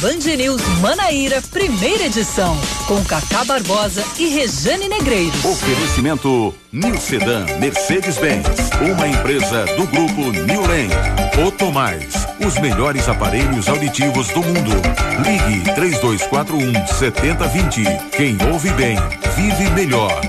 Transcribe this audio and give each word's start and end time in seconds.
Band 0.00 0.36
News 0.36 0.62
Manaíra, 0.80 1.42
primeira 1.50 2.04
edição, 2.04 2.56
com 2.86 3.04
Cacá 3.04 3.42
Barbosa 3.44 4.04
e 4.16 4.28
Rejane 4.28 4.88
Negreiros. 4.88 5.44
Oferecimento 5.44 6.54
New 6.70 6.96
Sedan 7.00 7.44
Mercedes-Benz, 7.58 8.46
uma 8.80 9.08
empresa 9.08 9.64
do 9.74 9.88
grupo 9.88 10.30
New 10.30 10.60
Land. 10.60 10.94
Otomais, 11.44 12.14
os 12.46 12.56
melhores 12.60 13.08
aparelhos 13.08 13.68
auditivos 13.68 14.28
do 14.28 14.40
mundo. 14.40 14.70
Ligue 15.26 15.64
3241 15.74 16.86
7020. 16.86 17.82
Quem 18.16 18.38
ouve 18.52 18.70
bem, 18.74 18.96
vive 19.34 19.68
melhor. 19.70 20.20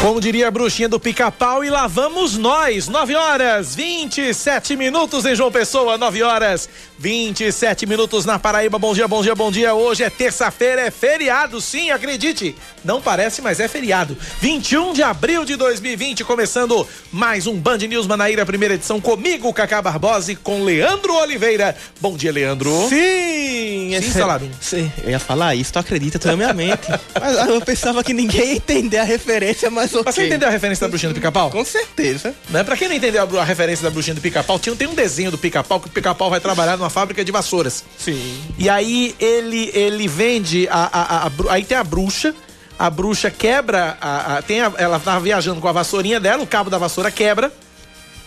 Como 0.00 0.18
diria 0.18 0.48
a 0.48 0.50
bruxinha 0.50 0.88
do 0.88 0.98
pica-pau, 0.98 1.62
e 1.62 1.68
lá 1.68 1.86
vamos 1.86 2.38
nós. 2.38 2.88
9 2.88 3.14
horas 3.14 3.74
27 3.74 4.74
minutos 4.74 5.26
em 5.26 5.34
João 5.34 5.52
Pessoa, 5.52 5.98
9 5.98 6.22
horas 6.22 6.70
27 6.98 7.84
minutos 7.84 8.24
na 8.24 8.38
Paraíba. 8.38 8.78
Bom 8.78 8.94
dia, 8.94 9.06
bom 9.06 9.22
dia, 9.22 9.34
bom 9.34 9.50
dia. 9.50 9.74
Hoje 9.74 10.02
é 10.02 10.08
terça-feira, 10.08 10.80
é 10.80 10.90
feriado, 10.90 11.60
sim, 11.60 11.90
acredite. 11.90 12.56
Não 12.82 13.02
parece, 13.02 13.42
mas 13.42 13.60
é 13.60 13.68
feriado. 13.68 14.16
21 14.40 14.94
de 14.94 15.02
abril 15.02 15.44
de 15.44 15.54
2020, 15.56 16.24
começando 16.24 16.88
mais 17.12 17.46
um 17.46 17.54
Band 17.58 17.78
News 17.78 18.06
Manaíra, 18.06 18.46
primeira 18.46 18.76
edição, 18.76 19.02
comigo, 19.02 19.52
Cacá 19.52 19.82
Barbosa 19.82 20.32
e 20.32 20.36
com 20.36 20.64
Leandro 20.64 21.12
Oliveira. 21.14 21.76
Bom 22.00 22.16
dia, 22.16 22.32
Leandro. 22.32 22.70
Sim! 22.88 24.00
Sim, 24.00 24.12
Saladum. 24.12 24.48
Sim, 24.60 24.90
eu 25.02 25.10
ia 25.10 25.18
falar 25.18 25.54
isso, 25.54 25.72
tu 25.72 25.78
acredita, 25.78 26.18
tu 26.18 26.28
na 26.28 26.36
minha 26.36 26.52
mente. 26.54 26.88
Mas 27.20 27.48
eu 27.48 27.60
pensava 27.60 28.02
que 28.02 28.14
ninguém 28.14 28.46
ia 28.46 28.56
entender 28.56 28.98
a 28.98 29.04
referência, 29.04 29.70
mas 29.70 29.89
ok. 29.98 30.04
Mas 30.06 30.14
você 30.14 30.26
entendeu 30.26 30.48
a 30.48 30.50
referência 30.50 30.84
da 30.86 30.88
bruxinha 30.88 31.10
do 31.12 31.14
pica-pau? 31.14 31.50
Com 31.50 31.64
certeza. 31.64 32.34
Né? 32.48 32.62
Pra 32.64 32.76
quem 32.76 32.88
não 32.88 32.94
entendeu 32.96 33.22
a, 33.38 33.40
a 33.40 33.44
referência 33.44 33.82
da 33.82 33.90
bruxinha 33.90 34.14
do 34.14 34.20
pica-pau, 34.20 34.58
tinha- 34.58 34.74
tem 34.76 34.86
um 34.88 34.94
desenho 34.94 35.30
do 35.30 35.38
pica-pau 35.38 35.80
que 35.80 35.88
o 35.88 35.90
pica-pau 35.90 36.30
vai 36.30 36.40
trabalhar 36.40 36.76
numa 36.76 36.90
fábrica 36.90 37.24
de 37.24 37.32
vassouras. 37.32 37.84
Sim. 37.98 38.40
E 38.58 38.68
aí 38.68 39.14
ele, 39.18 39.70
ele 39.74 40.06
vende 40.08 40.68
a, 40.70 40.88
a- 40.92 41.26
a- 41.26 41.30
aí 41.52 41.64
tem 41.64 41.76
a 41.76 41.84
bruxa, 41.84 42.34
a 42.78 42.88
bruxa 42.90 43.30
quebra, 43.30 43.96
a, 44.00 44.36
a- 44.38 44.42
tem 44.42 44.58
ela 44.60 44.98
tava 45.00 45.20
viajando 45.20 45.60
com 45.60 45.68
a 45.68 45.72
vassourinha 45.72 46.18
dela, 46.20 46.42
o 46.42 46.46
cabo 46.46 46.70
da 46.70 46.78
vassoura 46.78 47.10
quebra. 47.10 47.52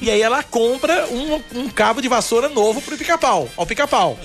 E 0.02 0.10
aí 0.12 0.22
ela 0.22 0.44
compra 0.44 1.06
um, 1.08 1.42
um 1.56 1.70
cabo 1.70 2.02
de 2.02 2.08
vassoura 2.10 2.50
novo 2.50 2.82
pro 2.82 2.98
pica-pau, 2.98 3.50
ao 3.56 3.66
pica-pau. 3.66 4.20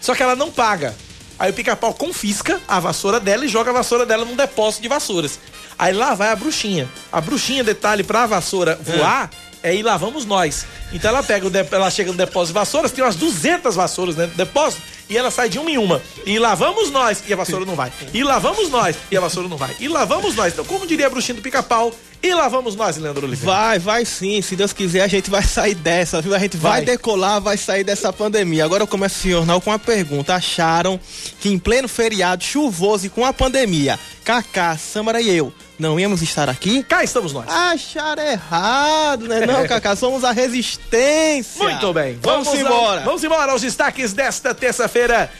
Só 0.00 0.14
que 0.14 0.22
ela 0.22 0.34
não 0.36 0.50
paga. 0.50 0.94
Aí 1.38 1.50
o 1.50 1.54
pica-pau 1.54 1.92
confisca 1.92 2.60
a 2.68 2.78
vassoura 2.78 3.18
dela 3.18 3.44
e 3.44 3.48
joga 3.48 3.70
a 3.70 3.72
vassoura 3.72 4.06
dela 4.06 4.24
num 4.24 4.36
depósito 4.36 4.82
de 4.82 4.88
vassouras. 4.88 5.38
Aí 5.78 5.92
lá 5.92 6.14
vai 6.14 6.28
a 6.28 6.36
bruxinha. 6.36 6.88
A 7.10 7.20
bruxinha, 7.20 7.64
detalhe, 7.64 8.04
pra 8.04 8.26
vassoura 8.26 8.78
voar, 8.80 9.30
é 9.62 9.74
ir 9.74 9.82
lá 9.82 9.96
vamos 9.96 10.24
nós. 10.24 10.66
Então 10.92 11.10
ela 11.10 11.22
pega, 11.22 11.46
ela 11.72 11.90
chega 11.90 12.12
no 12.12 12.18
depósito 12.18 12.48
de 12.48 12.60
vassouras, 12.60 12.92
tem 12.92 13.02
umas 13.02 13.16
200 13.16 13.74
vassouras 13.74 14.14
dentro 14.14 14.32
do 14.32 14.36
depósito, 14.36 14.82
e 15.08 15.16
ela 15.16 15.30
sai 15.30 15.48
de 15.48 15.58
uma 15.58 15.70
em 15.70 15.78
uma. 15.78 16.00
E 16.24 16.38
lá 16.38 16.54
vamos 16.54 16.90
nós, 16.90 17.24
e 17.26 17.32
a 17.32 17.36
vassoura 17.36 17.64
não 17.64 17.74
vai. 17.74 17.92
E 18.12 18.22
lá 18.22 18.38
vamos 18.38 18.70
nós, 18.70 18.96
e 19.10 19.16
a 19.16 19.20
vassoura 19.20 19.48
não 19.48 19.56
vai. 19.56 19.74
E 19.80 19.88
lá 19.88 20.04
vamos 20.04 20.36
nós. 20.36 20.52
Então, 20.52 20.64
como 20.64 20.86
diria 20.86 21.06
a 21.06 21.10
bruxinha 21.10 21.34
do 21.34 21.42
pica-pau, 21.42 21.92
e 22.26 22.34
lá 22.34 22.48
vamos 22.48 22.74
nós, 22.74 22.96
Leandro 22.96 23.26
Oliveira. 23.26 23.52
Vai, 23.54 23.78
vai 23.78 24.04
sim. 24.04 24.40
Se 24.42 24.56
Deus 24.56 24.72
quiser, 24.72 25.02
a 25.02 25.06
gente 25.08 25.30
vai 25.30 25.42
sair 25.42 25.74
dessa, 25.74 26.20
viu? 26.20 26.34
A 26.34 26.38
gente 26.38 26.56
vai, 26.56 26.72
Vai. 26.72 26.84
decolar, 26.84 27.40
vai 27.40 27.56
sair 27.56 27.84
dessa 27.84 28.12
pandemia. 28.12 28.64
Agora 28.64 28.82
eu 28.82 28.86
começo 28.86 29.26
o 29.26 29.30
jornal 29.30 29.60
com 29.60 29.70
uma 29.70 29.78
pergunta. 29.78 30.34
Acharam 30.34 30.98
que 31.40 31.48
em 31.48 31.58
pleno 31.58 31.88
feriado 31.88 32.42
chuvoso 32.42 33.06
e 33.06 33.08
com 33.10 33.24
a 33.24 33.32
pandemia, 33.32 33.98
Kaká, 34.24 34.76
Samara 34.78 35.20
e 35.20 35.28
eu 35.36 35.52
não 35.78 35.98
íamos 35.98 36.22
estar 36.22 36.48
aqui? 36.48 36.82
Cá 36.84 37.02
estamos 37.04 37.32
nós. 37.32 37.46
Acharam 37.48 38.22
errado, 38.22 39.26
né? 39.28 39.44
Não, 39.44 39.66
Kaká, 39.66 39.94
somos 39.96 40.24
a 40.24 40.30
resistência. 40.32 41.62
Muito 41.62 41.92
bem. 41.92 42.18
Vamos, 42.22 42.48
ao- 42.48 42.56
embora. 42.56 43.00
vamos 43.02 43.22
embora 43.24 43.52
aos 43.52 43.60
destaques 43.62 44.12
desta 44.12 44.54
terça-feira, 44.54 45.30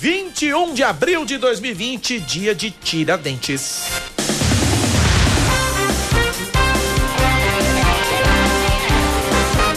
21 0.00 0.74
de 0.74 0.82
abril 0.82 1.24
de 1.24 1.36
2020, 1.38 2.18
dia 2.20 2.54
de 2.54 2.70
Tiradentes. 2.70 3.82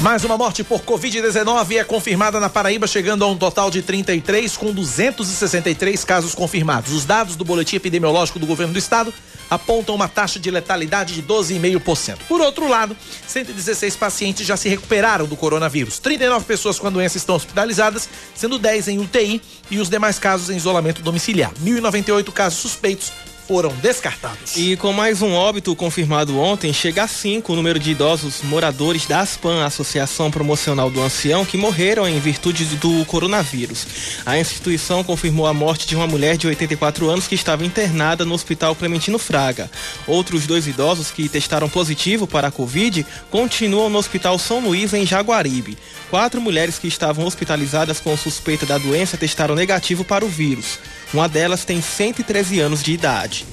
Mais 0.06 0.24
uma 0.24 0.38
morte 0.38 0.64
por 0.64 0.82
Covid-19 0.82 1.78
é 1.78 1.84
confirmada 1.84 2.40
na 2.40 2.48
Paraíba, 2.48 2.86
chegando 2.86 3.24
a 3.24 3.28
um 3.28 3.36
total 3.36 3.72
de 3.72 3.82
33, 3.82 4.56
com 4.56 4.72
263 4.72 6.06
casos 6.06 6.36
confirmados. 6.36 6.94
Os 6.94 7.06
dados 7.06 7.36
do 7.36 7.44
boletim 7.44 7.78
epidemiológico 7.78 8.38
do 8.38 8.46
governo 8.46 8.74
do 8.74 8.78
estado 8.78 9.12
apontam 9.50 9.96
uma 9.96 10.08
taxa 10.08 10.40
de 10.40 10.52
letalidade 10.52 11.16
de 11.16 11.24
12,5%. 11.24 12.20
Por 12.28 12.40
outro 12.40 12.70
lado, 12.70 12.96
116 13.28 13.96
pacientes 13.96 14.46
já 14.46 14.56
se 14.56 14.70
recuperaram 14.70 15.26
do 15.26 15.36
coronavírus. 15.36 15.98
39 15.98 16.46
pessoas 16.46 16.78
com 16.78 16.86
a 16.86 16.92
doença 16.92 17.18
estão 17.18 17.36
hospitalizadas, 17.36 18.08
sendo 18.36 18.60
10 18.60 18.90
em 18.90 19.00
UTI 19.00 19.42
e 19.72 19.80
os 19.80 19.90
demais 19.90 20.20
casos 20.20 20.52
em 20.52 20.56
isolamento 20.56 21.02
domiciliar. 21.02 21.52
1.098 21.64 22.32
casos 22.32 22.60
suspeitos 22.60 23.12
foram 23.48 23.70
descartados. 23.76 24.56
E 24.56 24.76
com 24.76 24.92
mais 24.92 25.22
um 25.22 25.34
óbito 25.34 25.76
confirmado 25.76 26.40
ontem, 26.40 26.74
chega 26.74 27.04
a 27.04 27.08
cinco 27.08 27.54
o 27.54 27.56
número 27.56 27.80
de 27.80 27.92
idosos 27.92 28.42
moradores 28.44 29.06
da 29.06 29.20
ASPAN, 29.20 29.64
Associação 29.66 30.32
Promocional 30.32 30.90
do 30.90 31.02
Ancião, 31.02 31.46
que 31.46 31.58
morreram 31.58 32.08
em 32.08 32.20
virtude 32.20 32.66
do 32.78 33.06
coronavírus. 33.06 33.86
A 34.26 34.38
instituição 34.40 35.04
confirmou 35.04 35.46
a 35.46 35.54
morte 35.54 35.88
de 35.88 35.96
uma 35.96 36.08
mulher 36.08 36.38
de 36.38 36.48
84 36.48 37.10
anos 37.10 37.28
que 37.28 37.36
estava 37.36 37.66
internada 37.66 38.26
no 38.26 38.34
Hospital 38.34 38.76
Clementino 38.76 39.20
Fraga. 39.20 39.70
Outros 40.08 40.48
dois 40.48 40.68
idosos 40.68 41.12
que 41.12 41.30
testaram 41.30 41.70
positivo 41.70 42.26
para 42.26 42.48
a 42.48 42.52
Covid 42.52 43.06
continuam 43.30 43.90
no 43.90 43.98
Hospital 43.98 44.40
São 44.40 44.60
Luís, 44.60 44.94
em 44.94 45.06
Jaguaribe. 45.06 45.78
Quatro 46.10 46.42
mulheres 46.42 46.80
que 46.80 46.88
estavam 46.88 47.26
hospitalizadas 47.26 48.00
com 48.00 48.16
suspeita 48.18 48.66
da 48.66 48.78
doença 48.78 49.18
testaram 49.18 49.56
negativo 49.56 50.04
para 50.04 50.26
o 50.26 50.30
vírus. 50.30 50.80
Uma 51.14 51.30
delas 51.30 51.66
tem 51.66 51.82
113 51.82 52.60
anos 52.60 52.84
de 52.84 52.92
idade. 52.92 53.46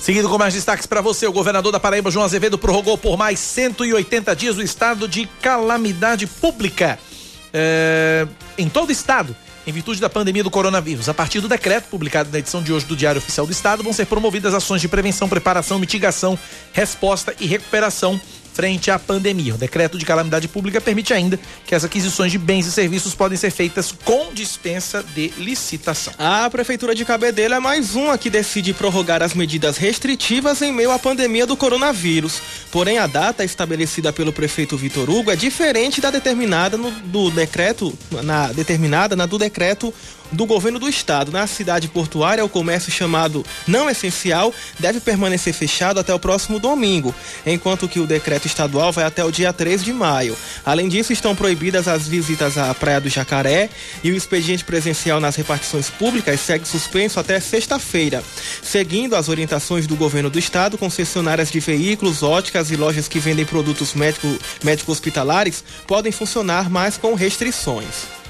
Seguindo 0.00 0.28
com 0.28 0.36
mais 0.36 0.52
destaques 0.52 0.86
para 0.86 1.00
você, 1.00 1.26
o 1.26 1.32
governador 1.32 1.72
da 1.72 1.80
Paraíba, 1.80 2.10
João 2.10 2.26
Azevedo, 2.26 2.58
prorrogou 2.58 2.98
por 2.98 3.16
mais 3.16 3.38
180 3.38 4.36
dias 4.36 4.56
o 4.58 4.62
estado 4.62 5.08
de 5.08 5.26
calamidade 5.40 6.26
pública 6.26 6.98
é, 7.54 8.26
em 8.58 8.68
todo 8.68 8.90
o 8.90 8.92
estado, 8.92 9.34
em 9.66 9.72
virtude 9.72 10.00
da 10.00 10.10
pandemia 10.10 10.42
do 10.42 10.50
coronavírus. 10.50 11.08
A 11.08 11.14
partir 11.14 11.40
do 11.40 11.48
decreto 11.48 11.88
publicado 11.88 12.28
na 12.30 12.38
edição 12.38 12.62
de 12.62 12.70
hoje 12.70 12.84
do 12.84 12.94
Diário 12.94 13.18
Oficial 13.18 13.46
do 13.46 13.52
Estado, 13.52 13.82
vão 13.82 13.94
ser 13.94 14.04
promovidas 14.04 14.52
ações 14.52 14.82
de 14.82 14.88
prevenção, 14.88 15.26
preparação, 15.26 15.78
mitigação, 15.78 16.38
resposta 16.72 17.34
e 17.40 17.46
recuperação 17.46 18.20
frente 18.54 18.90
à 18.90 18.98
pandemia. 18.98 19.54
O 19.54 19.58
decreto 19.58 19.98
de 19.98 20.06
calamidade 20.06 20.46
pública 20.46 20.80
permite 20.80 21.12
ainda 21.12 21.38
que 21.66 21.74
as 21.74 21.84
aquisições 21.84 22.30
de 22.30 22.38
bens 22.38 22.66
e 22.66 22.72
serviços 22.72 23.14
podem 23.14 23.36
ser 23.36 23.50
feitas 23.50 23.92
com 24.04 24.32
dispensa 24.32 25.04
de 25.14 25.28
licitação. 25.36 26.12
A 26.16 26.48
Prefeitura 26.48 26.94
de 26.94 27.04
Cabedelo 27.04 27.54
é 27.54 27.60
mais 27.60 27.96
uma 27.96 28.16
que 28.16 28.30
decide 28.30 28.72
prorrogar 28.72 29.22
as 29.22 29.34
medidas 29.34 29.76
restritivas 29.76 30.62
em 30.62 30.72
meio 30.72 30.92
à 30.92 30.98
pandemia 30.98 31.46
do 31.46 31.56
coronavírus. 31.56 32.40
Porém, 32.70 32.98
a 32.98 33.06
data 33.06 33.44
estabelecida 33.44 34.12
pelo 34.12 34.32
prefeito 34.32 34.76
Vitor 34.76 35.10
Hugo 35.10 35.30
é 35.30 35.36
diferente 35.36 36.00
da 36.00 36.10
determinada 36.10 36.76
no, 36.76 36.90
do 36.90 37.30
decreto, 37.30 37.92
na, 38.22 38.52
determinada 38.52 39.16
na 39.16 39.26
do 39.26 39.38
decreto 39.38 39.92
do 40.34 40.46
governo 40.46 40.78
do 40.78 40.88
estado. 40.88 41.32
Na 41.32 41.46
cidade 41.46 41.88
portuária, 41.88 42.44
o 42.44 42.48
comércio 42.48 42.90
chamado 42.92 43.44
não 43.66 43.88
essencial 43.88 44.52
deve 44.78 45.00
permanecer 45.00 45.54
fechado 45.54 46.00
até 46.00 46.12
o 46.14 46.18
próximo 46.18 46.58
domingo, 46.58 47.14
enquanto 47.46 47.88
que 47.88 48.00
o 48.00 48.06
decreto 48.06 48.46
estadual 48.46 48.92
vai 48.92 49.04
até 49.04 49.24
o 49.24 49.30
dia 49.30 49.52
3 49.52 49.82
de 49.82 49.92
maio. 49.92 50.36
Além 50.64 50.88
disso, 50.88 51.12
estão 51.12 51.34
proibidas 51.34 51.88
as 51.88 52.08
visitas 52.08 52.58
à 52.58 52.74
Praia 52.74 53.00
do 53.00 53.08
Jacaré 53.08 53.70
e 54.02 54.10
o 54.10 54.16
expediente 54.16 54.64
presencial 54.64 55.20
nas 55.20 55.36
repartições 55.36 55.90
públicas 55.90 56.40
segue 56.40 56.66
suspenso 56.66 57.20
até 57.20 57.38
sexta-feira. 57.40 58.22
Seguindo 58.62 59.14
as 59.14 59.28
orientações 59.28 59.86
do 59.86 59.96
governo 59.96 60.30
do 60.30 60.38
estado, 60.38 60.78
concessionárias 60.78 61.50
de 61.50 61.60
veículos, 61.60 62.22
óticas 62.22 62.70
e 62.70 62.76
lojas 62.76 63.08
que 63.08 63.18
vendem 63.18 63.44
produtos 63.44 63.94
médico- 63.94 64.38
médico-hospitalares 64.62 65.62
podem 65.86 66.12
funcionar, 66.12 66.68
mas 66.70 66.96
com 66.96 67.14
restrições. 67.14 68.23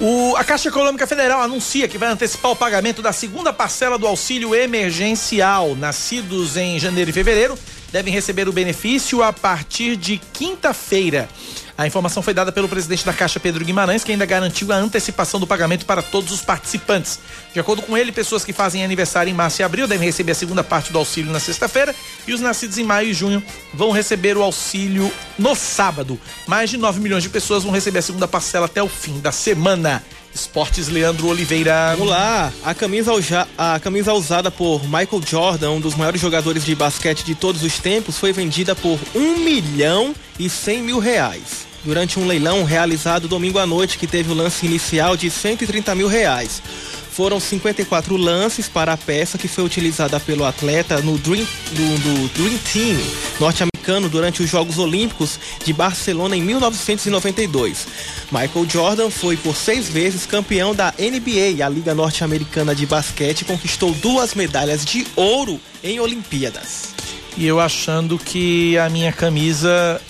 O- 0.00 0.36
a 0.36 0.44
Caixa 0.44 0.68
Econômica 0.68 1.06
Federal 1.08 1.40
anuncia 1.40 1.88
que 1.88 1.98
vai 1.98 2.08
antecipar 2.08 2.52
o 2.52 2.56
pagamento 2.56 3.02
da 3.02 3.12
segunda 3.12 3.52
parcela 3.52 3.98
do 3.98 4.06
auxílio 4.06 4.54
emergencial. 4.54 5.74
Nascidos 5.74 6.56
em 6.56 6.78
janeiro 6.78 7.10
e 7.10 7.12
fevereiro 7.12 7.58
devem 7.90 8.12
receber 8.12 8.48
o 8.48 8.52
benefício 8.52 9.22
a 9.22 9.32
partir 9.32 9.96
de 9.96 10.18
quinta-feira. 10.32 11.28
A 11.78 11.86
informação 11.86 12.20
foi 12.20 12.34
dada 12.34 12.50
pelo 12.50 12.68
presidente 12.68 13.06
da 13.06 13.12
Caixa, 13.12 13.38
Pedro 13.38 13.64
Guimarães, 13.64 14.02
que 14.02 14.10
ainda 14.10 14.26
garantiu 14.26 14.72
a 14.72 14.74
antecipação 14.74 15.38
do 15.38 15.46
pagamento 15.46 15.86
para 15.86 16.02
todos 16.02 16.32
os 16.32 16.40
participantes. 16.40 17.20
De 17.54 17.60
acordo 17.60 17.82
com 17.82 17.96
ele, 17.96 18.10
pessoas 18.10 18.44
que 18.44 18.52
fazem 18.52 18.84
aniversário 18.84 19.30
em 19.30 19.32
março 19.32 19.62
e 19.62 19.64
abril 19.64 19.86
devem 19.86 20.04
receber 20.04 20.32
a 20.32 20.34
segunda 20.34 20.64
parte 20.64 20.92
do 20.92 20.98
auxílio 20.98 21.30
na 21.30 21.38
sexta-feira 21.38 21.94
e 22.26 22.34
os 22.34 22.40
nascidos 22.40 22.78
em 22.78 22.82
maio 22.82 23.10
e 23.10 23.14
junho 23.14 23.40
vão 23.72 23.92
receber 23.92 24.36
o 24.36 24.42
auxílio 24.42 25.08
no 25.38 25.54
sábado. 25.54 26.18
Mais 26.48 26.68
de 26.68 26.76
9 26.76 26.98
milhões 26.98 27.22
de 27.22 27.28
pessoas 27.28 27.62
vão 27.62 27.70
receber 27.70 28.00
a 28.00 28.02
segunda 28.02 28.26
parcela 28.26 28.66
até 28.66 28.82
o 28.82 28.88
fim 28.88 29.20
da 29.20 29.30
semana. 29.30 30.02
Esportes 30.34 30.88
Leandro 30.88 31.28
Oliveira. 31.28 31.92
Vamos 31.92 32.08
lá, 32.08 32.52
a 32.64 32.74
camisa, 32.74 33.12
a 33.56 33.78
camisa 33.78 34.12
usada 34.12 34.50
por 34.50 34.82
Michael 34.82 35.22
Jordan, 35.24 35.70
um 35.70 35.80
dos 35.80 35.94
maiores 35.94 36.20
jogadores 36.20 36.64
de 36.64 36.74
basquete 36.74 37.22
de 37.22 37.36
todos 37.36 37.62
os 37.62 37.78
tempos, 37.78 38.18
foi 38.18 38.32
vendida 38.32 38.74
por 38.74 38.98
um 39.14 39.36
milhão 39.38 40.12
e 40.40 40.50
cem 40.50 40.82
mil 40.82 40.98
reais. 40.98 41.67
Durante 41.88 42.20
um 42.20 42.26
leilão 42.26 42.64
realizado 42.64 43.26
domingo 43.26 43.58
à 43.58 43.64
noite, 43.64 43.96
que 43.96 44.06
teve 44.06 44.30
o 44.30 44.34
lance 44.34 44.66
inicial 44.66 45.16
de 45.16 45.30
130 45.30 45.94
mil 45.94 46.06
reais. 46.06 46.62
Foram 47.10 47.40
54 47.40 48.14
lances 48.14 48.68
para 48.68 48.92
a 48.92 48.96
peça 48.98 49.38
que 49.38 49.48
foi 49.48 49.64
utilizada 49.64 50.20
pelo 50.20 50.44
atleta 50.44 51.00
no 51.00 51.16
Dream, 51.16 51.46
do, 51.70 52.28
Dream 52.34 52.58
Team 52.58 52.98
norte-americano 53.40 54.06
durante 54.06 54.42
os 54.42 54.50
Jogos 54.50 54.76
Olímpicos 54.76 55.40
de 55.64 55.72
Barcelona 55.72 56.36
em 56.36 56.42
1992. 56.42 57.86
Michael 58.30 58.68
Jordan 58.68 59.08
foi 59.08 59.38
por 59.38 59.56
seis 59.56 59.88
vezes 59.88 60.26
campeão 60.26 60.74
da 60.74 60.92
NBA, 60.98 61.64
a 61.64 61.70
Liga 61.70 61.94
Norte-Americana 61.94 62.74
de 62.74 62.84
Basquete, 62.84 63.46
conquistou 63.46 63.94
duas 63.94 64.34
medalhas 64.34 64.84
de 64.84 65.06
ouro 65.16 65.58
em 65.82 65.98
Olimpíadas. 66.00 66.98
E 67.38 67.46
eu 67.46 67.60
achando 67.60 68.18
que 68.18 68.76
a 68.76 68.90
minha 68.90 69.12
camisa, 69.12 70.00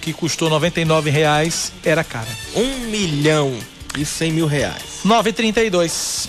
que 0.00 0.12
custou 0.12 0.48
99 0.48 1.10
reais, 1.10 1.72
era 1.84 2.02
cara. 2.04 2.28
Um 2.54 2.90
milhão 2.90 3.56
e 3.96 4.04
100 4.04 4.32
mil 4.32 4.46
reais. 4.46 5.00
9,32. 5.04 6.28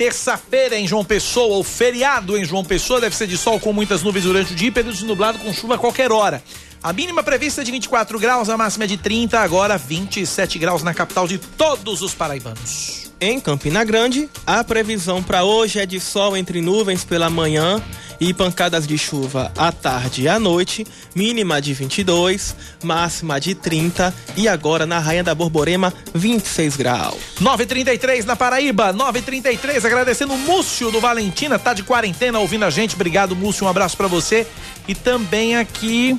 Terça-feira 0.00 0.78
em 0.78 0.88
João 0.88 1.04
Pessoa, 1.04 1.58
o 1.58 1.62
feriado 1.62 2.34
em 2.38 2.42
João 2.42 2.64
Pessoa, 2.64 3.02
deve 3.02 3.14
ser 3.14 3.26
de 3.26 3.36
sol 3.36 3.60
com 3.60 3.70
muitas 3.70 4.02
nuvens 4.02 4.24
durante 4.24 4.54
o 4.54 4.56
dia 4.56 4.68
e 4.68 4.70
período 4.70 4.96
de 4.96 5.04
nublado 5.04 5.38
com 5.38 5.52
chuva 5.52 5.74
a 5.74 5.78
qualquer 5.78 6.10
hora. 6.10 6.42
A 6.82 6.90
mínima 6.90 7.22
prevista 7.22 7.60
é 7.60 7.64
de 7.64 7.70
24 7.70 8.18
graus, 8.18 8.48
a 8.48 8.56
máxima 8.56 8.84
é 8.84 8.86
de 8.86 8.96
30, 8.96 9.38
agora 9.38 9.76
27 9.76 10.58
graus 10.58 10.82
na 10.82 10.94
capital 10.94 11.28
de 11.28 11.36
todos 11.36 12.00
os 12.00 12.14
paraibanos. 12.14 12.99
Em 13.22 13.38
Campina 13.38 13.84
Grande, 13.84 14.30
a 14.46 14.64
previsão 14.64 15.22
para 15.22 15.44
hoje 15.44 15.78
é 15.78 15.84
de 15.84 16.00
sol 16.00 16.34
entre 16.34 16.62
nuvens 16.62 17.04
pela 17.04 17.28
manhã 17.28 17.78
e 18.18 18.32
pancadas 18.32 18.86
de 18.86 18.96
chuva 18.96 19.52
à 19.58 19.70
tarde 19.70 20.22
e 20.22 20.28
à 20.28 20.38
noite, 20.38 20.86
mínima 21.14 21.60
de 21.60 21.74
22, 21.74 22.56
máxima 22.82 23.38
de 23.38 23.54
30 23.54 24.14
e 24.38 24.48
agora 24.48 24.86
na 24.86 24.98
Rainha 24.98 25.22
da 25.22 25.34
Borborema 25.34 25.92
26 26.14 26.76
graus. 26.76 27.18
9:33 27.38 28.24
na 28.24 28.36
Paraíba, 28.36 28.90
9:33 28.90 29.84
agradecendo 29.84 30.32
o 30.32 30.38
Múcio 30.38 30.90
do 30.90 30.98
Valentina, 30.98 31.58
tá 31.58 31.74
de 31.74 31.82
quarentena 31.82 32.38
ouvindo 32.38 32.64
a 32.64 32.70
gente. 32.70 32.94
Obrigado, 32.94 33.36
Múcio, 33.36 33.66
um 33.66 33.68
abraço 33.68 33.98
para 33.98 34.08
você. 34.08 34.46
E 34.88 34.94
também 34.94 35.56
aqui 35.56 36.18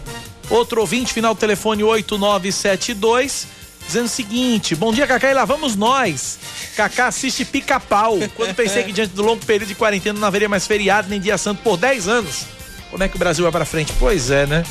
outro 0.51 0.81
ouvinte 0.81 1.11
final 1.11 1.33
do 1.33 1.39
telefone 1.39 1.83
8972 1.83 3.60
dizendo 3.91 4.05
o 4.05 4.09
seguinte: 4.09 4.75
Bom 4.75 4.93
dia, 4.93 5.05
Cacá, 5.05 5.29
e 5.29 5.33
lá 5.33 5.45
vamos 5.45 5.75
nós. 5.75 6.39
Cacá 6.75 7.07
assiste 7.07 7.43
pica-pau. 7.45 8.17
Quando 8.35 8.55
pensei 8.55 8.83
que 8.83 8.91
diante 8.91 9.13
do 9.13 9.21
longo 9.21 9.45
período 9.45 9.67
de 9.67 9.75
quarentena 9.75 10.19
não 10.19 10.27
haveria 10.27 10.49
mais 10.49 10.65
feriado 10.65 11.09
nem 11.09 11.19
dia 11.19 11.37
santo 11.37 11.61
por 11.61 11.77
10 11.77 12.07
anos. 12.07 12.45
Como 12.89 13.03
é 13.03 13.07
que 13.07 13.15
o 13.15 13.19
Brasil 13.19 13.43
vai 13.43 13.51
para 13.51 13.65
frente? 13.65 13.93
Pois 13.99 14.29
é, 14.29 14.45
né? 14.45 14.63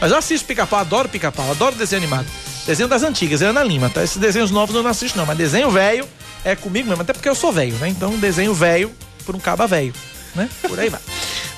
Mas 0.00 0.10
eu 0.12 0.18
assisto 0.18 0.46
pica-pau, 0.46 0.78
adoro 0.78 1.08
pica-pau, 1.08 1.50
adoro 1.50 1.74
desenho 1.74 2.02
animado. 2.02 2.26
Desenho 2.66 2.88
das 2.88 3.02
antigas, 3.02 3.42
é 3.42 3.46
Ana 3.46 3.62
Lima, 3.62 3.90
tá? 3.90 4.02
Esses 4.02 4.16
desenhos 4.16 4.50
novos 4.50 4.74
eu 4.74 4.82
não 4.82 4.90
assisto, 4.90 5.18
não. 5.18 5.26
Mas 5.26 5.36
desenho 5.36 5.70
velho 5.70 6.06
é 6.44 6.54
comigo 6.54 6.88
mesmo, 6.88 7.02
até 7.02 7.12
porque 7.12 7.28
eu 7.28 7.34
sou 7.34 7.52
velho, 7.52 7.74
né? 7.76 7.88
Então, 7.88 8.16
desenho 8.18 8.54
velho 8.54 8.92
por 9.24 9.34
um 9.34 9.40
caba 9.40 9.66
velho, 9.66 9.92
né? 10.34 10.48
Por 10.62 10.78
aí 10.78 10.88
vai. 10.88 11.00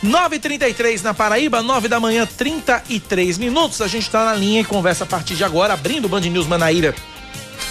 9h33 0.04 1.02
na 1.02 1.14
Paraíba, 1.14 1.62
9 1.62 1.88
da 1.88 1.98
manhã, 1.98 2.26
33 2.26 3.38
minutos. 3.38 3.80
A 3.80 3.88
gente 3.88 4.02
está 4.02 4.24
na 4.24 4.34
linha 4.34 4.60
e 4.60 4.64
conversa 4.64 5.04
a 5.04 5.06
partir 5.06 5.34
de 5.34 5.44
agora, 5.44 5.74
abrindo 5.74 6.04
o 6.04 6.08
Band 6.08 6.20
News 6.20 6.46
Manaíra, 6.46 6.94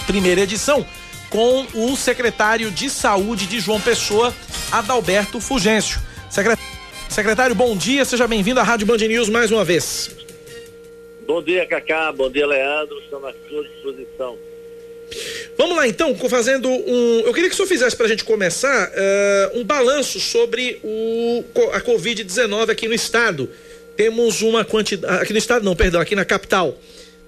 primeira 0.07 0.41
edição, 0.41 0.85
com 1.29 1.65
o 1.73 1.95
secretário 1.95 2.71
de 2.71 2.89
Saúde 2.89 3.45
de 3.45 3.59
João 3.59 3.79
Pessoa, 3.79 4.33
Adalberto 4.71 5.39
Fugêncio. 5.39 5.99
Secretário, 7.09 7.55
bom 7.55 7.77
dia, 7.77 8.03
seja 8.03 8.27
bem-vindo 8.27 8.59
à 8.59 8.63
Rádio 8.63 8.87
Band 8.87 8.97
News 8.97 9.29
mais 9.29 9.51
uma 9.51 9.63
vez. 9.63 10.11
Bom 11.25 11.41
dia, 11.41 11.65
Cacá, 11.65 12.11
bom 12.11 12.29
dia, 12.29 12.45
Leandro, 12.45 12.99
estamos 12.99 13.29
à 13.29 13.33
sua 13.49 13.63
disposição. 13.63 14.37
Vamos 15.57 15.77
lá 15.77 15.87
então, 15.87 16.13
fazendo 16.29 16.69
um. 16.69 17.21
Eu 17.25 17.33
queria 17.33 17.49
que 17.49 17.53
o 17.53 17.55
senhor 17.55 17.67
fizesse 17.67 17.95
para 17.95 18.05
a 18.05 18.09
gente 18.09 18.25
começar 18.25 18.89
uh, 18.89 19.59
um 19.59 19.63
balanço 19.63 20.19
sobre 20.19 20.79
o, 20.83 21.43
a 21.71 21.79
Covid-19 21.79 22.69
aqui 22.69 22.87
no 22.87 22.93
estado. 22.93 23.49
Temos 23.95 24.41
uma 24.41 24.65
quantidade. 24.65 25.21
Aqui 25.21 25.31
no 25.31 25.39
estado, 25.39 25.63
não, 25.63 25.75
perdão, 25.75 26.01
aqui 26.01 26.13
na 26.13 26.25
capital. 26.25 26.77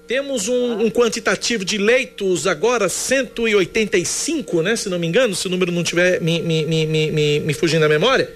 Temos 0.06 0.48
um, 0.48 0.84
um, 0.84 0.90
quantitativo 0.90 1.64
de 1.64 1.78
leitos 1.78 2.46
agora, 2.46 2.88
185, 2.88 4.62
né? 4.62 4.76
Se 4.76 4.88
não 4.88 4.98
me 4.98 5.06
engano, 5.06 5.34
se 5.34 5.46
o 5.46 5.50
número 5.50 5.72
não 5.72 5.82
estiver 5.82 6.20
me, 6.20 6.40
me, 6.40 6.64
me, 6.64 6.86
me, 6.86 7.40
me 7.40 7.54
fugindo 7.54 7.80
da 7.80 7.88
memória, 7.88 8.30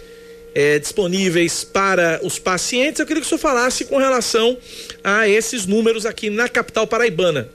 é, 0.55 0.79
disponíveis 0.79 1.65
para 1.65 2.21
os 2.23 2.39
pacientes. 2.39 3.00
Eu 3.00 3.06
queria 3.06 3.21
que 3.21 3.27
o 3.27 3.29
senhor 3.29 3.39
falasse 3.39 3.85
com 3.85 3.99
relação 3.99 4.56
a 5.05 5.29
esses 5.29 5.67
números 5.67 6.06
aqui 6.06 6.31
na 6.31 6.49
capital 6.49 6.87
paraibana. 6.87 7.49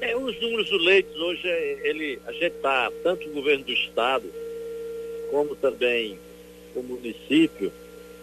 É, 0.00 0.16
os 0.16 0.40
números 0.40 0.70
dos 0.70 0.84
leitos 0.84 1.16
hoje, 1.16 1.48
é, 1.48 1.88
ele, 1.88 2.20
a 2.26 2.32
gente 2.32 2.54
está, 2.56 2.90
tanto 3.02 3.28
o 3.28 3.32
governo 3.32 3.64
do 3.64 3.72
estado, 3.72 4.24
como 5.30 5.56
também 5.56 6.18
o 6.74 6.82
município, 6.82 7.72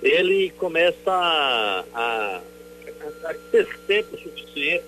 ele 0.01 0.51
começa 0.51 1.11
a, 1.11 1.83
a, 1.93 2.41
a 3.25 3.33
ter 3.51 3.67
tempo 3.87 4.17
suficiente 4.17 4.85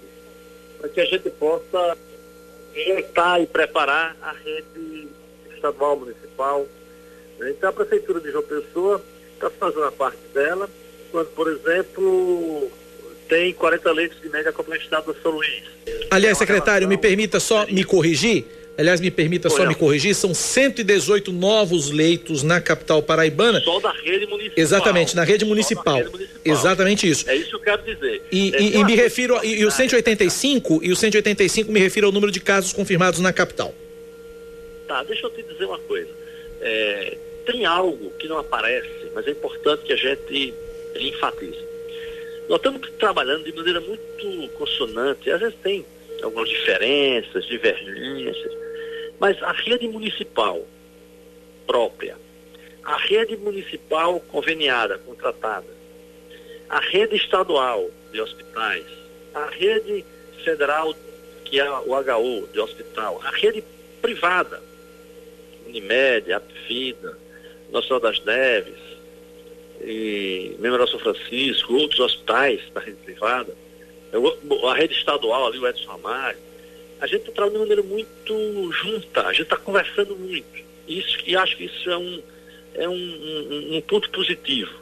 para 0.79 0.89
que 0.89 1.01
a 1.01 1.05
gente 1.05 1.29
possa 1.31 1.97
montar 2.87 3.41
e 3.41 3.47
preparar 3.47 4.15
a 4.21 4.31
rede 4.31 5.07
estadual, 5.53 5.97
municipal. 5.97 6.67
Então 7.39 7.69
a 7.69 7.73
Prefeitura 7.73 8.19
de 8.19 8.31
João 8.31 8.43
Pessoa 8.43 9.03
está 9.33 9.49
fazendo 9.49 9.85
a 9.85 9.91
parte 9.91 10.19
dela, 10.33 10.69
quando, 11.11 11.27
por 11.33 11.47
exemplo, 11.51 12.71
tem 13.27 13.53
40 13.53 13.91
leitos 13.91 14.21
de 14.21 14.29
média 14.29 14.51
complexidade 14.51 15.05
do 15.05 15.15
São 15.21 15.31
Luís. 15.31 15.63
Aliás, 16.09 16.37
secretário, 16.37 16.87
me 16.87 16.97
permita 16.97 17.39
só 17.39 17.65
me 17.67 17.83
corrigir. 17.83 18.45
Aliás, 18.77 19.01
me 19.01 19.09
permita 19.09 19.49
só 19.49 19.65
me 19.65 19.73
corrigir, 19.73 20.13
são 20.13 20.35
118 20.35 21.31
novos 21.31 21.89
leitos 21.89 22.43
na 22.43 22.61
capital 22.61 23.01
paraibana. 23.01 23.59
Só 23.61 23.79
da 23.79 23.91
rede 23.91 24.27
municipal. 24.27 24.53
Exatamente, 24.55 25.15
na 25.15 25.23
rede 25.23 25.45
municipal. 25.45 25.97
Rede 25.97 26.11
municipal. 26.11 26.41
Exatamente 26.45 27.09
isso. 27.09 27.27
É 27.27 27.35
isso 27.35 27.49
que 27.49 27.55
eu 27.55 27.59
quero 27.59 27.81
dizer. 27.81 28.21
E, 28.31 28.55
é, 28.55 28.61
e, 28.61 28.75
e 28.75 28.83
me 28.83 28.95
refiro, 28.95 29.43
e, 29.43 29.61
e 29.61 29.65
o 29.65 29.71
185, 29.71 30.81
e 30.83 30.91
o 30.91 30.95
185 30.95 31.71
me 31.71 31.79
refiro 31.79 32.05
ao 32.05 32.13
número 32.13 32.31
de 32.31 32.39
casos 32.39 32.71
confirmados 32.71 33.19
na 33.19 33.33
capital. 33.33 33.73
Tá, 34.87 35.01
deixa 35.03 35.25
eu 35.25 35.31
te 35.31 35.41
dizer 35.41 35.65
uma 35.65 35.79
coisa. 35.79 36.09
É, 36.61 37.17
tem 37.47 37.65
algo 37.65 38.11
que 38.19 38.27
não 38.27 38.37
aparece, 38.37 39.07
mas 39.15 39.25
é 39.27 39.31
importante 39.31 39.83
que 39.85 39.93
a 39.93 39.97
gente 39.97 40.53
enfatize. 40.99 41.66
Nós 42.47 42.57
estamos 42.57 42.89
trabalhando 42.91 43.43
de 43.43 43.51
maneira 43.51 43.81
muito 43.81 44.49
consonante, 44.57 45.29
às 45.29 45.39
vezes 45.39 45.55
tem 45.61 45.85
algumas 46.23 46.47
diferenças, 46.47 47.45
divergências, 47.45 48.53
mas 49.19 49.41
a 49.43 49.51
rede 49.51 49.87
municipal 49.87 50.65
própria, 51.65 52.15
a 52.83 52.97
rede 52.97 53.35
municipal 53.35 54.19
conveniada, 54.21 54.97
contratada, 54.99 55.67
a 56.69 56.79
rede 56.79 57.17
estadual 57.17 57.89
de 58.11 58.21
hospitais, 58.21 58.85
a 59.33 59.47
rede 59.47 60.05
federal, 60.45 60.95
que 61.43 61.59
é 61.59 61.69
o 61.69 61.93
HU 61.93 62.47
de 62.53 62.59
hospital, 62.59 63.21
a 63.23 63.29
rede 63.31 63.63
privada, 64.01 64.61
Unimed, 65.65 66.31
Apfida, 66.31 67.17
Nossa 67.71 67.99
das 67.99 68.23
Neves, 68.23 68.86
e 69.81 70.55
Memorial 70.59 70.87
São 70.87 70.99
Francisco, 70.99 71.73
outros 71.73 71.99
hospitais 71.99 72.61
da 72.73 72.81
rede 72.81 72.97
privada, 73.03 73.53
a 74.69 74.73
rede 74.73 74.93
estadual 74.93 75.47
ali, 75.47 75.59
o 75.59 75.67
Edson 75.67 75.87
Ramalho, 75.87 76.37
a 76.99 77.07
gente 77.07 77.21
está 77.21 77.31
trabalhando 77.31 77.63
de 77.63 77.69
maneira 77.69 77.83
muito 77.83 78.71
junta, 78.71 79.21
a 79.21 79.31
gente 79.31 79.43
está 79.43 79.57
conversando 79.57 80.15
muito. 80.15 80.65
Isso, 80.87 81.17
e 81.25 81.35
acho 81.35 81.57
que 81.57 81.65
isso 81.65 81.89
é 81.89 81.97
um, 81.97 82.23
é 82.73 82.89
um, 82.89 82.93
um, 82.93 83.77
um 83.77 83.81
ponto 83.81 84.09
positivo, 84.09 84.73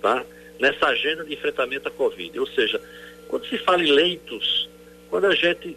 tá? 0.00 0.24
Nessa 0.60 0.86
agenda 0.86 1.24
de 1.24 1.34
enfrentamento 1.34 1.88
à 1.88 1.90
Covid. 1.90 2.38
Ou 2.38 2.46
seja, 2.46 2.80
quando 3.28 3.46
se 3.46 3.58
fala 3.58 3.82
em 3.82 3.90
leitos, 3.90 4.68
quando 5.10 5.26
a 5.26 5.34
gente 5.34 5.76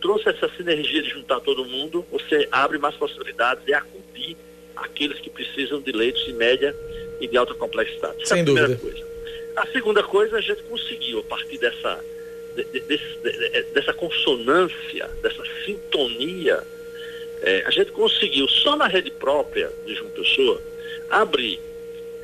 trouxe 0.00 0.28
essa 0.28 0.48
sinergia 0.56 1.02
de 1.02 1.10
juntar 1.10 1.40
todo 1.40 1.64
mundo, 1.64 2.04
você 2.10 2.48
abre 2.50 2.78
mais 2.78 2.94
possibilidades 2.96 3.64
de 3.64 3.72
acudir 3.72 4.36
aqueles 4.74 5.20
que 5.20 5.30
precisam 5.30 5.80
de 5.80 5.92
leitos 5.92 6.24
de 6.24 6.32
média 6.32 6.74
e 7.22 7.28
de 7.28 7.36
alta 7.36 7.54
complexidade. 7.54 8.22
Essa 8.22 8.34
Sem 8.34 8.38
é 8.38 8.40
a 8.40 8.44
primeira 8.44 8.68
dúvida. 8.68 8.82
coisa. 8.82 9.12
A 9.54 9.66
segunda 9.68 10.02
coisa, 10.02 10.38
a 10.38 10.40
gente 10.40 10.62
conseguiu, 10.64 11.20
a 11.20 11.22
partir 11.22 11.58
dessa, 11.58 12.04
de, 12.56 12.64
de, 12.64 12.80
de, 12.80 13.62
dessa 13.72 13.92
consonância, 13.92 15.08
dessa 15.22 15.42
sintonia, 15.64 16.62
é, 17.40 17.62
a 17.64 17.70
gente 17.70 17.92
conseguiu, 17.92 18.48
só 18.48 18.76
na 18.76 18.88
rede 18.88 19.10
própria 19.10 19.70
de 19.86 19.94
João 19.94 20.10
Pessoa, 20.10 20.60
abrir, 21.08 21.60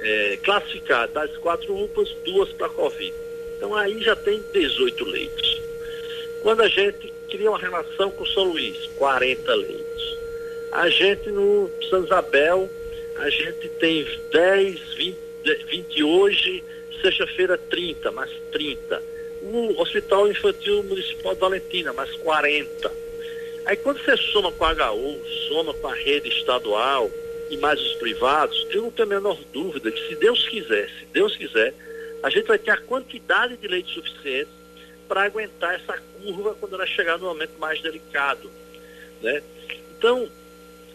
é, 0.00 0.38
classificar 0.42 1.06
das 1.08 1.36
quatro 1.36 1.74
UPAs, 1.84 2.14
duas 2.24 2.48
para 2.50 2.68
Covid. 2.68 3.14
Então 3.56 3.74
aí 3.74 4.02
já 4.02 4.16
tem 4.16 4.42
18 4.52 5.04
leitos. 5.04 5.60
Quando 6.42 6.62
a 6.62 6.68
gente 6.68 7.12
cria 7.28 7.50
uma 7.50 7.58
relação 7.58 8.10
com 8.10 8.24
o 8.24 8.26
São 8.26 8.44
Luís, 8.44 8.76
40 8.96 9.54
leitos. 9.54 10.18
A 10.72 10.88
gente 10.88 11.30
no 11.30 11.70
São 11.88 12.04
Isabel, 12.04 12.70
a 13.18 13.30
gente 13.30 13.68
tem 13.80 14.06
10, 14.32 14.80
20, 14.94 15.16
20 15.70 16.02
hoje, 16.04 16.64
sexta-feira 17.02 17.58
30, 17.58 18.10
mais 18.12 18.30
30. 18.52 19.02
O 19.42 19.80
Hospital 19.80 20.28
Infantil 20.28 20.82
Municipal 20.84 21.34
de 21.34 21.40
Valentina, 21.40 21.92
mais 21.92 22.10
40. 22.16 22.92
Aí 23.66 23.76
quando 23.76 24.02
você 24.02 24.16
soma 24.16 24.52
com 24.52 24.64
a 24.64 24.92
HU, 24.92 25.20
soma 25.48 25.74
com 25.74 25.88
a 25.88 25.94
rede 25.94 26.28
estadual 26.28 27.10
e 27.50 27.56
mais 27.56 27.80
os 27.80 27.94
privados, 27.94 28.66
eu 28.70 28.82
não 28.82 28.90
tenho 28.90 29.08
a 29.08 29.10
menor 29.10 29.38
dúvida 29.52 29.90
que 29.90 30.08
se 30.08 30.16
Deus 30.16 30.48
quiser, 30.48 30.88
se 30.88 31.06
Deus 31.12 31.36
quiser, 31.36 31.74
a 32.22 32.30
gente 32.30 32.46
vai 32.46 32.58
ter 32.58 32.70
a 32.70 32.76
quantidade 32.76 33.56
de 33.56 33.68
leitos 33.68 33.92
suficiente 33.94 34.50
para 35.08 35.22
aguentar 35.22 35.74
essa 35.74 35.98
curva 36.20 36.54
quando 36.60 36.74
ela 36.74 36.86
chegar 36.86 37.18
no 37.18 37.26
momento 37.26 37.58
mais 37.58 37.80
delicado. 37.80 38.50
Né? 39.22 39.42
Então, 39.96 40.28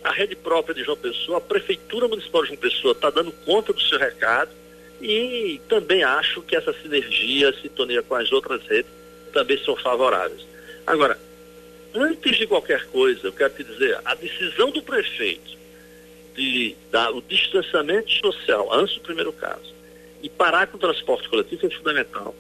a 0.04 0.12
rede 0.12 0.36
própria 0.36 0.76
de 0.76 0.84
João 0.84 0.98
Pessoa, 0.98 1.38
a 1.38 1.42
Prefeitura 1.42 2.08
Municipal 2.08 2.42
de 2.42 2.50
João 2.50 2.60
Pessoa 2.60 2.92
está 2.92 3.10
dando 3.10 3.32
conta 3.46 3.72
do 3.72 3.82
seu 3.82 3.98
recado 3.98 4.52
e 5.02 5.60
também 5.68 6.04
acho 6.04 6.42
que 6.42 6.56
essa 6.56 6.74
sinergia, 6.74 7.54
sintonia 7.62 8.02
com 8.02 8.16
as 8.16 8.32
outras 8.32 8.62
redes 8.68 8.92
também 9.32 9.58
são 9.64 9.76
favoráveis. 9.76 10.46
Agora, 10.86 11.18
antes 11.94 12.38
de 12.38 12.46
qualquer 12.46 12.86
coisa, 12.88 13.28
eu 13.28 13.34
quero 13.34 13.54
te 13.54 13.64
dizer, 13.64 14.00
a 14.04 14.14
decisão 14.16 14.72
do 14.72 14.82
prefeito 14.82 15.58
de 16.36 16.76
dar 16.92 17.12
o 17.12 17.22
distanciamento 17.22 18.12
social 18.12 18.72
antes 18.74 18.96
do 18.96 19.02
primeiro 19.02 19.32
caso 19.34 19.74
e 20.22 20.30
parar 20.30 20.68
com 20.68 20.78
o 20.78 20.80
transporte 20.80 21.30
coletivo 21.30 21.68
é 21.68 21.70
fundamental. 21.70 22.36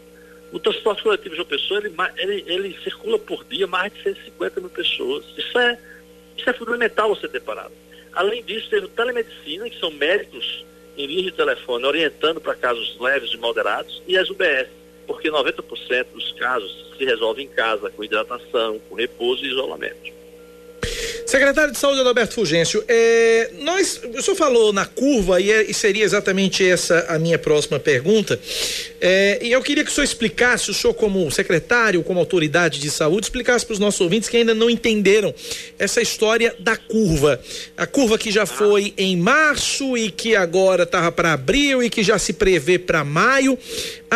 O 0.51 0.59
transporte 0.59 1.01
coletivo 1.03 1.31
de 1.31 1.35
João 1.35 1.47
Pessoa, 1.47 1.79
ele, 1.79 1.93
ele, 2.17 2.43
ele 2.47 2.77
circula 2.83 3.17
por 3.17 3.43
dia 3.45 3.67
mais 3.67 3.91
de 3.93 4.03
150 4.03 4.61
mil 4.61 4.69
pessoas. 4.69 5.25
Isso 5.37 5.57
é 5.57 5.79
isso 6.37 6.49
é 6.49 6.53
fundamental 6.53 7.09
você 7.09 7.27
ter 7.27 7.41
parado. 7.41 7.73
Além 8.13 8.43
disso, 8.43 8.69
teve 8.69 8.87
telemedicina, 8.89 9.69
que 9.69 9.79
são 9.79 9.91
médicos 9.91 10.65
em 10.97 11.07
linha 11.07 11.23
de 11.23 11.31
telefone 11.31 11.85
orientando 11.85 12.39
para 12.39 12.55
casos 12.55 12.97
leves 12.99 13.31
e 13.31 13.37
moderados, 13.37 14.01
e 14.07 14.17
as 14.17 14.29
UBS, 14.29 14.67
porque 15.07 15.29
90% 15.29 16.05
dos 16.13 16.31
casos 16.33 16.93
se 16.97 17.03
resolvem 17.05 17.45
em 17.45 17.49
casa, 17.49 17.89
com 17.89 18.03
hidratação, 18.03 18.79
com 18.87 18.95
repouso 18.95 19.43
e 19.43 19.49
isolamento. 19.49 20.13
Secretário 21.33 21.73
de 21.73 21.79
Saúde 21.79 21.99
Adalberto 21.99 22.35
Fulgêncio, 22.35 22.83
é, 22.87 23.49
nós, 23.61 23.99
o 24.15 24.21
senhor 24.21 24.37
falou 24.37 24.71
na 24.71 24.85
curva 24.85 25.41
e, 25.41 25.51
é, 25.51 25.63
e, 25.63 25.73
seria 25.73 26.03
exatamente 26.03 26.63
essa 26.63 27.07
a 27.09 27.17
minha 27.17 27.39
próxima 27.39 27.79
pergunta. 27.79 28.39
É, 29.01 29.39
e 29.41 29.51
eu 29.51 29.59
queria 29.63 29.83
que 29.83 29.89
o 29.89 29.91
senhor 29.91 30.05
explicasse, 30.05 30.69
o 30.69 30.75
senhor 30.75 30.93
como 30.93 31.31
secretário, 31.31 32.03
como 32.03 32.19
autoridade 32.19 32.79
de 32.79 32.87
saúde, 32.91 33.25
explicasse 33.25 33.65
para 33.65 33.73
os 33.73 33.79
nossos 33.79 33.99
ouvintes 33.99 34.29
que 34.29 34.37
ainda 34.37 34.53
não 34.53 34.69
entenderam 34.69 35.33
essa 35.79 36.03
história 36.03 36.55
da 36.59 36.77
curva. 36.77 37.41
A 37.75 37.87
curva 37.87 38.15
que 38.15 38.29
já 38.29 38.45
foi 38.45 38.93
em 38.95 39.17
março 39.17 39.97
e 39.97 40.11
que 40.11 40.35
agora 40.35 40.83
estava 40.83 41.11
para 41.11 41.33
abril 41.33 41.81
e 41.81 41.89
que 41.89 42.03
já 42.03 42.19
se 42.19 42.33
prevê 42.33 42.77
para 42.77 43.03
maio. 43.03 43.57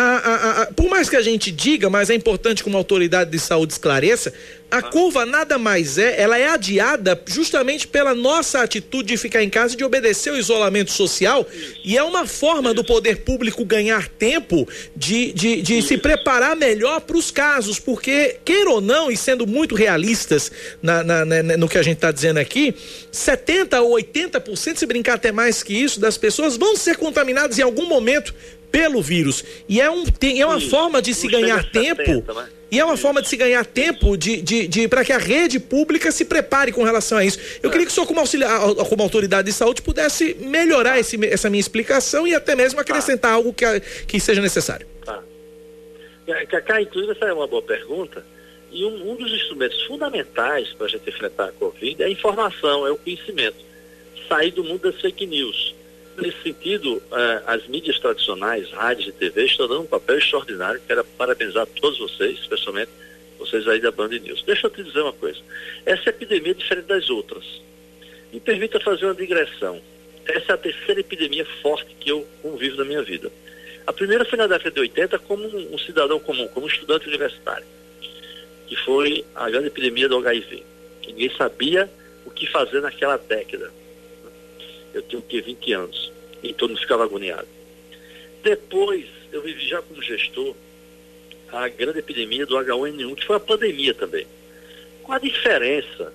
a, 0.00 0.62
a, 0.62 0.66
por 0.66 0.88
mais 0.88 1.10
que 1.10 1.16
a 1.16 1.20
gente 1.20 1.50
diga, 1.50 1.90
mas 1.90 2.08
é 2.08 2.14
importante 2.14 2.62
que 2.62 2.68
uma 2.68 2.78
autoridade 2.78 3.32
de 3.32 3.38
saúde 3.40 3.72
esclareça, 3.72 4.32
a 4.70 4.80
curva 4.80 5.26
nada 5.26 5.58
mais 5.58 5.98
é, 5.98 6.20
ela 6.20 6.38
é 6.38 6.46
adiada 6.46 7.20
justamente 7.26 7.88
pela 7.88 8.14
nossa 8.14 8.62
atitude 8.62 9.08
de 9.08 9.16
ficar 9.16 9.42
em 9.42 9.50
casa 9.50 9.74
e 9.74 9.76
de 9.76 9.82
obedecer 9.82 10.32
o 10.32 10.36
isolamento 10.36 10.92
social. 10.92 11.44
E 11.84 11.98
é 11.98 12.02
uma 12.04 12.28
forma 12.28 12.72
do 12.72 12.84
poder 12.84 13.24
público 13.24 13.64
ganhar 13.64 14.06
tempo 14.06 14.68
de, 14.94 15.32
de, 15.32 15.62
de 15.62 15.82
se 15.82 15.98
preparar 15.98 16.54
melhor 16.54 17.00
para 17.00 17.16
os 17.16 17.32
casos, 17.32 17.80
porque, 17.80 18.36
queira 18.44 18.70
ou 18.70 18.80
não, 18.80 19.10
e 19.10 19.16
sendo 19.16 19.48
muito 19.48 19.74
realistas 19.74 20.52
na, 20.80 21.02
na, 21.02 21.24
na 21.24 21.56
no 21.56 21.68
que 21.68 21.78
a 21.78 21.82
gente 21.82 21.96
está 21.96 22.12
dizendo 22.12 22.38
aqui, 22.38 22.72
70% 23.12 23.82
ou 23.82 23.96
80%, 23.96 24.76
se 24.76 24.86
brincar 24.86 25.14
até 25.14 25.32
mais 25.32 25.60
que 25.60 25.74
isso, 25.74 25.98
das 25.98 26.16
pessoas 26.16 26.56
vão 26.56 26.76
ser 26.76 26.96
contaminadas 26.98 27.58
em 27.58 27.62
algum 27.62 27.86
momento 27.86 28.32
pelo 28.70 29.02
vírus. 29.02 29.44
E 29.68 29.80
é, 29.80 29.90
um, 29.90 30.04
é 30.22 30.46
uma 30.46 30.60
forma 30.60 31.00
de 31.02 31.14
se 31.14 31.28
ganhar 31.28 31.64
tempo. 31.70 32.04
70, 32.04 32.34
né? 32.34 32.48
E 32.70 32.78
é 32.78 32.84
uma 32.84 32.98
forma 32.98 33.22
de 33.22 33.28
se 33.28 33.36
ganhar 33.36 33.64
tempo 33.64 34.16
de, 34.16 34.42
de, 34.42 34.68
de 34.68 34.88
para 34.88 35.02
que 35.02 35.12
a 35.12 35.18
rede 35.18 35.58
pública 35.58 36.12
se 36.12 36.24
prepare 36.24 36.70
com 36.70 36.82
relação 36.82 37.16
a 37.16 37.24
isso. 37.24 37.38
Eu 37.62 37.70
é. 37.70 37.72
queria 37.72 37.86
que 37.86 37.92
o 37.92 37.94
senhor, 37.94 38.06
como, 38.06 38.20
auxiliar, 38.20 38.60
como 38.60 39.02
autoridade 39.02 39.46
de 39.46 39.54
saúde, 39.54 39.80
pudesse 39.80 40.34
melhorar 40.34 40.98
esse, 40.98 41.18
essa 41.26 41.48
minha 41.48 41.60
explicação 41.60 42.26
e 42.26 42.34
até 42.34 42.54
mesmo 42.54 42.78
acrescentar 42.78 43.30
tá. 43.30 43.34
algo 43.34 43.54
que, 43.54 43.64
que 44.06 44.20
seja 44.20 44.42
necessário. 44.42 44.86
Tá. 45.04 45.22
Cacá, 46.50 46.82
inclusive, 46.82 47.12
essa 47.12 47.24
é 47.24 47.32
uma 47.32 47.46
boa 47.46 47.62
pergunta. 47.62 48.24
E 48.70 48.84
um, 48.84 49.12
um 49.12 49.16
dos 49.16 49.32
instrumentos 49.32 49.82
fundamentais 49.84 50.74
para 50.74 50.86
a 50.86 50.90
gente 50.90 51.08
enfrentar 51.08 51.46
a 51.46 51.52
Covid 51.52 52.02
é 52.02 52.06
a 52.06 52.10
informação, 52.10 52.86
é 52.86 52.90
o 52.90 52.98
conhecimento. 52.98 53.56
Sair 54.28 54.50
do 54.50 54.62
mundo 54.62 54.90
das 54.90 55.00
fake 55.00 55.26
news. 55.26 55.74
Nesse 56.18 56.42
sentido, 56.42 57.00
eh, 57.12 57.42
as 57.46 57.68
mídias 57.68 57.96
tradicionais, 58.00 58.68
rádios 58.72 59.06
e 59.06 59.12
TV, 59.12 59.44
estão 59.44 59.68
dando 59.68 59.82
um 59.82 59.86
papel 59.86 60.18
extraordinário. 60.18 60.80
Quero 60.84 61.04
parabenizar 61.16 61.64
todos 61.80 61.96
vocês, 61.96 62.40
especialmente 62.40 62.90
vocês 63.38 63.68
aí 63.68 63.80
da 63.80 63.92
Band 63.92 64.08
News. 64.08 64.42
Deixa 64.42 64.66
eu 64.66 64.70
te 64.70 64.82
dizer 64.82 65.00
uma 65.00 65.12
coisa. 65.12 65.38
Essa 65.86 66.10
epidemia 66.10 66.50
é 66.50 66.54
diferente 66.54 66.86
das 66.86 67.08
outras. 67.08 67.44
Me 68.32 68.40
permita 68.40 68.80
fazer 68.80 69.04
uma 69.04 69.14
digressão. 69.14 69.80
Essa 70.26 70.52
é 70.52 70.54
a 70.54 70.58
terceira 70.58 71.00
epidemia 71.00 71.46
forte 71.62 71.94
que 72.00 72.10
eu 72.10 72.26
convivo 72.42 72.78
na 72.78 72.84
minha 72.84 73.02
vida. 73.02 73.30
A 73.86 73.92
primeira 73.92 74.24
foi 74.24 74.36
na 74.36 74.48
década 74.48 74.72
de 74.72 74.80
80 74.80 75.20
como 75.20 75.46
um 75.46 75.78
cidadão 75.78 76.18
comum, 76.18 76.48
como 76.48 76.66
um 76.66 76.68
estudante 76.68 77.06
universitário, 77.06 77.64
que 78.66 78.74
foi 78.74 79.24
a 79.36 79.48
grande 79.48 79.68
epidemia 79.68 80.08
do 80.08 80.18
HIV. 80.18 80.64
Ninguém 81.06 81.30
sabia 81.36 81.88
o 82.26 82.30
que 82.30 82.44
fazer 82.48 82.80
naquela 82.80 83.16
década 83.16 83.72
eu 84.94 85.02
tinha 85.02 85.18
o 85.18 85.22
que, 85.22 85.40
20 85.40 85.72
anos, 85.72 86.12
e 86.42 86.52
todo 86.52 86.70
mundo 86.70 86.80
ficava 86.80 87.04
agoniado. 87.04 87.48
Depois, 88.42 89.06
eu 89.32 89.42
vivi 89.42 89.66
já 89.66 89.82
como 89.82 90.02
gestor 90.02 90.54
a 91.52 91.68
grande 91.68 91.98
epidemia 91.98 92.46
do 92.46 92.56
H1N1, 92.56 93.14
que 93.16 93.26
foi 93.26 93.36
a 93.36 93.40
pandemia 93.40 93.94
também. 93.94 94.26
Qual 95.02 95.16
a 95.16 95.20
diferença 95.20 96.12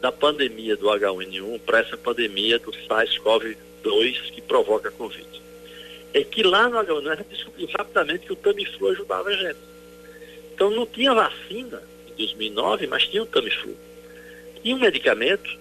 da 0.00 0.12
pandemia 0.12 0.76
do 0.76 0.86
H1N1 0.86 1.60
para 1.60 1.80
essa 1.80 1.96
pandemia 1.96 2.58
do 2.58 2.70
SARS-CoV-2 2.70 4.30
que 4.32 4.40
provoca 4.40 4.88
a 4.88 4.92
Covid? 4.92 5.26
É 6.14 6.24
que 6.24 6.42
lá 6.42 6.68
no 6.68 6.76
H1N1 6.78 7.10
a 7.10 7.16
gente 7.16 7.28
descobriu 7.28 7.68
rapidamente 7.76 8.26
que 8.26 8.32
o 8.32 8.36
Tamiflu 8.36 8.88
ajudava 8.88 9.28
a 9.28 9.36
gente. 9.36 9.58
Então 10.54 10.70
não 10.70 10.86
tinha 10.86 11.14
vacina 11.14 11.82
em 12.08 12.14
2009, 12.14 12.86
mas 12.86 13.06
tinha 13.08 13.22
o 13.22 13.26
Tamiflu. 13.26 13.76
Tinha 14.62 14.76
um 14.76 14.80
medicamento 14.80 15.58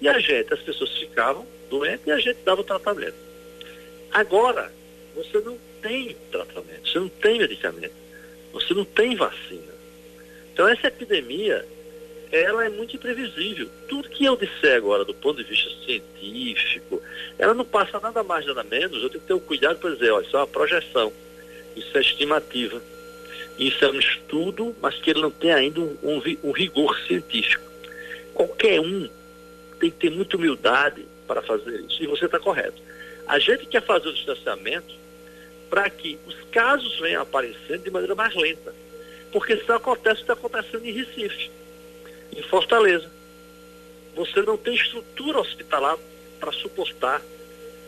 e 0.00 0.08
a 0.08 0.18
gente, 0.18 0.52
as 0.52 0.60
pessoas 0.60 0.90
ficavam 0.96 1.46
doente 1.68 2.02
e 2.06 2.12
a 2.12 2.18
gente 2.18 2.38
dava 2.44 2.60
o 2.60 2.64
tratamento. 2.64 3.14
Agora, 4.12 4.72
você 5.14 5.38
não 5.40 5.58
tem 5.82 6.16
tratamento, 6.30 6.88
você 6.88 6.98
não 6.98 7.08
tem 7.08 7.38
medicamento, 7.38 7.94
você 8.52 8.74
não 8.74 8.84
tem 8.84 9.14
vacina. 9.14 9.74
Então 10.52 10.66
essa 10.68 10.86
epidemia, 10.86 11.66
ela 12.32 12.64
é 12.64 12.68
muito 12.68 12.96
imprevisível. 12.96 13.68
Tudo 13.88 14.08
que 14.08 14.24
eu 14.24 14.36
disser 14.36 14.76
agora 14.76 15.04
do 15.04 15.14
ponto 15.14 15.42
de 15.42 15.48
vista 15.48 15.70
científico, 15.84 17.02
ela 17.38 17.54
não 17.54 17.64
passa 17.64 18.00
nada 18.00 18.22
mais, 18.22 18.46
nada 18.46 18.64
menos. 18.64 19.02
Eu 19.02 19.10
tenho 19.10 19.20
que 19.20 19.26
ter 19.26 19.34
o 19.34 19.36
um 19.36 19.40
cuidado 19.40 19.78
para 19.78 19.90
dizer, 19.90 20.10
olha, 20.10 20.24
isso 20.24 20.36
é 20.36 20.40
uma 20.40 20.46
projeção, 20.46 21.12
isso 21.76 21.96
é 21.96 22.00
estimativa, 22.00 22.82
isso 23.58 23.84
é 23.84 23.90
um 23.90 23.98
estudo, 23.98 24.74
mas 24.80 24.94
que 24.96 25.10
ele 25.10 25.20
não 25.20 25.30
tem 25.30 25.52
ainda 25.52 25.80
um, 25.80 25.96
um, 26.02 26.22
um 26.44 26.50
rigor 26.52 26.98
científico. 27.06 27.64
Qualquer 28.34 28.80
um 28.80 29.08
tem 29.78 29.90
que 29.90 29.96
ter 29.98 30.10
muita 30.10 30.36
humildade 30.36 31.06
para 31.26 31.42
fazer 31.42 31.80
isso. 31.80 32.02
E 32.02 32.06
você 32.06 32.26
está 32.26 32.38
correto. 32.38 32.80
A 33.26 33.38
gente 33.38 33.66
quer 33.66 33.82
fazer 33.82 34.08
o 34.08 34.12
distanciamento 34.12 34.94
para 35.68 35.88
que 35.90 36.18
os 36.26 36.36
casos 36.50 36.98
venham 37.00 37.22
aparecendo 37.22 37.82
de 37.82 37.90
maneira 37.90 38.14
mais 38.14 38.34
lenta. 38.34 38.74
Porque 39.32 39.54
isso 39.54 39.72
acontece 39.72 40.20
está 40.20 40.34
acontecendo 40.34 40.86
em 40.86 40.92
Recife, 40.92 41.50
em 42.32 42.42
Fortaleza. 42.42 43.10
Você 44.14 44.40
não 44.42 44.56
tem 44.56 44.74
estrutura 44.74 45.40
hospitalar 45.40 45.98
para 46.38 46.52
suportar 46.52 47.20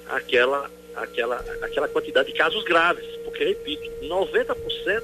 aquela, 0.09 0.71
aquela, 0.97 1.37
aquela 1.63 1.89
quantidade 1.89 2.33
de 2.33 2.37
casos 2.37 2.63
graves. 2.65 3.07
Porque, 3.25 3.45
repito, 3.45 3.89
90% 4.03 5.03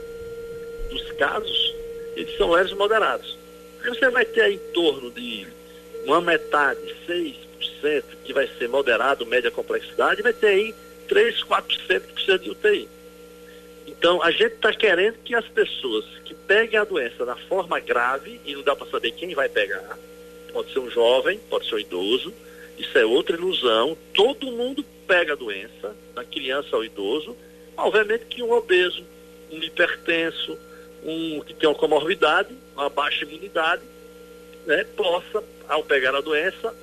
dos 0.91 1.13
casos 1.13 1.75
eles 2.17 2.37
são 2.37 2.51
leves 2.51 2.73
e 2.73 2.75
moderados. 2.75 3.39
Você 3.85 4.09
vai 4.09 4.25
ter 4.25 4.53
em 4.53 4.59
torno 4.73 5.11
de 5.11 5.47
uma 6.05 6.21
metade, 6.21 6.81
6, 7.07 7.37
que 8.25 8.33
vai 8.33 8.49
ser 8.59 8.69
moderado, 8.69 9.27
média 9.27 9.51
complexidade, 9.51 10.23
vai 10.23 10.33
ter 10.33 10.47
aí 10.47 10.75
3, 11.09 11.43
4% 11.43 12.01
que 12.01 12.13
precisa 12.13 12.39
de 12.39 12.51
UTI. 12.51 12.89
Então, 13.87 14.23
a 14.23 14.31
gente 14.31 14.55
está 14.55 14.73
querendo 14.73 15.17
que 15.25 15.35
as 15.35 15.47
pessoas 15.47 16.05
que 16.25 16.35
peguem 16.35 16.79
a 16.79 16.85
doença 16.85 17.25
na 17.25 17.37
forma 17.37 17.79
grave, 17.81 18.41
e 18.45 18.55
não 18.55 18.63
dá 18.63 18.75
para 18.75 18.87
saber 18.87 19.13
quem 19.13 19.35
vai 19.35 19.49
pegar, 19.49 19.99
pode 20.53 20.73
ser 20.73 20.79
um 20.79 20.91
jovem, 20.91 21.39
pode 21.51 21.69
ser 21.69 21.75
um 21.75 21.79
idoso, 21.79 22.33
isso 22.79 22.97
é 22.97 23.05
outra 23.05 23.37
ilusão, 23.37 23.97
todo 24.15 24.51
mundo 24.51 24.85
pega 25.07 25.35
a 25.35 25.37
doença, 25.37 25.95
da 26.15 26.25
criança 26.25 26.75
ao 26.75 26.85
idoso, 26.85 27.37
obviamente 27.77 28.25
que 28.27 28.43
um 28.43 28.53
obeso, 28.53 29.05
um 29.51 29.59
hipertenso, 29.59 30.59
um 31.05 31.41
que 31.41 31.55
tem 31.55 31.69
uma 31.69 31.75
comorbidade, 31.75 32.55
uma 32.75 32.89
baixa 32.89 33.25
imunidade, 33.25 33.83
né, 34.67 34.85
possa, 34.97 35.45
ao 35.69 35.85
pegar 35.85 36.15
a 36.15 36.21
doença, 36.21 36.75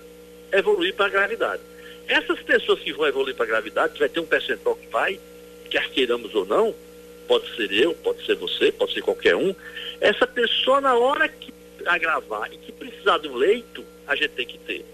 evoluir 0.52 0.94
para 0.96 1.06
a 1.06 1.10
gravidade. 1.10 1.62
Essas 2.08 2.40
pessoas 2.42 2.80
que 2.80 2.94
vão 2.94 3.08
evoluir 3.08 3.36
para 3.36 3.46
a 3.46 3.48
gravidade, 3.48 4.00
vai 4.00 4.10
ter 4.10 4.20
um 4.20 4.26
percentual 4.26 4.76
que 4.76 4.88
vai, 4.88 5.20
quer 5.70 5.90
queiramos 5.90 6.34
ou 6.36 6.46
não, 6.46 6.76
pode 7.28 7.56
ser 7.56 7.72
eu, 7.72 7.94
pode 7.96 8.26
ser 8.26 8.36
você, 8.36 8.72
pode 8.72 8.94
ser 8.94 9.02
qualquer 9.02 9.36
um, 9.36 9.56
essa 10.02 10.28
pessoa 10.28 10.82
na 10.82 10.96
hora 10.96 11.30
que 11.30 11.54
agravar 11.86 12.52
e 12.52 12.58
que 12.58 12.72
precisar 12.72 13.18
de 13.20 13.28
um 13.28 13.36
leito, 13.36 13.84
a 14.08 14.16
gente 14.16 14.32
tem 14.32 14.46
que 14.46 14.58
ter. 14.58 14.86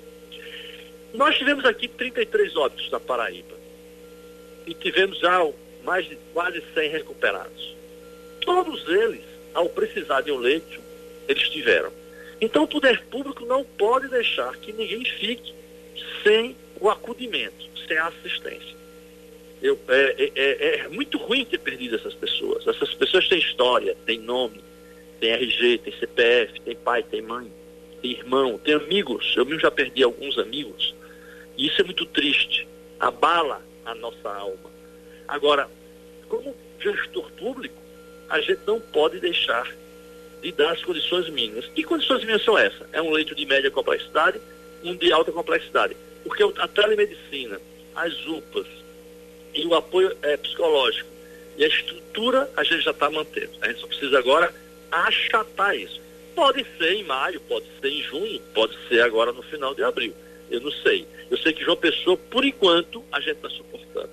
Nós 1.13 1.35
tivemos 1.37 1.65
aqui 1.65 1.87
33 1.87 2.55
óbitos 2.55 2.91
na 2.91 2.99
Paraíba 2.99 3.55
e 4.65 4.73
tivemos 4.73 5.17
já 5.19 5.39
mais 5.83 6.07
de 6.07 6.17
quase 6.33 6.61
100 6.73 6.89
recuperados. 6.89 7.75
Todos 8.41 8.87
eles, 8.87 9.23
ao 9.53 9.67
precisar 9.69 10.21
de 10.21 10.31
um 10.31 10.37
leito, 10.37 10.79
eles 11.27 11.49
tiveram. 11.49 11.91
Então 12.39 12.63
o 12.63 12.67
poder 12.67 13.03
público 13.05 13.45
não 13.45 13.63
pode 13.63 14.07
deixar 14.07 14.55
que 14.57 14.71
ninguém 14.71 15.03
fique 15.03 15.53
sem 16.23 16.55
o 16.79 16.89
acudimento, 16.89 17.65
sem 17.87 17.97
a 17.97 18.07
assistência. 18.07 18.77
Eu, 19.61 19.79
é, 19.87 20.15
é, 20.17 20.31
é, 20.35 20.79
é, 20.79 20.87
muito 20.87 21.17
ruim 21.17 21.43
ter 21.43 21.57
perdido 21.59 21.95
essas 21.95 22.13
pessoas. 22.13 22.67
Essas 22.67 22.93
pessoas 22.93 23.27
têm 23.27 23.39
história, 23.39 23.95
têm 24.05 24.19
nome, 24.19 24.63
têm 25.19 25.31
RG, 25.31 25.79
têm 25.79 25.93
CPF, 25.93 26.61
têm 26.61 26.75
pai, 26.75 27.01
têm 27.01 27.23
mãe, 27.23 27.51
têm 28.01 28.11
irmão, 28.11 28.59
têm 28.59 28.75
amigos. 28.75 29.33
Eu 29.35 29.45
mesmo 29.45 29.59
já 29.59 29.71
perdi 29.71 30.03
alguns 30.03 30.37
amigos. 30.37 30.93
E 31.57 31.67
isso 31.67 31.81
é 31.81 31.83
muito 31.83 32.05
triste. 32.05 32.67
Abala 32.99 33.63
a 33.83 33.95
nossa 33.95 34.29
alma. 34.29 34.69
Agora, 35.27 35.67
como 36.29 36.55
gestor 36.79 37.31
público, 37.31 37.81
a 38.29 38.39
gente 38.41 38.61
não 38.67 38.79
pode 38.79 39.19
deixar 39.19 39.67
de 40.41 40.51
dar 40.51 40.71
as 40.71 40.83
condições 40.83 41.29
mínimas. 41.29 41.65
Que 41.67 41.83
condições 41.83 42.19
mínimas 42.21 42.43
são 42.43 42.57
essas? 42.57 42.87
É 42.93 43.01
um 43.01 43.11
leito 43.11 43.35
de 43.35 43.45
média 43.45 43.71
complexidade, 43.71 44.39
um 44.83 44.95
de 44.95 45.11
alta 45.11 45.31
complexidade. 45.31 45.95
Porque 46.23 46.43
a 46.43 46.67
telemedicina, 46.67 47.59
as 47.95 48.13
UPAs 48.25 48.67
e 49.53 49.65
o 49.65 49.73
apoio 49.73 50.15
é, 50.21 50.37
psicológico 50.37 51.09
e 51.57 51.63
a 51.63 51.67
estrutura 51.67 52.49
a 52.55 52.63
gente 52.63 52.81
já 52.81 52.91
está 52.91 53.09
mantendo. 53.09 53.51
A 53.61 53.67
gente 53.67 53.81
só 53.81 53.87
precisa 53.87 54.19
agora 54.19 54.53
achatar 54.91 55.75
isso. 55.75 55.99
Pode 56.35 56.65
ser 56.77 56.93
em 56.93 57.03
maio, 57.03 57.41
pode 57.41 57.65
ser 57.81 57.89
em 57.89 58.03
junho, 58.03 58.39
pode 58.53 58.77
ser 58.87 59.01
agora 59.01 59.31
no 59.31 59.41
final 59.41 59.73
de 59.73 59.83
abril. 59.83 60.13
Eu 60.51 60.61
não 60.61 60.71
sei. 60.71 61.07
Eu 61.29 61.37
sei 61.37 61.51
que 61.51 61.63
João 61.63 61.75
Pessoa, 61.75 62.15
por 62.15 62.45
enquanto, 62.45 63.03
a 63.11 63.19
gente 63.19 63.37
está 63.37 63.49
suportando. 63.49 64.09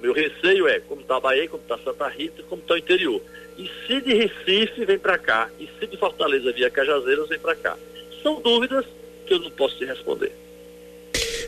Meu 0.00 0.12
receio 0.12 0.68
é 0.68 0.80
como 0.80 1.00
está 1.00 1.16
a 1.16 1.20
Bahia, 1.20 1.48
como 1.48 1.62
está 1.62 1.78
Santa 1.78 2.08
Rita, 2.08 2.42
como 2.48 2.62
está 2.62 2.74
o 2.74 2.78
interior. 2.78 3.20
E 3.56 3.70
se 3.86 4.00
de 4.00 4.14
Recife 4.14 4.84
vem 4.84 4.98
para 4.98 5.18
cá, 5.18 5.48
e 5.58 5.68
se 5.78 5.86
de 5.86 5.96
Fortaleza 5.96 6.52
via 6.52 6.70
Cajazeiras 6.70 7.28
vem 7.28 7.38
para 7.38 7.54
cá. 7.54 7.76
São 8.22 8.40
dúvidas 8.40 8.84
que 9.26 9.34
eu 9.34 9.38
não 9.38 9.50
posso 9.50 9.76
te 9.78 9.84
responder. 9.84 10.32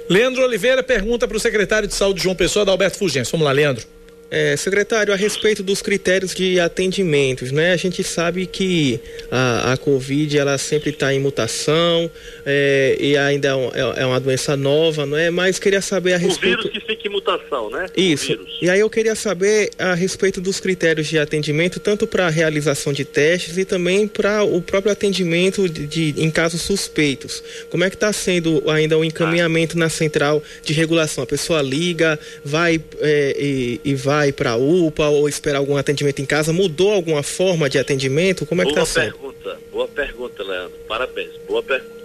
Leandro 0.08 0.42
Oliveira 0.42 0.82
pergunta 0.82 1.28
para 1.28 1.36
o 1.36 1.40
secretário 1.40 1.86
de 1.86 1.94
Saúde 1.94 2.22
João 2.22 2.34
Pessoa, 2.34 2.64
da 2.64 2.72
Alberto 2.72 2.98
Fulgêncio. 2.98 3.32
Vamos 3.32 3.44
lá, 3.44 3.52
Leandro. 3.52 3.97
É, 4.30 4.54
secretário, 4.56 5.12
a 5.12 5.16
respeito 5.16 5.62
dos 5.62 5.80
critérios 5.80 6.34
de 6.34 6.60
atendimentos, 6.60 7.50
né? 7.50 7.72
A 7.72 7.76
gente 7.76 8.04
sabe 8.04 8.46
que 8.46 9.00
a, 9.30 9.72
a 9.72 9.76
Covid 9.78 10.36
ela 10.36 10.58
sempre 10.58 10.90
está 10.90 11.14
em 11.14 11.18
mutação 11.18 12.10
é, 12.44 12.98
e 13.00 13.16
ainda 13.16 13.48
é, 13.48 13.52
é, 13.52 14.02
é, 14.02 14.06
uma 14.06 14.20
doença 14.20 14.54
nova, 14.54 15.06
não 15.06 15.16
é? 15.16 15.30
Mas 15.30 15.58
queria 15.58 15.80
saber 15.80 16.12
a 16.12 16.18
respeito. 16.18 16.58
O 16.58 16.62
vírus 16.62 16.78
que 16.78 16.86
fica 16.86 17.08
em 17.08 17.10
mutação, 17.10 17.70
né? 17.70 17.86
Isso. 17.96 18.38
E 18.60 18.68
aí 18.68 18.80
eu 18.80 18.90
queria 18.90 19.14
saber 19.14 19.70
a 19.78 19.94
respeito 19.94 20.42
dos 20.42 20.60
critérios 20.60 21.06
de 21.06 21.18
atendimento, 21.18 21.80
tanto 21.80 22.06
para 22.06 22.26
a 22.26 22.30
realização 22.30 22.92
de 22.92 23.06
testes 23.06 23.56
e 23.56 23.64
também 23.64 24.06
para 24.06 24.44
o 24.44 24.60
próprio 24.60 24.92
atendimento 24.92 25.66
de, 25.66 25.86
de, 25.86 26.22
em 26.22 26.30
casos 26.30 26.60
suspeitos. 26.60 27.42
Como 27.70 27.82
é 27.82 27.88
que 27.88 27.96
está 27.96 28.12
sendo 28.12 28.62
ainda 28.70 28.98
o 28.98 29.02
encaminhamento 29.02 29.74
ah. 29.78 29.80
na 29.80 29.88
central 29.88 30.42
de 30.62 30.74
regulação? 30.74 31.24
A 31.24 31.26
pessoa 31.26 31.62
liga, 31.62 32.18
vai 32.44 32.78
é, 33.00 33.36
e, 33.38 33.80
e 33.82 33.94
vai 33.94 34.17
vai 34.18 34.32
para 34.32 34.52
a 34.52 34.56
UPA 34.56 35.08
ou 35.08 35.28
esperar 35.28 35.58
algum 35.58 35.76
atendimento 35.76 36.20
em 36.20 36.26
casa? 36.26 36.52
Mudou 36.52 36.92
alguma 36.92 37.22
forma 37.22 37.68
de 37.70 37.78
atendimento? 37.78 38.44
Como 38.44 38.60
é 38.60 38.64
que 38.64 38.72
está 38.72 38.84
sendo? 38.84 39.16
Boa 39.16 39.32
pergunta, 39.32 39.60
boa 39.70 39.88
pergunta, 39.88 40.42
Leandro. 40.42 40.78
Parabéns, 40.88 41.30
boa 41.46 41.62
pergunta. 41.62 41.98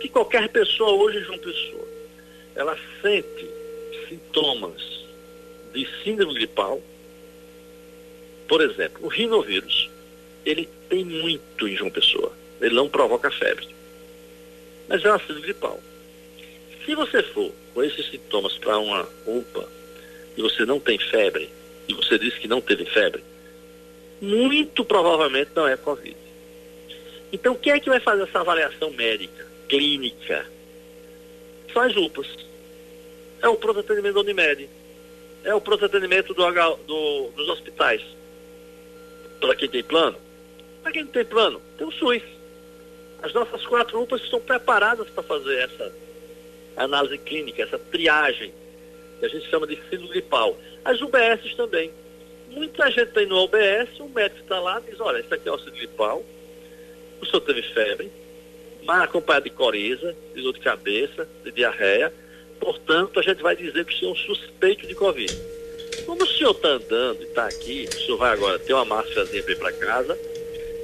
Se 0.00 0.08
qualquer 0.08 0.48
pessoa 0.50 0.92
hoje, 0.92 1.20
João 1.20 1.38
Pessoa, 1.38 1.88
ela 2.54 2.78
sente 3.00 3.48
sintomas 4.08 4.82
de 5.72 5.88
síndrome 6.04 6.34
gripal, 6.34 6.80
por 8.46 8.60
exemplo, 8.60 9.06
o 9.06 9.08
rinovírus, 9.08 9.90
ele 10.44 10.68
tem 10.88 11.04
muito 11.04 11.66
em 11.66 11.74
João 11.74 11.90
Pessoa. 11.90 12.32
Ele 12.60 12.74
não 12.74 12.88
provoca 12.88 13.30
febre. 13.30 13.66
Mas 14.88 15.04
é 15.04 15.08
uma 15.08 15.18
síndrome 15.18 15.42
gripal. 15.42 15.80
Se 16.84 16.94
você 16.94 17.22
for 17.22 17.50
com 17.74 17.82
esses 17.82 18.08
sintomas 18.10 18.56
para 18.58 18.78
uma 18.78 19.08
UPA, 19.26 19.75
e 20.36 20.42
você 20.42 20.64
não 20.64 20.78
tem 20.78 20.98
febre, 20.98 21.48
e 21.88 21.94
você 21.94 22.18
disse 22.18 22.38
que 22.38 22.48
não 22.48 22.60
teve 22.60 22.84
febre, 22.86 23.24
muito 24.20 24.84
provavelmente 24.84 25.50
não 25.54 25.66
é 25.66 25.76
Covid. 25.76 26.16
Então, 27.32 27.54
quem 27.54 27.72
é 27.72 27.80
que 27.80 27.88
vai 27.88 28.00
fazer 28.00 28.22
essa 28.22 28.40
avaliação 28.40 28.90
médica, 28.90 29.46
clínica? 29.68 30.46
São 31.72 31.82
as 31.82 31.96
UPAs. 31.96 32.26
É 33.42 33.48
o 33.48 33.56
pronto 33.56 33.80
atendimento 33.80 34.14
da 34.14 34.20
Unimed. 34.20 34.68
É 35.44 35.54
o 35.54 35.60
pronto 35.60 35.84
atendimento 35.84 36.32
do, 36.32 36.42
do, 36.86 37.30
dos 37.36 37.48
hospitais. 37.48 38.02
Para 39.40 39.54
quem 39.54 39.68
tem 39.68 39.82
plano? 39.82 40.16
Para 40.82 40.92
quem 40.92 41.04
não 41.04 41.10
tem 41.10 41.24
plano, 41.24 41.60
tem 41.76 41.86
o 41.86 41.92
SUS. 41.92 42.22
As 43.22 43.32
nossas 43.32 43.66
quatro 43.66 44.00
UPAs 44.00 44.22
estão 44.22 44.40
preparadas 44.40 45.08
para 45.10 45.22
fazer 45.22 45.58
essa 45.58 45.92
análise 46.76 47.18
clínica, 47.18 47.62
essa 47.62 47.78
triagem 47.78 48.52
que 49.18 49.26
a 49.26 49.28
gente 49.28 49.48
chama 49.48 49.66
de 49.66 49.76
síndrome 49.88 50.08
gripal. 50.08 50.56
As 50.84 51.00
UBSs 51.00 51.54
também. 51.56 51.90
Muita 52.50 52.90
gente 52.90 53.12
tem 53.12 53.26
no 53.26 53.44
UBS, 53.44 54.00
o 54.00 54.08
médico 54.08 54.40
está 54.40 54.58
lá 54.60 54.80
e 54.86 54.90
diz, 54.90 55.00
olha, 55.00 55.20
isso 55.20 55.34
aqui 55.34 55.48
é 55.48 55.52
o 55.52 55.58
síndrome 55.58 55.78
gripal, 55.78 56.24
o 57.20 57.26
senhor 57.26 57.40
teve 57.40 57.62
febre, 57.62 58.10
mas 58.84 59.02
acompanhado 59.02 59.44
de 59.44 59.50
coriza, 59.50 60.16
de 60.34 60.42
dor 60.42 60.54
de 60.54 60.60
cabeça, 60.60 61.28
de 61.44 61.50
diarreia, 61.50 62.12
portanto, 62.60 63.18
a 63.18 63.22
gente 63.22 63.42
vai 63.42 63.56
dizer 63.56 63.84
que 63.84 63.94
o 63.94 63.98
senhor 63.98 64.10
é 64.10 64.12
um 64.12 64.16
suspeito 64.16 64.86
de 64.86 64.94
Covid. 64.94 65.32
Como 66.06 66.22
o 66.22 66.26
senhor 66.26 66.52
está 66.52 66.68
andando 66.68 67.20
e 67.20 67.24
está 67.24 67.46
aqui, 67.46 67.88
o 67.88 67.94
senhor 67.94 68.16
vai 68.16 68.32
agora 68.32 68.58
ter 68.58 68.72
uma 68.72 68.84
máscarazinha 68.84 69.42
para 69.42 69.52
ir 69.52 69.58
para 69.58 69.72
casa, 69.72 70.18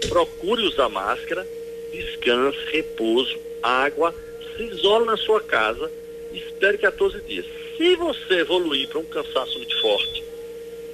procure 0.09 0.63
usar 0.63 0.89
máscara, 0.89 1.47
descanse, 1.93 2.59
repouso, 2.71 3.39
água, 3.63 4.15
se 4.57 4.65
isole 4.65 5.07
na 5.07 5.17
sua 5.17 5.41
casa 5.41 5.91
espere 6.39 6.79
14 6.79 7.21
dias. 7.23 7.47
Se 7.77 7.97
você 7.97 8.35
evoluir 8.41 8.89
para 8.89 8.99
um 8.99 9.05
cansaço 9.05 9.59
muito 9.59 9.81
forte, 9.81 10.23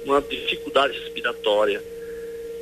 uma 0.05 0.21
dificuldade 0.21 0.97
respiratória, 0.97 1.83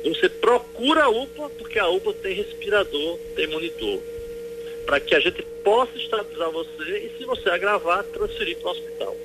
você 0.04 0.28
procura 0.28 1.04
a 1.04 1.08
UPA, 1.08 1.50
porque 1.58 1.78
a 1.78 1.88
UPA 1.88 2.12
tem 2.14 2.34
respirador, 2.34 3.18
tem 3.34 3.46
monitor, 3.46 4.00
para 4.86 5.00
que 5.00 5.14
a 5.14 5.20
gente 5.20 5.42
possa 5.62 5.96
estabilizar 5.96 6.50
você 6.50 6.98
e, 6.98 7.18
se 7.18 7.24
você 7.24 7.50
agravar, 7.50 8.04
transferir 8.04 8.56
para 8.58 8.68
o 8.68 8.70
hospital. 8.72 9.16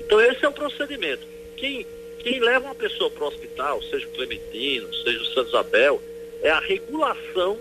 Então, 0.00 0.20
esse 0.20 0.44
é 0.44 0.48
o 0.48 0.52
procedimento. 0.52 1.26
Quem, 1.56 1.86
quem 2.18 2.40
leva 2.40 2.66
uma 2.66 2.74
pessoa 2.74 3.10
para 3.10 3.24
o 3.24 3.28
hospital, 3.28 3.82
seja 3.82 4.06
o 4.06 4.10
Clementino, 4.10 4.92
seja 4.94 5.20
o 5.20 5.26
Santo 5.26 5.48
Isabel, 5.48 6.00
é 6.40 6.50
a 6.50 6.60
regulação 6.60 7.58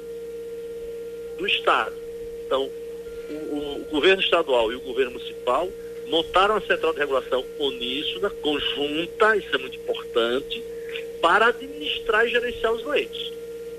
do 1.37 1.47
Estado. 1.47 1.95
Então, 2.45 2.69
o, 3.29 3.81
o, 3.81 3.85
governo 3.89 4.21
estadual 4.21 4.71
e 4.71 4.75
o 4.75 4.81
governo 4.81 5.11
municipal 5.11 5.69
montaram 6.07 6.55
a 6.55 6.61
central 6.61 6.93
de 6.93 6.99
regulação 6.99 7.45
uníssona, 7.59 8.29
conjunta, 8.29 9.37
isso 9.37 9.55
é 9.55 9.57
muito 9.57 9.77
importante, 9.77 10.63
para 11.21 11.47
administrar 11.47 12.25
e 12.25 12.31
gerenciar 12.31 12.73
os 12.73 12.85
leitos. 12.85 13.31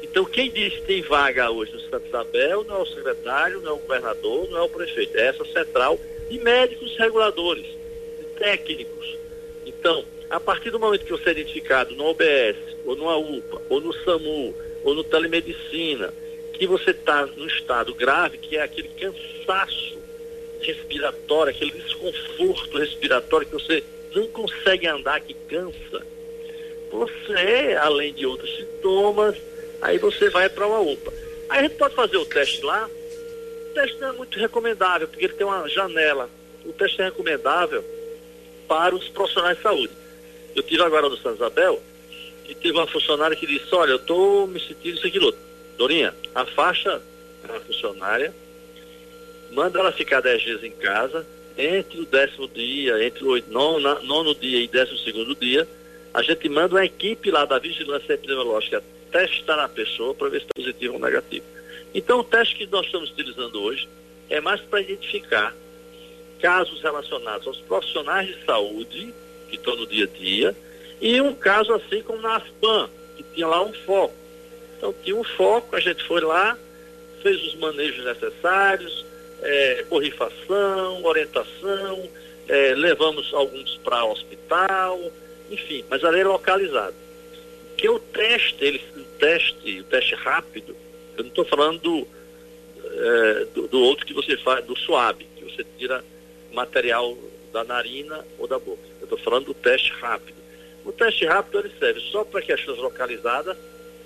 Então, 0.02 0.24
quem 0.24 0.50
diz 0.50 0.74
que 0.74 0.82
tem 0.82 1.02
vaga 1.02 1.50
hoje 1.50 1.72
no 1.72 1.80
Santa 1.80 2.06
Isabel 2.06 2.64
não 2.64 2.76
é 2.76 2.82
o 2.82 2.86
secretário, 2.86 3.60
não 3.60 3.70
é 3.70 3.74
o 3.74 3.78
governador, 3.78 4.48
não 4.50 4.58
é 4.58 4.62
o 4.62 4.68
prefeito, 4.68 5.16
é 5.16 5.28
essa 5.28 5.44
central 5.46 5.98
de 6.28 6.38
médicos 6.38 6.96
reguladores, 6.96 7.66
de 7.66 8.24
técnicos. 8.38 9.16
Então, 9.66 10.04
a 10.28 10.40
partir 10.40 10.70
do 10.70 10.78
momento 10.78 11.04
que 11.04 11.12
você 11.12 11.30
é 11.30 11.32
identificado 11.32 11.94
no 11.94 12.04
OBS, 12.06 12.56
ou 12.84 12.96
no 12.96 13.36
UPA, 13.36 13.62
ou 13.68 13.80
no 13.80 13.92
SAMU, 13.92 14.54
ou 14.84 14.94
no 14.94 15.04
telemedicina, 15.04 16.12
que 16.62 16.66
você 16.68 16.92
está 16.92 17.26
no 17.26 17.44
estado 17.48 17.92
grave, 17.92 18.38
que 18.38 18.56
é 18.56 18.62
aquele 18.62 18.88
cansaço 18.90 19.98
respiratório, 20.60 21.50
aquele 21.50 21.72
desconforto 21.72 22.78
respiratório 22.78 23.48
que 23.48 23.54
você 23.54 23.82
não 24.14 24.28
consegue 24.28 24.86
andar, 24.86 25.20
que 25.22 25.34
cansa, 25.34 26.06
você, 26.88 27.76
além 27.80 28.14
de 28.14 28.24
outros 28.26 28.48
sintomas, 28.56 29.36
aí 29.80 29.98
você 29.98 30.30
vai 30.30 30.48
para 30.48 30.68
uma 30.68 30.78
UPA. 30.78 31.12
Aí 31.48 31.58
a 31.58 31.62
gente 31.62 31.74
pode 31.74 31.96
fazer 31.96 32.16
o 32.16 32.26
teste 32.26 32.64
lá. 32.64 32.88
O 32.88 33.74
teste 33.74 33.98
não 33.98 34.10
é 34.10 34.12
muito 34.12 34.38
recomendável, 34.38 35.08
porque 35.08 35.24
ele 35.24 35.34
tem 35.34 35.44
uma 35.44 35.68
janela. 35.68 36.30
O 36.64 36.72
teste 36.72 37.02
é 37.02 37.06
recomendável 37.06 37.84
para 38.68 38.94
os 38.94 39.08
profissionais 39.08 39.56
de 39.56 39.64
saúde. 39.64 39.92
Eu 40.54 40.62
tive 40.62 40.84
agora 40.84 41.08
no 41.08 41.16
São 41.16 41.34
Isabel 41.34 41.82
e 42.48 42.54
teve 42.54 42.78
uma 42.78 42.86
funcionária 42.86 43.36
que 43.36 43.48
disse, 43.48 43.74
olha, 43.74 43.90
eu 43.90 43.96
estou 43.96 44.46
me 44.46 44.60
sentindo 44.60 44.96
isso 44.96 45.08
aqui 45.08 45.18
outro. 45.18 45.51
Dorinha, 45.76 46.14
afasta 46.34 47.02
a 47.44 47.60
funcionária, 47.60 48.32
manda 49.50 49.78
ela 49.78 49.92
ficar 49.92 50.20
10 50.20 50.42
dias 50.42 50.64
em 50.64 50.70
casa, 50.72 51.26
entre 51.56 52.00
o 52.00 52.06
décimo 52.06 52.48
dia, 52.48 53.04
entre 53.04 53.24
o 53.24 53.42
nono, 53.48 54.02
nono 54.02 54.34
dia 54.34 54.60
e 54.60 54.68
décimo 54.68 54.98
segundo 54.98 55.34
dia, 55.34 55.68
a 56.14 56.22
gente 56.22 56.48
manda 56.48 56.74
uma 56.74 56.84
equipe 56.84 57.30
lá 57.30 57.44
da 57.44 57.58
vigilância 57.58 58.12
epidemiológica 58.12 58.82
testar 59.10 59.62
a 59.62 59.68
pessoa 59.68 60.14
para 60.14 60.28
ver 60.28 60.40
se 60.40 60.46
está 60.46 60.62
positivo 60.62 60.94
ou 60.94 61.00
negativo. 61.00 61.44
Então 61.94 62.20
o 62.20 62.24
teste 62.24 62.56
que 62.56 62.66
nós 62.66 62.86
estamos 62.86 63.10
utilizando 63.10 63.62
hoje 63.62 63.88
é 64.30 64.40
mais 64.40 64.60
para 64.62 64.80
identificar 64.80 65.54
casos 66.40 66.80
relacionados 66.82 67.46
aos 67.46 67.58
profissionais 67.58 68.26
de 68.26 68.44
saúde 68.44 69.14
que 69.48 69.56
estão 69.56 69.76
no 69.76 69.86
dia 69.86 70.04
a 70.04 70.18
dia 70.18 70.56
e 71.00 71.20
um 71.20 71.34
caso 71.34 71.72
assim 71.74 72.02
como 72.02 72.20
na 72.20 72.36
AFPAN, 72.36 72.88
que 73.16 73.24
tinha 73.34 73.46
lá 73.46 73.62
um 73.62 73.72
foco. 73.72 74.14
Então 74.82 74.92
tinha 75.04 75.14
um 75.14 75.22
foco, 75.22 75.76
a 75.76 75.80
gente 75.80 76.02
foi 76.08 76.20
lá, 76.20 76.58
fez 77.22 77.40
os 77.40 77.54
manejos 77.54 78.04
necessários, 78.04 79.06
é, 79.40 79.84
borrifação, 79.84 81.04
orientação, 81.04 82.10
é, 82.48 82.74
levamos 82.74 83.32
alguns 83.32 83.76
para 83.84 84.04
o 84.04 84.10
hospital, 84.10 85.00
enfim, 85.48 85.84
mas 85.88 86.02
ali 86.02 86.18
é 86.18 86.24
localizado. 86.24 86.96
Que 87.76 87.88
o 87.88 88.00
teste, 88.00 88.56
ele, 88.64 88.82
o 88.96 89.04
teste, 89.20 89.80
o 89.82 89.84
teste 89.84 90.16
rápido, 90.16 90.74
eu 91.16 91.22
não 91.22 91.30
estou 91.30 91.44
falando 91.44 91.78
do, 91.78 92.08
é, 92.84 93.46
do, 93.54 93.68
do, 93.68 93.80
outro 93.82 94.04
que 94.04 94.12
você 94.12 94.36
faz, 94.38 94.64
do 94.64 94.76
suave, 94.76 95.28
que 95.36 95.44
você 95.44 95.64
tira 95.78 96.04
material 96.52 97.16
da 97.52 97.62
narina 97.62 98.26
ou 98.36 98.48
da 98.48 98.58
boca. 98.58 98.82
Eu 99.00 99.04
estou 99.04 99.18
falando 99.18 99.44
do 99.44 99.54
teste 99.54 99.92
rápido. 99.92 100.42
O 100.84 100.90
teste 100.90 101.24
rápido 101.24 101.60
ele 101.60 101.72
serve 101.78 102.00
só 102.10 102.24
para 102.24 102.42
questões 102.42 102.78
localizadas, 102.78 103.56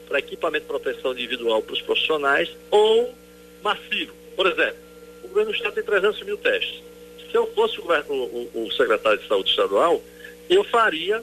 para 0.07 0.19
equipamento 0.19 0.65
de 0.65 0.69
proteção 0.69 1.13
individual 1.13 1.63
para 1.63 1.75
os 1.75 1.83
profissionais 1.83 2.51
ou 2.71 3.15
massivo. 3.63 4.13
Por 4.35 4.47
exemplo, 4.47 4.77
o 5.25 5.29
governo 5.29 5.51
do 5.51 5.57
estado 5.57 5.75
tem 5.75 5.85
300 5.85 6.23
mil 6.23 6.39
testes. 6.39 6.83
Se 7.31 7.37
eu 7.37 7.47
fosse 7.55 7.79
o, 7.81 7.85
o, 7.85 8.67
o 8.67 8.73
secretário 8.73 9.19
de 9.19 9.27
saúde 9.27 9.51
estadual, 9.51 10.01
eu 10.49 10.63
faria, 10.65 11.23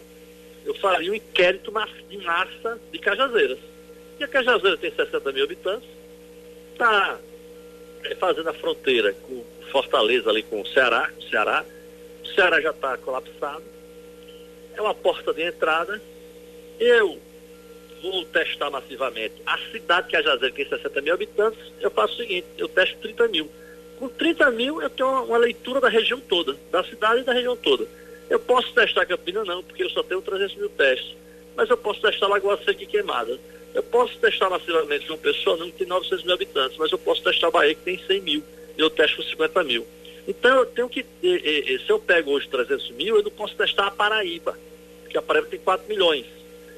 eu 0.65 0.73
faria 0.75 1.11
um 1.11 1.15
inquérito 1.15 1.71
de 2.09 2.17
massa 2.17 2.79
de 2.91 2.99
Cajazeiras. 2.99 3.59
E 4.19 4.23
a 4.23 4.27
Cajazeira 4.27 4.77
tem 4.77 4.91
60 4.91 5.31
mil 5.31 5.45
habitantes, 5.45 5.87
está 6.73 7.17
é, 8.03 8.15
fazendo 8.15 8.49
a 8.49 8.53
fronteira 8.53 9.13
com 9.13 9.43
Fortaleza 9.73 10.29
ali 10.29 10.43
com 10.43 10.61
o 10.61 10.67
Ceará, 10.67 11.09
o 11.17 11.23
Ceará. 11.23 11.65
O 12.23 12.27
Ceará 12.27 12.61
já 12.61 12.69
está 12.69 12.95
colapsado. 12.97 13.63
É 14.75 14.81
uma 14.81 14.93
porta 14.93 15.33
de 15.33 15.41
entrada. 15.41 15.99
Eu 16.79 17.19
vou 18.03 18.25
testar 18.25 18.69
massivamente 18.69 19.35
a 19.45 19.57
cidade 19.71 20.09
que 20.09 20.15
é 20.17 20.19
a 20.19 20.21
Jazeira, 20.21 20.53
que 20.53 20.65
tem 20.65 20.77
60 20.77 21.01
mil 21.01 21.13
habitantes, 21.13 21.59
eu 21.79 21.89
faço 21.89 22.13
o 22.13 22.17
seguinte, 22.17 22.45
eu 22.57 22.67
testo 22.67 22.97
30 22.97 23.29
mil. 23.29 23.49
Com 23.97 24.09
30 24.09 24.51
mil 24.51 24.81
eu 24.81 24.89
tenho 24.89 25.09
uma, 25.09 25.21
uma 25.21 25.37
leitura 25.37 25.79
da 25.79 25.87
região 25.87 26.19
toda, 26.19 26.57
da 26.69 26.83
cidade 26.83 27.21
e 27.21 27.23
da 27.23 27.31
região 27.31 27.55
toda. 27.55 27.87
Eu 28.29 28.39
posso 28.39 28.73
testar 28.73 29.05
Campina 29.05 29.45
não, 29.45 29.63
porque 29.63 29.83
eu 29.83 29.89
só 29.89 30.03
tenho 30.03 30.21
300 30.21 30.55
mil 30.57 30.69
testes. 30.69 31.15
Mas 31.55 31.69
eu 31.69 31.77
posso 31.77 32.01
testar 32.01 32.27
Lagoa 32.27 32.57
Seca 32.57 32.83
e 32.83 32.85
Queimada. 32.85 33.39
Eu 33.73 33.83
posso 33.83 34.17
testar 34.17 34.49
massivamente 34.49 35.07
uma 35.09 35.17
pessoa 35.17 35.55
não 35.55 35.71
que 35.71 35.77
tem 35.77 35.87
900 35.87 36.25
mil 36.25 36.33
habitantes, 36.33 36.77
mas 36.77 36.91
eu 36.91 36.97
posso 36.97 37.23
testar 37.23 37.51
Bahia 37.51 37.73
que 37.73 37.81
tem 37.81 37.97
100 37.97 38.21
mil 38.21 38.43
e 38.77 38.81
eu 38.81 38.89
testo 38.89 39.17
com 39.17 39.23
50 39.23 39.63
mil. 39.63 39.87
Então 40.27 40.57
eu 40.57 40.65
tenho 40.65 40.89
que, 40.89 41.05
se 41.21 41.89
eu 41.89 41.99
pego 41.99 42.31
hoje 42.31 42.47
300 42.49 42.91
mil, 42.91 43.17
eu 43.17 43.23
não 43.23 43.31
posso 43.31 43.55
testar 43.55 43.87
a 43.87 43.91
Paraíba, 43.91 44.57
porque 45.01 45.17
a 45.17 45.21
Paraíba 45.21 45.47
tem 45.47 45.59
4 45.59 45.87
milhões. 45.87 46.25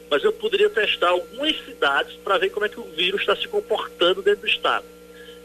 Mas 0.09 0.23
eu 0.23 0.31
poderia 0.31 0.69
testar 0.69 1.09
algumas 1.09 1.55
cidades 1.65 2.15
para 2.23 2.37
ver 2.37 2.49
como 2.49 2.65
é 2.65 2.69
que 2.69 2.79
o 2.79 2.83
vírus 2.83 3.21
está 3.21 3.35
se 3.35 3.47
comportando 3.47 4.21
dentro 4.21 4.41
do 4.41 4.47
estado. 4.47 4.85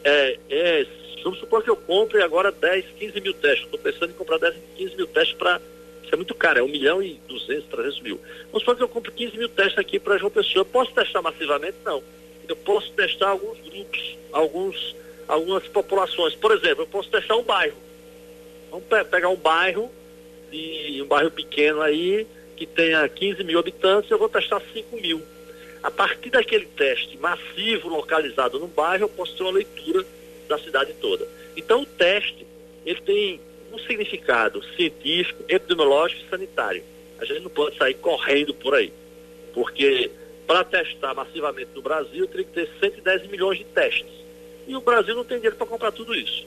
É, 0.05 0.39
é, 0.51 0.87
vamos 1.23 1.39
supor 1.39 1.63
que 1.63 1.71
eu 1.71 1.77
compre 1.77 2.23
agora 2.23 2.53
10, 2.53 2.85
15 2.99 3.21
mil 3.21 3.35
testes. 3.35 3.65
Estou 3.65 3.79
pensando 3.79 4.11
em 4.11 4.15
comprar 4.15 4.39
10, 4.39 4.55
15 4.77 4.97
mil 4.97 5.07
testes 5.07 5.37
para. 5.37 5.61
Isso 6.03 6.15
é 6.15 6.17
muito 6.17 6.35
caro, 6.35 6.59
é 6.59 6.63
1 6.63 6.69
milhão 6.69 7.03
e 7.03 7.21
200, 7.29 7.67
300 7.67 8.01
mil. 8.01 8.21
Vamos 8.47 8.61
supor 8.61 8.77
que 8.77 8.83
eu 8.83 8.89
compre 8.89 9.13
15 9.13 9.39
mil 9.39 9.49
testes 9.49 9.79
aqui 9.79 9.99
para 9.99 10.19
João 10.19 10.31
Pessoa. 10.31 10.63
Eu 10.63 10.67
posso 10.67 10.93
testar 10.93 11.23
massivamente? 11.23 11.77
Não. 11.85 12.03
Eu 12.49 12.57
posso 12.57 12.91
testar 12.93 13.29
alguns 13.29 13.59
grupos, 13.61 14.17
alguns 14.33 14.97
algumas 15.29 15.67
populações. 15.69 16.35
Por 16.35 16.51
exemplo, 16.53 16.83
eu 16.83 16.87
posso 16.89 17.09
testar 17.09 17.37
um 17.37 17.45
bairro. 17.45 17.77
Vamos 18.71 18.87
pe 18.87 19.05
pegar 19.05 19.29
um 19.29 19.37
bairro, 19.37 19.91
e 20.53 21.01
um 21.03 21.07
bairro 21.07 21.31
pequeno 21.31 21.81
aí, 21.81 22.27
que 22.61 22.67
tenha 22.67 23.09
15 23.09 23.43
mil 23.43 23.59
habitantes, 23.59 24.11
eu 24.11 24.19
vou 24.19 24.29
testar 24.29 24.61
5 24.75 25.01
mil. 25.01 25.23
A 25.83 25.91
partir 25.91 26.29
daquele 26.29 26.67
teste 26.67 27.17
massivo 27.17 27.89
localizado 27.89 28.59
no 28.59 28.67
bairro, 28.69 29.05
eu 29.05 29.09
posso 29.09 29.35
ter 29.35 29.43
uma 29.43 29.53
leitura 29.53 30.05
da 30.47 30.59
cidade 30.59 30.93
toda. 31.01 31.27
Então 31.57 31.81
o 31.81 31.87
teste, 31.87 32.47
ele 32.85 33.01
tem 33.01 33.41
um 33.73 33.79
significado 33.79 34.63
científico, 34.77 35.43
epidemiológico 35.49 36.23
e 36.23 36.29
sanitário. 36.29 36.83
A 37.19 37.25
gente 37.25 37.41
não 37.41 37.49
pode 37.49 37.79
sair 37.79 37.95
correndo 37.95 38.53
por 38.53 38.75
aí, 38.75 38.93
porque 39.55 40.11
para 40.47 40.63
testar 40.63 41.15
massivamente 41.15 41.71
no 41.75 41.81
Brasil, 41.81 42.27
teria 42.27 42.45
que 42.45 42.53
ter 42.53 42.69
110 42.79 43.27
milhões 43.29 43.57
de 43.57 43.65
testes 43.65 44.13
e 44.69 44.77
o 44.77 44.83
Brasil 44.83 45.15
não 45.15 45.25
tem 45.25 45.39
dinheiro 45.39 45.57
para 45.57 45.67
comprar 45.67 45.93
tudo 45.93 46.15
isso. 46.15 46.47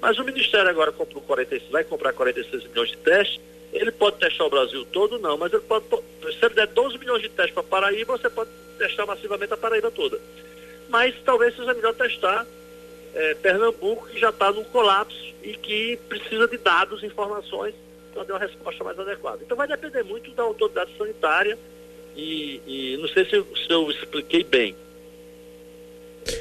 Mas 0.00 0.18
o 0.18 0.24
Ministério 0.24 0.70
agora 0.70 0.92
comprou 0.92 1.22
46, 1.22 1.70
vai 1.70 1.84
comprar 1.84 2.14
46 2.14 2.64
milhões 2.68 2.88
de 2.88 2.96
testes. 2.96 3.38
Ele 3.72 3.90
pode 3.90 4.18
testar 4.18 4.44
o 4.44 4.50
Brasil 4.50 4.84
todo? 4.92 5.18
Não, 5.18 5.38
mas 5.38 5.52
ele 5.52 5.62
pode, 5.62 5.86
se 5.86 6.44
ele 6.44 6.54
der 6.54 6.66
12 6.66 6.98
milhões 6.98 7.22
de 7.22 7.28
testes 7.30 7.54
para 7.54 7.62
Paraíba, 7.62 8.18
você 8.18 8.28
pode 8.28 8.50
testar 8.78 9.06
massivamente 9.06 9.52
a 9.54 9.56
Paraíba 9.56 9.90
toda. 9.90 10.20
Mas 10.88 11.14
talvez 11.24 11.56
seja 11.56 11.72
melhor 11.72 11.94
testar 11.94 12.46
é, 13.14 13.34
Pernambuco, 13.34 14.08
que 14.08 14.18
já 14.18 14.30
está 14.30 14.52
num 14.52 14.64
colapso 14.64 15.32
e 15.42 15.54
que 15.54 15.98
precisa 16.08 16.46
de 16.46 16.58
dados, 16.58 17.02
informações 17.02 17.74
para 18.12 18.24
dar 18.24 18.34
uma 18.34 18.40
resposta 18.40 18.84
mais 18.84 18.98
adequada. 18.98 19.38
Então 19.42 19.56
vai 19.56 19.66
depender 19.66 20.02
muito 20.02 20.30
da 20.32 20.42
autoridade 20.42 20.90
sanitária 20.96 21.58
e, 22.14 22.60
e 22.66 22.96
não 22.98 23.08
sei 23.08 23.24
se, 23.24 23.30
se 23.30 23.70
eu 23.70 23.90
expliquei 23.90 24.44
bem. 24.44 24.76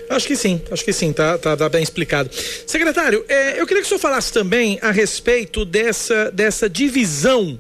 Acho 0.10 0.28
que 0.28 0.36
sim, 0.36 0.62
acho 0.70 0.84
que 0.84 0.94
sim, 0.94 1.12
tá, 1.12 1.38
tá, 1.38 1.58
tá 1.58 1.70
bem 1.70 1.82
explicado. 1.82 2.30
Secretário, 2.68 3.26
é, 3.28 3.60
eu 3.60 3.66
queria 3.66 3.82
que 3.82 3.86
o 3.86 3.90
senhor 3.90 4.00
falasse 4.00 4.32
também 4.32 4.78
a 4.82 4.92
respeito 4.92 5.66
dessa, 5.66 6.30
dessa 6.32 6.70
divisão 6.70 7.60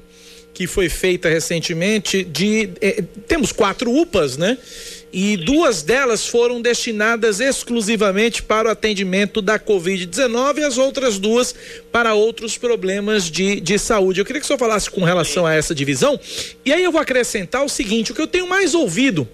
que 0.53 0.67
foi 0.67 0.89
feita 0.89 1.29
recentemente 1.29 2.23
de. 2.23 2.69
É, 2.81 3.03
temos 3.27 3.51
quatro 3.51 3.91
UPAs, 3.91 4.37
né? 4.37 4.57
E 5.13 5.35
duas 5.35 5.81
delas 5.81 6.25
foram 6.25 6.61
destinadas 6.61 7.39
exclusivamente 7.41 8.41
para 8.41 8.69
o 8.69 8.71
atendimento 8.71 9.41
da 9.41 9.59
Covid-19 9.59 10.59
e 10.59 10.63
as 10.63 10.77
outras 10.77 11.19
duas 11.19 11.53
para 11.91 12.13
outros 12.13 12.57
problemas 12.57 13.29
de, 13.29 13.59
de 13.59 13.77
saúde. 13.77 14.21
Eu 14.21 14.25
queria 14.25 14.39
que 14.39 14.45
o 14.45 14.47
senhor 14.47 14.59
falasse 14.59 14.89
com 14.89 15.03
relação 15.03 15.45
a 15.45 15.53
essa 15.53 15.75
divisão. 15.75 16.17
E 16.63 16.71
aí 16.71 16.83
eu 16.83 16.91
vou 16.91 17.01
acrescentar 17.01 17.63
o 17.63 17.69
seguinte: 17.69 18.11
o 18.11 18.15
que 18.15 18.21
eu 18.21 18.27
tenho 18.27 18.47
mais 18.47 18.73
ouvido 18.73 19.27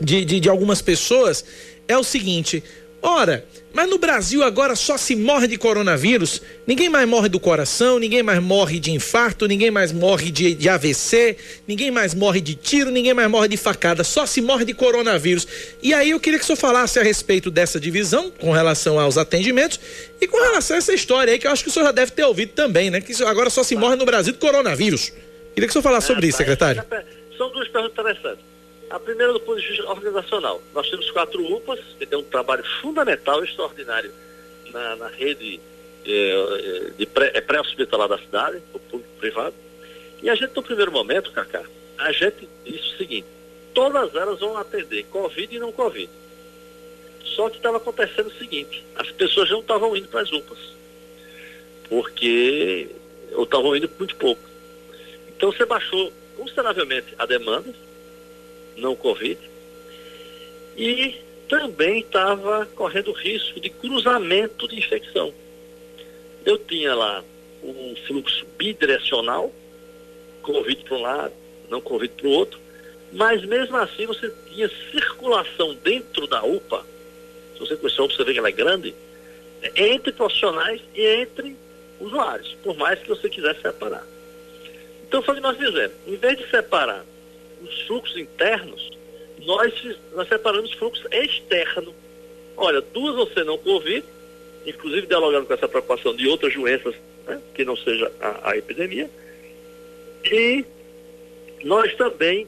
de, 0.00 0.24
de, 0.24 0.40
de 0.40 0.48
algumas 0.48 0.80
pessoas 0.80 1.44
é 1.90 1.98
o 1.98 2.04
seguinte: 2.04 2.62
ora, 3.02 3.44
mas 3.72 3.88
no 3.88 3.98
Brasil 3.98 4.42
agora 4.42 4.74
só 4.74 4.96
se 4.96 5.14
morre 5.16 5.46
de 5.46 5.56
coronavírus, 5.56 6.42
ninguém 6.66 6.88
mais 6.88 7.08
morre 7.08 7.28
do 7.28 7.38
coração, 7.38 7.98
ninguém 7.98 8.22
mais 8.22 8.40
morre 8.40 8.78
de 8.78 8.90
infarto, 8.90 9.46
ninguém 9.46 9.70
mais 9.70 9.92
morre 9.92 10.30
de, 10.30 10.54
de 10.54 10.68
AVC, 10.68 11.36
ninguém 11.66 11.90
mais 11.90 12.14
morre 12.14 12.40
de 12.40 12.54
tiro, 12.54 12.90
ninguém 12.90 13.14
mais 13.14 13.28
morre 13.28 13.48
de 13.48 13.56
facada, 13.56 14.04
só 14.04 14.26
se 14.26 14.40
morre 14.40 14.64
de 14.64 14.74
coronavírus. 14.74 15.46
E 15.82 15.92
aí 15.92 16.10
eu 16.10 16.20
queria 16.20 16.38
que 16.38 16.44
o 16.44 16.46
senhor 16.46 16.56
falasse 16.56 16.98
a 16.98 17.02
respeito 17.02 17.50
dessa 17.50 17.78
divisão 17.78 18.30
com 18.30 18.52
relação 18.52 18.98
aos 18.98 19.18
atendimentos 19.18 19.78
e 20.20 20.26
com 20.26 20.38
relação 20.38 20.76
a 20.76 20.78
essa 20.78 20.92
história 20.92 21.32
aí 21.32 21.38
que 21.38 21.46
eu 21.46 21.50
acho 21.50 21.64
que 21.64 21.70
o 21.70 21.72
senhor 21.72 21.86
já 21.86 21.92
deve 21.92 22.12
ter 22.12 22.24
ouvido 22.24 22.52
também, 22.52 22.90
né? 22.90 23.00
Que 23.00 23.12
agora 23.24 23.50
só 23.50 23.62
se 23.62 23.76
morre 23.76 23.96
no 23.96 24.04
Brasil 24.04 24.32
de 24.32 24.38
coronavírus. 24.38 25.12
Queria 25.54 25.66
que 25.66 25.70
o 25.70 25.72
senhor 25.72 25.82
falasse 25.82 26.06
sobre 26.06 26.26
isso, 26.28 26.38
secretário. 26.38 26.84
São 27.36 27.50
duas 27.52 27.68
perguntas 27.68 27.92
interessantes. 27.92 28.50
A 28.90 28.98
primeira 28.98 29.32
do 29.32 29.40
ponto 29.40 29.60
de 29.60 29.68
vista 29.68 29.88
organizacional. 29.88 30.60
Nós 30.74 30.90
temos 30.90 31.08
quatro 31.12 31.40
UPAs, 31.42 31.78
que 31.96 32.04
tem 32.04 32.18
um 32.18 32.24
trabalho 32.24 32.64
fundamental 32.82 33.42
extraordinário 33.44 34.12
na, 34.72 34.96
na 34.96 35.08
rede 35.08 35.60
é, 36.04 36.90
de 36.98 37.06
pré, 37.06 37.30
é 37.34 37.40
pré-hospitalar 37.40 38.08
da 38.08 38.18
cidade, 38.18 38.60
o 38.74 38.80
público 38.80 39.12
privado. 39.20 39.54
E 40.20 40.28
a 40.28 40.34
gente, 40.34 40.54
no 40.56 40.62
primeiro 40.62 40.90
momento, 40.90 41.30
Cacá, 41.30 41.62
a 41.98 42.10
gente 42.10 42.48
disse 42.64 42.94
o 42.94 42.96
seguinte, 42.98 43.26
todas 43.72 44.12
elas 44.14 44.40
vão 44.40 44.56
atender 44.56 45.04
Covid 45.04 45.54
e 45.54 45.58
não 45.60 45.70
Covid. 45.70 46.10
Só 47.24 47.48
que 47.48 47.58
estava 47.58 47.76
acontecendo 47.76 48.26
o 48.26 48.38
seguinte, 48.38 48.84
as 48.96 49.10
pessoas 49.12 49.48
não 49.50 49.60
estavam 49.60 49.96
indo 49.96 50.08
para 50.08 50.22
as 50.22 50.32
UPAs, 50.32 50.58
porque 51.88 52.88
ou 53.32 53.44
estavam 53.44 53.76
indo 53.76 53.88
muito 53.98 54.16
pouco. 54.16 54.42
Então 55.28 55.52
você 55.52 55.64
baixou 55.64 56.12
consideravelmente 56.36 57.14
a 57.16 57.24
demanda, 57.24 57.72
não 58.76 58.96
Covid, 58.96 59.38
e 60.76 61.14
também 61.48 62.00
estava 62.00 62.66
correndo 62.74 63.12
risco 63.12 63.60
de 63.60 63.70
cruzamento 63.70 64.68
de 64.68 64.78
infecção. 64.78 65.34
Eu 66.44 66.56
tinha 66.58 66.94
lá 66.94 67.24
um 67.62 67.94
fluxo 68.06 68.46
bidirecional, 68.56 69.52
Covid 70.42 70.82
para 70.84 70.96
um 70.96 71.02
lado, 71.02 71.34
não 71.68 71.80
Covid 71.80 72.14
para 72.14 72.26
o 72.26 72.30
outro, 72.30 72.58
mas 73.12 73.44
mesmo 73.44 73.76
assim 73.76 74.06
você 74.06 74.32
tinha 74.46 74.70
circulação 74.90 75.74
dentro 75.74 76.26
da 76.26 76.42
UPA, 76.44 76.86
se 77.54 77.60
você 77.60 77.76
conhecer 77.76 78.00
a 78.00 78.04
UPA, 78.04 78.14
você 78.14 78.24
vê 78.24 78.32
que 78.32 78.38
ela 78.38 78.48
é 78.48 78.52
grande, 78.52 78.94
entre 79.76 80.12
profissionais 80.12 80.80
e 80.94 81.04
entre 81.04 81.56
usuários, 82.00 82.56
por 82.62 82.76
mais 82.76 82.98
que 83.00 83.08
você 83.08 83.28
quisesse 83.28 83.60
separar. 83.60 84.06
Então 85.06 85.22
foi 85.22 85.34
o 85.34 85.36
que 85.36 85.42
nós 85.42 85.56
fizemos. 85.56 85.92
Em 86.06 86.16
vez 86.16 86.38
de 86.38 86.48
separar 86.48 87.04
os 87.62 87.82
fluxos 87.82 88.16
internos, 88.16 88.90
nós, 89.44 89.72
nós 90.12 90.28
separamos 90.28 90.72
fluxos 90.74 91.06
externos. 91.10 91.94
Olha, 92.56 92.80
duas 92.80 93.16
você 93.16 93.42
não 93.44 93.58
Covid, 93.58 94.04
inclusive 94.66 95.06
dialogando 95.06 95.46
com 95.46 95.54
essa 95.54 95.68
preocupação 95.68 96.14
de 96.14 96.28
outras 96.28 96.52
doenças 96.52 96.94
né, 97.26 97.40
que 97.54 97.64
não 97.64 97.76
seja 97.76 98.10
a, 98.20 98.50
a 98.50 98.56
epidemia, 98.56 99.08
e 100.24 100.64
nós 101.64 101.94
também, 101.94 102.46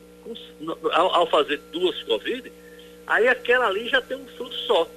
ao, 0.93 1.15
ao, 1.15 1.27
fazer 1.27 1.61
duas 1.71 2.03
Covid, 2.03 2.53
aí 3.07 3.29
aquela 3.29 3.67
ali 3.67 3.89
já 3.89 4.01
tem 4.03 4.17
um 4.17 4.27
fluxo 4.37 4.59
só. 4.67 4.89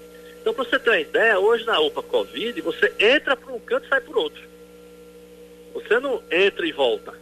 Então, 0.42 0.54
para 0.54 0.64
você 0.64 0.78
ter 0.78 0.90
uma 0.90 1.00
ideia, 1.00 1.40
hoje 1.40 1.66
na 1.66 1.80
UPA 1.80 2.04
Covid, 2.04 2.62
você 2.62 2.94
entra 3.00 3.36
por 3.36 3.52
um 3.52 3.60
canto 3.60 3.86
e 3.86 3.90
sai 3.90 4.02
por 4.02 4.18
outro. 4.18 4.42
Você 5.74 6.00
não 6.00 6.22
entra 6.32 6.68
e 6.68 6.72
volta. 6.72 7.14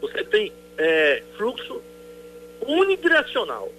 Você 0.00 0.22
tem 0.24 0.52
é, 0.78 1.22
fluxo 1.36 1.82
unidirecional 2.66 3.72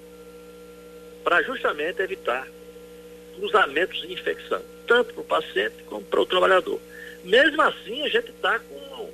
para 1.23 1.41
justamente 1.41 2.01
evitar 2.01 2.47
cruzamentos 3.35 4.01
de 4.01 4.13
infecção, 4.13 4.61
tanto 4.85 5.13
para 5.13 5.21
o 5.21 5.25
paciente 5.25 5.75
como 5.85 6.03
para 6.03 6.21
o 6.21 6.25
trabalhador. 6.25 6.79
Mesmo 7.23 7.61
assim, 7.61 8.03
a 8.03 8.09
gente 8.09 8.29
está 8.29 8.59
com 8.59 9.09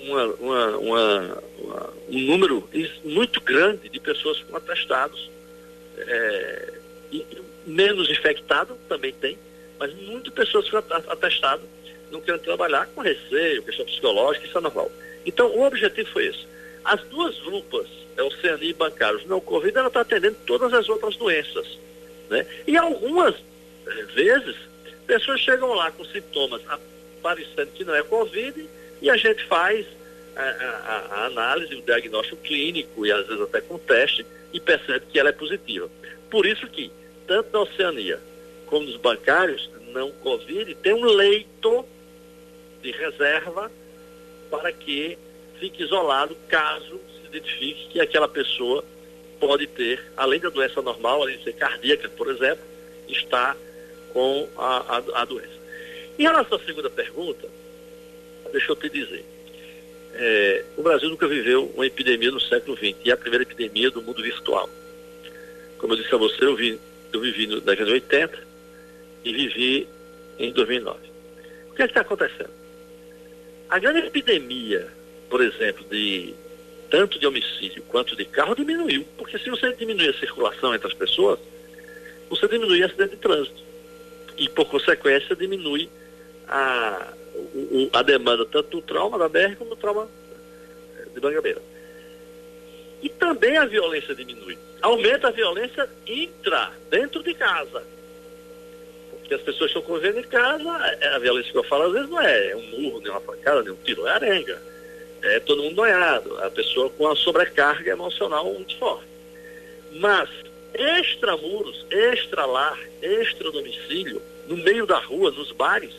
uma, 0.00 0.24
uma, 0.34 0.76
uma, 0.78 1.42
um 2.08 2.20
número 2.20 2.68
muito 3.04 3.40
grande 3.40 3.88
de 3.88 4.00
pessoas 4.00 4.42
com 4.42 4.56
atestados, 4.56 5.30
é, 5.98 6.72
menos 7.66 8.10
infectado 8.10 8.76
também 8.88 9.12
tem, 9.12 9.38
mas 9.78 9.94
muitas 9.94 10.32
pessoas 10.32 10.68
com 10.68 10.76
atestado 10.76 11.62
não 12.10 12.20
querem 12.20 12.40
trabalhar 12.40 12.86
com 12.94 13.00
receio, 13.00 13.62
questão 13.62 13.86
psicológica, 13.86 14.46
isso 14.46 14.58
é 14.58 14.60
normal. 14.60 14.90
Então, 15.24 15.46
o 15.46 15.64
objetivo 15.64 16.10
foi 16.10 16.26
esse. 16.26 16.46
As 16.84 17.00
duas 17.04 17.36
UPAs, 17.46 17.88
é 18.16 18.22
Oceania 18.22 18.70
e 18.70 18.74
Bancários, 18.74 19.24
não 19.26 19.40
Covid, 19.40 19.76
ela 19.76 19.88
está 19.88 20.00
atendendo 20.00 20.36
todas 20.46 20.72
as 20.72 20.88
outras 20.88 21.16
doenças. 21.16 21.78
Né? 22.28 22.46
E 22.66 22.76
algumas 22.76 23.34
eh, 23.86 24.02
vezes, 24.14 24.56
pessoas 25.06 25.40
chegam 25.40 25.72
lá 25.74 25.90
com 25.90 26.04
sintomas 26.04 26.62
parecendo 27.22 27.70
que 27.74 27.84
não 27.84 27.94
é 27.94 28.02
Covid 28.02 28.68
e 29.02 29.10
a 29.10 29.16
gente 29.16 29.44
faz 29.44 29.86
a, 30.36 30.42
a, 30.42 31.06
a, 31.10 31.26
análise, 31.26 31.74
o 31.74 31.82
diagnóstico 31.82 32.42
clínico 32.42 33.04
e 33.04 33.12
às 33.12 33.26
vezes 33.26 33.42
até 33.42 33.60
com 33.60 33.78
teste 33.78 34.24
e 34.52 34.60
percebe 34.60 35.06
que 35.10 35.18
ela 35.18 35.28
é 35.28 35.32
positiva. 35.32 35.90
Por 36.30 36.46
isso 36.46 36.66
que, 36.68 36.90
tanto 37.26 37.52
na 37.52 37.60
Oceania 37.60 38.20
como 38.66 38.86
nos 38.86 38.96
bancários, 38.96 39.68
não 39.92 40.12
Covid, 40.12 40.74
tem 40.76 40.94
um 40.94 41.04
leito 41.04 41.84
de 42.82 42.92
reserva 42.92 43.70
para 44.50 44.72
que 44.72 45.18
fique 45.60 45.82
isolado 45.82 46.34
caso 46.48 46.98
se 47.20 47.28
identifique 47.28 47.88
que 47.90 48.00
aquela 48.00 48.26
pessoa 48.26 48.82
pode 49.38 49.66
ter, 49.66 50.02
além 50.16 50.40
da 50.40 50.48
doença 50.48 50.82
normal, 50.82 51.22
além 51.22 51.38
de 51.38 51.44
ser 51.44 51.52
cardíaca, 51.52 52.08
por 52.08 52.28
exemplo, 52.30 52.64
está 53.06 53.56
com 54.12 54.48
a, 54.56 54.96
a, 54.96 55.22
a 55.22 55.24
doença. 55.24 55.60
Em 56.18 56.22
relação 56.22 56.58
à 56.58 56.60
segunda 56.64 56.90
pergunta, 56.90 57.48
deixa 58.50 58.72
eu 58.72 58.76
te 58.76 58.88
dizer. 58.88 59.24
É, 60.14 60.64
o 60.76 60.82
Brasil 60.82 61.08
nunca 61.08 61.28
viveu 61.28 61.70
uma 61.74 61.86
epidemia 61.86 62.30
no 62.30 62.40
século 62.40 62.76
XX, 62.76 62.96
e 63.04 63.10
é 63.10 63.12
a 63.12 63.16
primeira 63.16 63.42
epidemia 63.42 63.90
do 63.90 64.02
mundo 64.02 64.22
virtual. 64.22 64.68
Como 65.78 65.92
eu 65.92 65.96
disse 65.96 66.14
a 66.14 66.18
você, 66.18 66.44
eu, 66.44 66.56
vi, 66.56 66.78
eu 67.12 67.20
vivi 67.20 67.46
na 67.46 67.60
década 67.60 67.86
de 67.86 67.92
80 67.92 68.38
e 69.24 69.32
vivi 69.32 69.88
em 70.38 70.52
2009. 70.52 70.98
O 71.70 71.74
que 71.74 71.82
é 71.82 71.86
está 71.86 72.00
acontecendo? 72.00 72.50
A 73.68 73.78
grande 73.78 74.00
epidemia, 74.00 74.88
por 75.30 75.40
exemplo, 75.40 75.84
de 75.88 76.34
tanto 76.90 77.18
de 77.20 77.26
homicídio 77.26 77.82
quanto 77.84 78.16
de 78.16 78.24
carro 78.24 78.56
diminuiu, 78.56 79.06
porque 79.16 79.38
se 79.38 79.48
você 79.48 79.72
diminuir 79.74 80.10
a 80.10 80.18
circulação 80.18 80.74
entre 80.74 80.88
as 80.88 80.94
pessoas, 80.94 81.38
você 82.28 82.48
diminui 82.48 82.82
o 82.82 82.86
acidente 82.86 83.10
de 83.10 83.16
trânsito. 83.16 83.62
E, 84.36 84.48
por 84.48 84.66
consequência, 84.66 85.36
diminui 85.36 85.88
a, 86.48 87.12
a 87.92 88.02
demanda 88.02 88.44
tanto 88.44 88.70
do 88.70 88.82
trauma 88.82 89.16
da 89.18 89.28
BR 89.28 89.54
como 89.56 89.70
do 89.70 89.76
trauma 89.76 90.08
de 91.14 91.20
Bangabeira. 91.20 91.62
E 93.02 93.08
também 93.08 93.56
a 93.56 93.66
violência 93.66 94.14
diminui. 94.14 94.58
Aumenta 94.82 95.28
a 95.28 95.30
violência 95.30 95.88
intra, 96.06 96.72
dentro 96.90 97.22
de 97.22 97.34
casa. 97.34 97.84
Porque 99.10 99.34
as 99.34 99.42
pessoas 99.42 99.70
estão 99.70 99.82
convivendo 99.82 100.18
em 100.18 100.24
casa, 100.24 100.96
é, 101.00 101.08
a 101.08 101.18
violência 101.18 101.52
que 101.52 101.58
eu 101.58 101.64
falo 101.64 101.84
às 101.84 101.92
vezes 101.92 102.10
não 102.10 102.20
é 102.20 102.56
um 102.56 102.80
murro, 102.80 103.00
nem 103.00 103.10
uma 103.10 103.20
facada, 103.20 103.62
nem 103.62 103.72
um 103.72 103.76
tiro, 103.76 104.06
é 104.06 104.10
arenga. 104.10 104.69
É 105.22 105.40
todo 105.40 105.62
mundo 105.62 105.76
noiado, 105.76 106.38
a 106.42 106.50
pessoa 106.50 106.90
com 106.90 107.06
a 107.08 107.16
sobrecarga 107.16 107.90
emocional 107.90 108.44
muito 108.44 108.76
forte. 108.78 109.06
Mas 109.92 110.28
extramuros, 110.74 111.84
extra 111.90 112.46
lar, 112.46 112.78
extra 113.02 113.50
domicílio, 113.50 114.22
no 114.46 114.56
meio 114.56 114.86
da 114.86 114.98
rua, 114.98 115.30
nos 115.30 115.52
bares, 115.52 115.94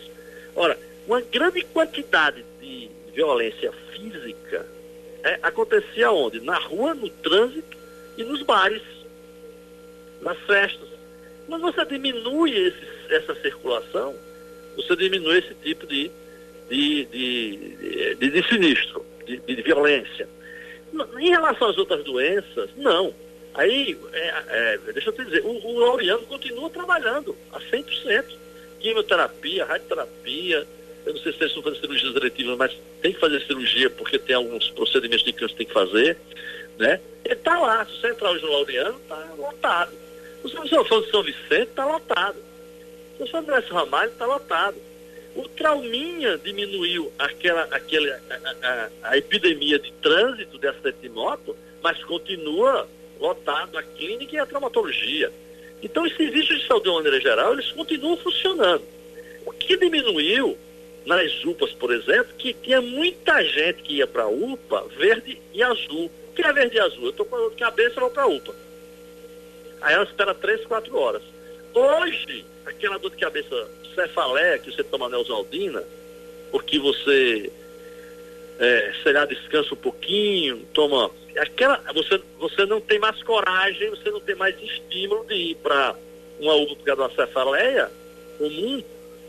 ora, 0.56 0.78
uma 1.08 1.22
grande 1.22 1.62
quantidade 1.66 2.44
de 2.60 2.90
violência 3.14 3.72
física 3.94 4.66
é, 5.24 5.40
acontecia 5.44 6.12
onde? 6.12 6.40
Na 6.42 6.58
rua, 6.58 6.94
no 6.94 7.10
trânsito 7.10 7.78
e 8.18 8.24
nos 8.24 8.42
bares, 8.42 8.82
nas 10.22 10.38
festas. 10.40 10.90
Mas 11.48 11.62
você 11.62 11.86
diminui 11.86 12.52
esse, 12.52 13.14
essa 13.14 13.36
circulação, 13.36 14.16
você 14.76 14.96
diminui 14.96 15.40
esse 15.40 15.54
tipo 15.56 15.86
de, 15.86 16.10
de, 16.70 17.06
de, 17.06 18.16
de, 18.16 18.30
de 18.32 18.48
sinistro, 18.48 19.06
de, 19.38 19.56
de, 19.56 19.62
violência. 19.62 20.28
Em 21.20 21.30
relação 21.30 21.70
às 21.70 21.78
outras 21.78 22.04
doenças, 22.04 22.70
não. 22.76 23.14
Aí, 23.54 23.98
é, 24.14 24.44
é, 24.50 24.80
deixa 24.94 25.10
eu 25.10 25.14
te 25.14 25.26
dizer, 25.26 25.42
o, 25.44 25.50
o 25.50 25.80
Laureano 25.80 26.26
continua 26.26 26.70
trabalhando 26.70 27.36
a 27.52 27.60
100%. 27.60 28.26
Quimioterapia, 28.80 29.66
radioterapia, 29.66 30.68
eu 31.06 31.14
não 31.14 31.22
sei 31.22 31.32
se 31.32 31.40
eles 31.40 31.52
estão 31.52 31.64
fazendo 31.64 31.82
cirurgias 31.82 32.16
eletivas, 32.16 32.58
mas 32.58 32.78
tem 33.02 33.14
que 33.14 33.20
fazer 33.20 33.42
cirurgia 33.46 33.90
porque 33.90 34.20
tem 34.20 34.36
alguns 34.36 34.70
procedimentos 34.70 35.26
de 35.26 35.34
câncer 35.34 35.52
que 35.52 35.58
tem 35.58 35.68
que 35.68 35.74
fazer, 35.74 36.18
né? 36.78 37.00
Ele 37.24 37.34
está 37.34 37.60
lá, 37.60 37.88
entrar 38.04 38.32
hoje 38.32 38.44
no 38.44 38.52
Laureano, 38.52 39.00
está 39.00 39.34
lotado. 39.38 39.92
Se 40.44 40.56
você 40.56 40.84
for 40.86 41.04
de 41.04 41.12
São 41.12 41.24
Vicente, 41.24 41.70
está 41.70 41.86
lotado. 41.86 42.38
Você 43.20 43.32
for 43.32 43.42
no 43.42 43.76
Ramalho, 43.76 44.12
está 44.12 44.26
lotado. 44.26 44.76
O 45.36 45.48
trauminha 45.48 46.38
diminuiu 46.38 47.12
aquela, 47.18 47.64
aquele, 47.72 48.12
a, 48.12 48.20
a, 48.64 48.90
a, 49.04 49.18
epidemia 49.18 49.80
de 49.80 49.92
trânsito 49.94 50.60
de 50.60 50.68
acidente 50.68 50.98
de 51.02 51.10
moto, 51.10 51.56
mas 51.82 52.04
continua 52.04 52.88
lotado 53.20 53.78
a 53.78 53.84
clínica 53.84 54.36
e 54.36 54.40
a 54.40 54.46
traumatologia. 54.46 55.32
Então, 55.82 56.04
os 56.04 56.16
serviços 56.16 56.60
de 56.60 56.68
saúde 56.68 56.84
de 56.84 56.90
uma 56.90 56.98
maneira 56.98 57.22
geral, 57.22 57.54
eles 57.54 57.72
continuam 57.72 58.18
funcionando. 58.18 58.84
O 59.46 59.52
que 59.52 59.78
diminuiu 59.78 60.58
nas 61.06 61.44
UPAs, 61.44 61.72
por 61.72 61.92
exemplo, 61.92 62.34
que 62.38 62.54
tinha 62.54 62.82
muita 62.82 63.44
gente 63.44 63.82
que 63.82 63.96
ia 63.96 64.08
para 64.08 64.24
a 64.24 64.30
UPA 64.30 64.86
verde 64.98 65.42
e 65.54 65.64
azul. 65.64 66.12
O 66.30 66.34
que 66.34 66.44
é 66.44 66.54
verde 66.54 66.76
e 66.76 66.80
azul? 66.80 67.06
Eu 67.06 67.10
estou 67.10 67.26
com 67.26 67.36
a 67.36 67.40
dor 67.40 67.52
de 67.52 67.58
cabeça, 67.58 68.00
vou 68.00 68.10
para 68.10 68.24
a 68.24 68.28
UPA. 68.28 68.54
Aí 69.82 69.96
ela 69.96 70.04
espera 70.04 70.36
3, 70.36 70.66
4 70.66 70.96
horas. 70.96 71.24
Hoje, 71.74 72.46
aquela 72.66 73.00
dor 73.00 73.12
de 73.12 73.18
cabeça 73.18 73.68
cefaleia 73.94 74.60
que 74.60 74.72
você 74.72 74.84
toma 74.84 75.10
neosaldina, 75.10 75.84
porque 76.52 76.80
você, 76.80 77.52
é, 78.60 78.94
sei 79.04 79.14
lá, 79.14 79.26
descansa 79.26 79.74
um 79.74 79.78
pouquinho, 79.78 80.66
toma. 80.74 81.12
Aquela, 81.38 81.82
você, 81.94 82.22
você 82.40 82.66
não 82.66 82.82
tem 82.82 83.00
mais 83.00 83.22
coragem, 83.24 83.90
você 83.90 84.10
não 84.10 84.20
tem 84.20 84.36
mais 84.36 84.56
estímulo 84.62 85.26
de 85.26 85.36
ir 85.36 85.56
para 85.56 85.96
uma 86.40 86.56
UPA 86.56 86.96
da 86.96 87.10
cefaleia 87.10 87.90
comum, 88.38 88.84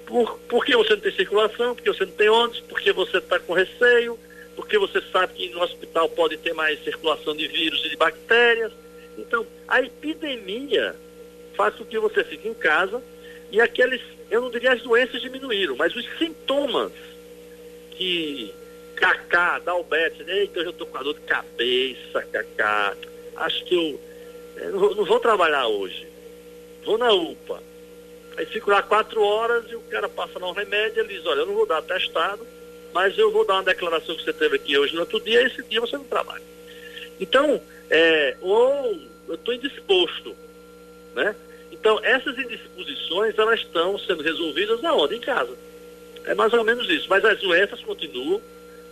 por, 0.07 0.39
porque 0.49 0.75
você 0.75 0.95
não 0.95 1.01
tem 1.01 1.13
circulação, 1.13 1.75
porque 1.75 1.93
você 1.93 2.05
não 2.05 2.13
tem 2.13 2.29
ônibus, 2.29 2.61
porque 2.69 2.93
você 2.93 3.19
está 3.19 3.39
com 3.39 3.53
receio, 3.53 4.19
porque 4.57 4.79
você 4.79 5.01
sabe 5.13 5.35
que 5.35 5.49
no 5.51 5.63
hospital 5.63 6.09
pode 6.09 6.37
ter 6.39 6.55
mais 6.55 6.83
circulação 6.83 7.37
de 7.37 7.47
vírus 7.47 7.85
e 7.85 7.91
de 7.91 7.97
bactérias. 7.97 8.73
Então, 9.19 9.47
a 9.69 9.83
epidemia 9.83 10.97
faz 11.55 11.75
com 11.75 11.85
que 11.85 11.99
você 11.99 12.25
fique 12.25 12.49
em 12.49 12.55
casa 12.55 13.03
e 13.51 13.61
aqueles, 13.61 14.01
eu 14.33 14.41
não 14.41 14.51
diria 14.51 14.73
as 14.73 14.83
doenças 14.83 15.21
diminuíram, 15.21 15.77
mas 15.77 15.95
os 15.95 16.07
sintomas 16.19 16.91
que 17.91 18.53
Cacá, 18.97 19.59
Dalbete, 19.59 20.25
eita, 20.27 20.61
eu 20.61 20.65
já 20.65 20.71
estou 20.71 20.87
com 20.87 20.97
a 20.97 21.03
dor 21.03 21.15
de 21.15 21.21
cabeça, 21.21 22.23
Cacá, 22.33 22.97
acho 23.37 23.65
que 23.67 23.75
eu, 23.75 24.01
eu 24.57 24.69
eh, 24.69 24.71
não, 24.71 24.95
não 24.95 25.05
vou 25.05 25.21
trabalhar 25.21 25.67
hoje, 25.67 26.07
vou 26.85 26.97
na 26.97 27.13
UPA 27.13 27.63
Aí 28.37 28.47
fico 28.47 28.71
lá 28.71 28.83
quatro 28.83 29.23
horas 29.23 29.65
e 29.71 29.75
o 29.75 29.81
cara 29.83 30.09
passa 30.09 30.39
no 30.39 30.53
remédio, 30.53 31.01
ele 31.03 31.15
diz, 31.15 31.27
olha, 31.27 31.41
eu 31.41 31.47
não 31.47 31.55
vou 31.55 31.67
dar 31.67 31.79
atestado, 31.79 32.47
mas 32.93 33.17
eu 33.19 33.31
vou 33.31 33.47
dar 33.47 33.55
uma 33.55 33.63
declaração 33.63 34.17
que 34.17 34.25
você 34.25 34.33
teve 34.33 34.57
aqui 34.57 34.79
hoje 34.79 34.95
no 34.95 35.01
outro 35.01 35.21
dia, 35.21 35.43
esse 35.47 35.63
dia 35.65 35.81
você 35.81 35.97
não 35.97 36.05
trabalha. 36.05 36.43
Então, 37.21 37.61
é, 37.91 38.37
ou 38.41 38.99
eu 39.29 39.35
estou 39.35 39.53
indisposto, 39.53 40.35
né? 41.15 41.37
Então, 41.73 41.99
essas 42.05 42.39
indisposições, 42.39 43.37
elas 43.37 43.61
estão 43.61 43.99
sendo 43.99 44.23
resolvidas 44.23 44.85
aonde? 44.85 45.17
Em 45.17 45.21
casa. 45.21 45.57
É 46.25 46.35
mais 46.35 46.53
ou 46.53 46.63
menos 46.63 46.89
isso. 46.89 47.07
Mas 47.09 47.25
as 47.25 47.41
doenças 47.41 47.81
continuam, 47.81 48.41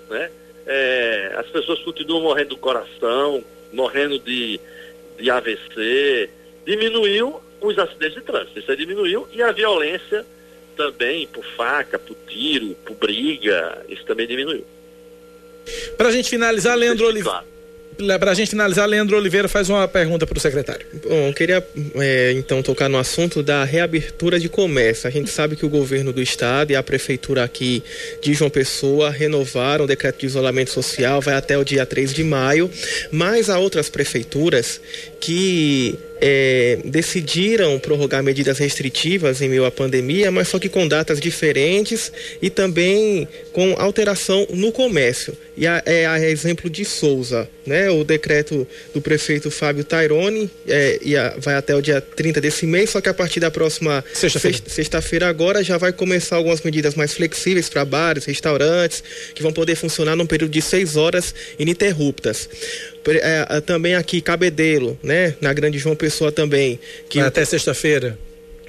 né? 0.08 0.30
É, 0.66 1.34
as 1.36 1.46
pessoas 1.46 1.78
continuam 1.80 2.22
morrendo 2.22 2.50
do 2.50 2.56
coração, 2.56 3.44
morrendo 3.72 4.18
de, 4.18 4.60
de 5.18 5.30
AVC, 5.30 6.30
diminuiu 6.66 7.40
os 7.60 7.78
acidentes 7.78 8.14
de 8.14 8.22
trânsito, 8.22 8.58
isso 8.58 8.70
aí 8.70 8.76
diminuiu, 8.76 9.28
e 9.32 9.42
a 9.42 9.52
violência 9.52 10.24
também, 10.76 11.26
por 11.26 11.44
faca, 11.56 11.98
por 11.98 12.16
tiro, 12.26 12.74
por 12.86 12.94
briga, 12.96 13.84
isso 13.88 14.04
também 14.04 14.26
diminuiu. 14.26 14.64
Para 15.96 16.08
a 16.08 16.12
gente 16.12 16.30
finalizar, 16.30 16.76
Leandro 16.76 17.06
Oliveira. 17.06 17.44
Para 18.18 18.30
a 18.30 18.34
gente 18.34 18.50
finalizar, 18.50 18.88
Leandro 18.88 19.16
Oliveira 19.16 19.46
faz 19.46 19.68
uma 19.68 19.86
pergunta 19.86 20.26
para 20.26 20.36
o 20.36 20.40
secretário. 20.40 20.86
Bom, 21.06 21.28
eu 21.28 21.34
queria 21.34 21.66
é, 21.96 22.32
então 22.32 22.62
tocar 22.62 22.88
no 22.88 22.96
assunto 22.98 23.42
da 23.42 23.62
reabertura 23.64 24.40
de 24.40 24.48
comércio. 24.48 25.06
A 25.06 25.10
gente 25.10 25.28
sabe 25.30 25.54
que 25.54 25.66
o 25.66 25.68
governo 25.68 26.12
do 26.12 26.22
estado 26.22 26.70
e 26.70 26.76
a 26.76 26.82
prefeitura 26.82 27.44
aqui 27.44 27.82
de 28.22 28.32
João 28.32 28.48
Pessoa 28.48 29.10
renovaram 29.10 29.84
o 29.84 29.88
decreto 29.88 30.20
de 30.20 30.26
isolamento 30.26 30.70
social, 30.70 31.20
vai 31.20 31.34
até 31.34 31.58
o 31.58 31.64
dia 31.64 31.84
3 31.84 32.14
de 32.14 32.24
maio, 32.24 32.70
mas 33.10 33.50
há 33.50 33.58
outras 33.58 33.90
prefeituras 33.90 34.80
que 35.20 35.98
é, 36.20 36.78
decidiram 36.84 37.78
prorrogar 37.78 38.22
medidas 38.22 38.58
restritivas 38.58 39.40
em 39.40 39.48
meio 39.48 39.64
à 39.64 39.70
pandemia, 39.70 40.30
mas 40.30 40.48
só 40.48 40.58
que 40.58 40.68
com 40.68 40.86
datas 40.86 41.18
diferentes 41.18 42.12
e 42.42 42.50
também 42.50 43.26
com 43.52 43.74
alteração 43.78 44.46
no 44.50 44.70
comércio. 44.70 45.36
E 45.56 45.66
a, 45.66 45.82
é 45.84 46.06
a 46.06 46.18
exemplo 46.20 46.70
de 46.70 46.84
Souza, 46.84 47.48
né? 47.66 47.90
O 47.90 48.04
decreto 48.04 48.66
do 48.94 49.00
prefeito 49.00 49.50
Fábio 49.50 49.84
Taironi 49.84 50.50
é, 50.66 50.98
a, 51.16 51.38
vai 51.38 51.54
até 51.54 51.74
o 51.74 51.82
dia 51.82 52.00
30 52.00 52.40
desse 52.40 52.66
mês, 52.66 52.90
só 52.90 53.00
que 53.00 53.08
a 53.08 53.14
partir 53.14 53.40
da 53.40 53.50
próxima 53.50 54.04
sexta-feira 54.12 54.60
sexta 54.66 55.00
agora 55.28 55.62
já 55.62 55.76
vai 55.76 55.92
começar 55.92 56.36
algumas 56.36 56.60
medidas 56.62 56.94
mais 56.94 57.12
flexíveis 57.12 57.68
para 57.68 57.84
bares, 57.84 58.24
restaurantes, 58.24 59.02
que 59.34 59.42
vão 59.42 59.52
poder 59.52 59.74
funcionar 59.74 60.16
num 60.16 60.26
período 60.26 60.52
de 60.52 60.62
seis 60.62 60.96
horas 60.96 61.34
ininterruptas. 61.58 62.48
É, 63.06 63.60
também 63.60 63.94
aqui 63.94 64.20
Cabedelo, 64.20 64.98
né? 65.02 65.34
Na 65.40 65.52
Grande 65.52 65.78
João 65.78 65.96
Pessoa 65.96 66.30
também. 66.30 66.78
Que 67.08 67.20
até 67.20 67.44
sexta-feira. 67.44 68.18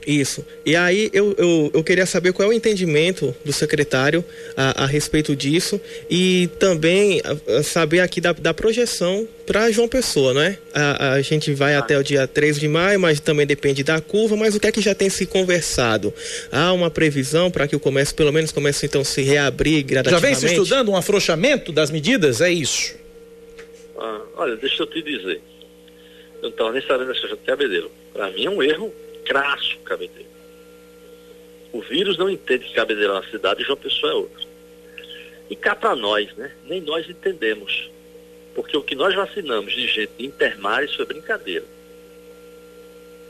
Isso. 0.06 0.46
E 0.66 0.76
aí 0.76 1.10
eu, 1.14 1.36
eu, 1.38 1.72
eu, 1.74 1.84
queria 1.84 2.06
saber 2.06 2.34
qual 2.34 2.48
é 2.48 2.50
o 2.50 2.54
entendimento 2.54 3.36
do 3.46 3.54
secretário 3.54 4.24
a, 4.56 4.84
a 4.84 4.86
respeito 4.86 5.36
disso 5.36 5.80
e 6.10 6.50
também 6.60 7.22
a, 7.24 7.60
a 7.60 7.64
saber 7.64 8.00
aqui 8.00 8.20
da, 8.20 8.34
da 8.34 8.54
projeção 8.54 9.28
para 9.46 9.70
João 9.72 9.88
Pessoa, 9.88 10.34
né? 10.34 10.58
A, 10.74 11.14
a 11.14 11.22
gente 11.22 11.54
vai 11.54 11.76
até 11.76 11.98
o 11.98 12.04
dia 12.04 12.26
3 12.26 12.60
de 12.60 12.68
maio, 12.68 13.00
mas 13.00 13.20
também 13.20 13.46
depende 13.46 13.84
da 13.84 14.00
curva, 14.00 14.36
mas 14.36 14.56
o 14.56 14.60
que 14.60 14.68
é 14.68 14.72
que 14.72 14.82
já 14.82 14.96
tem 14.96 15.10
se 15.10 15.26
conversado? 15.26 16.14
Há 16.52 16.74
uma 16.74 16.90
previsão 16.90 17.52
para 17.52 17.68
que 17.68 17.76
o 17.76 17.80
comércio 17.80 18.16
pelo 18.16 18.32
menos 18.32 18.52
comece 18.52 18.86
então 18.86 19.02
a 19.02 19.06
se 19.06 19.22
reabrir 19.22 19.84
gradativamente? 19.84 20.42
Já 20.42 20.48
vem 20.48 20.56
se 20.56 20.62
estudando 20.62 20.92
um 20.92 20.96
afrouxamento 20.96 21.72
das 21.72 21.92
medidas? 21.92 22.42
É 22.42 22.52
isso? 22.52 23.01
Ah, 24.04 24.22
olha, 24.38 24.56
deixa 24.56 24.82
eu 24.82 24.88
te 24.88 25.00
dizer. 25.00 25.40
Eu 26.38 26.42
não 26.42 26.50
estava 26.50 26.72
nem 26.72 26.82
sabendo 26.82 27.14
dessa 27.14 27.28
de 27.28 27.38
Cabedelo. 27.38 27.92
Para 28.12 28.32
mim 28.32 28.46
é 28.46 28.50
um 28.50 28.64
erro 28.64 28.92
crasso 29.24 29.78
Cabedelo. 29.82 30.26
O 31.72 31.82
vírus 31.82 32.18
não 32.18 32.28
entende 32.28 32.66
que 32.66 32.74
Cabedelo 32.74 33.14
é 33.14 33.20
uma 33.20 33.30
cidade 33.30 33.62
e 33.62 33.66
João 33.66 33.78
Pessoa 33.78 34.12
é 34.12 34.16
outra. 34.16 34.44
E 35.52 35.56
cá 35.56 35.76
para 35.76 35.96
nós, 35.96 36.36
né? 36.36 36.52
Nem 36.66 36.82
nós 36.82 37.08
entendemos. 37.08 37.92
Porque 38.56 38.76
o 38.76 38.82
que 38.82 38.96
nós 38.96 39.14
vacinamos 39.14 39.72
de 39.72 39.86
gente 39.86 40.12
de 40.18 40.26
Intermares 40.26 40.96
foi 40.96 41.06
brincadeira. 41.06 41.66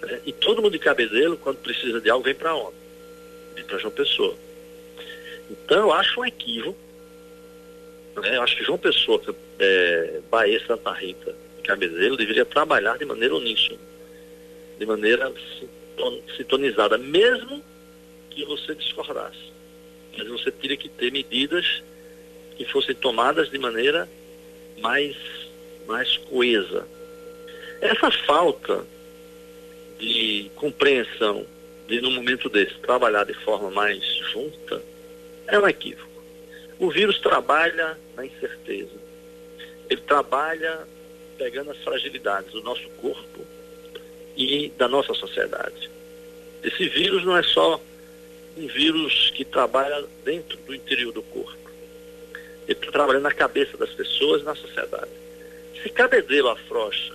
É, 0.03 0.21
e 0.25 0.31
todo 0.31 0.61
mundo 0.61 0.71
de 0.71 0.79
Cabedelo, 0.79 1.35
quando 1.35 1.57
precisa 1.57 1.99
de 1.99 2.09
algo, 2.09 2.23
vem 2.23 2.33
para 2.33 2.55
onde? 2.55 2.77
Vem 3.55 3.65
para 3.65 3.77
João 3.77 3.91
Pessoa. 3.91 4.37
Então 5.49 5.79
eu 5.79 5.91
acho 5.91 6.21
um 6.21 6.25
equívoco 6.25 6.79
né? 8.15 8.37
Eu 8.37 8.41
acho 8.41 8.57
que 8.57 8.63
João 8.63 8.77
Pessoa, 8.77 9.21
é, 9.59 10.19
Bahia, 10.29 10.61
Santa 10.65 10.91
Rita 10.91 11.35
Cabedelo 11.63 12.17
deveria 12.17 12.45
trabalhar 12.45 12.97
de 12.97 13.05
maneira 13.05 13.35
uníssona, 13.35 13.79
de 14.77 14.85
maneira 14.85 15.31
sintonizada, 16.35 16.97
mesmo 16.97 17.63
que 18.29 18.43
você 18.45 18.75
discordasse. 18.75 19.51
Mas 20.17 20.27
você 20.27 20.51
teria 20.51 20.75
que 20.75 20.89
ter 20.89 21.11
medidas 21.11 21.81
que 22.57 22.65
fossem 22.65 22.95
tomadas 22.95 23.49
de 23.49 23.57
maneira 23.57 24.09
mais, 24.79 25.15
mais 25.87 26.17
coesa. 26.17 26.85
Essa 27.79 28.11
falta 28.25 28.85
de 29.99 30.51
compreensão 30.55 31.45
de, 31.87 32.01
num 32.01 32.11
momento 32.11 32.49
desse, 32.49 32.75
trabalhar 32.75 33.23
de 33.23 33.33
forma 33.33 33.69
mais 33.71 34.03
junta, 34.31 34.81
é 35.47 35.59
um 35.59 35.67
equívoco. 35.67 36.10
O 36.81 36.89
vírus 36.89 37.19
trabalha 37.19 37.95
na 38.15 38.25
incerteza. 38.25 38.99
Ele 39.87 40.01
trabalha 40.01 40.79
pegando 41.37 41.69
as 41.69 41.77
fragilidades 41.77 42.51
do 42.53 42.63
nosso 42.63 42.89
corpo 42.99 43.45
e 44.35 44.69
da 44.79 44.87
nossa 44.87 45.13
sociedade. 45.13 45.91
Esse 46.63 46.89
vírus 46.89 47.23
não 47.23 47.37
é 47.37 47.43
só 47.43 47.79
um 48.57 48.65
vírus 48.65 49.31
que 49.35 49.45
trabalha 49.45 50.03
dentro 50.25 50.57
do 50.57 50.73
interior 50.73 51.13
do 51.13 51.21
corpo. 51.21 51.69
Ele 52.67 52.79
está 52.79 52.91
trabalhando 52.91 53.23
na 53.23 53.31
cabeça 53.31 53.77
das 53.77 53.91
pessoas 53.91 54.41
e 54.41 54.45
na 54.45 54.55
sociedade. 54.55 55.11
Se 55.83 55.89
cabedelo 55.91 56.49
afrouxa, 56.49 57.13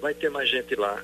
vai 0.00 0.14
ter 0.14 0.30
mais 0.30 0.48
gente 0.48 0.74
lá 0.74 1.00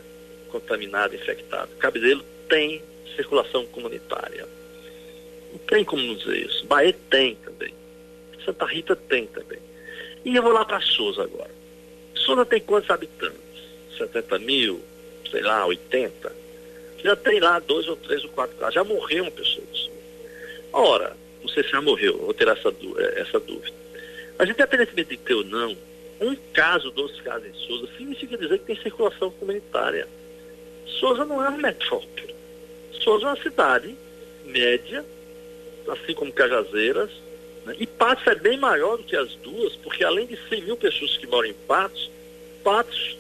contaminada, 0.49 1.14
infectada. 1.14 1.70
Cabedelo 1.79 2.25
tem 2.49 2.83
circulação 3.14 3.64
comunitária. 3.66 4.44
Não 5.53 5.59
tem 5.61 5.85
como 5.85 6.16
dizer 6.16 6.46
isso. 6.46 6.66
Bahia 6.66 6.96
tem 7.09 7.37
também. 7.37 7.75
Santa 8.46 8.64
Rita 8.64 8.96
tem 8.96 9.26
também. 9.26 9.59
E 10.24 10.35
eu 10.35 10.42
vou 10.42 10.52
lá 10.52 10.64
para 10.64 10.80
Souza 10.80 11.24
agora. 11.24 11.50
Souza 12.14 12.46
tem 12.46 12.61
quantos 12.61 12.88
habitantes? 12.88 13.37
70 13.98 14.38
mil, 14.38 14.80
sei 15.30 15.42
lá, 15.42 15.66
80. 15.66 16.32
Já 17.02 17.16
tem 17.16 17.40
lá 17.40 17.59
dois 17.59 17.87
ou 17.88 17.96
três 17.96 18.24
ou 18.24 18.30
quatro 18.30 18.56
casos. 18.56 18.74
Já 18.74 18.85
morreu 18.85 19.24
uma 19.24 19.30
pessoa 19.30 19.66
de 19.72 19.78
Souza. 19.78 19.96
Ora, 20.72 21.16
não 21.42 21.48
sei 21.48 21.62
se 21.62 21.70
já 21.70 21.80
morreu, 21.80 22.18
vou 22.18 22.35
ter 22.35 22.48
essa, 22.48 22.68
eh, 22.68 23.20
essa 23.20 23.38
dúvida. 23.40 23.76
Mas 24.38 24.48
independentemente 24.48 25.11
de 25.11 25.16
ter 25.16 25.35
ou 25.35 25.44
não, 25.44 25.76
um 26.20 26.37
caso, 26.52 26.90
dois 26.90 27.20
casos 27.20 27.48
em 27.48 27.54
Souza, 27.66 27.88
significa 27.96 28.37
dizer 28.38 28.59
que 28.59 28.66
tem 28.66 28.82
circulação 28.82 29.30
comunitária. 29.32 30.09
Souza 30.98 31.24
não 31.24 31.44
é 31.44 31.48
uma 31.48 31.59
metrópole. 31.59 32.35
Souza 33.00 33.26
é 33.26 33.28
uma 33.28 33.42
cidade 33.42 33.94
média, 34.44 35.04
assim 35.88 36.14
como 36.14 36.32
Cajazeiras? 36.32 37.11
E 37.79 37.87
Patos 37.87 38.26
é 38.26 38.35
bem 38.35 38.59
maior 38.59 38.96
do 38.96 39.05
que 39.05 39.16
as 39.16 39.35
duas, 39.37 39.74
porque 39.76 40.05
além 40.05 40.26
de 40.26 40.38
100 40.48 40.62
mil 40.62 40.76
pessoas 40.76 41.16
que 41.16 41.26
moram 41.26 41.48
em 41.48 41.55
Patos, 41.66 42.11
Patos 42.62 43.16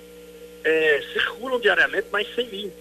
é, 0.64 1.02
circulam 1.12 1.60
diariamente 1.60 2.08
mais 2.12 2.32
100 2.34 2.46
mil. 2.48 2.72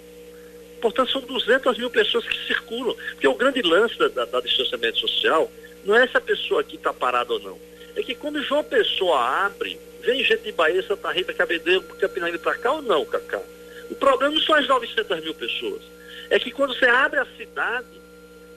Portanto, 0.81 1.11
são 1.11 1.21
200 1.21 1.77
mil 1.77 1.89
pessoas 1.89 2.27
que 2.27 2.37
circulam. 2.45 2.95
Porque 3.11 3.27
o 3.27 3.33
grande 3.33 3.61
lance 3.61 3.97
da, 3.97 4.07
da, 4.07 4.25
da 4.25 4.39
distanciamento 4.41 4.99
social 4.99 5.49
não 5.83 5.95
é 5.95 6.07
se 6.07 6.17
a 6.17 6.21
pessoa 6.21 6.61
aqui 6.61 6.75
está 6.75 6.93
parada 6.93 7.33
ou 7.33 7.39
não. 7.39 7.59
É 7.95 8.03
que 8.03 8.13
quando 8.13 8.43
João 8.43 8.63
Pessoa 8.63 9.45
abre, 9.45 9.79
vem 10.01 10.23
gente 10.23 10.43
de 10.43 10.51
Bahia, 10.51 10.83
Santa 10.83 11.11
Rita, 11.11 11.33
Cabedelo, 11.33 11.83
Campina 11.83 12.29
para 12.37 12.55
cá 12.55 12.73
ou 12.73 12.81
não, 12.81 13.05
Cacá? 13.05 13.41
O 13.89 13.95
problema 13.95 14.33
não 14.33 14.41
são 14.41 14.55
as 14.55 14.67
900 14.67 15.23
mil 15.23 15.33
pessoas. 15.33 15.81
É 16.29 16.39
que 16.39 16.51
quando 16.51 16.75
você 16.75 16.85
abre 16.85 17.19
a 17.19 17.27
cidade, 17.37 17.87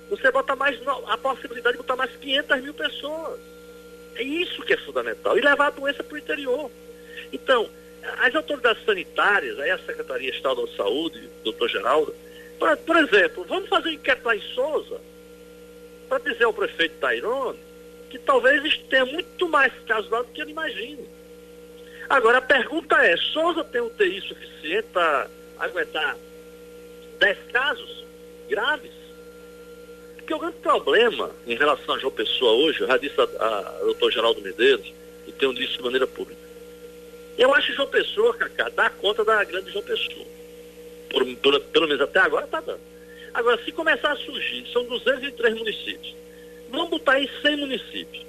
você 0.08 0.30
bota 0.30 0.56
mais 0.56 0.78
a 1.06 1.18
possibilidade 1.18 1.76
de 1.76 1.82
botar 1.82 1.96
mais 1.96 2.14
500 2.16 2.62
mil 2.62 2.74
pessoas. 2.74 3.40
É 4.14 4.22
isso 4.22 4.62
que 4.62 4.74
é 4.74 4.76
fundamental. 4.78 5.36
E 5.38 5.40
levar 5.40 5.66
a 5.66 5.70
doença 5.70 6.02
para 6.02 6.14
o 6.14 6.18
interior. 6.18 6.70
Então, 7.32 7.68
as 8.18 8.34
autoridades 8.34 8.84
sanitárias, 8.84 9.58
aí 9.58 9.70
a 9.70 9.78
Secretaria 9.78 10.30
Estadual 10.30 10.66
de 10.66 10.76
Saúde, 10.76 11.30
doutor 11.44 11.68
Geraldo, 11.68 12.14
por, 12.58 12.76
por 12.78 12.96
exemplo, 12.96 13.44
vamos 13.44 13.68
fazer 13.68 13.90
um 13.90 13.92
enquete 13.92 14.22
lá 14.24 14.34
em 14.34 14.40
Souza, 14.54 15.00
para 16.08 16.18
dizer 16.18 16.44
ao 16.44 16.52
prefeito 16.52 16.96
Tairone 16.98 17.58
que 18.10 18.18
talvez 18.18 18.78
tenha 18.88 19.04
muito 19.04 19.48
mais 19.48 19.72
casos 19.86 20.10
lá 20.10 20.22
do 20.22 20.28
que 20.28 20.40
ele 20.40 20.52
imagina. 20.52 21.02
Agora, 22.08 22.38
a 22.38 22.42
pergunta 22.42 22.96
é, 23.04 23.16
Souza 23.18 23.62
tem 23.64 23.82
um 23.82 23.90
TI 23.90 24.22
suficiente 24.22 24.88
para 24.92 25.28
aguentar 25.58 26.16
10 27.18 27.38
casos 27.52 28.04
graves? 28.48 29.07
Porque 30.28 30.34
o 30.34 30.38
grande 30.40 30.58
problema 30.58 31.30
em 31.46 31.56
relação 31.56 31.94
a 31.94 31.98
João 31.98 32.12
Pessoa 32.12 32.52
hoje, 32.52 32.82
eu 32.82 32.86
já 32.86 32.98
disse 32.98 33.18
a, 33.18 33.24
a, 33.24 33.60
doutor 33.80 34.12
Geraldo 34.12 34.42
Medeiros, 34.42 34.92
e 35.26 35.32
tenho 35.32 35.54
dito 35.54 35.72
de 35.72 35.82
maneira 35.82 36.06
pública. 36.06 36.42
Eu 37.38 37.54
acho 37.54 37.68
que 37.68 37.72
João 37.72 37.88
Pessoa, 37.88 38.34
Cacá, 38.34 38.68
dá 38.68 38.90
conta 38.90 39.24
da 39.24 39.42
grande 39.44 39.72
João 39.72 39.82
Pessoa. 39.82 40.26
Por, 41.08 41.24
por, 41.36 41.58
pelo 41.58 41.88
menos 41.88 42.02
até 42.02 42.18
agora 42.18 42.44
está 42.44 42.60
dando. 42.60 42.80
Agora, 43.32 43.58
se 43.64 43.72
começar 43.72 44.12
a 44.12 44.16
surgir, 44.16 44.66
são 44.70 44.84
203 44.84 45.54
municípios. 45.54 46.14
Vamos 46.68 46.90
botar 46.90 47.12
aí 47.12 47.30
100 47.40 47.56
municípios. 47.56 48.26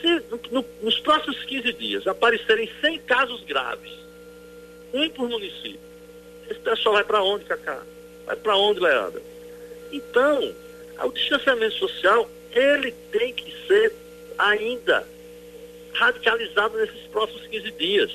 Se 0.00 0.22
no, 0.50 0.64
nos 0.82 0.98
próximos 0.98 1.40
15 1.44 1.72
dias 1.74 2.06
aparecerem 2.08 2.68
100 2.80 2.98
casos 3.02 3.44
graves, 3.44 3.92
um 4.92 5.08
por 5.10 5.28
município, 5.28 5.78
esse 6.50 6.58
pessoal 6.58 6.96
vai 6.96 7.04
para 7.04 7.22
onde, 7.22 7.44
Cacá? 7.44 7.80
Vai 8.26 8.34
para 8.34 8.56
onde, 8.56 8.80
Leandro? 8.80 9.22
Então, 9.92 10.52
o 11.04 11.12
distanciamento 11.12 11.74
social, 11.74 12.28
ele 12.52 12.92
tem 13.10 13.32
que 13.34 13.52
ser 13.66 13.92
ainda 14.38 15.06
radicalizado 15.92 16.76
nesses 16.78 17.06
próximos 17.08 17.46
15 17.46 17.70
dias. 17.72 18.12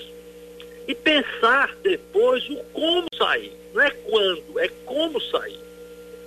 E 0.87 0.95
pensar 0.95 1.75
depois 1.83 2.47
o 2.49 2.57
como 2.73 3.07
sair. 3.17 3.53
Não 3.73 3.81
é 3.81 3.91
quando, 3.91 4.59
é 4.59 4.67
como 4.85 5.21
sair. 5.21 5.59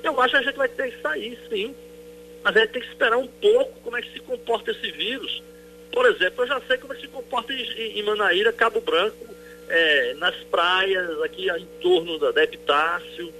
Eu 0.02 0.20
acho 0.20 0.30
que 0.32 0.36
a 0.36 0.42
gente 0.42 0.56
vai 0.56 0.68
ter 0.68 0.92
que 0.92 1.02
sair, 1.02 1.38
sim. 1.48 1.74
Mas 2.42 2.56
a 2.56 2.60
gente 2.60 2.72
tem 2.72 2.82
que 2.82 2.88
esperar 2.88 3.16
um 3.16 3.26
pouco 3.26 3.80
como 3.80 3.96
é 3.96 4.02
que 4.02 4.12
se 4.12 4.20
comporta 4.20 4.70
esse 4.70 4.90
vírus. 4.92 5.42
Por 5.92 6.06
exemplo, 6.06 6.44
eu 6.44 6.48
já 6.48 6.60
sei 6.62 6.76
como 6.78 6.92
é 6.92 6.96
que 6.96 7.02
se 7.02 7.08
comporta 7.08 7.52
em, 7.52 7.98
em 7.98 8.02
Manaíra, 8.02 8.52
Cabo 8.52 8.80
Branco, 8.80 9.34
é, 9.68 10.14
nas 10.14 10.34
praias, 10.50 11.22
aqui 11.22 11.48
em 11.50 11.66
torno 11.80 12.18
da, 12.18 12.32
da 12.32 12.44
Epitácio. 12.44 13.32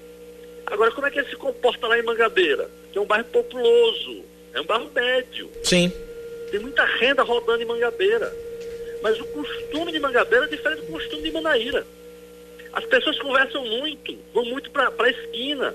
Agora, 0.67 0.91
como 0.93 1.07
é 1.07 1.11
que 1.11 1.19
ele 1.19 1.29
se 1.29 1.37
comporta 1.37 1.87
lá 1.87 1.99
em 1.99 2.03
Mangabeira? 2.03 2.71
Que 2.93 2.99
é 2.99 3.01
um 3.01 3.07
bairro 3.07 3.27
populoso, 3.27 4.25
é 4.53 4.61
um 4.61 4.65
bairro 4.65 4.91
médio. 4.95 5.51
Sim. 5.63 5.93
Tem 6.51 6.61
muita 6.61 6.85
renda 6.85 7.23
rodando 7.23 7.63
em 7.63 7.67
Mangabeira. 7.67 8.33
Mas 9.03 9.21
o 9.21 9.25
costume 9.27 9.93
de 9.93 10.01
Mangabeira 10.01 10.47
é 10.47 10.49
diferente 10.49 10.83
do 10.83 10.93
costume 10.93 11.23
de 11.23 11.33
Manaíra. 11.33 11.87
As 12.73 12.85
pessoas 12.87 13.19
conversam 13.19 13.65
muito, 13.65 14.17
vão 14.33 14.45
muito 14.47 14.71
para 14.71 14.91
a 14.99 15.11
esquina, 15.11 15.75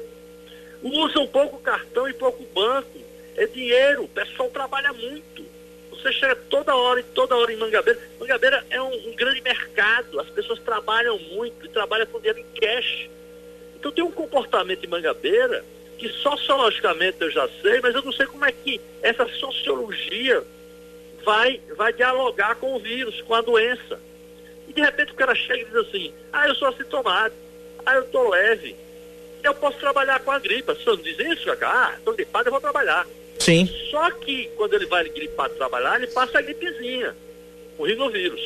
usam 0.82 1.28
pouco 1.28 1.60
cartão 1.60 2.10
e 2.10 2.14
pouco 2.14 2.44
banco. 2.54 3.00
É 3.38 3.46
dinheiro, 3.46 4.04
o 4.04 4.10
pessoal 4.10 4.50
trabalha 4.50 4.92
muito. 4.92 5.46
Você 5.92 6.12
chega 6.14 6.36
toda 6.50 6.76
hora 6.76 7.00
e 7.00 7.04
toda 7.04 7.36
hora 7.36 7.54
em 7.54 7.58
Mangabeira. 7.58 8.00
Mangabeira 8.20 8.66
é 8.70 8.82
um, 8.82 9.10
um 9.10 9.16
grande 9.16 9.42
mercado, 9.42 10.20
as 10.20 10.30
pessoas 10.30 10.60
trabalham 10.60 11.18
muito 11.20 11.66
e 11.66 11.70
trabalham 11.70 12.06
com 12.08 12.20
dinheiro 12.20 12.40
em 12.40 12.60
cash. 12.60 13.10
Então 13.80 13.92
tem 13.92 14.04
um 14.04 14.12
comportamento 14.12 14.84
em 14.84 14.90
Mangabeira 14.90 15.64
que 15.98 16.10
sociologicamente 16.10 17.18
eu 17.22 17.32
já 17.32 17.48
sei, 17.62 17.82
mas 17.82 17.96
eu 17.96 18.02
não 18.02 18.12
sei 18.14 18.26
como 18.26 18.46
é 18.46 18.52
que 18.52 18.80
essa 19.02 19.28
sociologia 19.28 20.44
vai, 21.24 21.60
vai 21.76 21.92
dialogar 21.92 22.56
com 22.56 22.76
o 22.76 22.80
vírus, 22.80 23.22
com 23.22 23.34
a 23.34 23.42
doença. 23.42 24.00
E 24.68 24.74
de 24.74 24.82
repente 24.82 25.12
o 25.12 25.16
cara 25.16 25.36
chega 25.36 25.62
e 25.62 25.66
diz 25.66 25.76
assim, 25.76 26.14
ah, 26.32 26.48
eu 26.48 26.56
sou 26.56 26.70
assintomático, 26.70 27.42
ah, 27.86 27.96
eu 27.96 28.04
estou 28.04 28.30
leve, 28.30 28.76
eu 29.44 29.54
posso 29.56 29.78
trabalhar 29.78 30.20
com 30.20 30.32
a 30.32 30.40
gripe. 30.40 30.72
As 30.72 30.78
pessoas 30.78 30.98
não 30.98 31.04
dizem 31.04 31.34
isso, 31.34 31.46
cara? 31.58 31.88
Ah, 31.88 31.96
estou 31.98 32.14
gripado, 32.14 32.48
eu 32.48 32.52
vou 32.52 32.62
trabalhar. 32.62 33.08
Sim. 33.40 33.68
Só 33.90 34.12
que 34.12 34.50
quando 34.58 34.74
ele 34.74 34.86
vai 34.86 35.08
gripado 35.10 35.56
trabalhar, 35.56 35.98
ele 35.98 36.08
passa 36.08 36.40
a 36.40 36.42
gripezinha, 36.42 37.16
o 37.78 37.86
rinovírus. 37.86 38.42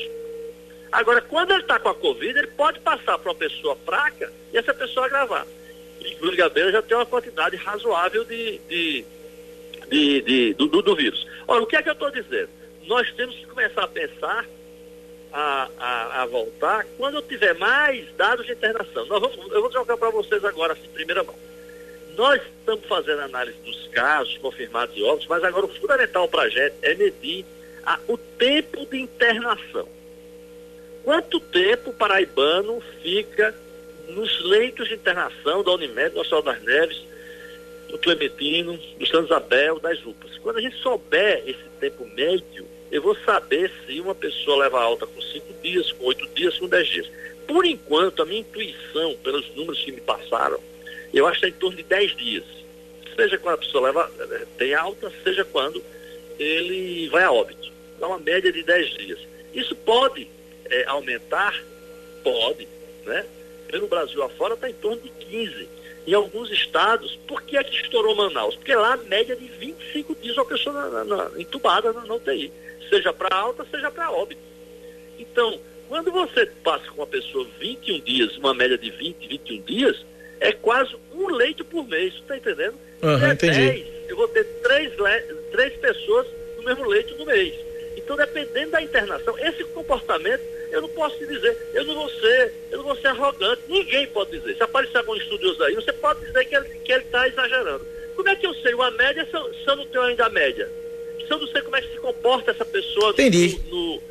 Agora, 0.94 1.22
quando 1.22 1.52
ele 1.52 1.62
está 1.62 1.80
com 1.80 1.90
a 1.90 1.96
Covid, 1.96 2.38
ele 2.38 2.48
pode 2.48 2.80
passar 2.80 3.18
para 3.18 3.32
uma 3.32 3.36
pessoa 3.36 3.76
fraca 3.84 4.32
e 4.54 4.58
essa 4.58 4.74
pessoa 4.76 5.10
gravar. 5.10 5.48
E 6.00 6.26
o 6.26 6.36
Gabeira 6.36 6.72
já 6.72 6.84
tem 6.84 6.96
uma 6.96 7.06
quantidade 7.06 7.56
razoável 7.56 8.24
de, 8.24 8.60
de, 8.70 9.06
de, 9.90 10.22
de 10.22 10.54
do, 10.54 10.68
do, 10.68 10.96
vírus. 10.96 11.26
Olha, 11.48 11.64
o 11.64 11.66
que 11.66 11.76
é 11.76 11.82
que 11.82 11.90
eu 11.90 11.94
estou 11.94 12.12
dizendo? 12.12 12.50
Nós 12.86 13.12
temos 13.14 13.36
que 13.36 13.48
começar 13.48 13.84
a 13.84 13.88
pensar 13.88 14.46
a, 15.32 15.68
a, 15.80 16.22
a, 16.22 16.26
voltar 16.28 16.86
quando 16.96 17.16
eu 17.16 17.22
tiver 17.24 17.56
mais 17.56 18.06
dados 18.16 18.46
de 18.46 18.52
internação. 18.52 19.08
Nós 19.08 19.20
vamos, 19.20 19.52
eu 19.52 19.62
vou 19.62 19.72
trocar 19.72 19.98
para 19.98 20.12
vocês 20.12 20.46
agora, 20.46 20.74
assim, 20.74 20.88
primeira 20.94 21.24
mão. 21.24 21.36
Nós 22.16 22.40
estamos 22.60 22.86
fazendo 22.86 23.22
análise 23.22 23.58
dos 23.66 23.88
casos 23.88 24.38
confirmados 24.38 24.96
e 24.96 25.02
óbitos, 25.02 25.28
mas 25.28 25.44
agora 25.44 25.66
o 25.66 25.70
fundamental 25.70 26.28
para 26.28 26.44
a 26.44 26.50
gente 26.50 26.76
é 26.84 26.94
medir 26.94 27.44
a, 27.84 27.98
o 28.08 28.16
tempo 28.16 28.86
de 28.86 29.00
internação. 29.00 29.88
Quanto 31.04 31.40
tempo 31.40 31.90
o 31.90 31.94
paraibano 31.94 32.82
fica 33.02 33.54
nos 34.08 34.44
leitos 34.44 34.88
de 34.88 34.96
internação 34.96 35.64
da 35.64 35.72
Unimed, 35.74 36.12
do 36.12 36.20
Hospital 36.20 36.42
das 36.42 36.62
Neves, 36.64 37.02
do 37.90 37.98
Clementino, 37.98 38.80
do 38.98 39.06
São 39.06 39.24
Isabel, 39.24 39.80
das 39.80 40.04
UPAs. 40.06 40.38
Quando 40.38 40.58
a 40.58 40.62
gente 40.62 40.78
souber 40.78 41.44
esse 41.46 41.64
tempo 41.80 42.06
médio, 42.16 42.66
eu 42.92 43.02
vou 43.02 43.16
saber 43.26 43.72
se 43.86 44.00
uma 44.00 44.16
pessoa 44.16 44.64
leva 44.64 44.82
alta 44.82 45.06
com 45.06 45.22
cinco 45.22 45.54
dias, 45.62 45.92
com 45.92 46.06
oito 46.06 46.28
dias, 46.30 46.58
com 46.58 46.68
dez 46.68 46.88
dias. 46.88 47.10
Por 47.48 47.66
enquanto, 47.66 48.22
a 48.22 48.26
minha 48.26 48.40
intuição, 48.40 49.16
pelos 49.24 49.48
números 49.56 49.84
que 49.84 49.92
me 49.92 50.02
passaram, 50.02 50.60
eu 51.14 51.28
acho 51.28 51.40
que 51.40 51.46
é 51.46 51.50
em 51.50 51.54
torno 51.54 51.78
de 51.78 51.84
10 51.84 52.16
dias. 52.16 52.44
Seja 53.16 53.38
quando 53.38 53.56
a 53.56 53.58
pessoa 53.60 53.88
leva, 53.88 54.12
eh, 54.20 54.46
tem 54.58 54.74
alta, 54.74 55.12
seja 55.24 55.46
quando 55.46 55.84
ele 56.40 57.08
vai 57.10 57.24
a 57.24 57.32
óbito. 57.32 57.72
Dá 58.00 58.08
uma 58.08 58.18
média 58.18 58.52
de 58.52 58.64
10 58.64 58.90
dias. 58.98 59.20
Isso 59.54 59.76
pode 59.76 60.28
é, 60.70 60.86
aumentar? 60.88 61.64
Pode, 62.24 62.68
né? 63.06 63.26
Pelo 63.68 63.88
Brasil 63.88 64.22
afora 64.24 64.54
está 64.54 64.70
em 64.70 64.74
torno 64.74 65.02
de 65.02 65.10
15. 65.10 65.70
Em 66.06 66.14
alguns 66.14 66.52
estados, 66.52 67.18
por 67.28 67.42
que 67.44 67.58
é 67.58 67.64
que 67.64 67.76
estourou 67.76 68.16
Manaus? 68.16 68.56
Porque 68.56 68.76
lá 68.76 68.94
a 68.94 68.98
média 68.98 69.36
de 69.36 69.48
25 69.48 70.16
dias 70.16 70.38
uma 70.38 70.46
pessoa 70.46 70.90
na, 70.90 71.04
na, 71.04 71.30
na, 71.30 71.42
entubada 71.42 71.94
na, 71.94 72.06
na 72.06 72.14
UTI. 72.16 72.52
Seja 72.90 73.14
para 73.14 73.36
alta, 73.36 73.66
seja 73.72 73.90
para 73.90 74.12
óbito. 74.12 74.42
Então, 75.18 75.60
quando 75.88 76.12
você 76.12 76.46
passa 76.64 76.86
com 76.90 77.02
uma 77.02 77.08
pessoa 77.08 77.48
21 77.60 78.00
dias, 78.02 78.38
uma 78.38 78.54
média 78.54 78.78
de 78.78 78.92
20, 78.92 79.28
21 79.28 79.62
dias, 79.62 80.06
é 80.40 80.52
quase 80.52 80.96
um 81.14 81.28
leito 81.30 81.64
por 81.64 81.88
mês, 81.88 82.14
está 82.16 82.36
entendendo? 82.36 82.76
Uhum, 83.02 83.26
é 83.26 83.34
entendi. 83.34 83.60
10, 83.60 83.88
eu 84.10 84.18
vou 84.18 84.28
ter 84.28 84.44
três, 84.62 84.92
três 85.52 85.74
pessoas 85.78 86.28
no 86.58 86.64
mesmo 86.64 86.86
leito 86.86 87.16
no 87.16 87.26
mês. 87.26 87.54
Então, 88.04 88.18
dependendo 88.18 88.72
da 88.72 88.82
internação, 88.82 89.38
esse 89.40 89.64
comportamento, 89.66 90.42
eu 90.72 90.82
não 90.82 90.90
posso 90.90 91.18
te 91.18 91.26
dizer, 91.26 91.56
eu 91.74 91.86
não 91.86 91.96
vou 91.96 92.10
ser, 92.10 92.54
eu 92.72 92.80
não 92.80 92.86
vou 92.86 92.96
ser 92.98 93.08
arrogante, 93.08 93.62
ninguém 93.68 94.08
pode 94.08 94.32
dizer. 94.32 94.56
Se 94.58 94.64
aparecer 94.64 94.98
algum 94.98 95.16
estudioso 95.16 95.64
aí, 95.64 95.76
você 95.76 95.94
pode 95.94 96.20
dizer 96.26 96.46
que 96.46 96.56
ele 96.56 96.66
está 96.66 96.80
que 96.84 96.92
ele 96.92 97.04
tá 97.06 97.28
exagerando. 97.28 97.86
Como 98.16 98.28
é 98.30 98.36
que 98.36 98.46
eu 98.46 98.54
sei 98.56 98.74
uma 98.74 98.92
média 98.92 99.26
se 99.30 99.36
eu, 99.36 99.54
se 99.54 99.68
eu 99.68 99.76
não 99.76 99.86
tenho 99.88 100.04
ainda 100.04 100.26
a 100.26 100.30
média? 100.30 100.70
Se 101.26 101.32
eu 101.32 101.40
não 101.40 101.48
sei 101.48 101.62
como 101.62 101.76
é 101.76 101.82
que 101.82 101.94
se 101.94 102.00
comporta 102.00 102.52
essa 102.52 102.66
pessoa 102.66 103.14
no, 103.18 103.70
no, 103.70 104.02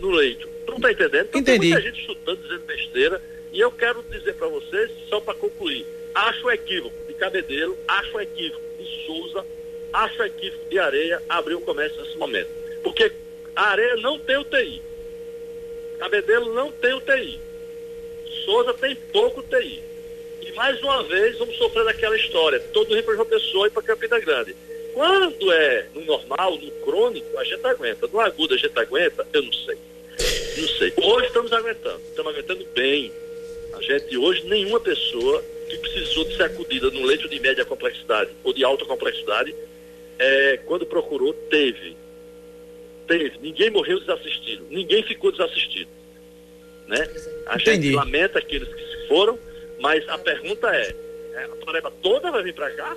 no, 0.00 0.10
leito. 0.10 0.48
Tu 0.64 0.70
não 0.70 0.76
está 0.76 0.92
entendendo? 0.92 1.26
Então, 1.28 1.40
Entendi. 1.40 1.60
Tem 1.60 1.70
muita 1.70 1.90
gente 1.90 2.06
chutando, 2.06 2.42
dizendo 2.42 2.64
besteira. 2.64 3.22
E 3.52 3.60
eu 3.60 3.70
quero 3.70 4.02
dizer 4.10 4.34
para 4.34 4.48
vocês, 4.48 4.90
só 5.08 5.20
para 5.20 5.34
concluir, 5.34 5.84
acho 6.14 6.50
equívoco 6.50 6.96
de 7.06 7.14
Cabedelo, 7.14 7.76
acho 7.86 8.18
equívoco 8.20 8.62
de 8.78 9.06
Souza, 9.06 9.44
acho 9.92 10.22
equívoco 10.22 10.70
de 10.70 10.78
Areia 10.78 11.22
abrir 11.28 11.54
o 11.54 11.60
comércio 11.60 12.00
nesse 12.02 12.16
momento. 12.16 12.48
Porque 12.82 13.12
a 13.54 13.62
Areia 13.70 13.96
não 13.96 14.18
tem 14.18 14.36
UTI. 14.38 14.82
Cabedelo 15.98 16.54
não 16.54 16.72
tem 16.72 16.94
UTI. 16.94 17.40
Souza 18.44 18.74
tem 18.74 18.94
pouco 19.12 19.40
UTI. 19.40 19.82
E 20.40 20.52
mais 20.52 20.80
uma 20.82 21.02
vez 21.04 21.38
vamos 21.38 21.56
sofrer 21.56 21.84
daquela 21.84 22.16
história, 22.16 22.58
todo 22.72 22.90
mundo 22.90 23.02
para 23.04 23.14
João 23.14 23.26
Pessoa 23.26 23.66
e 23.66 23.70
para 23.70 23.82
Campina 23.82 24.18
Grande. 24.18 24.56
Quando 24.92 25.52
é 25.52 25.86
no 25.94 26.04
normal, 26.04 26.58
no 26.58 26.70
crônico, 26.84 27.38
a 27.38 27.44
gente 27.44 27.64
aguenta. 27.66 28.06
No 28.08 28.20
agudo 28.20 28.54
a 28.54 28.58
gente 28.58 28.78
aguenta, 28.78 29.26
eu 29.32 29.42
não 29.42 29.52
sei. 29.52 29.78
Não 30.58 30.68
sei. 30.68 30.92
Hoje 30.96 31.26
estamos 31.28 31.52
aguentando. 31.52 32.00
Estamos 32.08 32.32
aguentando 32.32 32.66
bem. 32.74 33.12
A 33.74 33.80
gente 33.80 34.16
hoje, 34.18 34.44
nenhuma 34.46 34.80
pessoa 34.80 35.42
que 35.68 35.78
precisou 35.78 36.24
de 36.24 36.36
ser 36.36 36.42
acudida 36.42 36.90
no 36.90 37.06
leito 37.06 37.28
de 37.28 37.40
média 37.40 37.64
complexidade 37.64 38.30
ou 38.44 38.52
de 38.52 38.62
alta 38.64 38.84
complexidade, 38.84 39.54
é, 40.18 40.58
quando 40.66 40.84
procurou, 40.84 41.32
teve. 41.32 41.96
Teve. 43.06 43.32
Ninguém 43.40 43.70
morreu 43.70 44.00
desassistido. 44.00 44.66
Ninguém 44.70 45.02
ficou 45.02 45.32
desassistido. 45.32 45.90
Né? 46.88 47.08
A 47.46 47.56
Entendi. 47.56 47.88
gente 47.88 47.96
lamenta 47.96 48.38
aqueles 48.38 48.68
que 48.68 48.80
se 48.80 49.08
foram, 49.08 49.38
mas 49.80 50.06
a 50.08 50.18
pergunta 50.18 50.68
é, 50.68 50.94
é 51.34 51.44
a 51.44 51.64
Paraíba 51.64 51.92
toda 52.02 52.30
vai 52.30 52.42
vir 52.42 52.54
para 52.54 52.70
cá? 52.70 52.96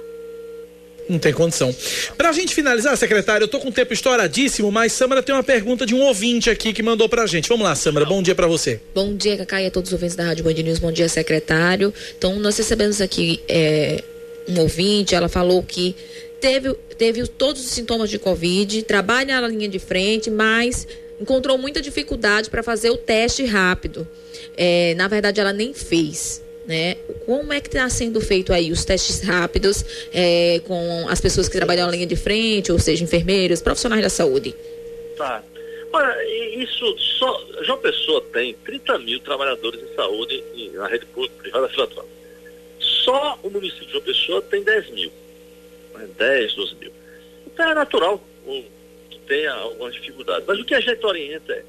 Não 1.08 1.20
tem 1.20 1.32
condição. 1.32 1.74
Pra 2.18 2.32
gente 2.32 2.54
finalizar, 2.54 2.98
secretário, 2.98 3.44
eu 3.44 3.48
tô 3.48 3.60
com 3.60 3.70
o 3.70 3.72
tempo 3.72 3.94
estouradíssimo, 3.94 4.72
mas 4.72 4.92
Samara 4.92 5.22
tem 5.22 5.36
uma 5.36 5.44
pergunta 5.44 5.86
de 5.86 5.94
um 5.94 6.02
ouvinte 6.02 6.50
aqui 6.50 6.74
que 6.74 6.82
mandou 6.82 7.08
pra 7.08 7.28
gente. 7.28 7.48
Vamos 7.48 7.64
lá, 7.64 7.76
Samara, 7.76 8.06
bom 8.06 8.24
dia 8.24 8.34
para 8.34 8.48
você. 8.48 8.80
Bom 8.94 9.16
dia, 9.16 9.38
Cacá, 9.38 9.62
e 9.62 9.68
a 9.68 9.72
todos 9.72 9.90
os 9.90 9.94
ouvintes 9.94 10.16
da 10.16 10.26
Rádio 10.26 10.44
Band 10.44 10.54
News. 10.54 10.80
Bom 10.80 10.92
dia, 10.92 11.08
secretário. 11.08 11.94
Então, 12.18 12.40
nós 12.40 12.58
recebemos 12.58 13.02
aqui 13.02 13.40
é, 13.48 14.04
um 14.48 14.60
ouvinte, 14.60 15.14
ela 15.14 15.30
falou 15.30 15.62
que 15.62 15.96
teve, 16.46 16.74
teve 16.96 17.28
todos 17.28 17.60
os 17.60 17.72
sintomas 17.72 18.08
de 18.08 18.20
Covid, 18.20 18.84
trabalha 18.84 19.42
na 19.42 19.48
linha 19.48 19.68
de 19.68 19.80
frente, 19.80 20.30
mas 20.30 20.88
encontrou 21.20 21.58
muita 21.58 21.82
dificuldade 21.82 22.52
para 22.52 22.62
fazer 22.62 22.92
o 22.92 22.98
teste 22.98 23.44
rápido. 23.46 24.08
É, 24.56 24.94
na 24.94 25.08
verdade, 25.08 25.42
ela 25.42 25.52
nem 25.52 25.74
fez 25.74 26.46
né? 26.68 26.96
Como 27.28 27.54
é 27.54 27.62
que 27.62 27.68
está 27.68 27.88
sendo 27.90 28.20
feito 28.20 28.52
aí 28.52 28.72
os 28.72 28.84
testes 28.84 29.22
rápidos 29.22 29.86
é, 30.12 30.60
com 30.66 31.08
as 31.08 31.22
pessoas 31.22 31.48
que 31.48 31.56
trabalham 31.56 31.86
na 31.86 31.92
linha 31.92 32.08
de 32.08 32.16
frente, 32.16 32.72
ou 32.72 32.80
seja, 32.80 33.04
enfermeiros, 33.04 33.62
profissionais 33.62 34.02
da 34.02 34.10
saúde? 34.10 34.56
Tá. 35.16 35.44
Olha, 35.94 36.16
isso 36.58 36.98
só. 37.20 37.46
João 37.62 37.78
Pessoa 37.78 38.20
tem 38.34 38.56
30 38.66 38.98
mil 38.98 39.20
trabalhadores 39.20 39.80
de 39.80 39.96
saúde 39.96 40.44
na 40.74 40.88
rede 40.88 41.06
pública 41.06 41.36
privada 41.38 41.70
filatória. 41.70 42.10
Só 42.80 43.38
o 43.44 43.50
município 43.52 43.86
de 43.86 43.92
João 43.92 44.04
Pessoa 44.04 44.42
tem 44.42 44.64
10 44.64 44.90
mil. 44.90 45.12
10, 46.08 46.52
né? 46.52 46.56
12 46.56 46.76
mil. 46.76 46.92
Então 47.48 47.70
é 47.70 47.74
natural 47.74 48.22
tenha 49.28 49.54
algumas 49.54 49.94
dificuldades. 49.94 50.46
Mas 50.48 50.60
o 50.60 50.66
que 50.66 50.74
a 50.74 50.80
gente 50.80 51.06
orienta 51.06 51.54
é 51.54 51.64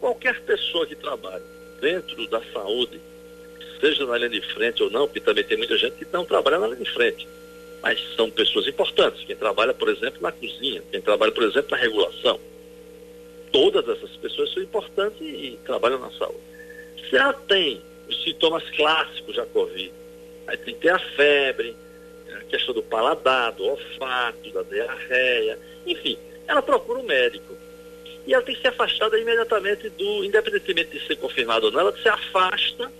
qualquer 0.00 0.40
pessoa 0.42 0.86
que 0.86 0.96
trabalhe 0.96 1.44
dentro 1.80 2.26
da 2.28 2.40
saúde, 2.52 3.00
seja 3.80 4.06
na 4.06 4.16
linha 4.16 4.30
de 4.30 4.40
frente 4.54 4.82
ou 4.82 4.90
não, 4.90 5.06
porque 5.06 5.20
também 5.20 5.44
tem 5.44 5.56
muita 5.56 5.76
gente 5.76 5.96
que 5.96 6.06
não 6.12 6.24
trabalha 6.24 6.58
na 6.58 6.68
linha 6.68 6.84
de 6.84 6.90
frente. 6.90 7.26
Mas 7.82 8.00
são 8.14 8.30
pessoas 8.30 8.66
importantes. 8.68 9.24
Quem 9.24 9.34
trabalha, 9.34 9.74
por 9.74 9.88
exemplo, 9.88 10.22
na 10.22 10.30
cozinha, 10.30 10.82
quem 10.90 11.00
trabalha, 11.00 11.32
por 11.32 11.42
exemplo, 11.42 11.70
na 11.72 11.76
regulação. 11.76 12.38
Todas 13.50 13.86
essas 13.88 14.16
pessoas 14.16 14.52
são 14.52 14.62
importantes 14.62 15.20
e 15.20 15.58
trabalham 15.64 15.98
na 15.98 16.10
saúde. 16.12 16.38
Se 17.10 17.16
ela 17.16 17.32
tem 17.32 17.82
os 18.08 18.22
sintomas 18.22 18.62
clássicos 18.70 19.34
da 19.34 19.44
Covid, 19.46 19.92
aí 20.46 20.56
tem 20.58 20.74
que 20.74 20.80
ter 20.80 20.90
a 20.90 20.98
febre, 20.98 21.76
a 22.36 22.44
questão 22.44 22.74
do 22.74 22.82
paladar, 22.82 23.52
do 23.52 23.64
olfato, 23.64 24.50
da 24.50 24.62
diarreia, 24.62 25.58
enfim, 25.86 26.18
ela 26.46 26.62
procura 26.62 26.98
um 26.98 27.04
médico. 27.04 27.56
E 28.26 28.32
ela 28.32 28.42
tem 28.42 28.54
que 28.54 28.62
ser 28.62 28.68
afastada 28.68 29.18
imediatamente 29.18 29.88
do, 29.90 30.24
independentemente 30.24 30.98
de 30.98 31.06
ser 31.06 31.16
confirmado 31.16 31.66
ou 31.66 31.72
não, 31.72 31.80
ela 31.80 31.96
se 31.96 32.08
afasta 32.08 32.90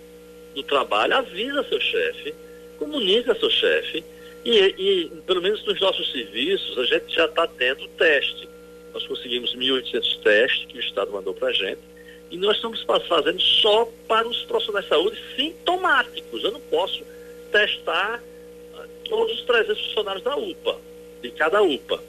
do 0.53 0.63
trabalho, 0.63 1.15
avisa 1.15 1.63
seu 1.63 1.79
chefe, 1.79 2.33
comunica 2.77 3.33
seu 3.35 3.49
chefe, 3.49 4.03
e, 4.45 4.57
e, 4.77 5.11
pelo 5.25 5.41
menos 5.41 5.63
nos 5.65 5.79
nossos 5.79 6.11
serviços 6.11 6.77
a 6.77 6.83
gente 6.85 7.15
já 7.15 7.25
está 7.25 7.47
tendo 7.47 7.87
teste. 7.89 8.49
Nós 8.93 9.07
conseguimos 9.07 9.55
1.800 9.55 10.21
testes 10.21 10.65
que 10.67 10.77
o 10.77 10.81
Estado 10.81 11.11
mandou 11.11 11.33
para 11.33 11.47
a 11.47 11.53
gente, 11.53 11.79
e 12.29 12.37
nós 12.37 12.55
estamos 12.55 12.83
fazendo 13.07 13.39
só 13.39 13.87
para 14.07 14.27
os 14.27 14.43
profissionais 14.43 14.85
de 14.85 14.89
saúde 14.89 15.17
sintomáticos. 15.35 16.43
Eu 16.43 16.51
não 16.51 16.59
posso 16.61 17.03
testar 17.51 18.21
todos 19.13 19.31
os 19.31 19.45
300 19.45 19.79
funcionários 19.85 20.23
da 20.23 20.35
UPA, 20.35 20.81
de 21.21 21.29
cada 21.29 21.61
UPA, 21.61 22.03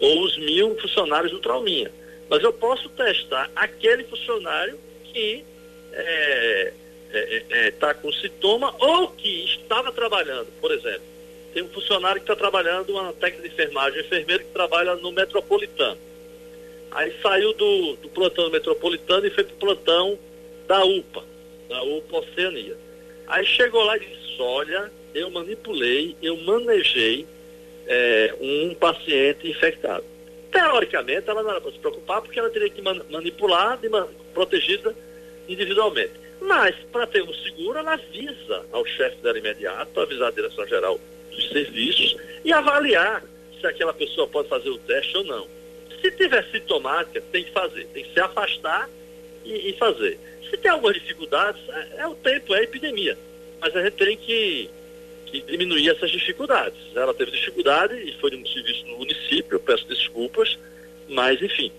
ou 0.00 0.22
os 0.22 0.38
mil 0.38 0.74
funcionários 0.80 1.30
do 1.30 1.38
Trauminha. 1.38 1.92
Mas 2.30 2.42
eu 2.42 2.50
posso 2.50 2.88
testar 2.88 3.50
aquele 3.54 4.04
funcionário 4.04 4.80
que 5.04 5.44
está 5.90 6.00
é, 6.02 6.72
é, 7.12 7.44
é, 7.50 7.70
tá 7.72 7.92
com 7.92 8.10
sintoma 8.10 8.74
ou 8.78 9.08
que 9.08 9.44
estava 9.44 9.92
trabalhando, 9.92 10.46
por 10.58 10.70
exemplo. 10.72 11.02
Tem 11.52 11.62
um 11.62 11.68
funcionário 11.68 12.22
que 12.22 12.30
está 12.30 12.34
trabalhando, 12.34 12.90
uma 12.90 13.12
técnica 13.12 13.46
de 13.46 13.54
enfermagem, 13.54 14.00
um 14.00 14.04
enfermeiro 14.06 14.44
que 14.44 14.50
trabalha 14.52 14.94
no 14.96 15.12
metropolitano. 15.12 15.98
Aí 16.90 17.14
saiu 17.20 17.52
do, 17.52 17.96
do 17.96 18.08
plantão 18.08 18.48
metropolitano 18.48 19.26
e 19.26 19.30
foi 19.30 19.44
para 19.44 19.54
o 19.54 19.58
plantão 19.58 20.18
da 20.66 20.82
UPA, 20.82 21.22
da 21.68 21.82
UPA 21.82 22.18
Oceania. 22.20 22.78
Aí 23.26 23.44
chegou 23.44 23.84
lá 23.84 23.98
e 23.98 24.00
disse, 24.00 24.40
olha, 24.40 24.90
eu 25.16 25.30
manipulei, 25.30 26.14
eu 26.22 26.36
manejei 26.36 27.26
é, 27.86 28.34
um 28.40 28.74
paciente 28.74 29.48
infectado. 29.48 30.04
Teoricamente, 30.52 31.28
ela 31.28 31.42
não 31.42 31.50
era 31.50 31.60
para 31.60 31.72
se 31.72 31.78
preocupar 31.78 32.20
porque 32.20 32.38
ela 32.38 32.50
teria 32.50 32.68
que 32.68 32.82
man 32.82 33.00
manipular, 33.10 33.78
de 33.78 33.88
man 33.88 34.08
protegida 34.34 34.94
individualmente. 35.48 36.12
Mas, 36.40 36.76
para 36.92 37.06
ter 37.06 37.22
um 37.22 37.32
seguro, 37.32 37.78
ela 37.78 37.94
avisa 37.94 38.66
ao 38.72 38.84
chefe 38.84 39.16
dela 39.16 39.38
imediato, 39.38 39.98
avisar 39.98 40.28
a 40.28 40.32
direção-geral 40.32 41.00
dos 41.30 41.48
serviços 41.48 42.16
e 42.44 42.52
avaliar 42.52 43.22
se 43.58 43.66
aquela 43.66 43.94
pessoa 43.94 44.26
pode 44.26 44.48
fazer 44.48 44.68
o 44.68 44.78
teste 44.78 45.16
ou 45.16 45.24
não. 45.24 45.46
Se 46.00 46.10
tiver 46.10 46.44
sintomática, 46.52 47.22
tem 47.32 47.44
que 47.44 47.52
fazer, 47.52 47.86
tem 47.86 48.04
que 48.04 48.12
se 48.12 48.20
afastar 48.20 48.88
e, 49.44 49.70
e 49.70 49.72
fazer. 49.78 50.18
Se 50.50 50.56
tem 50.58 50.70
algumas 50.70 50.94
dificuldades, 50.94 51.60
é, 51.68 52.02
é, 52.02 52.06
o 52.06 52.14
tempo, 52.14 52.54
é 52.54 52.60
a 52.60 52.62
epidemia. 52.62 53.16
Mas 53.60 53.74
a 53.74 53.82
gente 53.82 53.94
tem 53.94 54.16
que 54.16 54.70
que 55.26 55.42
diminuir 55.42 55.90
essas 55.90 56.10
dificuldades. 56.10 56.78
Ela 56.94 57.12
teve 57.12 57.30
dificuldade 57.30 57.94
e 57.94 58.12
foi 58.20 58.34
um 58.34 58.46
serviço 58.46 58.86
no 58.86 58.98
município, 58.98 59.56
eu 59.56 59.60
peço 59.60 59.86
desculpas, 59.86 60.58
mas 61.08 61.40
enfim. 61.42 61.70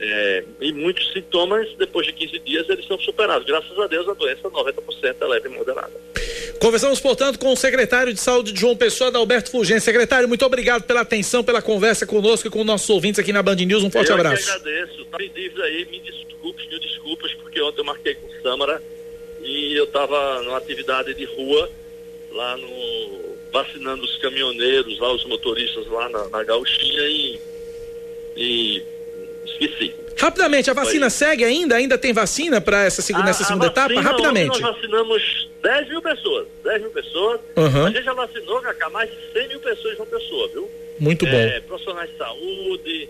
É, 0.00 0.44
e 0.60 0.72
muitos 0.72 1.12
sintomas, 1.12 1.68
depois 1.78 2.06
de 2.06 2.12
15 2.12 2.38
dias, 2.40 2.68
eles 2.68 2.86
são 2.86 2.98
superados. 2.98 3.46
Graças 3.46 3.78
a 3.78 3.86
Deus, 3.86 4.08
a 4.08 4.14
doença 4.14 4.50
90% 4.50 5.16
é 5.20 5.24
leve 5.24 5.48
e 5.48 5.52
moderada. 5.52 5.92
Conversamos, 6.58 7.00
portanto, 7.00 7.38
com 7.38 7.52
o 7.52 7.56
secretário 7.56 8.12
de 8.12 8.20
Saúde 8.20 8.52
de 8.52 8.60
João 8.60 8.76
Pessoa, 8.76 9.10
Adalberto 9.10 9.50
Fulgêncio. 9.50 9.82
Secretário, 9.82 10.28
muito 10.28 10.44
obrigado 10.44 10.84
pela 10.84 11.02
atenção, 11.02 11.44
pela 11.44 11.62
conversa 11.62 12.06
conosco 12.06 12.48
e 12.48 12.50
com 12.50 12.64
nossos 12.64 12.88
ouvintes 12.90 13.20
aqui 13.20 13.32
na 13.32 13.42
Band 13.42 13.56
News. 13.56 13.84
Um 13.84 13.90
forte 13.90 14.10
eu 14.10 14.16
abraço. 14.16 14.48
Eu 14.48 14.54
agradeço. 14.56 15.04
Tá 15.04 15.22
em 15.22 15.28
dívida 15.28 15.62
aí, 15.64 15.86
me 15.86 16.00
desculpe, 16.00 16.66
mil 16.68 16.80
desculpas, 16.80 17.34
porque 17.34 17.60
ontem 17.62 17.80
eu 17.80 17.84
marquei 17.84 18.14
com 18.14 18.26
o 18.26 18.42
Sâmara 18.42 18.82
e 19.42 19.74
eu 19.74 19.84
estava 19.84 20.42
numa 20.42 20.56
atividade 20.56 21.14
de 21.14 21.24
rua 21.24 21.70
lá 22.34 22.56
no. 22.56 23.36
vacinando 23.52 24.04
os 24.04 24.16
caminhoneiros, 24.18 24.98
lá, 24.98 25.12
os 25.12 25.24
motoristas 25.24 25.86
lá 25.88 26.08
na, 26.08 26.28
na 26.28 26.42
gauchinha 26.42 27.02
e. 27.02 27.40
e 28.36 28.82
esqueci. 29.44 29.94
Rapidamente, 30.16 30.70
a 30.70 30.74
vacina 30.74 31.10
Foi. 31.10 31.18
segue 31.18 31.44
ainda? 31.44 31.76
Ainda 31.76 31.98
tem 31.98 32.12
vacina 32.12 32.60
para 32.60 32.84
essa 32.84 33.02
segunda, 33.02 33.26
nessa 33.26 33.44
segunda 33.44 33.66
etapa? 33.66 34.00
Rapidamente. 34.00 34.60
Nós 34.60 34.74
vacinamos 34.74 35.48
10 35.62 35.88
mil 35.88 36.02
pessoas. 36.02 36.46
10 36.62 36.82
mil 36.82 36.90
pessoas. 36.90 37.40
Uhum. 37.56 37.86
A 37.86 37.90
gente 37.90 38.04
já 38.04 38.12
vacinou, 38.12 38.60
Cacá, 38.60 38.90
mais 38.90 39.10
de 39.10 39.16
100 39.32 39.48
mil 39.48 39.60
pessoas 39.60 39.96
uma 39.96 40.06
pessoa, 40.06 40.48
viu? 40.48 40.70
Muito 41.00 41.26
bom. 41.26 41.32
É, 41.32 41.60
profissionais 41.60 42.10
de 42.10 42.16
saúde, 42.18 43.08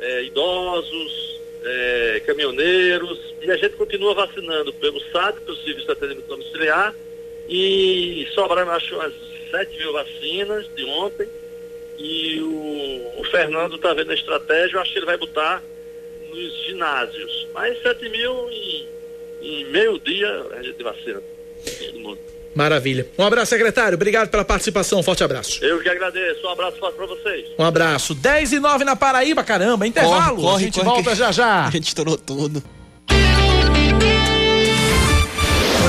é, 0.00 0.24
idosos, 0.24 1.40
é, 1.62 2.22
caminhoneiros. 2.26 3.20
E 3.42 3.50
a 3.50 3.56
gente 3.56 3.76
continua 3.76 4.14
vacinando 4.14 4.72
pelo 4.72 5.00
SAD, 5.12 5.40
pelo 5.42 5.56
Serviço 5.58 5.86
de 5.86 5.92
Atendimento 5.92 6.26
Domiciliar 6.26 6.94
e 7.50 8.28
sobraram, 8.32 8.70
acho, 8.70 8.94
umas 8.94 9.12
7 9.50 9.76
mil 9.76 9.92
vacinas 9.92 10.66
de 10.76 10.84
ontem. 10.84 11.28
E 11.98 12.40
o, 12.40 13.20
o 13.20 13.24
Fernando 13.30 13.74
está 13.74 13.92
vendo 13.92 14.12
a 14.12 14.14
estratégia, 14.14 14.76
eu 14.76 14.80
acho 14.80 14.92
que 14.92 14.98
ele 15.00 15.06
vai 15.06 15.16
botar 15.16 15.60
nos 16.30 16.64
ginásios. 16.64 17.48
Mas 17.52 17.82
7 17.82 18.08
mil 18.08 18.48
em, 18.48 18.88
em 19.42 19.64
meio 19.66 19.98
dia 19.98 20.46
a 20.56 20.62
gente 20.62 20.80
vacina 20.82 21.20
todo 21.64 21.98
mundo. 21.98 22.18
Maravilha. 22.54 23.06
Um 23.18 23.24
abraço, 23.24 23.50
secretário. 23.50 23.94
Obrigado 23.96 24.28
pela 24.28 24.44
participação. 24.44 25.02
Forte 25.02 25.22
abraço. 25.22 25.64
Eu 25.64 25.80
que 25.80 25.88
agradeço. 25.88 26.46
Um 26.46 26.50
abraço 26.50 26.78
forte 26.78 26.96
para 26.96 27.06
vocês. 27.06 27.46
Um 27.58 27.64
abraço. 27.64 28.14
10 28.14 28.52
e 28.52 28.60
9 28.60 28.84
na 28.84 28.96
Paraíba, 28.96 29.44
caramba. 29.44 29.86
Intervalo. 29.86 30.36
Corre, 30.36 30.42
corre, 30.42 30.56
a 30.56 30.58
gente 30.58 30.80
corre, 30.80 30.86
volta 30.86 31.14
já 31.14 31.32
já. 31.32 31.66
A 31.68 31.70
gente 31.70 31.88
estourou 31.88 32.16
tudo. 32.16 32.62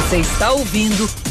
Você 0.09 0.17
está 0.17 0.51
ouvindo 0.51 1.30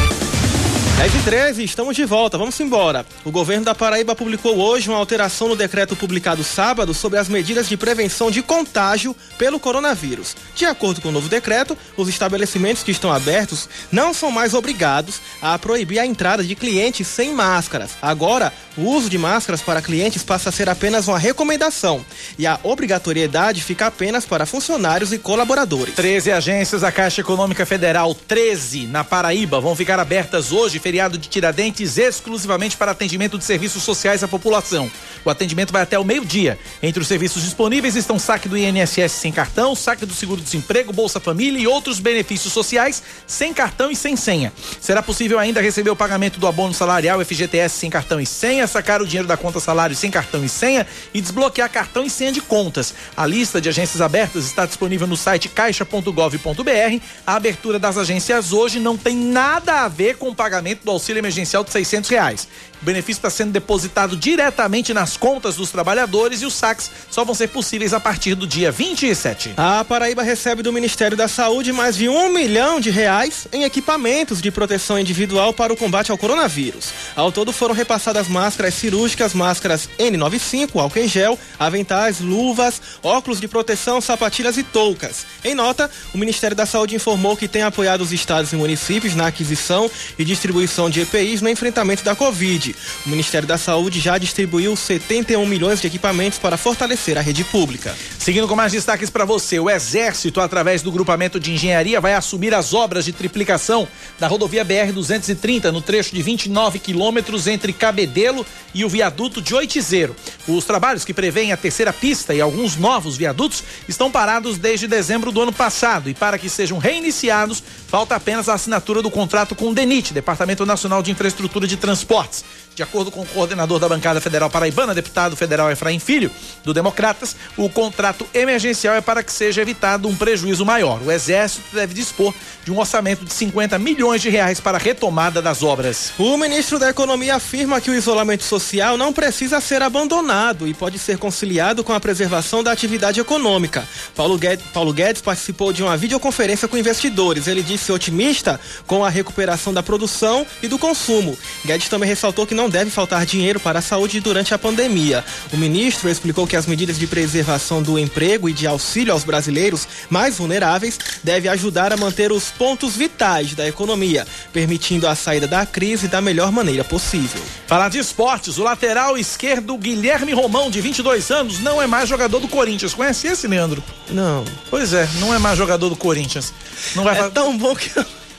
10 1.01 1.15
e 1.15 1.19
13, 1.23 1.63
estamos 1.63 1.95
de 1.95 2.05
volta, 2.05 2.37
vamos 2.37 2.59
embora. 2.59 3.03
O 3.25 3.31
governo 3.31 3.65
da 3.65 3.73
Paraíba 3.73 4.15
publicou 4.15 4.59
hoje 4.59 4.87
uma 4.87 4.99
alteração 4.99 5.47
no 5.47 5.55
decreto 5.55 5.95
publicado 5.95 6.43
sábado 6.43 6.93
sobre 6.93 7.17
as 7.17 7.27
medidas 7.27 7.67
de 7.67 7.75
prevenção 7.75 8.29
de 8.29 8.43
contágio 8.43 9.15
pelo 9.35 9.59
coronavírus. 9.59 10.35
De 10.53 10.63
acordo 10.63 11.01
com 11.01 11.09
o 11.09 11.11
novo 11.11 11.27
decreto, 11.27 11.75
os 11.97 12.07
estabelecimentos 12.07 12.83
que 12.83 12.91
estão 12.91 13.11
abertos 13.11 13.67
não 13.91 14.13
são 14.13 14.29
mais 14.29 14.53
obrigados 14.53 15.19
a 15.41 15.57
proibir 15.57 15.97
a 15.97 16.05
entrada 16.05 16.43
de 16.43 16.53
clientes 16.53 17.07
sem 17.07 17.33
máscaras. 17.33 17.93
Agora, 17.99 18.53
o 18.77 18.83
uso 18.83 19.09
de 19.09 19.17
máscaras 19.17 19.61
para 19.61 19.81
clientes 19.81 20.21
passa 20.21 20.49
a 20.49 20.51
ser 20.51 20.69
apenas 20.69 21.07
uma 21.07 21.17
recomendação 21.17 22.05
e 22.37 22.45
a 22.45 22.59
obrigatoriedade 22.61 23.63
fica 23.63 23.87
apenas 23.87 24.23
para 24.23 24.45
funcionários 24.45 25.11
e 25.11 25.17
colaboradores. 25.17 25.95
13 25.95 26.31
agências 26.31 26.81
da 26.81 26.91
Caixa 26.91 27.21
Econômica 27.21 27.65
Federal, 27.65 28.13
13 28.13 28.85
na 28.85 29.03
Paraíba, 29.03 29.59
vão 29.59 29.75
ficar 29.75 29.99
abertas 29.99 30.51
hoje 30.51 30.77
feriado 30.91 31.17
de 31.17 31.29
Tiradentes 31.29 31.97
exclusivamente 31.97 32.75
para 32.75 32.91
atendimento 32.91 33.37
de 33.37 33.45
serviços 33.45 33.81
sociais 33.81 34.25
à 34.25 34.27
população. 34.27 34.91
O 35.23 35.29
atendimento 35.29 35.71
vai 35.71 35.83
até 35.83 35.97
o 35.97 36.03
meio-dia. 36.03 36.59
Entre 36.83 37.01
os 37.01 37.07
serviços 37.07 37.43
disponíveis 37.43 37.95
estão 37.95 38.19
saque 38.19 38.49
do 38.49 38.57
INSS 38.57 39.13
sem 39.13 39.31
cartão, 39.31 39.73
saque 39.73 40.05
do 40.05 40.13
seguro-desemprego, 40.13 40.91
Bolsa 40.91 41.17
Família 41.17 41.61
e 41.61 41.65
outros 41.65 42.01
benefícios 42.01 42.51
sociais 42.51 43.01
sem 43.25 43.53
cartão 43.53 43.89
e 43.89 43.95
sem 43.95 44.17
senha. 44.17 44.51
Será 44.81 45.01
possível 45.01 45.39
ainda 45.39 45.61
receber 45.61 45.91
o 45.91 45.95
pagamento 45.95 46.41
do 46.41 46.47
abono 46.47 46.73
salarial 46.73 47.23
FGTS 47.23 47.79
sem 47.79 47.89
cartão 47.89 48.19
e 48.19 48.25
senha, 48.25 48.67
sacar 48.67 49.01
o 49.01 49.07
dinheiro 49.07 49.29
da 49.29 49.37
conta 49.37 49.61
salário 49.61 49.95
sem 49.95 50.11
cartão 50.11 50.43
e 50.43 50.49
senha 50.49 50.85
e 51.13 51.21
desbloquear 51.21 51.69
cartão 51.71 52.05
e 52.05 52.09
senha 52.09 52.33
de 52.33 52.41
contas. 52.41 52.93
A 53.15 53.25
lista 53.25 53.61
de 53.61 53.69
agências 53.69 54.01
abertas 54.01 54.43
está 54.43 54.65
disponível 54.65 55.07
no 55.07 55.15
site 55.15 55.47
caixa.gov.br. 55.47 57.01
A 57.25 57.35
abertura 57.35 57.79
das 57.79 57.97
agências 57.97 58.51
hoje 58.51 58.77
não 58.77 58.97
tem 58.97 59.15
nada 59.15 59.85
a 59.85 59.87
ver 59.87 60.17
com 60.17 60.27
o 60.27 60.35
pagamento 60.35 60.80
do 60.83 60.91
auxílio 60.91 61.19
emergencial 61.19 61.63
de 61.63 61.71
600 61.71 62.09
reais. 62.09 62.47
O 62.81 62.85
benefício 62.85 63.19
está 63.19 63.29
sendo 63.29 63.51
depositado 63.51 64.17
diretamente 64.17 64.91
nas 64.91 65.15
contas 65.15 65.55
dos 65.55 65.69
trabalhadores 65.69 66.41
e 66.41 66.45
os 66.47 66.55
saques 66.55 66.89
só 67.11 67.23
vão 67.23 67.35
ser 67.35 67.49
possíveis 67.49 67.93
a 67.93 67.99
partir 67.99 68.33
do 68.33 68.47
dia 68.47 68.71
27. 68.71 69.53
A 69.55 69.85
Paraíba 69.85 70.23
recebe 70.23 70.63
do 70.63 70.73
Ministério 70.73 71.15
da 71.15 71.27
Saúde 71.27 71.71
mais 71.71 71.95
de 71.95 72.09
um 72.09 72.29
milhão 72.29 72.79
de 72.79 72.89
reais 72.89 73.47
em 73.53 73.65
equipamentos 73.65 74.41
de 74.41 74.49
proteção 74.49 74.97
individual 74.97 75.53
para 75.53 75.71
o 75.71 75.77
combate 75.77 76.11
ao 76.11 76.17
coronavírus. 76.17 76.91
Ao 77.15 77.31
todo 77.31 77.53
foram 77.53 77.75
repassadas 77.75 78.27
máscaras 78.27 78.73
cirúrgicas, 78.73 79.35
máscaras 79.35 79.87
N95, 79.99 80.81
álcool 80.81 80.99
em 80.99 81.07
gel, 81.07 81.37
aventais, 81.59 82.19
luvas, 82.19 82.81
óculos 83.03 83.39
de 83.39 83.47
proteção, 83.47 84.01
sapatilhas 84.01 84.57
e 84.57 84.63
toucas. 84.63 85.27
Em 85.43 85.53
nota, 85.53 85.89
o 86.15 86.17
Ministério 86.17 86.57
da 86.57 86.65
Saúde 86.65 86.95
informou 86.95 87.37
que 87.37 87.47
tem 87.47 87.61
apoiado 87.61 88.01
os 88.01 88.11
estados 88.11 88.51
e 88.51 88.55
municípios 88.55 89.13
na 89.13 89.27
aquisição 89.27 89.89
e 90.17 90.25
distribuição 90.25 90.89
de 90.89 91.01
EPIs 91.01 91.41
no 91.41 91.49
enfrentamento 91.49 92.03
da 92.03 92.15
Covid. 92.15 92.70
Covid. 92.71 92.75
O 93.05 93.09
Ministério 93.09 93.47
da 93.47 93.57
Saúde 93.57 93.99
já 93.99 94.17
distribuiu 94.17 94.75
71 94.75 95.45
milhões 95.45 95.81
de 95.81 95.87
equipamentos 95.87 96.39
para 96.39 96.57
fortalecer 96.57 97.17
a 97.17 97.21
rede 97.21 97.43
pública. 97.43 97.95
Seguindo 98.17 98.47
com 98.47 98.55
mais 98.55 98.71
destaques 98.71 99.09
para 99.09 99.25
você, 99.25 99.59
o 99.59 99.69
Exército, 99.69 100.39
através 100.39 100.81
do 100.81 100.91
grupamento 100.91 101.39
de 101.39 101.51
engenharia, 101.51 101.99
vai 101.99 102.13
assumir 102.13 102.53
as 102.53 102.73
obras 102.73 103.05
de 103.05 103.11
triplicação 103.11 103.87
da 104.19 104.27
rodovia 104.27 104.65
BR-230 104.65 105.71
no 105.71 105.81
trecho 105.81 106.15
de 106.15 106.21
29 106.21 106.79
quilômetros 106.79 107.47
entre 107.47 107.73
Cabedelo 107.73 108.45
e 108.73 108.85
o 108.85 108.89
viaduto 108.89 109.41
de 109.41 109.53
Oitizeiro. 109.53 110.15
Os 110.47 110.65
trabalhos 110.65 111.03
que 111.03 111.13
prevêem 111.13 111.51
a 111.51 111.57
terceira 111.57 111.91
pista 111.91 112.33
e 112.33 112.41
alguns 112.41 112.75
novos 112.77 113.17
viadutos 113.17 113.63
estão 113.87 114.11
parados 114.11 114.57
desde 114.57 114.87
dezembro 114.87 115.31
do 115.31 115.41
ano 115.41 115.53
passado 115.53 116.09
e 116.09 116.13
para 116.13 116.37
que 116.37 116.49
sejam 116.49 116.77
reiniciados, 116.77 117.61
falta 117.87 118.15
apenas 118.15 118.47
a 118.47 118.53
assinatura 118.53 119.01
do 119.01 119.11
contrato 119.11 119.55
com 119.55 119.69
o 119.69 119.73
DENIT, 119.73 120.13
Departamento 120.13 120.65
Nacional 120.65 121.03
de 121.03 121.11
Infraestrutura 121.11 121.67
de 121.67 121.77
Transportes. 121.77 122.43
De 122.73 122.81
acordo 122.81 123.11
com 123.11 123.21
o 123.21 123.25
coordenador 123.25 123.79
da 123.79 123.89
bancada 123.89 124.21
federal 124.21 124.49
paraibana, 124.49 124.95
deputado 124.95 125.35
federal 125.35 125.69
Efraim 125.69 125.99
Filho, 125.99 126.31
do 126.63 126.73
Democratas, 126.73 127.35
o 127.57 127.69
contrato 127.69 128.25
emergencial 128.33 128.95
é 128.95 129.01
para 129.01 129.21
que 129.21 129.31
seja 129.31 129.61
evitado 129.61 130.07
um 130.07 130.15
prejuízo 130.15 130.65
maior. 130.65 131.01
O 131.01 131.11
Exército 131.11 131.75
deve 131.75 131.93
dispor 131.93 132.33
de 132.63 132.71
um 132.71 132.79
orçamento 132.79 133.25
de 133.25 133.33
50 133.33 133.77
milhões 133.77 134.21
de 134.21 134.29
reais 134.29 134.61
para 134.61 134.77
a 134.77 134.81
retomada 134.81 135.41
das 135.41 135.63
obras. 135.63 136.13
O 136.17 136.37
ministro 136.37 136.79
da 136.79 136.89
Economia 136.89 137.35
afirma 137.35 137.81
que 137.81 137.91
o 137.91 137.93
isolamento 137.93 138.43
social 138.43 138.97
não 138.97 139.11
precisa 139.11 139.59
ser 139.59 139.81
abandonado 139.81 140.65
e 140.65 140.73
pode 140.73 140.97
ser 140.97 141.17
conciliado 141.17 141.83
com 141.83 141.91
a 141.91 141.99
preservação 141.99 142.63
da 142.63 142.71
atividade 142.71 143.19
econômica. 143.19 143.85
Paulo 144.15 144.37
Guedes, 144.37 144.65
Paulo 144.73 144.93
Guedes 144.93 145.21
participou 145.21 145.73
de 145.73 145.83
uma 145.83 145.97
videoconferência 145.97 146.67
com 146.69 146.77
investidores. 146.77 147.47
Ele 147.47 147.61
disse 147.61 147.91
otimista 147.91 148.59
com 148.87 149.03
a 149.03 149.09
recuperação 149.09 149.73
da 149.73 149.83
produção 149.83 150.45
e 150.63 150.69
do 150.69 150.79
consumo. 150.79 151.37
Guedes 151.65 151.89
também 151.89 152.07
ressaltou 152.07 152.47
que 152.47 152.55
não 152.55 152.60
deve 152.69 152.91
faltar 152.91 153.25
dinheiro 153.25 153.59
para 153.59 153.79
a 153.79 153.81
saúde 153.81 154.19
durante 154.19 154.53
a 154.53 154.59
pandemia. 154.59 155.23
O 155.53 155.57
ministro 155.57 156.09
explicou 156.09 156.47
que 156.47 156.55
as 156.55 156.65
medidas 156.65 156.97
de 156.97 157.07
preservação 157.07 157.81
do 157.81 157.97
emprego 157.97 158.49
e 158.49 158.53
de 158.53 158.67
auxílio 158.67 159.13
aos 159.13 159.23
brasileiros 159.23 159.87
mais 160.09 160.37
vulneráveis 160.37 160.99
devem 161.23 161.49
ajudar 161.51 161.93
a 161.93 161.97
manter 161.97 162.31
os 162.31 162.49
pontos 162.49 162.95
vitais 162.95 163.53
da 163.53 163.67
economia, 163.67 164.27
permitindo 164.51 165.07
a 165.07 165.15
saída 165.15 165.47
da 165.47 165.65
crise 165.65 166.07
da 166.07 166.21
melhor 166.21 166.51
maneira 166.51 166.83
possível. 166.83 167.41
Falar 167.67 167.89
de 167.89 167.99
esportes, 167.99 168.57
o 168.57 168.63
lateral 168.63 169.17
esquerdo 169.17 169.77
Guilherme 169.77 170.33
Romão, 170.33 170.69
de 170.69 170.81
22 170.81 171.31
anos, 171.31 171.59
não 171.59 171.81
é 171.81 171.87
mais 171.87 172.09
jogador 172.09 172.39
do 172.39 172.47
Corinthians. 172.47 172.93
Conhece 172.93 173.27
esse, 173.27 173.47
Leandro? 173.47 173.83
Não. 174.09 174.43
Pois 174.69 174.93
é, 174.93 175.07
não 175.19 175.33
é 175.33 175.39
mais 175.39 175.57
jogador 175.57 175.89
do 175.89 175.95
Corinthians. 175.95 176.53
Não 176.95 177.03
vai 177.03 177.19
É 177.19 177.29
tão 177.29 177.57
bom 177.57 177.75
que 177.75 177.89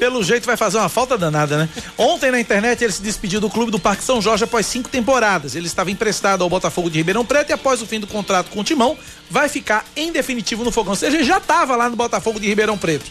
pelo 0.02 0.20
jeito 0.24 0.44
vai 0.46 0.56
fazer 0.56 0.78
uma 0.78 0.88
falta 0.88 1.16
danada, 1.16 1.56
né? 1.56 1.68
Ontem 1.96 2.32
na 2.32 2.40
internet 2.40 2.82
ele 2.82 2.92
se 2.92 3.00
despediu 3.00 3.40
do 3.40 3.48
clube 3.48 3.70
do 3.70 3.78
Parque 3.78 4.02
São 4.02 4.20
Jorge 4.20 4.42
após 4.42 4.66
cinco 4.66 4.88
temporadas. 4.88 5.54
Ele 5.54 5.68
estava 5.68 5.92
emprestado 5.92 6.42
ao 6.42 6.50
Botafogo 6.50 6.90
de 6.90 6.98
Ribeirão 6.98 7.24
Preto 7.24 7.50
e 7.50 7.52
após 7.52 7.80
o 7.80 7.86
fim 7.86 8.00
do 8.00 8.06
contrato 8.08 8.50
com 8.50 8.58
o 8.58 8.64
Timão, 8.64 8.98
vai 9.30 9.48
ficar 9.48 9.84
em 9.94 10.10
definitivo 10.10 10.64
no 10.64 10.72
Fogão. 10.72 10.90
Ou 10.90 10.96
seja, 10.96 11.16
ele 11.16 11.22
já 11.22 11.36
estava 11.36 11.76
lá 11.76 11.88
no 11.88 11.94
Botafogo 11.94 12.40
de 12.40 12.48
Ribeirão 12.48 12.76
Preto. 12.76 13.08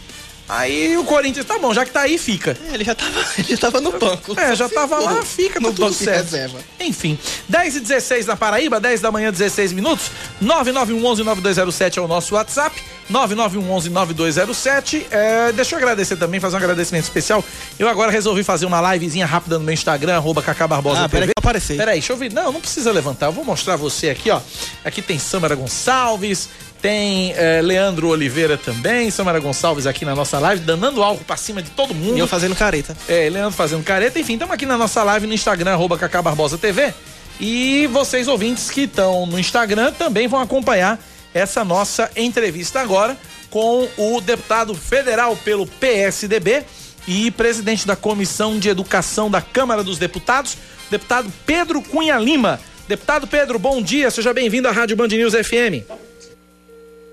Aí 0.48 0.98
o 0.98 1.04
Corinthians, 1.06 1.46
tá 1.46 1.58
bom, 1.58 1.74
já 1.74 1.86
que 1.86 1.92
tá 1.92 2.02
aí, 2.02 2.18
fica. 2.18 2.58
É, 2.70 2.74
ele 2.74 2.84
já 2.84 2.94
tava, 2.94 3.26
ele 3.38 3.48
já 3.50 3.58
tava 3.58 3.82
no 3.82 3.92
banco. 3.92 4.39
É, 4.39 4.56
já 4.56 4.68
tava 4.68 5.00
lá, 5.00 5.24
fica, 5.24 5.56
tá 5.56 5.60
no 5.62 5.68
tudo 5.68 5.86
banco 5.86 5.94
certo. 5.94 6.24
reserva. 6.24 6.60
Enfim, 6.80 7.18
10 7.48 7.76
e 7.78 7.80
16 7.80 8.26
na 8.26 8.36
Paraíba, 8.36 8.80
10 8.80 9.02
da 9.02 9.12
manhã, 9.12 9.32
16 9.32 9.72
minutos. 9.72 10.12
9911-9207 10.44 11.98
é 11.98 12.02
o 12.02 12.08
nosso 12.08 12.36
WhatsApp. 12.36 12.82
9911-9207. 13.12 15.06
É, 15.12 15.52
deixa 15.52 15.76
eu 15.76 15.78
agradecer 15.78 16.16
também, 16.16 16.39
fazer 16.39 16.56
um 16.56 16.60
agradecimento 16.60 17.04
especial. 17.04 17.44
Eu 17.78 17.88
agora 17.89 18.12
resolvi 18.12 18.44
fazer 18.44 18.66
uma 18.66 18.94
livezinha 18.94 19.26
rápida 19.26 19.60
no 19.60 19.66
meu 19.66 19.74
Instagram, 19.74 20.16
arroba 20.16 20.42
Cacá 20.42 20.68
Barbosa 20.68 21.04
Ah, 21.04 21.10
peraí 21.10 21.28
que. 21.28 21.34
Peraí, 21.78 22.00
deixa 22.00 22.14
eu 22.14 22.18
ver. 22.18 22.32
Não, 22.32 22.52
não 22.52 22.62
precisa 22.62 22.92
levantar. 22.92 23.28
Eu 23.28 23.32
vou 23.32 23.44
mostrar 23.44 23.76
você 23.76 24.10
aqui, 24.10 24.30
ó. 24.32 24.39
Aqui 24.86 25.02
tem 25.02 25.20
Samara 25.20 25.56
Gonçalves, 25.56 26.50
tem 26.82 27.34
eh, 27.34 27.61
Leandro 27.61 28.07
Oliveira 28.07 28.57
também, 28.57 29.11
Samara 29.11 29.39
Gonçalves 29.39 29.86
aqui 29.86 30.03
na 30.03 30.15
nossa 30.15 30.39
live, 30.39 30.63
danando 30.63 31.03
algo 31.03 31.23
pra 31.23 31.38
cima 31.38 31.61
de 31.61 31.69
todo 31.69 31.93
mundo. 31.93 32.17
E 32.17 32.19
eu 32.19 32.27
fazendo 32.27 32.55
careta. 32.55 32.97
É, 33.07 33.29
Leandro 33.29 33.51
fazendo 33.51 33.84
careta. 33.84 34.19
Enfim, 34.19 34.34
estamos 34.34 34.53
aqui 34.53 34.65
na 34.65 34.77
nossa 34.77 35.03
live 35.03 35.27
no 35.27 35.34
Instagram, 35.34 35.73
arroba 35.73 35.97
Cacá 35.97 36.21
Barbosa 36.21 36.57
TV. 36.57 36.93
E 37.39 37.88
vocês, 37.88 38.27
ouvintes 38.27 38.69
que 38.69 38.82
estão 38.82 39.25
no 39.25 39.39
Instagram, 39.39 39.91
também 39.93 40.27
vão 40.27 40.41
acompanhar 40.41 40.99
essa 41.34 41.63
nossa 41.63 42.09
entrevista 42.15 42.82
agora 42.82 43.15
com 43.49 43.88
o 43.97 44.19
deputado 44.19 44.73
federal 44.73 45.36
pelo 45.36 45.67
PSDB 45.67 46.63
e 47.07 47.32
presidente 47.32 47.86
da 47.86 47.95
Comissão 47.95 48.57
de 48.57 48.69
Educação 48.69 49.29
da 49.29 49.41
Câmara 49.41 49.84
dos 49.84 49.97
Deputados, 49.97 50.57
deputado 50.89 51.32
Pedro 51.45 51.82
Cunha 51.82 52.17
Lima. 52.17 52.59
Deputado 52.88 53.27
Pedro, 53.27 53.57
bom 53.59 53.82
dia, 53.82 54.09
seja 54.11 54.34
bem-vindo 54.34 54.67
à 54.67 54.71
Rádio 54.71 54.95
Band 54.95 55.07
News 55.07 55.34
FM. 55.34 56.11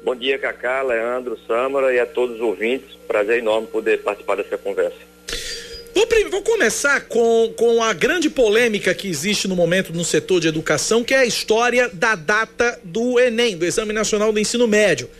Bom 0.09 0.17
dia, 0.17 0.39
Cacá, 0.39 0.81
Leandro, 0.81 1.39
Sâmara 1.47 1.93
e 1.93 2.01
a 2.01 2.07
todos 2.07 2.37
os 2.37 2.41
ouvintes. 2.41 2.97
Prazer 3.07 3.41
enorme 3.41 3.67
poder 3.67 3.99
participar 3.99 4.37
dessa 4.37 4.57
conversa. 4.57 4.97
Vou, 5.95 6.07
vou 6.31 6.41
começar 6.41 7.03
com, 7.03 7.53
com 7.55 7.83
a 7.83 7.93
grande 7.93 8.31
polêmica 8.31 8.95
que 8.95 9.07
existe 9.07 9.47
no 9.47 9.55
momento 9.55 9.93
no 9.93 10.03
setor 10.07 10.41
de 10.41 10.49
educação, 10.49 11.05
que 11.05 11.13
é 11.13 11.19
a 11.19 11.27
história 11.27 11.91
da 11.93 12.15
data 12.15 12.81
do 12.83 13.21
Enem, 13.21 13.59
do 13.59 13.67
Exame 13.67 13.93
Nacional 13.93 14.33
do 14.33 14.41
Ensino 14.41 14.67
Médio. 14.67 15.11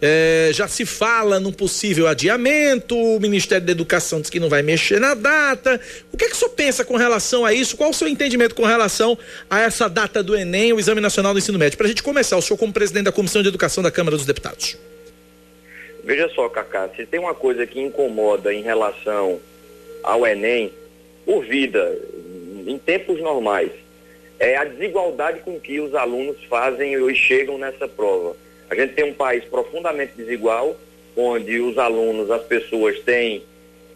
É, 0.00 0.50
já 0.52 0.68
se 0.68 0.86
fala 0.86 1.40
num 1.40 1.50
possível 1.50 2.06
adiamento, 2.06 2.96
o 2.96 3.18
Ministério 3.18 3.66
da 3.66 3.72
Educação 3.72 4.20
diz 4.20 4.30
que 4.30 4.38
não 4.38 4.48
vai 4.48 4.62
mexer 4.62 5.00
na 5.00 5.14
data. 5.14 5.80
O 6.12 6.16
que 6.16 6.24
é 6.24 6.28
que 6.28 6.34
o 6.34 6.36
senhor 6.36 6.50
pensa 6.50 6.84
com 6.84 6.96
relação 6.96 7.44
a 7.44 7.52
isso? 7.52 7.76
Qual 7.76 7.90
o 7.90 7.94
seu 7.94 8.06
entendimento 8.06 8.54
com 8.54 8.64
relação 8.64 9.18
a 9.50 9.60
essa 9.60 9.88
data 9.88 10.22
do 10.22 10.36
Enem, 10.36 10.72
o 10.72 10.78
Exame 10.78 11.00
Nacional 11.00 11.32
do 11.32 11.38
Ensino 11.38 11.58
Médio? 11.58 11.76
Para 11.76 11.86
a 11.86 11.88
gente 11.88 12.02
começar, 12.02 12.36
o 12.36 12.42
senhor 12.42 12.56
como 12.56 12.72
presidente 12.72 13.04
da 13.04 13.12
Comissão 13.12 13.42
de 13.42 13.48
Educação 13.48 13.82
da 13.82 13.90
Câmara 13.90 14.16
dos 14.16 14.24
Deputados. 14.24 14.78
Veja 16.04 16.28
só, 16.30 16.48
Cacá, 16.48 16.88
se 16.96 17.04
tem 17.04 17.18
uma 17.18 17.34
coisa 17.34 17.66
que 17.66 17.80
incomoda 17.80 18.54
em 18.54 18.62
relação 18.62 19.40
ao 20.02 20.24
Enem, 20.24 20.72
por 21.26 21.44
vida, 21.44 21.98
em 22.66 22.78
tempos 22.78 23.20
normais, 23.20 23.70
é 24.38 24.56
a 24.56 24.64
desigualdade 24.64 25.40
com 25.40 25.58
que 25.58 25.80
os 25.80 25.94
alunos 25.94 26.36
fazem 26.48 26.94
e 26.94 27.14
chegam 27.16 27.58
nessa 27.58 27.88
prova. 27.88 28.36
A 28.70 28.74
gente 28.74 28.94
tem 28.94 29.04
um 29.04 29.14
país 29.14 29.44
profundamente 29.44 30.12
desigual, 30.16 30.76
onde 31.16 31.58
os 31.60 31.78
alunos, 31.78 32.30
as 32.30 32.42
pessoas 32.44 33.00
têm 33.00 33.42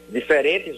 diferentes 0.08 0.76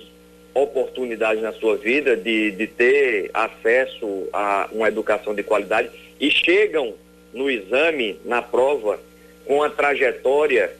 oportunidades 0.52 1.42
na 1.42 1.52
sua 1.52 1.76
vida 1.76 2.16
de, 2.16 2.52
de 2.52 2.66
ter 2.66 3.30
acesso 3.34 4.28
a 4.32 4.68
uma 4.72 4.88
educação 4.88 5.34
de 5.34 5.42
qualidade 5.42 5.90
e 6.20 6.30
chegam 6.30 6.94
no 7.32 7.50
exame, 7.50 8.18
na 8.24 8.40
prova, 8.40 9.00
com 9.44 9.62
a 9.62 9.70
trajetória 9.70 10.72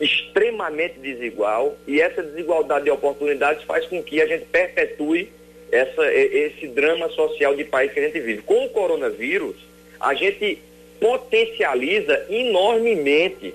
extremamente 0.00 0.98
desigual 0.98 1.76
e 1.86 2.00
essa 2.00 2.22
desigualdade 2.22 2.84
de 2.84 2.90
oportunidades 2.90 3.64
faz 3.64 3.86
com 3.86 4.02
que 4.02 4.20
a 4.20 4.26
gente 4.26 4.44
perpetue 4.46 5.30
essa, 5.72 6.12
esse 6.12 6.66
drama 6.68 7.08
social 7.10 7.54
de 7.56 7.64
país 7.64 7.92
que 7.92 8.00
a 8.00 8.04
gente 8.04 8.20
vive. 8.20 8.42
Com 8.42 8.66
o 8.66 8.68
coronavírus, 8.68 9.56
a 9.98 10.14
gente 10.14 10.58
potencializa 11.00 12.26
enormemente 12.28 13.54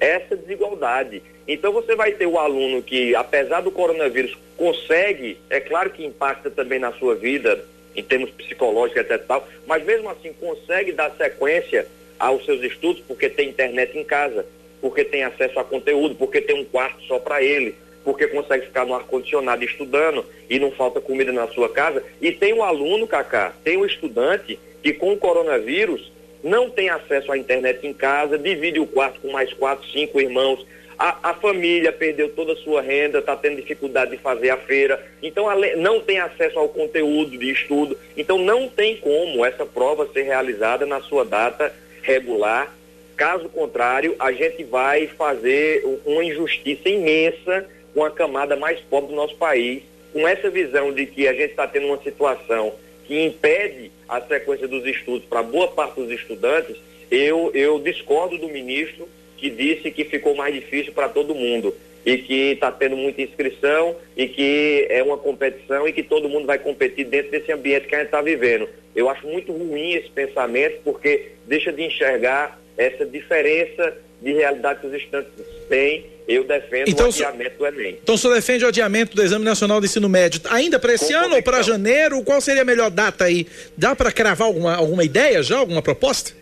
essa 0.00 0.36
desigualdade. 0.36 1.22
Então 1.46 1.72
você 1.72 1.94
vai 1.94 2.12
ter 2.12 2.26
o 2.26 2.38
aluno 2.38 2.82
que, 2.82 3.14
apesar 3.14 3.60
do 3.60 3.70
coronavírus, 3.70 4.36
consegue, 4.56 5.38
é 5.50 5.60
claro 5.60 5.90
que 5.90 6.04
impacta 6.04 6.50
também 6.50 6.78
na 6.78 6.92
sua 6.92 7.14
vida, 7.14 7.64
em 7.94 8.02
termos 8.02 8.30
psicológicos, 8.30 9.02
etc. 9.02 9.22
Tal, 9.26 9.46
mas 9.66 9.84
mesmo 9.84 10.08
assim 10.08 10.32
consegue 10.32 10.92
dar 10.92 11.14
sequência 11.16 11.86
aos 12.18 12.44
seus 12.44 12.62
estudos 12.62 13.02
porque 13.06 13.28
tem 13.28 13.48
internet 13.48 13.96
em 13.96 14.04
casa, 14.04 14.46
porque 14.80 15.04
tem 15.04 15.24
acesso 15.24 15.58
a 15.58 15.64
conteúdo, 15.64 16.14
porque 16.14 16.40
tem 16.40 16.60
um 16.60 16.64
quarto 16.64 17.02
só 17.04 17.18
para 17.18 17.42
ele, 17.42 17.74
porque 18.04 18.26
consegue 18.26 18.66
ficar 18.66 18.84
no 18.84 18.94
ar-condicionado 18.94 19.64
estudando 19.64 20.24
e 20.48 20.58
não 20.58 20.70
falta 20.70 21.00
comida 21.00 21.32
na 21.32 21.48
sua 21.48 21.68
casa. 21.68 22.02
E 22.20 22.32
tem 22.32 22.52
um 22.52 22.62
aluno, 22.62 23.06
Cacá, 23.06 23.54
tem 23.64 23.76
um 23.76 23.86
estudante 23.86 24.58
que 24.82 24.92
com 24.92 25.12
o 25.12 25.18
coronavírus 25.18 26.12
não 26.44 26.68
tem 26.68 26.90
acesso 26.90 27.32
à 27.32 27.38
internet 27.38 27.84
em 27.86 27.94
casa, 27.94 28.38
divide 28.38 28.78
o 28.78 28.86
quarto 28.86 29.18
com 29.20 29.32
mais 29.32 29.52
quatro, 29.54 29.88
cinco 29.90 30.20
irmãos. 30.20 30.64
A, 30.96 31.30
a 31.30 31.34
família 31.34 31.90
perdeu 31.90 32.28
toda 32.28 32.52
a 32.52 32.56
sua 32.56 32.80
renda, 32.80 33.18
está 33.18 33.34
tendo 33.34 33.56
dificuldade 33.56 34.12
de 34.12 34.18
fazer 34.18 34.50
a 34.50 34.56
feira, 34.56 35.04
então 35.20 35.48
ale- 35.48 35.74
não 35.74 36.00
tem 36.00 36.20
acesso 36.20 36.56
ao 36.58 36.68
conteúdo 36.68 37.36
de 37.36 37.50
estudo. 37.50 37.98
Então 38.16 38.38
não 38.38 38.68
tem 38.68 38.98
como 38.98 39.44
essa 39.44 39.66
prova 39.66 40.06
ser 40.12 40.22
realizada 40.22 40.86
na 40.86 41.00
sua 41.00 41.24
data 41.24 41.74
regular. 42.02 42.72
Caso 43.16 43.48
contrário, 43.48 44.14
a 44.18 44.30
gente 44.30 44.62
vai 44.62 45.06
fazer 45.08 45.84
uma 46.04 46.24
injustiça 46.24 46.88
imensa 46.88 47.66
com 47.94 48.04
a 48.04 48.10
camada 48.10 48.54
mais 48.54 48.78
pobre 48.80 49.10
do 49.10 49.16
nosso 49.16 49.36
país, 49.36 49.82
com 50.12 50.28
essa 50.28 50.50
visão 50.50 50.92
de 50.92 51.06
que 51.06 51.26
a 51.26 51.32
gente 51.32 51.50
está 51.50 51.66
tendo 51.66 51.86
uma 51.86 52.02
situação 52.02 52.72
que 53.06 53.24
impede 53.24 53.90
a 54.08 54.20
sequência 54.20 54.66
dos 54.66 54.84
estudos 54.86 55.24
para 55.26 55.42
boa 55.42 55.68
parte 55.68 56.00
dos 56.00 56.10
estudantes, 56.10 56.76
eu, 57.10 57.50
eu 57.54 57.78
discordo 57.78 58.38
do 58.38 58.48
ministro 58.48 59.08
que 59.36 59.50
disse 59.50 59.90
que 59.90 60.04
ficou 60.04 60.34
mais 60.34 60.54
difícil 60.54 60.92
para 60.92 61.08
todo 61.08 61.34
mundo. 61.34 61.74
e 62.04 62.18
que 62.18 62.52
está 62.52 62.70
tendo 62.70 62.96
muita 62.96 63.22
inscrição 63.22 63.96
e 64.16 64.28
que 64.28 64.86
é 64.90 65.02
uma 65.02 65.16
competição 65.16 65.88
e 65.88 65.92
que 65.92 66.02
todo 66.02 66.28
mundo 66.28 66.46
vai 66.46 66.58
competir 66.58 67.06
dentro 67.06 67.30
desse 67.30 67.50
ambiente 67.50 67.86
que 67.86 67.94
a 67.94 67.98
gente 67.98 68.08
está 68.08 68.20
vivendo. 68.20 68.68
Eu 68.94 69.08
acho 69.08 69.26
muito 69.26 69.52
ruim 69.52 69.94
esse 69.94 70.10
pensamento 70.10 70.80
porque 70.84 71.30
deixa 71.46 71.72
de 71.72 71.82
enxergar 71.82 72.60
essa 72.76 73.06
diferença 73.06 73.96
de 74.20 74.32
realidade 74.32 74.80
que 74.80 74.86
os 74.86 74.94
estudantes 74.94 75.30
têm. 75.68 76.06
Eu 76.26 76.42
defendo 76.44 76.88
Então, 76.88 77.06
o 77.06 77.10
adiamento 77.10 77.58
do 77.58 77.66
Enem. 77.66 77.98
Então 78.02 78.14
o 78.14 78.18
senhor 78.18 78.32
defende 78.34 78.64
o 78.64 78.68
adiamento 78.68 79.14
do 79.14 79.22
Exame 79.22 79.44
Nacional 79.44 79.78
do 79.78 79.84
Ensino 79.84 80.08
Médio 80.08 80.40
ainda 80.48 80.78
para 80.78 80.94
esse 80.94 81.12
Com 81.12 81.18
ano 81.18 81.36
ou 81.36 81.42
para 81.42 81.60
janeiro? 81.60 82.22
Qual 82.22 82.40
seria 82.40 82.62
a 82.62 82.64
melhor 82.64 82.90
data 82.90 83.24
aí? 83.24 83.46
Dá 83.76 83.94
para 83.94 84.10
cravar 84.10 84.48
alguma, 84.48 84.74
alguma 84.74 85.04
ideia 85.04 85.42
já, 85.42 85.58
alguma 85.58 85.82
proposta? 85.82 86.32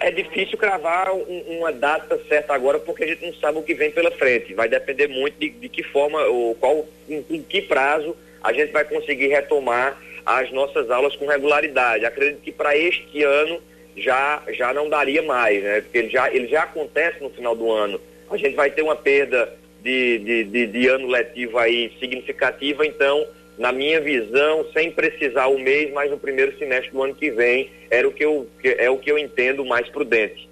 É 0.00 0.10
difícil 0.10 0.56
cravar 0.56 1.12
um- 1.12 1.58
uma 1.58 1.70
data 1.70 2.18
certa 2.26 2.54
agora 2.54 2.78
porque 2.78 3.04
a 3.04 3.06
gente 3.06 3.24
não 3.26 3.34
sabe 3.34 3.58
o 3.58 3.62
que 3.62 3.74
vem 3.74 3.90
pela 3.90 4.10
frente. 4.10 4.54
Vai 4.54 4.66
depender 4.68 5.08
muito 5.08 5.38
de, 5.38 5.50
de 5.50 5.68
que 5.68 5.82
forma, 5.82 6.22
ou 6.24 6.54
qual, 6.54 6.86
em, 7.06 7.22
em 7.28 7.42
que 7.42 7.60
prazo 7.62 8.16
a 8.42 8.50
gente 8.52 8.72
vai 8.72 8.84
conseguir 8.84 9.26
retomar 9.28 10.00
as 10.24 10.50
nossas 10.52 10.90
aulas 10.90 11.14
com 11.16 11.26
regularidade. 11.26 12.06
Acredito 12.06 12.40
que 12.40 12.50
para 12.50 12.74
este 12.76 13.22
ano 13.22 13.60
já, 13.96 14.42
já 14.52 14.74
não 14.74 14.88
daria 14.88 15.22
mais, 15.22 15.62
né? 15.62 15.80
Porque 15.80 15.98
ele 15.98 16.10
já, 16.10 16.32
ele 16.32 16.46
já 16.48 16.64
acontece 16.64 17.22
no 17.22 17.30
final 17.30 17.56
do 17.56 17.70
ano. 17.70 18.00
A 18.30 18.36
gente 18.36 18.54
vai 18.54 18.70
ter 18.70 18.82
uma 18.82 18.96
perda 18.96 19.52
de, 19.82 20.18
de, 20.18 20.44
de, 20.44 20.66
de 20.66 20.88
ano 20.88 21.06
letivo 21.06 21.58
aí 21.58 21.92
significativa, 21.98 22.84
então, 22.84 23.26
na 23.56 23.72
minha 23.72 24.00
visão, 24.00 24.66
sem 24.72 24.90
precisar 24.90 25.46
o 25.46 25.58
mês, 25.58 25.92
mas 25.92 26.10
no 26.10 26.18
primeiro 26.18 26.56
semestre 26.58 26.90
do 26.90 27.02
ano 27.02 27.14
que 27.14 27.30
vem, 27.30 27.70
era 27.90 28.06
o 28.06 28.12
que 28.12 28.24
eu, 28.24 28.46
é 28.62 28.90
o 28.90 28.98
que 28.98 29.10
eu 29.10 29.18
entendo 29.18 29.64
mais 29.64 29.88
prudente. 29.88 30.48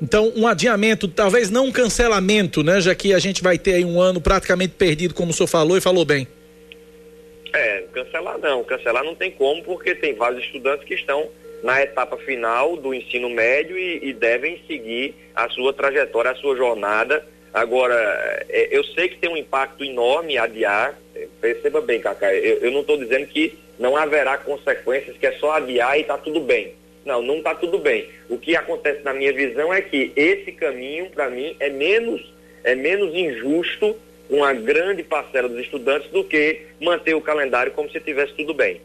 Então, 0.00 0.30
um 0.36 0.46
adiamento, 0.46 1.08
talvez 1.08 1.50
não 1.50 1.66
um 1.66 1.72
cancelamento, 1.72 2.62
né? 2.62 2.80
Já 2.80 2.94
que 2.94 3.14
a 3.14 3.18
gente 3.18 3.42
vai 3.42 3.58
ter 3.58 3.74
aí 3.74 3.84
um 3.84 3.98
ano 3.98 4.20
praticamente 4.20 4.74
perdido, 4.74 5.14
como 5.14 5.30
o 5.30 5.34
senhor 5.34 5.46
falou 5.46 5.76
e 5.76 5.80
falou 5.80 6.04
bem. 6.04 6.28
É, 7.54 7.84
cancelar 7.90 8.38
não. 8.38 8.62
Cancelar 8.62 9.02
não 9.02 9.14
tem 9.14 9.30
como, 9.30 9.62
porque 9.62 9.94
tem 9.94 10.14
vários 10.14 10.44
estudantes 10.44 10.86
que 10.86 10.92
estão 10.92 11.30
na 11.66 11.82
etapa 11.82 12.16
final 12.18 12.76
do 12.76 12.94
ensino 12.94 13.28
médio 13.28 13.76
e, 13.76 14.10
e 14.10 14.12
devem 14.12 14.62
seguir 14.68 15.16
a 15.34 15.48
sua 15.48 15.72
trajetória, 15.72 16.30
a 16.30 16.36
sua 16.36 16.56
jornada. 16.56 17.26
Agora, 17.52 17.96
é, 18.48 18.68
eu 18.70 18.84
sei 18.84 19.08
que 19.08 19.18
tem 19.18 19.28
um 19.28 19.36
impacto 19.36 19.82
enorme 19.82 20.38
adiar. 20.38 20.96
Perceba 21.40 21.80
bem, 21.80 22.00
Cacá, 22.00 22.32
eu, 22.32 22.58
eu 22.58 22.70
não 22.70 22.82
estou 22.82 22.96
dizendo 22.96 23.26
que 23.26 23.58
não 23.80 23.96
haverá 23.96 24.38
consequências, 24.38 25.16
que 25.16 25.26
é 25.26 25.32
só 25.32 25.56
adiar 25.56 25.98
e 25.98 26.02
está 26.02 26.16
tudo 26.16 26.38
bem. 26.38 26.74
Não, 27.04 27.20
não 27.20 27.38
está 27.38 27.52
tudo 27.52 27.80
bem. 27.80 28.08
O 28.30 28.38
que 28.38 28.54
acontece 28.54 29.02
na 29.02 29.12
minha 29.12 29.32
visão 29.32 29.74
é 29.74 29.82
que 29.82 30.12
esse 30.14 30.52
caminho, 30.52 31.10
para 31.10 31.28
mim, 31.28 31.56
é 31.58 31.68
menos, 31.68 32.32
é 32.62 32.76
menos 32.76 33.12
injusto 33.12 33.96
com 34.28 34.36
uma 34.36 34.52
grande 34.52 35.02
parcela 35.02 35.48
dos 35.48 35.58
estudantes 35.58 36.08
do 36.10 36.22
que 36.22 36.60
manter 36.80 37.14
o 37.14 37.20
calendário 37.20 37.72
como 37.72 37.90
se 37.90 37.98
tivesse 37.98 38.34
tudo 38.34 38.54
bem. 38.54 38.80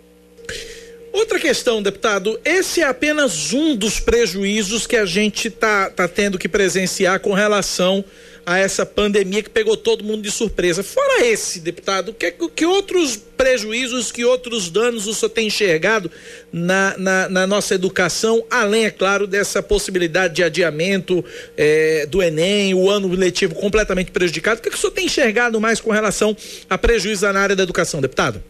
Outra 1.12 1.38
questão, 1.40 1.84
deputado, 1.84 2.40
esse 2.46 2.82
é 2.82 2.86
apenas 2.86 3.52
um 3.52 3.76
dos 3.76 4.00
prejuízos 4.00 4.88
que 4.88 4.96
a 4.96 5.06
gente 5.06 5.50
está 5.50 5.90
tá 5.90 6.08
tendo 6.08 6.40
que 6.40 6.48
presenciar 6.48 7.20
com 7.20 7.34
relação 7.34 8.04
a 8.46 8.58
essa 8.58 8.86
pandemia 8.86 9.44
que 9.44 9.50
pegou 9.50 9.78
todo 9.78 10.04
mundo 10.04 10.24
de 10.24 10.32
surpresa. 10.32 10.82
Fora 10.82 11.26
esse, 11.26 11.60
deputado, 11.60 12.14
que, 12.14 12.32
que 12.32 12.66
outros 12.66 13.20
prejuízos, 13.38 14.12
que 14.12 14.26
outros 14.26 14.70
danos 14.70 15.06
o 15.06 15.14
senhor 15.14 15.30
tem 15.30 15.48
enxergado 15.48 16.10
na, 16.52 16.96
na, 16.98 17.30
na 17.30 17.48
nossa 17.48 17.76
educação, 17.76 18.44
além, 18.50 18.86
é 18.86 18.92
claro, 18.92 19.28
dessa 19.28 19.62
possibilidade 19.62 20.36
de 20.36 20.44
adiamento 20.44 21.24
eh, 21.58 22.06
do 22.10 22.22
Enem, 22.22 22.74
o 22.74 22.90
ano 22.90 23.08
letivo 23.10 23.54
completamente 23.54 24.12
prejudicado? 24.12 24.60
O 24.60 24.64
que, 24.64 24.70
que 24.70 24.76
o 24.76 24.80
senhor 24.80 24.92
tem 24.92 25.06
enxergado 25.06 25.60
mais 25.60 25.80
com 25.80 25.92
relação 25.92 26.36
a 26.70 26.78
prejuízo 26.78 27.32
na 27.32 27.40
área 27.40 27.56
da 27.56 27.64
educação, 27.64 28.02
deputado? 28.02 28.42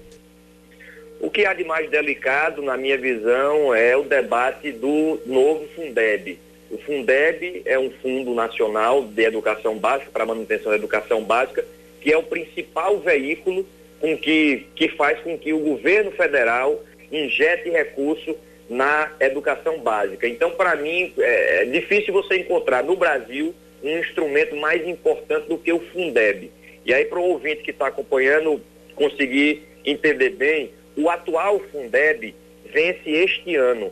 O 1.21 1.29
que 1.29 1.45
há 1.45 1.53
de 1.53 1.63
mais 1.63 1.87
delicado, 1.87 2.63
na 2.63 2.75
minha 2.75 2.97
visão, 2.97 3.75
é 3.75 3.95
o 3.95 4.01
debate 4.01 4.71
do 4.71 5.21
novo 5.27 5.67
Fundeb. 5.75 6.39
O 6.71 6.79
Fundeb 6.79 7.61
é 7.63 7.77
um 7.77 7.91
fundo 8.01 8.33
nacional 8.33 9.03
de 9.03 9.23
educação 9.23 9.77
básica, 9.77 10.09
para 10.11 10.25
manutenção 10.25 10.71
da 10.71 10.77
educação 10.77 11.23
básica, 11.23 11.63
que 12.01 12.11
é 12.11 12.17
o 12.17 12.23
principal 12.23 12.97
veículo 12.99 13.63
com 13.99 14.17
que, 14.17 14.65
que 14.75 14.87
faz 14.89 15.19
com 15.19 15.37
que 15.37 15.53
o 15.53 15.59
governo 15.59 16.09
federal 16.09 16.83
injete 17.11 17.69
recurso 17.69 18.35
na 18.67 19.11
educação 19.19 19.77
básica. 19.77 20.27
Então, 20.27 20.49
para 20.49 20.75
mim, 20.75 21.13
é, 21.19 21.61
é 21.61 21.65
difícil 21.65 22.11
você 22.11 22.37
encontrar 22.37 22.83
no 22.83 22.95
Brasil 22.95 23.53
um 23.83 23.99
instrumento 23.99 24.55
mais 24.55 24.87
importante 24.87 25.47
do 25.47 25.57
que 25.59 25.71
o 25.71 25.79
Fundeb. 25.91 26.49
E 26.83 26.91
aí, 26.91 27.05
para 27.05 27.19
o 27.19 27.29
ouvinte 27.29 27.61
que 27.61 27.69
está 27.69 27.87
acompanhando 27.87 28.59
conseguir 28.95 29.67
entender 29.85 30.31
bem, 30.31 30.71
o 30.95 31.09
atual 31.09 31.59
Fundeb 31.71 32.33
vence 32.73 33.09
este 33.09 33.55
ano. 33.55 33.91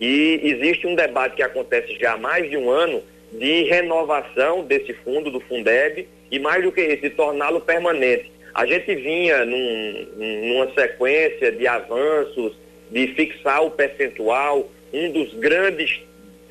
E 0.00 0.40
existe 0.44 0.86
um 0.86 0.94
debate 0.94 1.36
que 1.36 1.42
acontece 1.42 1.98
já 1.98 2.12
há 2.12 2.16
mais 2.16 2.48
de 2.48 2.56
um 2.56 2.70
ano 2.70 3.02
de 3.32 3.64
renovação 3.64 4.64
desse 4.64 4.92
fundo, 4.94 5.30
do 5.30 5.40
Fundeb, 5.40 6.06
e 6.30 6.38
mais 6.38 6.62
do 6.62 6.72
que 6.72 6.80
isso, 6.80 7.02
de 7.02 7.10
torná-lo 7.10 7.60
permanente. 7.60 8.30
A 8.54 8.64
gente 8.66 8.94
vinha 8.94 9.44
num- 9.44 10.06
numa 10.16 10.72
sequência 10.74 11.52
de 11.52 11.66
avanços, 11.66 12.56
de 12.90 13.08
fixar 13.08 13.64
o 13.64 13.70
percentual, 13.70 14.68
um 14.92 15.10
dos 15.12 15.34
grandes 15.34 16.00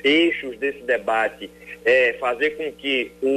eixos 0.04 0.58
desse 0.58 0.80
debate 0.84 1.50
é 1.84 2.14
fazer 2.20 2.52
com 2.52 2.72
que 2.72 3.12
o, 3.22 3.28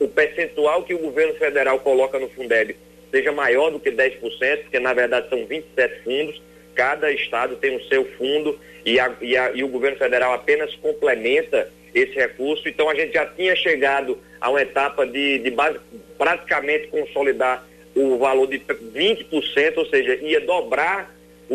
o, 0.00 0.04
o 0.04 0.08
percentual 0.08 0.82
que 0.84 0.94
o 0.94 0.98
governo 0.98 1.34
federal 1.34 1.80
coloca 1.80 2.18
no 2.18 2.28
Fundeb 2.28 2.76
seja 3.16 3.32
maior 3.32 3.70
do 3.70 3.80
que 3.80 3.90
10%, 3.90 4.62
porque 4.62 4.78
na 4.78 4.92
verdade 4.92 5.28
são 5.30 5.46
27 5.46 6.02
fundos, 6.04 6.42
cada 6.74 7.10
estado 7.10 7.56
tem 7.56 7.74
o 7.76 7.84
seu 7.88 8.04
fundo 8.18 8.58
e, 8.84 9.00
a- 9.00 9.14
e 9.22 9.36
a- 9.36 9.50
e 9.54 9.64
o 9.64 9.68
governo 9.68 9.96
federal 9.96 10.34
apenas 10.34 10.74
complementa 10.76 11.70
esse 11.94 12.12
recurso. 12.14 12.68
Então 12.68 12.90
a 12.90 12.94
gente 12.94 13.14
já 13.14 13.24
tinha 13.24 13.56
chegado 13.56 14.18
a 14.40 14.50
uma 14.50 14.60
etapa 14.60 15.06
de, 15.06 15.38
de 15.38 15.50
base- 15.50 15.80
praticamente 16.18 16.88
consolidar 16.88 17.66
o 17.94 18.18
valor 18.18 18.46
de 18.46 18.58
20%, 18.58 19.78
ou 19.78 19.86
seja, 19.86 20.14
ia 20.16 20.40
dobrar 20.42 21.15
o, 21.48 21.54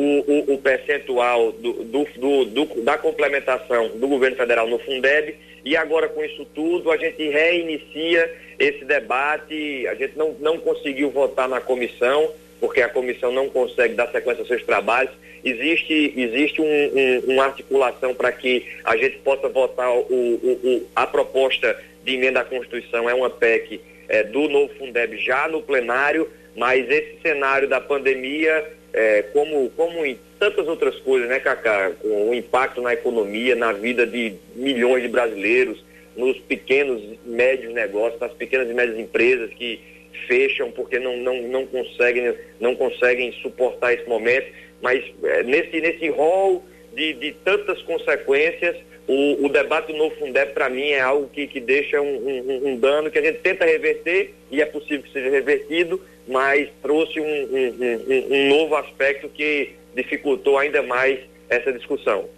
o, 0.52 0.54
o 0.54 0.58
percentual 0.58 1.52
do, 1.52 1.74
do, 1.84 2.46
do- 2.46 2.82
da 2.84 2.98
complementação 2.98 3.90
do 3.90 4.08
governo 4.08 4.38
federal 4.38 4.68
no 4.68 4.80
Fundeb. 4.80 5.36
E 5.64 5.76
agora 5.78 6.08
com 6.08 6.24
isso 6.24 6.46
tudo 6.56 6.90
a 6.92 6.98
gente 6.98 7.22
reinicia 7.30 8.34
esse 8.58 8.84
debate, 8.86 9.88
a 9.88 9.96
gente 9.96 10.18
não, 10.18 10.34
não 10.40 10.58
conseguiu 10.58 11.10
votar 11.12 11.48
na 11.50 11.60
comissão, 11.62 12.32
porque 12.60 12.82
a 12.82 12.90
comissão 12.90 13.32
não 13.32 13.50
consegue 13.50 13.94
dar 13.96 14.08
sequência 14.12 14.42
aos 14.42 14.48
seus 14.48 14.64
trabalhos. 14.64 15.12
Existe, 15.44 16.14
existe 16.16 16.62
um- 16.62 16.66
um- 16.66 17.34
uma 17.34 17.46
articulação 17.46 18.14
para 18.14 18.32
que 18.32 18.66
a 18.84 18.96
gente 18.96 19.18
possa 19.20 19.50
votar 19.50 19.92
o, 19.92 20.02
o- 20.10 20.60
o- 20.64 20.88
a 20.96 21.08
proposta 21.08 21.76
de 22.04 22.14
emenda 22.16 22.42
à 22.42 22.44
Constituição, 22.44 23.10
é 23.10 23.14
uma 23.14 23.30
PEC 23.30 23.82
é, 24.10 24.24
do 24.24 24.50
novo 24.50 24.74
Fundeb 24.78 25.18
já 25.18 25.48
no 25.48 25.62
plenário, 25.62 26.30
mas 26.56 26.90
esse 26.90 27.18
cenário 27.22 27.68
da 27.68 27.80
pandemia, 27.80 28.68
é, 28.94 29.22
como, 29.34 29.70
como 29.72 30.06
em 30.06 30.18
tantas 30.40 30.68
outras 30.68 30.96
coisas, 30.98 31.30
né, 31.30 31.40
Cacá, 31.40 31.92
com 32.02 32.30
o 32.30 32.34
impacto 32.34 32.82
na 32.82 32.94
economia, 32.94 33.56
na 33.56 33.72
vida 33.72 34.06
de 34.06 34.34
milhões 34.56 35.04
de 35.04 35.10
brasileiros, 35.10 35.84
nos 36.16 36.38
pequenos 36.40 37.02
e 37.02 37.20
médios 37.30 37.74
negócios, 37.74 38.20
nas 38.20 38.34
pequenas 38.34 38.70
e 38.70 38.74
médias 38.74 39.00
empresas 39.00 39.50
que 39.54 39.80
fecham 40.28 40.70
porque 40.72 41.00
não, 41.00 41.16
não, 41.18 41.42
não, 41.44 41.66
conseguem, 41.66 42.34
não 42.60 42.76
conseguem 42.76 43.32
suportar 43.42 43.94
esse 43.94 44.08
momento, 44.10 44.48
mas 44.82 45.04
é, 45.24 45.44
nesse, 45.44 45.80
nesse 45.80 46.10
rol 46.10 46.64
de, 46.94 47.14
de 47.14 47.32
tantas 47.46 47.82
consequências, 47.84 48.76
o, 49.08 49.46
o 49.46 49.50
debate 49.50 49.92
do 49.92 49.98
novo 49.98 50.16
Fundeb, 50.18 50.54
para 50.54 50.70
mim, 50.70 50.90
é 50.90 51.00
algo 51.00 51.30
que, 51.30 51.48
que 51.48 51.60
deixa 51.60 52.00
um, 52.02 52.16
um- 52.28 52.68
um 52.70 52.78
dano 52.78 53.10
que 53.10 53.18
a 53.18 53.22
gente 53.22 53.40
tenta 53.40 53.66
reverter, 53.66 54.34
e 54.52 54.62
é 54.62 54.66
possível 54.66 55.02
que 55.04 55.12
seja 55.12 55.30
revertido, 55.30 56.02
mas 56.28 56.70
trouxe 56.82 57.20
um, 57.20 57.26
um- 57.26 57.76
um- 57.80 58.36
um 58.36 58.50
novo 58.50 58.76
aspecto 58.76 59.28
que 59.30 59.72
dificultou 59.96 60.58
ainda 60.58 60.82
mais 60.84 61.20
essa 61.50 61.72
discussão. 61.74 62.30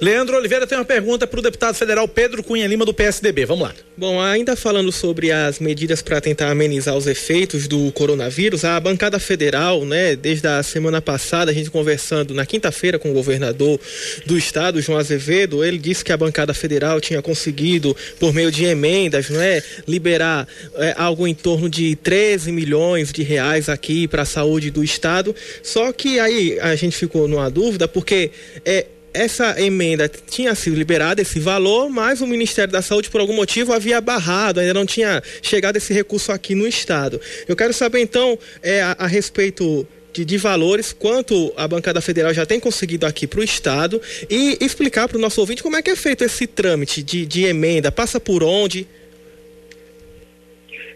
Leandro 0.00 0.36
Oliveira 0.36 0.66
tem 0.66 0.76
uma 0.76 0.84
pergunta 0.84 1.26
para 1.26 1.38
o 1.38 1.42
deputado 1.42 1.74
federal 1.74 2.08
Pedro 2.08 2.42
Cunha 2.42 2.66
Lima, 2.66 2.84
do 2.84 2.94
PSDB. 2.94 3.46
Vamos 3.46 3.68
lá. 3.68 3.74
Bom, 3.96 4.20
ainda 4.20 4.56
falando 4.56 4.90
sobre 4.90 5.30
as 5.30 5.58
medidas 5.58 6.02
para 6.02 6.20
tentar 6.20 6.50
amenizar 6.50 6.96
os 6.96 7.06
efeitos 7.06 7.68
do 7.68 7.92
coronavírus, 7.92 8.64
a 8.64 8.80
bancada 8.80 9.18
federal, 9.18 9.84
né, 9.84 10.16
desde 10.16 10.46
a 10.48 10.62
semana 10.62 11.00
passada, 11.00 11.50
a 11.50 11.54
gente 11.54 11.70
conversando 11.70 12.34
na 12.34 12.46
quinta-feira 12.46 12.98
com 12.98 13.10
o 13.10 13.14
governador 13.14 13.78
do 14.26 14.36
estado, 14.36 14.80
João 14.80 14.98
Azevedo, 14.98 15.64
ele 15.64 15.78
disse 15.78 16.04
que 16.04 16.12
a 16.12 16.16
bancada 16.16 16.54
federal 16.54 17.00
tinha 17.00 17.20
conseguido, 17.20 17.96
por 18.18 18.32
meio 18.32 18.50
de 18.50 18.64
emendas, 18.64 19.28
não 19.28 19.40
é, 19.40 19.62
liberar 19.86 20.48
é, 20.76 20.94
algo 20.96 21.26
em 21.26 21.34
torno 21.34 21.68
de 21.68 21.94
13 21.96 22.50
milhões 22.50 23.12
de 23.12 23.22
reais 23.22 23.68
aqui 23.68 24.08
para 24.08 24.22
a 24.22 24.26
saúde 24.26 24.70
do 24.70 24.82
estado. 24.82 25.34
Só 25.62 25.92
que 25.92 26.18
aí 26.18 26.58
a 26.60 26.74
gente 26.74 26.96
ficou 26.96 27.28
numa 27.28 27.50
dúvida, 27.50 27.86
porque 27.86 28.30
é 28.64 28.86
essa 29.14 29.60
emenda 29.60 30.08
tinha 30.08 30.54
sido 30.54 30.76
liberada, 30.76 31.20
esse 31.20 31.38
valor, 31.38 31.88
mas 31.88 32.20
o 32.20 32.26
Ministério 32.26 32.72
da 32.72 32.82
Saúde, 32.82 33.10
por 33.10 33.20
algum 33.20 33.34
motivo, 33.34 33.72
havia 33.72 34.00
barrado, 34.00 34.60
ainda 34.60 34.74
não 34.74 34.86
tinha 34.86 35.22
chegado 35.42 35.76
esse 35.76 35.92
recurso 35.92 36.32
aqui 36.32 36.54
no 36.54 36.66
Estado. 36.66 37.20
Eu 37.46 37.54
quero 37.54 37.72
saber, 37.72 38.00
então, 38.00 38.38
é, 38.62 38.82
a, 38.82 38.96
a 38.98 39.06
respeito 39.06 39.86
de, 40.12 40.24
de, 40.24 40.36
valores, 40.38 40.92
quanto 40.92 41.52
a 41.56 41.66
bancada 41.66 42.00
federal 42.00 42.32
já 42.32 42.44
tem 42.44 42.60
conseguido 42.60 43.06
aqui 43.06 43.26
para 43.26 43.40
o 43.40 43.44
Estado 43.44 44.00
e 44.28 44.58
explicar 44.60 45.08
para 45.08 45.16
o 45.16 45.20
nosso 45.20 45.40
ouvinte 45.40 45.62
como 45.62 45.76
é 45.76 45.82
que 45.82 45.90
é 45.90 45.96
feito 45.96 46.22
esse 46.22 46.46
trâmite 46.46 47.02
de, 47.02 47.24
de 47.24 47.44
emenda, 47.44 47.90
passa 47.90 48.20
por 48.20 48.42
onde? 48.42 48.86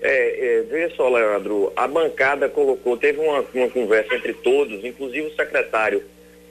É, 0.02 0.58
é, 0.58 0.62
veja 0.62 0.94
só, 0.94 1.08
Leandro, 1.08 1.72
a 1.74 1.88
bancada 1.88 2.48
colocou, 2.48 2.96
teve 2.96 3.18
uma, 3.18 3.44
uma 3.54 3.68
conversa 3.70 4.14
entre 4.14 4.34
todos, 4.34 4.84
inclusive 4.84 5.26
o 5.26 5.34
secretário 5.34 6.02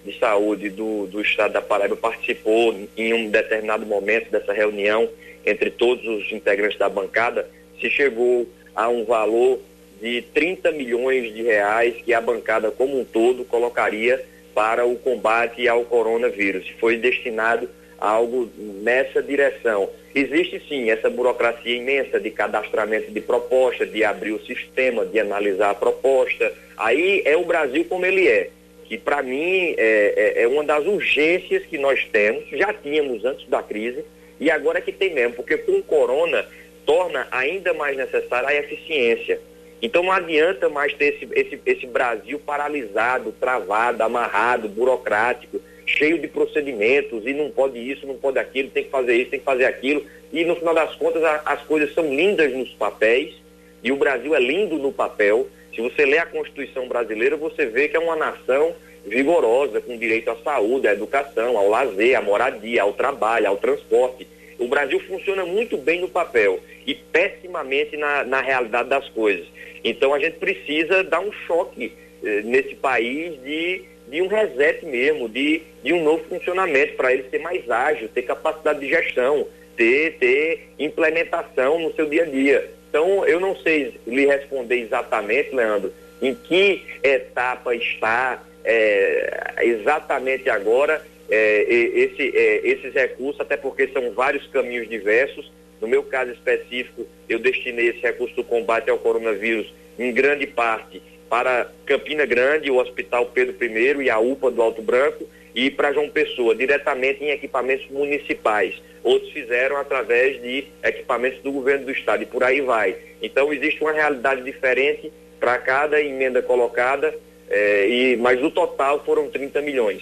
de 0.06 0.18
Saúde 0.20 0.70
do, 0.70 1.08
do 1.08 1.20
Estado 1.20 1.54
da 1.54 1.62
Paraíba 1.62 1.96
participou 1.96 2.76
em 2.96 3.14
um 3.14 3.30
determinado 3.30 3.86
momento 3.86 4.30
dessa 4.30 4.54
reunião 4.54 5.10
entre 5.46 5.70
todos 5.70 6.06
os 6.06 6.32
integrantes 6.32 6.78
da 6.78 6.88
bancada, 6.88 7.48
se 7.80 7.90
chegou 7.90 8.48
a 8.76 8.88
um 8.88 9.04
valor 9.06 9.60
de 10.02 10.22
30 10.34 10.72
milhões 10.72 11.34
de 11.34 11.42
reais 11.42 11.96
que 12.04 12.14
a 12.14 12.22
bancada 12.22 12.72
como 12.72 13.00
um 13.00 13.06
todo 13.06 13.46
colocaria 13.46 14.24
para 14.54 14.86
o 14.86 14.96
combate 14.96 15.68
ao 15.68 15.84
coronavírus. 15.84 16.68
Foi 16.80 16.98
destinado 16.98 17.70
a 18.00 18.10
algo 18.10 18.50
nessa 18.58 19.22
direção. 19.22 19.90
Existe 20.14 20.62
sim 20.68 20.90
essa 20.90 21.10
burocracia 21.10 21.76
imensa 21.76 22.20
de 22.20 22.32
cadastramento 22.32 23.12
de 23.12 23.20
proposta, 23.20 23.86
de 23.86 24.04
abrir 24.04 24.32
o 24.32 24.46
sistema, 24.46 25.06
de 25.06 25.20
analisar 25.20 25.72
a 25.72 25.76
proposta. 25.76 26.54
Aí 26.78 27.22
é 27.26 27.36
o 27.36 27.46
Brasil 27.46 27.86
como 27.86 28.06
ele 28.06 28.28
é, 28.28 28.50
que 28.88 28.98
para 28.98 29.22
mim 29.22 29.74
é, 29.78 30.36
é, 30.38 30.44
é, 30.44 30.48
uma 30.48 30.64
das 30.64 30.86
urgências 30.86 31.64
que 31.66 31.78
nós 31.78 32.06
temos, 32.12 32.48
já 32.52 32.74
tínhamos 32.74 33.26
antes 33.26 33.48
da 33.48 33.62
crise, 33.62 34.04
e 34.40 34.52
agora 34.52 34.80
é 34.80 34.82
que 34.82 34.92
tem 34.92 35.14
mesmo, 35.14 35.36
porque 35.36 35.58
com 35.58 35.74
o 35.74 35.84
corona 35.84 36.46
torna 36.86 37.28
ainda 37.32 37.74
mais 37.74 37.98
necessária 37.98 38.50
a 38.50 38.56
eficiência. 38.56 39.40
Então 39.82 40.04
não 40.04 40.12
adianta 40.12 40.70
mais 40.70 40.94
ter 40.94 41.16
esse, 41.16 41.28
esse, 41.34 41.60
esse 41.66 41.88
Brasil 41.88 42.40
paralisado, 42.40 43.34
travado, 43.40 44.04
amarrado, 44.04 44.70
burocrático 44.70 45.60
cheio 45.86 46.18
de 46.20 46.28
procedimentos 46.28 47.26
e 47.26 47.34
não 47.34 47.50
pode 47.52 47.80
isso, 47.80 48.08
não 48.08 48.16
pode 48.16 48.40
aquilo, 48.40 48.70
tem 48.70 48.84
que 48.84 48.90
fazer 48.90 49.16
isso, 49.16 49.30
tem 49.30 49.40
que 49.40 49.46
fazer 49.46 49.66
aquilo. 49.66 50.04
E 50.34 50.44
no 50.44 50.56
final 50.56 50.74
das 50.74 50.96
contas 50.96 51.24
a, 51.24 51.42
as 51.46 51.62
coisas 51.64 51.94
são 51.94 52.14
lindas 52.14 52.52
nos 52.52 52.70
papéis 52.74 53.36
e 53.84 53.92
o 53.92 53.96
Brasil 53.96 54.36
é 54.36 54.40
lindo 54.40 54.78
no 54.78 54.92
papel. 54.92 55.48
Se 55.76 55.82
você 55.82 56.06
lê 56.06 56.18
a 56.18 56.26
Constituição 56.26 56.88
brasileira, 56.88 57.36
você 57.36 57.66
vê 57.66 57.90
que 57.90 57.98
é 57.98 58.00
uma 58.00 58.16
nação 58.16 58.74
vigorosa, 59.06 59.82
com 59.82 59.98
direito 59.98 60.32
à 60.32 60.36
saúde, 60.38 60.88
à 60.88 60.94
educação, 60.94 61.58
ao 61.58 61.70
lazer, 61.70 62.18
à 62.18 62.22
moradia, 62.22 62.82
ao 62.82 62.94
trabalho, 62.94 63.48
ao 63.48 63.58
transporte. 63.58 64.28
O 64.58 64.68
Brasil 64.68 65.00
funciona 65.02 65.46
muito 65.46 65.78
bem 65.78 66.00
no 66.00 66.08
papel 66.08 66.60
e 66.88 66.96
pessimamente 66.96 67.98
na, 67.98 68.24
na 68.24 68.42
realidade 68.42 68.90
das 68.90 69.08
coisas. 69.10 69.46
Então 69.84 70.14
a 70.14 70.20
gente 70.20 70.38
precisa 70.38 71.04
dar 71.04 71.20
um 71.20 71.32
choque 71.46 71.92
eh, 72.24 72.42
nesse 72.44 72.74
país 72.76 73.40
de 73.44 73.84
de 74.08 74.22
um 74.22 74.28
reset 74.28 74.86
mesmo, 74.86 75.28
de, 75.28 75.62
de 75.84 75.94
um 75.94 76.04
novo 76.04 76.24
funcionamento, 76.26 76.94
para 76.94 77.14
ele 77.14 77.28
ser 77.30 77.40
mais 77.40 77.70
ágil, 77.70 78.08
ter 78.10 78.22
capacidade 78.22 78.80
de 78.80 78.88
gestão, 78.88 79.48
ter, 79.76 80.18
ter 80.20 80.70
implementação 80.78 81.80
no 81.80 81.94
seu 81.96 82.08
dia 82.08 82.24
a 82.24 82.26
dia. 82.26 82.75
Então, 82.96 83.28
eu 83.28 83.42
não 83.42 83.58
sei 83.58 84.00
lhe 84.08 84.26
responder 84.26 84.80
exatamente, 84.80 85.54
Leandro, 85.54 85.92
em 86.22 86.34
que 86.34 86.82
etapa 87.04 87.76
está 87.76 88.42
é, 88.64 89.54
exatamente 89.64 90.50
agora 90.50 91.06
é, 91.30 91.62
esse, 91.70 92.32
é, 92.34 92.62
esses 92.64 92.94
recursos, 92.94 93.42
até 93.42 93.58
porque 93.58 93.90
são 93.90 94.14
vários 94.14 94.48
caminhos 94.48 94.88
diversos. 94.88 95.52
No 95.82 95.90
meu 95.90 96.04
caso 96.04 96.32
específico, 96.32 97.06
eu 97.28 97.38
destinei 97.38 97.90
esse 97.90 98.00
recurso 98.00 98.34
do 98.34 98.46
combate 98.46 98.90
ao 98.90 98.98
coronavírus 98.98 99.74
em 100.00 100.14
grande 100.14 100.48
parte 100.48 101.02
para 101.30 101.70
Campina 101.86 102.26
Grande, 102.26 102.72
o 102.72 102.78
Hospital 102.78 103.26
Pedro 103.26 103.58
I 103.62 104.06
e 104.06 104.10
a 104.10 104.20
UPA 104.20 104.52
do 104.52 104.62
Alto 104.62 104.82
Branco, 104.82 105.28
e 105.54 105.70
para 105.70 105.92
João 105.92 106.10
Pessoa, 106.10 106.56
diretamente 106.56 107.26
em 107.26 107.32
equipamentos 107.32 107.90
municipais. 107.90 108.82
Outros 109.06 109.32
fizeram 109.32 109.78
através 109.78 110.42
de 110.42 110.66
equipamentos 110.84 111.40
do 111.44 111.52
governo 111.52 111.86
do 111.86 111.92
estado 111.92 112.24
e 112.24 112.26
por 112.26 112.44
aí 112.44 112.60
vai. 112.60 112.96
Então 113.22 113.54
existe 113.54 113.80
uma 113.82 113.92
realidade 113.92 114.42
diferente 114.42 115.14
para 115.40 115.60
cada 115.60 116.02
emenda 116.02 116.42
colocada, 116.42 117.14
eh, 117.48 117.88
e, 117.88 118.18
mas 118.18 118.44
o 118.44 118.50
total 118.50 119.04
foram 119.06 119.30
30 119.30 119.62
milhões. 119.62 120.02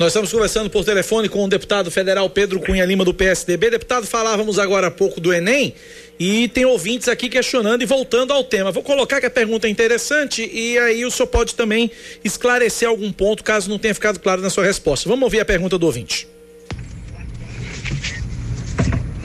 Nós 0.00 0.08
estamos 0.08 0.32
conversando 0.32 0.68
por 0.68 0.84
telefone 0.84 1.28
com 1.28 1.44
o 1.44 1.48
deputado 1.48 1.92
federal 1.92 2.28
Pedro 2.28 2.58
Cunha 2.58 2.84
Lima 2.84 3.04
do 3.04 3.14
PSDB. 3.14 3.70
Deputado, 3.70 4.04
falávamos 4.04 4.58
agora 4.58 4.88
há 4.88 4.90
pouco 4.90 5.20
do 5.20 5.32
Enem 5.32 5.72
e 6.18 6.48
tem 6.48 6.64
ouvintes 6.64 7.06
aqui 7.06 7.28
questionando 7.28 7.82
e 7.82 7.86
voltando 7.86 8.32
ao 8.32 8.42
tema. 8.42 8.72
Vou 8.72 8.82
colocar 8.82 9.20
que 9.20 9.26
a 9.26 9.30
pergunta 9.30 9.68
é 9.68 9.70
interessante 9.70 10.50
e 10.52 10.76
aí 10.76 11.04
o 11.04 11.10
senhor 11.10 11.28
pode 11.28 11.54
também 11.54 11.88
esclarecer 12.24 12.88
algum 12.88 13.12
ponto, 13.12 13.44
caso 13.44 13.70
não 13.70 13.78
tenha 13.78 13.94
ficado 13.94 14.18
claro 14.18 14.42
na 14.42 14.50
sua 14.50 14.64
resposta. 14.64 15.08
Vamos 15.08 15.22
ouvir 15.22 15.38
a 15.38 15.44
pergunta 15.44 15.78
do 15.78 15.86
ouvinte. 15.86 16.26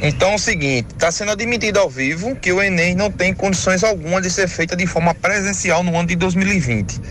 Então 0.01 0.31
é 0.31 0.35
o 0.35 0.37
seguinte, 0.37 0.87
está 0.93 1.11
sendo 1.11 1.31
admitido 1.31 1.79
ao 1.79 1.89
vivo 1.89 2.35
que 2.35 2.51
o 2.51 2.61
Enem 2.61 2.93
não 2.93 3.09
tem 3.09 3.33
condições 3.33 3.83
alguma 3.83 4.21
de 4.21 4.29
ser 4.29 4.47
feita 4.47 4.75
de 4.75 4.85
forma 4.85 5.15
presencial 5.15 5.83
no 5.83 5.97
ano 5.97 6.07
de 6.07 6.15
2020. 6.15 7.01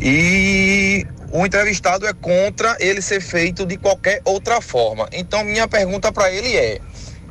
E 0.00 1.06
o 1.30 1.46
entrevistado 1.46 2.06
é 2.06 2.12
contra 2.12 2.76
ele 2.80 3.00
ser 3.00 3.20
feito 3.20 3.64
de 3.64 3.76
qualquer 3.76 4.20
outra 4.24 4.60
forma. 4.60 5.08
Então 5.12 5.44
minha 5.44 5.68
pergunta 5.68 6.10
para 6.10 6.30
ele 6.32 6.56
é: 6.56 6.80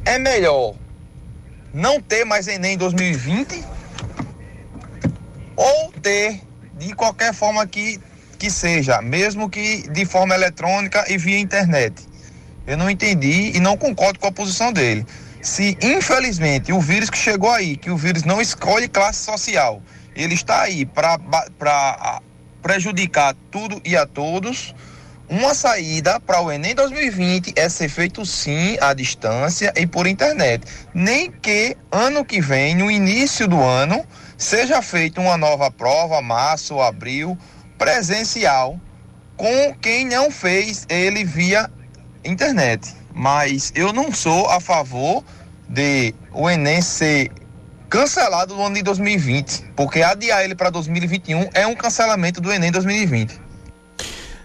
é 0.06 0.18
melhor 0.18 0.76
não 1.74 2.00
ter 2.00 2.24
mais 2.24 2.48
Enem 2.48 2.76
em 2.76 2.78
2020 2.78 3.64
ou 5.56 5.92
ter 6.02 6.40
de 6.78 6.94
qualquer 6.96 7.34
forma 7.34 7.66
que, 7.68 8.00
que 8.40 8.50
seja, 8.50 9.02
mesmo 9.02 9.50
que 9.50 9.88
de 9.90 10.06
forma 10.06 10.34
eletrônica 10.34 11.06
e 11.10 11.18
via 11.18 11.38
internet. 11.38 12.11
Eu 12.72 12.78
não 12.78 12.90
entendi 12.90 13.52
e 13.54 13.60
não 13.60 13.76
concordo 13.76 14.18
com 14.18 14.28
a 14.28 14.32
posição 14.32 14.72
dele. 14.72 15.06
Se 15.42 15.78
infelizmente 15.82 16.72
o 16.72 16.80
vírus 16.80 17.10
que 17.10 17.18
chegou 17.18 17.52
aí, 17.52 17.76
que 17.76 17.92
o 17.92 17.98
vírus 17.98 18.24
não 18.24 18.40
escolhe 18.40 18.88
classe 18.88 19.26
social, 19.26 19.82
ele 20.16 20.36
está 20.36 20.62
aí 20.62 20.86
para 20.86 22.22
prejudicar 22.62 23.36
tudo 23.52 23.82
e 23.84 23.98
a 23.98 24.06
todos 24.06 24.74
uma 25.28 25.54
saída 25.54 26.18
para 26.18 26.40
o 26.40 26.50
Enem 26.50 26.74
2020 26.74 27.54
é 27.58 27.68
ser 27.68 27.90
feito 27.90 28.26
sim 28.26 28.78
à 28.80 28.94
distância 28.94 29.74
e 29.76 29.86
por 29.86 30.08
internet. 30.08 30.66
Nem 30.94 31.30
que 31.30 31.76
ano 31.92 32.24
que 32.24 32.40
vem, 32.40 32.74
no 32.74 32.90
início 32.90 33.50
do 33.50 33.62
ano, 33.62 34.06
seja 34.38 34.82
feita 34.82 35.20
uma 35.20 35.36
nova 35.36 35.70
prova, 35.70 36.22
março 36.22 36.76
ou 36.76 36.82
abril, 36.82 37.38
presencial, 37.78 38.80
com 39.36 39.76
quem 39.82 40.06
não 40.06 40.32
fez 40.32 40.86
ele 40.90 41.26
via 41.26 41.70
internet. 42.24 42.94
Mas 43.14 43.72
eu 43.76 43.92
não 43.92 44.14
sou 44.14 44.50
a 44.50 44.60
favor 44.60 45.24
de 45.68 46.14
o 46.34 46.50
Enem 46.50 46.82
ser 46.82 47.32
cancelado 47.90 48.56
no 48.56 48.66
ano 48.66 48.76
de 48.76 48.84
2020, 48.84 49.66
porque 49.76 50.02
adiar 50.02 50.44
ele 50.44 50.56
para 50.56 50.70
2021 50.70 51.50
é 51.54 51.68
um 51.68 51.76
cancelamento 51.76 52.40
do 52.40 52.52
Enem 52.52 52.72
2020. 52.72 53.40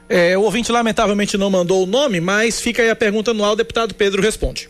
É, 0.08 0.38
o 0.38 0.42
ouvinte 0.42 0.70
lamentavelmente 0.70 1.36
não 1.36 1.50
mandou 1.50 1.82
o 1.82 1.86
nome, 1.86 2.20
mas 2.20 2.60
fica 2.60 2.82
aí 2.82 2.90
a 2.90 2.96
pergunta 2.96 3.34
no 3.34 3.44
ar, 3.44 3.52
o 3.52 3.56
deputado 3.56 3.94
Pedro 3.94 4.22
responde. 4.22 4.68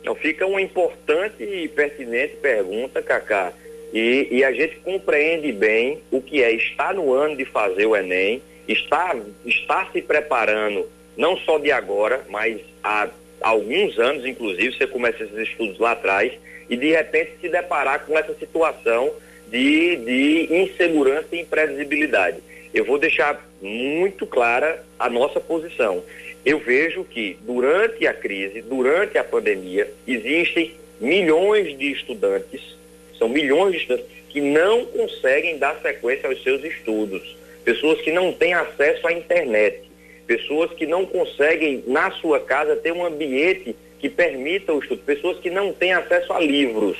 Então 0.00 0.14
fica 0.14 0.46
uma 0.46 0.60
importante 0.60 1.42
e 1.42 1.68
pertinente 1.68 2.36
pergunta, 2.36 3.02
Cacá. 3.02 3.52
E, 3.92 4.28
e, 4.30 4.44
a 4.44 4.52
gente 4.52 4.76
compreende 4.84 5.50
bem 5.52 6.00
o 6.10 6.22
que 6.22 6.42
é 6.42 6.52
estar 6.52 6.94
no 6.94 7.12
ano 7.12 7.36
de 7.36 7.44
fazer 7.44 7.86
o 7.86 7.96
Enem, 7.96 8.40
estar, 8.68 9.16
estar 9.44 9.90
se 9.92 10.00
preparando, 10.00 10.86
não 11.16 11.36
só 11.38 11.58
de 11.58 11.70
agora, 11.70 12.24
mas 12.28 12.60
há 12.82 13.08
alguns 13.40 13.98
anos, 13.98 14.24
inclusive, 14.24 14.76
você 14.76 14.86
começa 14.86 15.24
esses 15.24 15.36
estudos 15.36 15.78
lá 15.78 15.92
atrás, 15.92 16.32
e 16.68 16.76
de 16.76 16.90
repente 16.90 17.32
se 17.40 17.48
deparar 17.48 18.06
com 18.06 18.16
essa 18.16 18.32
situação 18.34 19.12
de, 19.50 19.96
de 19.96 20.48
insegurança 20.54 21.28
e 21.32 21.40
imprevisibilidade. 21.40 22.38
Eu 22.72 22.84
vou 22.84 22.98
deixar 22.98 23.44
muito 23.60 24.26
clara 24.26 24.84
a 24.98 25.10
nossa 25.10 25.40
posição. 25.40 26.02
Eu 26.44 26.58
vejo 26.58 27.04
que 27.04 27.36
durante 27.42 28.06
a 28.06 28.14
crise, 28.14 28.62
durante 28.62 29.18
a 29.18 29.24
pandemia, 29.24 29.90
existem 30.06 30.74
milhões 31.00 31.76
de 31.76 31.92
estudantes, 31.92 32.76
são 33.18 33.28
milhões 33.28 33.72
de 33.72 33.78
estudantes 33.78 34.06
que 34.28 34.40
não 34.40 34.86
conseguem 34.86 35.58
dar 35.58 35.80
sequência 35.82 36.28
aos 36.28 36.42
seus 36.42 36.62
estudos, 36.62 37.36
pessoas 37.64 38.00
que 38.00 38.12
não 38.12 38.32
têm 38.32 38.54
acesso 38.54 39.06
à 39.06 39.12
internet, 39.12 39.89
pessoas 40.30 40.72
que 40.74 40.86
não 40.86 41.04
conseguem 41.04 41.82
na 41.88 42.12
sua 42.12 42.38
casa 42.38 42.76
ter 42.76 42.92
um 42.92 43.04
ambiente 43.04 43.74
que 43.98 44.08
permita 44.08 44.72
o 44.72 44.78
estudo, 44.78 45.02
pessoas 45.02 45.40
que 45.40 45.50
não 45.50 45.72
têm 45.72 45.92
acesso 45.92 46.32
a 46.32 46.38
livros, 46.38 46.96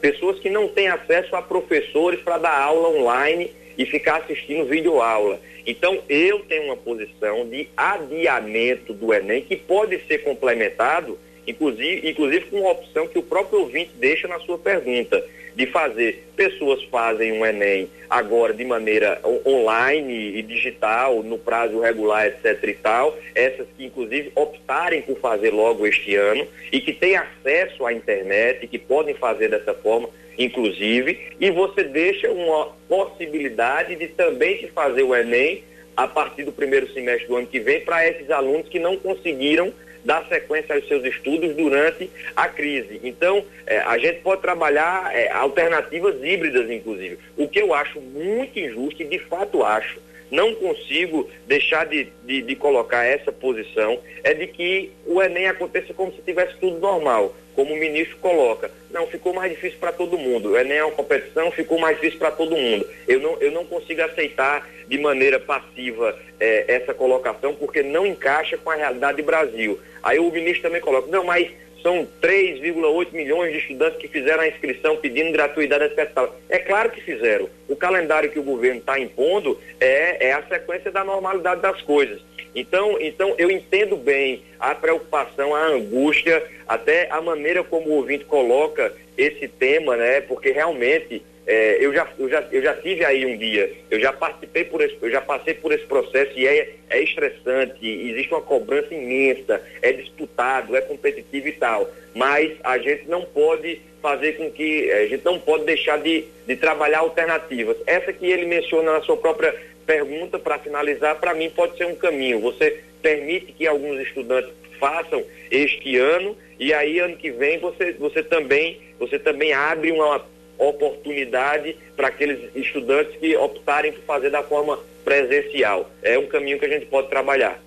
pessoas 0.00 0.40
que 0.40 0.50
não 0.50 0.66
têm 0.66 0.88
acesso 0.88 1.36
a 1.36 1.40
professores 1.40 2.18
para 2.22 2.38
dar 2.38 2.58
aula 2.58 2.88
online 2.88 3.52
e 3.78 3.86
ficar 3.86 4.16
assistindo 4.16 4.64
vídeo 4.64 5.00
aula. 5.00 5.38
Então, 5.64 6.02
eu 6.08 6.40
tenho 6.40 6.64
uma 6.64 6.76
posição 6.76 7.48
de 7.48 7.68
adiamento 7.76 8.92
do 8.92 9.14
Enem 9.14 9.42
que 9.42 9.54
pode 9.54 10.00
ser 10.08 10.24
complementado, 10.24 11.16
inclusive, 11.46 12.08
inclusive 12.08 12.46
com 12.46 12.60
uma 12.60 12.70
opção 12.72 13.06
que 13.06 13.18
o 13.18 13.22
próprio 13.22 13.60
ouvinte 13.60 13.92
deixa 13.98 14.28
na 14.28 14.38
sua 14.40 14.58
pergunta 14.58 15.22
de 15.54 15.66
fazer. 15.66 16.24
Pessoas 16.34 16.82
fazem 16.84 17.32
um 17.32 17.44
Enem 17.44 17.88
agora 18.08 18.52
de 18.52 18.64
maneira 18.64 19.20
online 19.46 20.38
e 20.38 20.42
digital, 20.42 21.22
no 21.22 21.38
prazo 21.38 21.80
regular, 21.80 22.26
etc. 22.26 22.68
e 22.68 22.74
tal. 22.74 23.16
Essas 23.34 23.66
que, 23.76 23.84
inclusive, 23.84 24.32
optarem 24.34 25.02
por 25.02 25.18
fazer 25.18 25.50
logo 25.50 25.86
este 25.86 26.14
ano 26.16 26.46
e 26.70 26.80
que 26.80 26.92
têm 26.92 27.16
acesso 27.16 27.84
à 27.86 27.92
internet 27.92 28.64
e 28.64 28.68
que 28.68 28.78
podem 28.78 29.14
fazer 29.14 29.48
dessa 29.48 29.74
forma, 29.74 30.08
inclusive. 30.38 31.18
E 31.38 31.50
você 31.50 31.84
deixa 31.84 32.30
uma 32.30 32.72
possibilidade 32.88 33.96
de 33.96 34.08
também 34.08 34.58
se 34.58 34.68
fazer 34.68 35.02
o 35.02 35.14
Enem 35.14 35.64
a 35.94 36.08
partir 36.08 36.44
do 36.44 36.52
primeiro 36.52 36.90
semestre 36.92 37.28
do 37.28 37.36
ano 37.36 37.46
que 37.46 37.60
vem 37.60 37.80
para 37.80 38.08
esses 38.08 38.30
alunos 38.30 38.68
que 38.68 38.78
não 38.78 38.96
conseguiram 38.96 39.72
dar 40.04 40.26
sequência 40.28 40.74
aos 40.74 40.86
seus 40.88 41.04
estudos 41.04 41.54
durante 41.54 42.10
a 42.34 42.48
crise. 42.48 43.00
Então, 43.02 43.44
é, 43.66 43.78
a 43.78 43.98
gente 43.98 44.20
pode 44.20 44.42
trabalhar 44.42 45.14
é, 45.14 45.30
alternativas 45.30 46.16
híbridas, 46.22 46.70
inclusive. 46.70 47.18
O 47.36 47.48
que 47.48 47.60
eu 47.60 47.74
acho 47.74 48.00
muito 48.00 48.58
injusto 48.58 49.02
e 49.02 49.06
de 49.06 49.18
fato 49.18 49.64
acho, 49.64 50.00
não 50.30 50.54
consigo 50.54 51.28
deixar 51.46 51.84
de, 51.86 52.08
de, 52.24 52.42
de 52.42 52.56
colocar 52.56 53.04
essa 53.04 53.30
posição, 53.30 53.98
é 54.24 54.32
de 54.32 54.46
que 54.46 54.90
o 55.06 55.22
Enem 55.22 55.46
aconteça 55.46 55.92
como 55.92 56.12
se 56.12 56.22
tivesse 56.22 56.56
tudo 56.56 56.78
normal 56.78 57.34
como 57.54 57.74
o 57.74 57.76
ministro 57.76 58.16
coloca. 58.18 58.70
Não, 58.90 59.06
ficou 59.06 59.32
mais 59.32 59.52
difícil 59.52 59.78
para 59.78 59.92
todo 59.92 60.18
mundo. 60.18 60.50
O 60.50 60.58
Enem 60.58 60.78
é 60.78 60.84
uma 60.84 60.94
competição, 60.94 61.50
ficou 61.50 61.78
mais 61.78 61.96
difícil 61.96 62.18
para 62.18 62.30
todo 62.30 62.56
mundo. 62.56 62.86
Eu 63.06 63.20
não, 63.20 63.36
eu 63.40 63.50
não 63.52 63.64
consigo 63.64 64.02
aceitar 64.02 64.68
de 64.92 64.98
maneira 64.98 65.40
passiva 65.40 66.14
é, 66.38 66.66
essa 66.68 66.92
colocação, 66.92 67.54
porque 67.54 67.82
não 67.82 68.06
encaixa 68.06 68.58
com 68.58 68.68
a 68.68 68.74
realidade 68.74 69.22
do 69.22 69.24
Brasil. 69.24 69.80
Aí 70.02 70.18
o 70.18 70.30
ministro 70.30 70.64
também 70.64 70.82
coloca, 70.82 71.10
não, 71.10 71.24
mas 71.24 71.50
são 71.82 72.06
3,8 72.20 73.10
milhões 73.12 73.52
de 73.52 73.58
estudantes 73.58 73.98
que 73.98 74.06
fizeram 74.06 74.42
a 74.42 74.48
inscrição 74.48 74.98
pedindo 74.98 75.32
gratuidade, 75.32 75.84
etc. 75.84 76.28
É 76.50 76.58
claro 76.58 76.90
que 76.90 77.00
fizeram. 77.00 77.48
O 77.66 77.74
calendário 77.74 78.30
que 78.30 78.38
o 78.38 78.42
governo 78.42 78.80
está 78.80 79.00
impondo 79.00 79.58
é, 79.80 80.28
é 80.28 80.32
a 80.34 80.42
sequência 80.42 80.92
da 80.92 81.02
normalidade 81.02 81.62
das 81.62 81.80
coisas. 81.80 82.20
Então, 82.54 82.98
então, 83.00 83.34
eu 83.38 83.50
entendo 83.50 83.96
bem 83.96 84.42
a 84.60 84.74
preocupação, 84.74 85.54
a 85.54 85.68
angústia, 85.68 86.44
até 86.68 87.10
a 87.10 87.22
maneira 87.22 87.64
como 87.64 87.88
o 87.88 87.94
ouvinte 87.94 88.26
coloca 88.26 88.92
esse 89.16 89.48
tema, 89.48 89.96
né? 89.96 90.20
Porque 90.20 90.50
realmente 90.50 91.22
é, 91.46 91.78
eu, 91.80 91.92
já, 91.92 92.08
eu, 92.18 92.28
já, 92.28 92.44
eu 92.52 92.62
já 92.62 92.74
tive 92.74 93.04
aí 93.04 93.26
um 93.26 93.36
dia, 93.36 93.72
eu 93.90 93.98
já 93.98 94.12
participei 94.12 94.64
por 94.64 94.80
esse, 94.80 94.96
eu 95.02 95.10
já 95.10 95.20
passei 95.20 95.54
por 95.54 95.72
esse 95.72 95.84
processo 95.84 96.32
e 96.36 96.46
é, 96.46 96.74
é 96.88 97.02
estressante, 97.02 97.84
existe 97.84 98.32
uma 98.32 98.40
cobrança 98.40 98.94
imensa, 98.94 99.60
é 99.80 99.92
disputado, 99.92 100.76
é 100.76 100.80
competitivo 100.80 101.48
e 101.48 101.52
tal. 101.52 101.90
Mas 102.14 102.52
a 102.62 102.78
gente 102.78 103.08
não 103.08 103.22
pode 103.22 103.80
fazer 104.00 104.34
com 104.34 104.50
que, 104.50 104.90
a 104.92 105.06
gente 105.06 105.24
não 105.24 105.38
pode 105.38 105.64
deixar 105.64 105.98
de, 105.98 106.24
de 106.46 106.56
trabalhar 106.56 107.00
alternativas. 107.00 107.76
Essa 107.86 108.12
que 108.12 108.26
ele 108.26 108.46
menciona 108.46 108.92
na 108.92 109.00
sua 109.02 109.16
própria 109.16 109.54
pergunta 109.84 110.38
para 110.38 110.58
finalizar, 110.58 111.18
para 111.18 111.34
mim 111.34 111.50
pode 111.50 111.76
ser 111.76 111.86
um 111.86 111.94
caminho. 111.94 112.40
Você 112.40 112.80
permite 113.00 113.52
que 113.52 113.66
alguns 113.66 114.00
estudantes 114.00 114.52
façam 114.78 115.24
este 115.50 115.96
ano 115.96 116.36
e 116.58 116.72
aí 116.72 116.98
ano 116.98 117.16
que 117.16 117.30
vem 117.30 117.58
você, 117.58 117.92
você 117.92 118.22
também 118.22 118.80
você 118.98 119.18
também 119.18 119.52
abre 119.52 119.90
uma 119.90 120.24
oportunidade 120.58 121.76
para 121.96 122.08
aqueles 122.08 122.50
estudantes 122.54 123.16
que 123.18 123.36
optarem 123.36 123.92
por 123.92 124.02
fazer 124.04 124.30
da 124.30 124.42
forma 124.42 124.78
presencial. 125.04 125.90
É 126.02 126.18
um 126.18 126.26
caminho 126.26 126.58
que 126.58 126.66
a 126.66 126.68
gente 126.68 126.86
pode 126.86 127.08
trabalhar. 127.08 127.60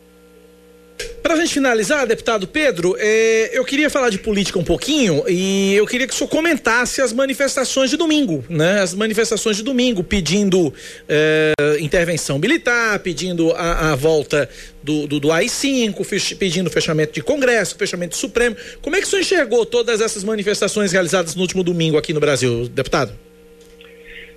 Para 1.21 1.33
a 1.33 1.37
gente 1.37 1.55
finalizar, 1.55 2.05
deputado 2.05 2.47
Pedro, 2.47 2.95
é, 2.99 3.49
eu 3.51 3.65
queria 3.65 3.89
falar 3.89 4.11
de 4.11 4.19
política 4.19 4.59
um 4.59 4.63
pouquinho 4.63 5.23
e 5.27 5.73
eu 5.75 5.85
queria 5.87 6.07
que 6.07 6.13
o 6.13 6.15
senhor 6.15 6.29
comentasse 6.29 7.01
as 7.01 7.11
manifestações 7.11 7.89
de 7.89 7.97
domingo, 7.97 8.45
né? 8.47 8.79
As 8.79 8.93
manifestações 8.93 9.57
de 9.57 9.63
domingo 9.63 10.03
pedindo 10.03 10.71
é, 11.09 11.51
intervenção 11.79 12.37
militar, 12.37 12.99
pedindo 12.99 13.51
a, 13.53 13.91
a 13.91 13.95
volta 13.95 14.47
do, 14.85 15.07
do, 15.07 15.19
do 15.19 15.31
AI-5, 15.31 16.03
fech, 16.03 16.35
pedindo 16.35 16.69
fechamento 16.69 17.13
de 17.13 17.23
Congresso, 17.23 17.75
fechamento 17.75 18.15
Supremo. 18.15 18.55
Como 18.83 18.95
é 18.95 18.99
que 18.99 19.07
o 19.07 19.09
senhor 19.09 19.21
enxergou 19.21 19.65
todas 19.65 19.99
essas 19.99 20.23
manifestações 20.23 20.91
realizadas 20.91 21.35
no 21.35 21.41
último 21.41 21.63
domingo 21.63 21.97
aqui 21.97 22.13
no 22.13 22.19
Brasil, 22.19 22.69
deputado? 22.69 23.11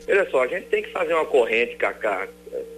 Olha 0.08 0.26
só, 0.30 0.44
a 0.44 0.46
gente 0.46 0.64
tem 0.68 0.82
que 0.82 0.90
fazer 0.90 1.12
uma 1.12 1.26
corrente, 1.26 1.76
Cacá, 1.76 2.26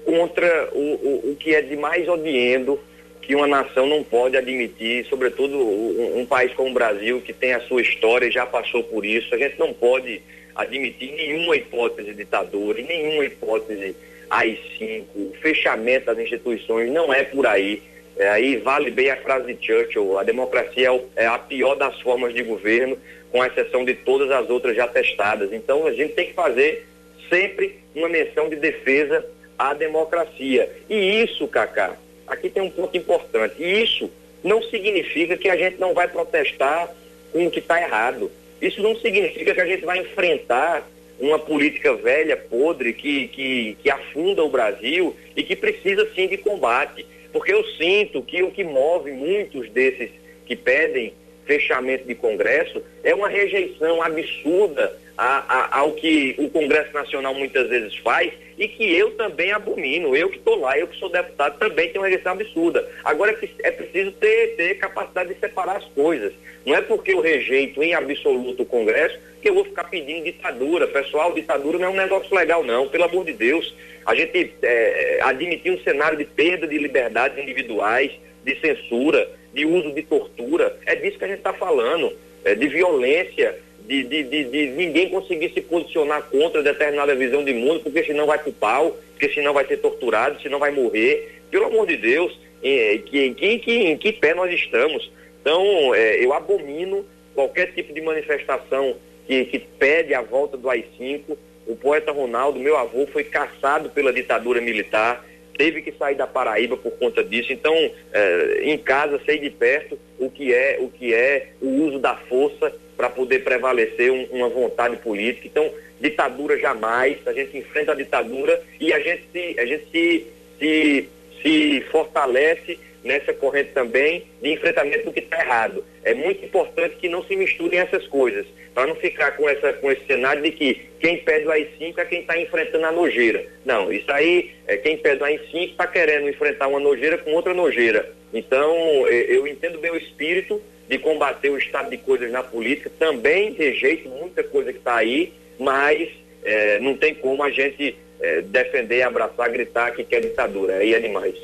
contra 0.05 0.68
o, 0.73 0.81
o, 0.81 1.31
o 1.31 1.37
que 1.37 1.55
é 1.55 1.62
de 1.62 1.77
mais 1.77 2.09
odiando 2.09 2.81
que 3.23 3.37
uma 3.37 3.47
nação 3.47 3.87
não 3.87 4.03
pode 4.03 4.37
admitir, 4.37 5.07
sobretudo 5.07 5.57
um, 5.57 6.21
um, 6.21 6.27
país 6.27 6.53
como 6.55 6.71
o 6.71 6.75
Brasil, 6.75 7.21
que 7.21 7.33
tem 7.33 7.53
a 7.53 7.61
sua 7.61 7.81
história 7.81 8.27
e 8.27 8.33
já 8.33 8.45
passou 8.45 8.83
por 8.83 9.07
isso, 9.07 9.33
a 9.33 9.39
gente 9.39 9.57
não 9.57 9.73
pode 9.73 10.21
admitir 10.57 11.12
nenhuma 11.12 11.55
hipótese 11.55 12.09
de 12.09 12.16
ditadura, 12.16 12.83
nenhuma 12.83 13.25
hipótese 13.25 13.95
AI-5, 14.31 15.05
o 15.14 15.33
fechamento 15.43 16.07
das 16.07 16.18
instituições 16.18 16.91
não 16.91 17.12
é 17.12 17.24
por 17.24 17.47
aí. 17.47 17.83
É, 18.16 18.28
aí 18.28 18.57
vale 18.57 18.91
bem 18.91 19.11
a 19.11 19.16
frase 19.16 19.53
de 19.53 19.66
Churchill, 19.66 20.18
a 20.18 20.22
democracia 20.22 20.91
é, 21.16 21.24
é 21.24 21.26
a 21.26 21.39
pior 21.39 21.74
das 21.74 22.01
formas 22.01 22.35
de 22.35 22.43
governo, 22.43 22.97
com 23.33 23.45
exceção 23.45 23.85
de 23.85 23.95
todas 23.95 24.31
as 24.31 24.49
outras 24.51 24.76
já 24.76 24.87
testadas. 24.87 25.53
Então 25.53 25.87
a 25.87 25.93
gente 25.93 26.14
tem 26.14 26.26
que 26.26 26.35
fazer 26.35 26.87
sempre 27.28 27.78
uma 27.95 28.09
menção 28.09 28.49
de 28.49 28.57
defesa 28.57 29.24
à 29.59 29.72
democracia. 29.74 30.70
E 30.89 31.22
isso, 31.22 31.47
Cacá, 31.49 31.97
aqui 32.26 32.49
tem 32.49 32.62
um 32.62 32.70
ponto 32.70 32.97
importante. 32.97 33.55
E 33.59 33.83
isso 33.83 34.11
não 34.43 34.62
significa 34.62 35.37
que 35.37 35.49
a 35.49 35.57
gente 35.57 35.78
não 35.78 35.95
vai 35.95 36.09
protestar 36.09 36.91
com 37.33 37.47
o 37.47 37.51
que 37.51 37.61
está 37.61 37.81
errado. 37.81 38.31
Isso 38.61 38.83
não 38.83 38.95
significa 38.97 39.55
que 39.55 39.61
a 39.61 39.66
gente 39.66 39.85
vai 39.85 39.99
enfrentar 39.99 40.87
uma 41.21 41.39
política 41.39 41.95
velha, 41.95 42.37
podre, 42.37 42.93
que, 42.93 43.29
que, 43.29 43.77
que 43.83 43.91
afunda 43.91 44.43
o 44.43 44.49
Brasil 44.49 45.14
e 45.37 45.43
que 45.43 45.55
precisa 45.55 46.09
sim 46.14 46.27
de 46.27 46.39
combate. 46.39 47.07
Porque 47.33 47.53
eu 47.53 47.64
sinto 47.77 48.23
que 48.23 48.43
o 48.43 48.51
que 48.51 48.64
move 48.64 49.12
muitos 49.12 49.71
desses 49.71 50.11
que 50.47 50.57
pedem 50.57 51.12
fechamento 51.45 52.07
de 52.07 52.14
Congresso 52.14 52.83
é 53.05 53.14
uma 53.14 53.29
rejeição 53.29 54.03
absurda 54.03 54.99
a, 55.16 55.39
a, 55.55 55.79
ao 55.81 55.93
que 55.93 56.35
o 56.39 56.49
Congresso 56.49 56.93
Nacional 56.95 57.35
muitas 57.35 57.68
vezes 57.68 57.97
faz 57.99 58.33
e 58.57 58.66
que 58.66 58.85
eu 58.95 59.11
também 59.12 59.53
abomino. 59.53 60.16
Eu 60.16 60.31
que 60.31 60.39
estou 60.39 60.59
lá, 60.59 60.79
eu 60.79 60.87
que 60.87 60.99
sou 60.99 61.11
deputado, 61.11 61.59
também 61.59 61.89
tenho 61.89 62.01
uma 62.01 62.09
rejeição 62.09 62.33
absurda. 62.33 62.89
Agora 63.05 63.33
é, 63.33 63.68
é 63.68 63.71
preciso 63.71 64.12
ter, 64.12 64.57
ter 64.57 64.79
capacidade 64.79 65.35
de 65.35 65.41
separar 65.41 65.77
as 65.77 65.85
coisas. 65.87 66.33
Não 66.64 66.75
é 66.75 66.81
porque 66.81 67.12
eu 67.12 67.21
rejeito 67.21 67.83
em 67.83 67.95
absoluto 67.95 68.62
o 68.62 68.66
Congresso 68.66 69.18
que 69.41 69.49
eu 69.49 69.55
vou 69.55 69.64
ficar 69.64 69.84
pedindo 69.84 70.24
ditadura. 70.24 70.86
Pessoal, 70.86 71.32
ditadura 71.32 71.78
não 71.78 71.86
é 71.86 71.91
um 71.91 71.97
negócio 71.97 72.34
legal, 72.34 72.62
não, 72.62 72.88
pelo 72.88 73.05
amor 73.05 73.24
de 73.24 73.32
Deus. 73.32 73.74
A 74.05 74.14
gente 74.14 74.53
é, 74.62 75.20
admitir 75.22 75.72
um 75.72 75.80
cenário 75.80 76.18
de 76.18 76.24
perda 76.24 76.66
de 76.66 76.78
liberdades 76.78 77.38
individuais, 77.38 78.12
de 78.45 78.59
censura, 78.61 79.28
de 79.53 79.66
uso 79.66 79.93
de 79.93 80.03
tortura, 80.03 80.78
é 80.86 80.95
disso 80.95 81.18
que 81.18 81.24
a 81.24 81.28
gente 81.28 81.38
está 81.38 81.53
falando, 81.53 82.12
é, 82.45 82.55
de 82.55 82.68
violência, 82.68 83.59
de, 83.86 84.05
de, 84.05 84.22
de, 84.22 84.45
de, 84.45 84.66
ninguém 84.68 85.09
conseguir 85.09 85.53
se 85.53 85.61
posicionar 85.61 86.22
contra 86.30 86.62
determinada 86.62 87.14
visão 87.14 87.45
de 87.45 87.53
mundo, 87.53 87.80
porque 87.80 88.05
senão 88.05 88.26
vai 88.26 88.38
pro 88.38 88.53
pau, 88.53 88.97
porque 89.12 89.34
senão 89.34 89.53
vai 89.53 89.66
ser 89.66 89.78
torturado, 89.78 90.41
senão 90.41 90.59
vai 90.59 90.70
morrer. 90.70 91.41
Pelo 91.51 91.66
amor 91.66 91.86
de 91.86 91.97
Deus, 91.97 92.38
em, 92.62 93.03
em, 93.12 93.36
em, 93.41 93.91
em 93.91 93.97
que 93.97 94.12
pé 94.12 94.34
nós 94.34 94.53
estamos? 94.53 95.11
Então, 95.41 95.95
é, 95.95 96.24
eu 96.24 96.32
abomino 96.32 97.05
qualquer 97.34 97.72
tipo 97.72 97.93
de 97.93 98.01
manifestação 98.01 98.97
que, 99.27 99.45
que 99.45 99.59
pede 99.59 100.14
a 100.14 100.23
volta 100.23 100.57
do 100.57 100.68
AI-5. 100.68 101.37
O 101.66 101.77
poeta 101.77 102.12
Ronaldo, 102.12 102.59
meu 102.59 102.77
avô, 102.77 103.07
foi 103.07 103.25
caçado 103.25 103.91
pela 103.91 104.12
ditadura 104.12 104.61
militar 104.61 105.25
teve 105.61 105.83
que 105.83 105.93
sair 105.93 106.14
da 106.14 106.27
Paraíba 106.27 106.75
por 106.75 106.93
conta 106.93 107.23
disso. 107.23 107.53
Então, 107.53 107.75
é, 108.14 108.61
em 108.62 108.79
casa, 108.79 109.21
sei 109.27 109.39
de 109.39 109.51
perto 109.51 109.99
o 110.18 110.31
que 110.31 110.55
é 110.55 110.79
o 110.81 110.89
que 110.89 111.12
é 111.12 111.49
o 111.61 111.68
uso 111.68 111.99
da 111.99 112.16
força 112.16 112.73
para 112.97 113.11
poder 113.11 113.45
prevalecer 113.45 114.11
um, 114.11 114.25
uma 114.31 114.49
vontade 114.49 114.97
política. 114.97 115.47
Então, 115.47 115.71
ditadura 116.01 116.59
jamais. 116.59 117.18
A 117.27 117.35
gente 117.35 117.59
enfrenta 117.59 117.93
a 117.93 117.95
ditadura 117.95 118.59
e 118.81 118.91
a 118.91 119.01
gente 119.01 119.25
se, 119.31 119.61
a 119.61 119.66
gente 119.66 119.85
se, 119.93 120.27
se, 120.59 121.09
se 121.43 121.81
fortalece 121.93 122.79
nessa 123.05 123.32
corrente 123.32 123.70
também 123.72 124.24
de 124.42 124.53
enfrentamento 124.53 125.05
do 125.05 125.12
que 125.12 125.20
está 125.20 125.40
errado. 125.40 125.84
É 126.05 126.14
muito 126.14 126.44
importante 126.44 126.96
que 126.96 127.09
não 127.09 127.24
se 127.24 127.36
misturem 127.36 127.78
essas 127.78 128.07
coisas, 128.07 128.46
para 128.74 128.86
não 128.86 128.94
ficar 128.94 129.36
com, 129.36 129.48
essa, 129.48 129.72
com 129.74 129.90
esse 129.90 130.05
cenário 130.07 130.42
de 130.42 130.51
que 130.53 130.80
quem 131.01 131.18
pede 131.18 131.46
o 131.46 131.51
AI-5 131.51 131.98
é 131.98 132.05
quem 132.05 132.20
está 132.20 132.38
enfrentando 132.38 132.86
a 132.86 132.92
nojeira. 132.92 133.44
Não, 133.64 133.92
isso 133.92 134.11
aí, 134.12 134.51
é, 134.66 134.76
quem 134.76 134.96
pede 134.96 135.22
o 135.22 135.24
AI-5 135.24 135.70
está 135.70 135.86
querendo 135.86 136.28
enfrentar 136.28 136.68
uma 136.68 136.80
nojeira 136.80 137.18
com 137.18 137.32
outra 137.32 137.55
nojeira. 137.55 138.12
Então, 138.32 139.07
eu 139.09 139.46
entendo 139.46 139.78
bem 139.78 139.90
o 139.90 139.96
espírito 139.96 140.62
de 140.88 140.98
combater 140.98 141.51
o 141.51 141.59
estado 141.59 141.90
de 141.90 141.96
coisas 141.96 142.30
na 142.30 142.42
política, 142.42 142.90
também 142.98 143.53
rejeito 143.53 144.09
muita 144.09 144.42
coisa 144.42 144.72
que 144.72 144.78
está 144.78 144.96
aí, 144.96 145.32
mas 145.59 146.09
é, 146.42 146.78
não 146.80 146.96
tem 146.96 147.14
como 147.14 147.42
a 147.42 147.51
gente 147.51 147.96
é, 148.21 148.43
defender, 148.43 149.03
abraçar, 149.03 149.51
gritar 149.51 149.91
que 149.93 150.05
quer 150.05 150.21
ditadura. 150.21 150.75
Aí 150.77 150.95
é 150.95 151.01
demais. 151.01 151.35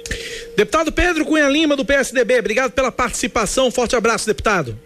Deputado 0.57 0.93
Pedro 0.93 1.25
Cunha 1.25 1.49
Lima, 1.49 1.77
do 1.77 1.85
PSDB, 1.85 2.39
obrigado 2.39 2.73
pela 2.73 2.93
participação. 2.93 3.71
Forte 3.71 3.97
abraço, 3.97 4.27
deputado. 4.27 4.77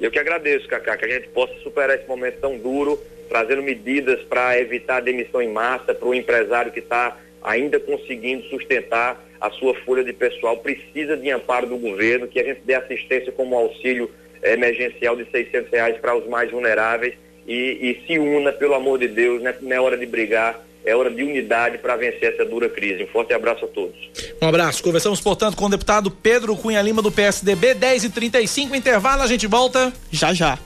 Eu 0.00 0.10
que 0.10 0.18
agradeço, 0.18 0.68
Cacá, 0.68 0.96
que 0.96 1.04
a 1.04 1.08
gente 1.08 1.28
possa 1.28 1.54
superar 1.62 1.96
esse 1.96 2.06
momento 2.06 2.38
tão 2.40 2.58
duro, 2.58 3.00
trazendo 3.28 3.62
medidas 3.62 4.20
para 4.22 4.58
evitar 4.58 4.96
a 4.96 5.00
demissão 5.00 5.40
em 5.40 5.48
massa 5.48 5.94
para 5.94 6.08
o 6.08 6.14
empresário 6.14 6.72
que 6.72 6.80
está 6.80 7.16
ainda 7.42 7.78
conseguindo 7.78 8.42
sustentar 8.44 9.22
a 9.40 9.50
sua 9.50 9.74
folha 9.74 10.02
de 10.02 10.12
pessoal, 10.12 10.56
precisa 10.56 11.16
de 11.16 11.30
amparo 11.30 11.66
do 11.66 11.76
governo, 11.76 12.26
que 12.26 12.40
a 12.40 12.44
gente 12.44 12.62
dê 12.64 12.74
assistência 12.74 13.30
como 13.30 13.54
auxílio 13.54 14.10
emergencial 14.42 15.16
de 15.16 15.30
600 15.30 15.70
reais 15.70 15.96
para 15.98 16.16
os 16.16 16.26
mais 16.26 16.50
vulneráveis 16.50 17.14
e, 17.46 17.54
e, 17.54 18.06
se 18.06 18.18
una, 18.18 18.52
pelo 18.52 18.74
amor 18.74 18.98
de 18.98 19.08
Deus, 19.08 19.42
né? 19.42 19.54
não 19.60 19.76
é 19.76 19.80
hora 19.80 19.96
de 19.96 20.06
brigar, 20.06 20.64
é 20.84 20.94
hora 20.94 21.10
de 21.10 21.22
unidade 21.22 21.78
para 21.78 21.96
vencer 21.96 22.34
essa 22.34 22.44
dura 22.44 22.68
crise. 22.68 23.04
Um 23.04 23.06
forte 23.06 23.32
abraço 23.32 23.64
a 23.64 23.68
todos. 23.68 23.96
Um 24.40 24.46
abraço. 24.46 24.82
Conversamos, 24.82 25.20
portanto, 25.20 25.56
com 25.56 25.64
o 25.64 25.70
deputado 25.70 26.10
Pedro 26.10 26.54
Cunha 26.56 26.82
Lima 26.82 27.00
do 27.00 27.10
PSDB, 27.10 27.74
10 27.74 28.04
e 28.04 28.10
35 28.10 28.76
intervalo, 28.76 29.22
a 29.22 29.26
gente 29.26 29.46
volta 29.46 29.92
já 30.10 30.34
já. 30.34 30.58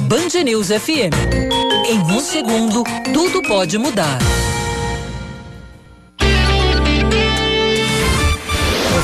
Band 0.00 0.42
News 0.44 0.68
FM. 0.68 1.14
Em 1.88 1.98
um 1.98 2.20
segundo, 2.20 2.82
tudo 3.12 3.42
pode 3.42 3.78
mudar. 3.78 4.18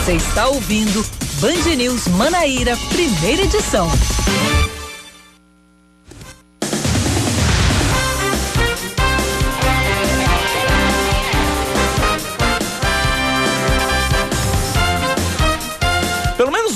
Você 0.05 0.15
está 0.15 0.49
ouvindo 0.49 1.05
Band 1.41 1.77
News 1.77 2.09
Manaíra, 2.09 2.77
primeira 2.93 3.43
edição. 3.43 3.89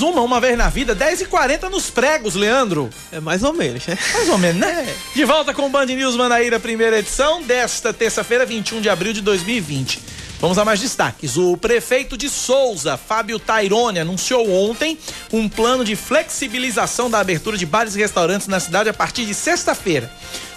Uma, 0.01 0.21
uma 0.21 0.39
vez 0.39 0.57
na 0.57 0.69
vida, 0.69 0.95
10 0.95 1.21
e 1.21 1.25
40 1.25 1.69
nos 1.69 1.89
pregos, 1.89 2.35
Leandro. 2.35 2.89
É 3.11 3.19
mais 3.19 3.43
ou 3.43 3.53
menos, 3.53 3.85
né? 3.87 3.97
Mais 4.13 4.29
ou 4.29 4.37
menos, 4.37 4.61
né? 4.61 4.87
É. 4.87 4.95
De 5.15 5.25
volta 5.25 5.53
com 5.53 5.65
o 5.65 5.69
Band 5.69 5.85
News 5.85 6.15
Manaíra, 6.15 6.59
primeira 6.59 6.99
edição 6.99 7.41
desta 7.41 7.93
terça-feira, 7.93 8.45
21 8.45 8.81
de 8.81 8.89
abril 8.89 9.13
de 9.13 9.21
2020. 9.21 10.17
Vamos 10.39 10.59
a 10.59 10.65
mais 10.65 10.79
destaques. 10.79 11.35
O 11.35 11.57
prefeito 11.57 12.15
de 12.15 12.29
Souza, 12.29 12.95
Fábio 12.95 13.39
Tairone, 13.39 13.99
anunciou 13.99 14.47
ontem 14.51 14.97
um 15.33 15.49
plano 15.49 15.83
de 15.83 15.95
flexibilização 15.95 17.09
da 17.09 17.19
abertura 17.19 17.57
de 17.57 17.65
bares 17.65 17.95
e 17.95 17.99
restaurantes 17.99 18.47
na 18.47 18.59
cidade 18.59 18.87
a 18.87 18.93
partir 18.93 19.25
de 19.25 19.33
sexta-feira. 19.33 20.11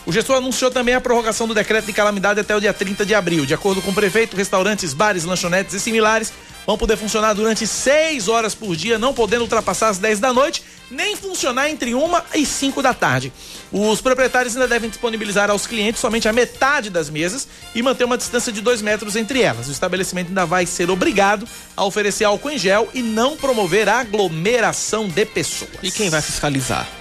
O 0.04 0.12
gestor 0.12 0.36
anunciou 0.36 0.70
também 0.70 0.94
a 0.94 1.00
prorrogação 1.00 1.46
do 1.48 1.54
decreto 1.54 1.86
de 1.86 1.92
calamidade 1.92 2.40
até 2.40 2.54
o 2.54 2.60
dia 2.60 2.74
30 2.74 3.06
de 3.06 3.14
abril. 3.14 3.46
De 3.46 3.54
acordo 3.54 3.80
com 3.80 3.90
o 3.90 3.94
prefeito, 3.94 4.36
restaurantes, 4.36 4.92
bares, 4.92 5.24
lanchonetes 5.24 5.74
e 5.74 5.80
similares 5.80 6.32
vão 6.70 6.78
poder 6.78 6.96
funcionar 6.96 7.32
durante 7.32 7.66
6 7.66 8.28
horas 8.28 8.54
por 8.54 8.76
dia, 8.76 8.96
não 8.96 9.12
podendo 9.12 9.42
ultrapassar 9.42 9.88
as 9.88 9.98
10 9.98 10.20
da 10.20 10.32
noite, 10.32 10.62
nem 10.88 11.16
funcionar 11.16 11.68
entre 11.68 11.96
1 11.96 12.00
e 12.34 12.46
5 12.46 12.80
da 12.80 12.94
tarde. 12.94 13.32
Os 13.72 14.00
proprietários 14.00 14.54
ainda 14.54 14.68
devem 14.68 14.88
disponibilizar 14.88 15.50
aos 15.50 15.66
clientes 15.66 16.00
somente 16.00 16.28
a 16.28 16.32
metade 16.32 16.88
das 16.88 17.10
mesas 17.10 17.48
e 17.74 17.82
manter 17.82 18.04
uma 18.04 18.16
distância 18.16 18.52
de 18.52 18.60
2 18.60 18.82
metros 18.82 19.16
entre 19.16 19.42
elas. 19.42 19.66
O 19.66 19.72
estabelecimento 19.72 20.28
ainda 20.28 20.46
vai 20.46 20.64
ser 20.64 20.90
obrigado 20.90 21.46
a 21.76 21.84
oferecer 21.84 22.24
álcool 22.24 22.50
em 22.50 22.58
gel 22.58 22.88
e 22.94 23.02
não 23.02 23.36
promover 23.36 23.88
aglomeração 23.88 25.08
de 25.08 25.26
pessoas. 25.26 25.70
E 25.82 25.90
quem 25.90 26.08
vai 26.08 26.22
fiscalizar? 26.22 26.99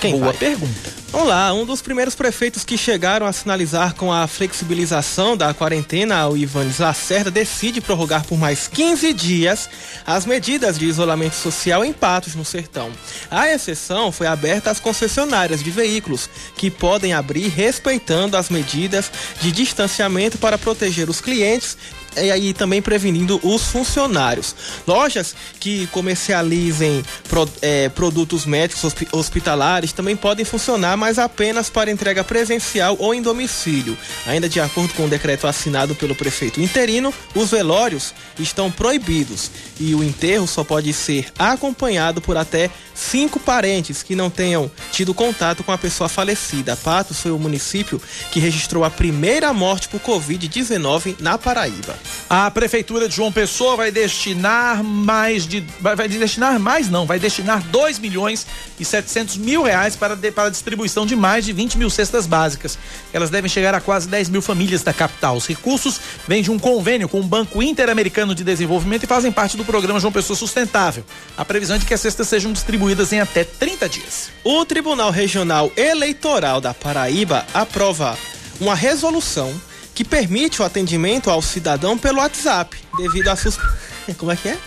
Quem 0.00 0.12
Boa 0.12 0.26
vai? 0.26 0.34
pergunta. 0.34 0.96
Vamos 1.12 1.28
lá, 1.28 1.52
um 1.54 1.64
dos 1.64 1.80
primeiros 1.80 2.14
prefeitos 2.14 2.62
que 2.62 2.76
chegaram 2.76 3.26
a 3.26 3.32
sinalizar 3.32 3.94
com 3.94 4.12
a 4.12 4.26
flexibilização 4.26 5.36
da 5.36 5.54
quarentena, 5.54 6.28
o 6.28 6.36
Ivanes 6.36 6.78
Lacerda, 6.78 7.30
decide 7.30 7.80
prorrogar 7.80 8.26
por 8.26 8.36
mais 8.36 8.68
15 8.68 9.12
dias 9.14 9.70
as 10.04 10.26
medidas 10.26 10.78
de 10.78 10.84
isolamento 10.84 11.36
social 11.36 11.84
em 11.84 11.92
Patos, 11.92 12.34
no 12.34 12.44
Sertão. 12.44 12.90
A 13.30 13.48
exceção 13.48 14.12
foi 14.12 14.26
aberta 14.26 14.70
às 14.70 14.80
concessionárias 14.80 15.62
de 15.62 15.70
veículos, 15.70 16.28
que 16.56 16.70
podem 16.70 17.14
abrir 17.14 17.48
respeitando 17.48 18.36
as 18.36 18.50
medidas 18.50 19.10
de 19.40 19.50
distanciamento 19.50 20.36
para 20.36 20.58
proteger 20.58 21.08
os 21.08 21.20
clientes 21.20 21.78
e 22.16 22.30
aí 22.30 22.54
também 22.54 22.80
prevenindo 22.80 23.40
os 23.42 23.62
funcionários. 23.62 24.54
Lojas 24.86 25.34
que 25.60 25.86
comercializem 25.88 27.04
pro, 27.28 27.48
é, 27.62 27.88
produtos 27.88 28.46
médicos 28.46 28.94
hospitalares 29.12 29.92
também 29.92 30.16
podem 30.16 30.44
funcionar, 30.44 30.96
mas 30.96 31.18
apenas 31.18 31.68
para 31.68 31.90
entrega 31.90 32.24
presencial 32.24 32.96
ou 32.98 33.14
em 33.14 33.22
domicílio. 33.22 33.96
Ainda 34.26 34.48
de 34.48 34.60
acordo 34.60 34.94
com 34.94 35.04
o 35.04 35.08
decreto 35.08 35.46
assinado 35.46 35.94
pelo 35.94 36.14
prefeito 36.14 36.60
interino, 36.60 37.12
os 37.34 37.50
velórios 37.50 38.14
estão 38.38 38.70
proibidos 38.70 39.50
e 39.78 39.94
o 39.94 40.02
enterro 40.02 40.46
só 40.46 40.64
pode 40.64 40.92
ser 40.92 41.26
acompanhado 41.38 42.20
por 42.20 42.36
até 42.36 42.70
cinco 42.94 43.38
parentes 43.38 44.02
que 44.02 44.16
não 44.16 44.30
tenham 44.30 44.70
tido 44.90 45.14
contato 45.14 45.62
com 45.62 45.72
a 45.72 45.78
pessoa 45.78 46.08
falecida. 46.08 46.76
Patos 46.76 47.20
foi 47.20 47.30
o 47.30 47.38
município 47.38 48.00
que 48.30 48.40
registrou 48.40 48.84
a 48.84 48.90
primeira 48.90 49.52
morte 49.52 49.88
por 49.88 50.00
Covid-19 50.00 51.16
na 51.20 51.36
Paraíba. 51.36 51.96
A 52.28 52.50
prefeitura 52.50 53.08
de 53.08 53.16
João 53.16 53.30
Pessoa 53.30 53.76
vai 53.76 53.90
destinar 53.90 54.82
mais 54.82 55.46
de. 55.46 55.64
Vai, 55.80 56.08
destinar 56.08 56.58
mais, 56.58 56.88
não, 56.88 57.06
vai 57.06 57.18
destinar 57.18 57.62
2 57.62 57.98
milhões 57.98 58.46
e 58.78 58.84
700 58.84 59.36
mil 59.36 59.62
reais 59.62 59.96
para, 59.96 60.14
de, 60.14 60.30
para 60.30 60.48
a 60.48 60.50
distribuição 60.50 61.06
de 61.06 61.14
mais 61.14 61.44
de 61.44 61.52
20 61.52 61.78
mil 61.78 61.90
cestas 61.90 62.26
básicas. 62.26 62.78
Elas 63.12 63.30
devem 63.30 63.48
chegar 63.48 63.74
a 63.74 63.80
quase 63.80 64.08
10 64.08 64.28
mil 64.28 64.42
famílias 64.42 64.82
da 64.82 64.92
capital. 64.92 65.36
Os 65.36 65.46
recursos 65.46 66.00
vêm 66.26 66.42
de 66.42 66.50
um 66.50 66.58
convênio 66.58 67.08
com 67.08 67.20
o 67.20 67.24
Banco 67.24 67.62
Interamericano 67.62 68.34
de 68.34 68.44
Desenvolvimento 68.44 69.04
e 69.04 69.06
fazem 69.06 69.32
parte 69.32 69.56
do 69.56 69.64
programa 69.64 70.00
João 70.00 70.12
Pessoa 70.12 70.36
Sustentável. 70.36 71.04
A 71.36 71.44
previsão 71.44 71.76
é 71.76 71.78
de 71.78 71.86
que 71.86 71.94
as 71.94 72.00
cestas 72.00 72.28
sejam 72.28 72.52
distribuídas 72.52 73.12
em 73.12 73.20
até 73.20 73.44
30 73.44 73.88
dias. 73.88 74.30
O 74.44 74.64
Tribunal 74.64 75.10
Regional 75.10 75.72
Eleitoral 75.76 76.60
da 76.60 76.74
Paraíba 76.74 77.46
aprova 77.52 78.18
uma 78.60 78.74
resolução 78.74 79.52
que 79.96 80.04
permite 80.04 80.60
o 80.60 80.64
atendimento 80.64 81.30
ao 81.30 81.40
cidadão 81.40 81.96
pelo 81.96 82.18
WhatsApp, 82.18 82.76
devido 82.98 83.28
a 83.28 83.34
sus... 83.34 83.58
Como 84.18 84.30
é 84.30 84.36
que 84.36 84.50
é? 84.50 84.58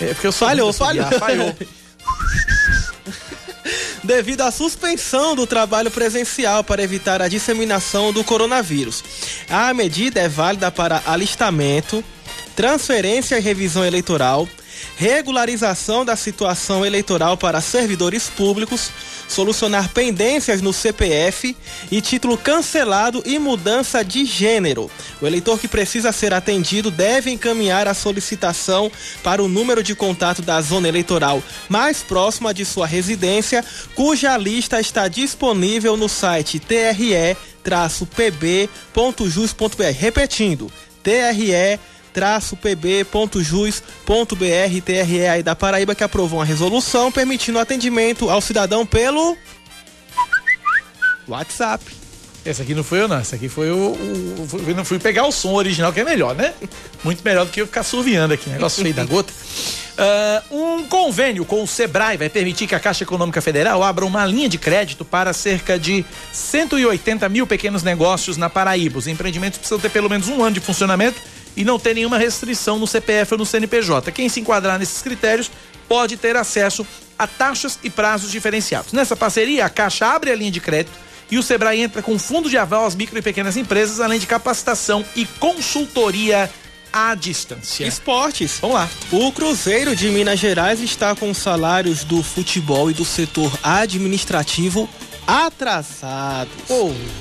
É 0.00 0.14
porque 0.14 0.26
eu 0.26 0.32
falhou, 0.32 0.72
falhou. 0.72 1.06
falhou. 1.18 1.54
devido 4.02 4.40
à 4.40 4.50
suspensão 4.50 5.36
do 5.36 5.46
trabalho 5.46 5.90
presencial 5.90 6.64
para 6.64 6.82
evitar 6.82 7.20
a 7.20 7.28
disseminação 7.28 8.10
do 8.10 8.24
coronavírus. 8.24 9.04
A 9.50 9.74
medida 9.74 10.20
é 10.20 10.28
válida 10.28 10.70
para 10.70 11.02
alistamento, 11.06 12.02
transferência 12.56 13.38
e 13.38 13.42
revisão 13.42 13.84
eleitoral, 13.84 14.48
regularização 14.96 16.06
da 16.06 16.16
situação 16.16 16.86
eleitoral 16.86 17.36
para 17.36 17.60
servidores 17.60 18.30
públicos, 18.30 18.90
solucionar 19.28 19.88
pendências 19.90 20.60
no 20.60 20.72
CPF 20.72 21.56
e 21.90 22.00
título 22.00 22.36
cancelado 22.36 23.22
e 23.24 23.38
mudança 23.38 24.04
de 24.04 24.24
gênero. 24.24 24.90
O 25.20 25.26
eleitor 25.26 25.58
que 25.58 25.68
precisa 25.68 26.12
ser 26.12 26.32
atendido 26.32 26.90
deve 26.90 27.30
encaminhar 27.30 27.88
a 27.88 27.94
solicitação 27.94 28.90
para 29.22 29.42
o 29.42 29.48
número 29.48 29.82
de 29.82 29.94
contato 29.94 30.42
da 30.42 30.60
zona 30.60 30.88
eleitoral 30.88 31.42
mais 31.68 32.02
próxima 32.02 32.54
de 32.54 32.64
sua 32.64 32.86
residência, 32.86 33.64
cuja 33.94 34.36
lista 34.36 34.80
está 34.80 35.08
disponível 35.08 35.96
no 35.96 36.08
site 36.08 36.58
tre-pb.jus.br. 36.58 37.34
Repetindo, 39.98 40.70
TRE 41.02 41.78
pb.jus.br 42.56 43.72
TRE 44.84 45.26
aí 45.26 45.42
da 45.42 45.56
Paraíba 45.56 45.94
que 45.94 46.04
aprovou 46.04 46.38
uma 46.38 46.44
resolução 46.44 47.10
permitindo 47.10 47.58
atendimento 47.58 48.30
ao 48.30 48.40
cidadão 48.40 48.86
pelo 48.86 49.36
WhatsApp. 51.26 51.84
Esse 52.44 52.60
aqui 52.60 52.74
não 52.74 52.84
foi 52.84 53.00
eu, 53.00 53.08
não. 53.08 53.20
Esse 53.20 53.34
aqui 53.34 53.48
foi 53.48 53.70
o. 53.70 53.92
o 53.92 54.48
eu 54.66 54.74
não 54.74 54.84
fui 54.84 54.98
pegar 54.98 55.26
o 55.26 55.32
som 55.32 55.54
original, 55.54 55.92
que 55.92 56.00
é 56.00 56.04
melhor, 56.04 56.34
né? 56.34 56.52
Muito 57.02 57.22
melhor 57.24 57.46
do 57.46 57.50
que 57.50 57.62
eu 57.62 57.66
ficar 57.66 57.82
surviando 57.82 58.32
aqui. 58.32 58.50
Negócio 58.50 58.82
feio 58.82 58.94
da 58.94 59.04
gota. 59.06 59.32
Uh, 59.96 60.56
um 60.56 60.84
convênio 60.84 61.44
com 61.44 61.62
o 61.62 61.66
Sebrae 61.66 62.16
vai 62.16 62.28
permitir 62.28 62.66
que 62.66 62.74
a 62.74 62.80
Caixa 62.80 63.04
Econômica 63.04 63.40
Federal 63.40 63.82
abra 63.82 64.04
uma 64.04 64.26
linha 64.26 64.48
de 64.48 64.58
crédito 64.58 65.04
para 65.04 65.32
cerca 65.32 65.78
de 65.78 66.04
180 66.32 67.28
mil 67.28 67.46
pequenos 67.46 67.82
negócios 67.82 68.36
na 68.36 68.50
Paraíba. 68.50 68.98
Os 68.98 69.06
empreendimentos 69.06 69.58
precisam 69.58 69.78
ter 69.78 69.90
pelo 69.90 70.10
menos 70.10 70.28
um 70.28 70.42
ano 70.42 70.54
de 70.54 70.60
funcionamento 70.60 71.18
e 71.56 71.64
não 71.64 71.78
ter 71.78 71.94
nenhuma 71.94 72.18
restrição 72.18 72.78
no 72.78 72.86
CPF 72.86 73.34
ou 73.34 73.38
no 73.38 73.46
CNPJ. 73.46 74.10
Quem 74.12 74.28
se 74.28 74.40
enquadrar 74.40 74.78
nesses 74.78 75.02
critérios 75.02 75.50
pode 75.88 76.16
ter 76.16 76.36
acesso 76.36 76.86
a 77.18 77.26
taxas 77.26 77.78
e 77.82 77.90
prazos 77.90 78.30
diferenciados. 78.30 78.92
Nessa 78.92 79.14
parceria, 79.14 79.64
a 79.64 79.70
Caixa 79.70 80.06
abre 80.06 80.30
a 80.30 80.34
linha 80.34 80.50
de 80.50 80.60
crédito 80.60 80.98
e 81.30 81.38
o 81.38 81.42
Sebrae 81.42 81.80
entra 81.80 82.02
com 82.02 82.18
fundo 82.18 82.50
de 82.50 82.58
aval 82.58 82.86
às 82.86 82.94
micro 82.94 83.18
e 83.18 83.22
pequenas 83.22 83.56
empresas, 83.56 84.00
além 84.00 84.18
de 84.18 84.26
capacitação 84.26 85.04
e 85.16 85.24
consultoria 85.24 86.50
à 86.92 87.14
distância. 87.14 87.86
Esportes. 87.86 88.58
Vamos 88.60 88.76
lá. 88.76 88.88
O 89.10 89.32
Cruzeiro 89.32 89.96
de 89.96 90.08
Minas 90.08 90.38
Gerais 90.38 90.80
está 90.80 91.14
com 91.14 91.34
salários 91.34 92.04
do 92.04 92.22
futebol 92.22 92.90
e 92.90 92.94
do 92.94 93.04
setor 93.04 93.52
administrativo 93.62 94.88
atrasados. 95.26 96.52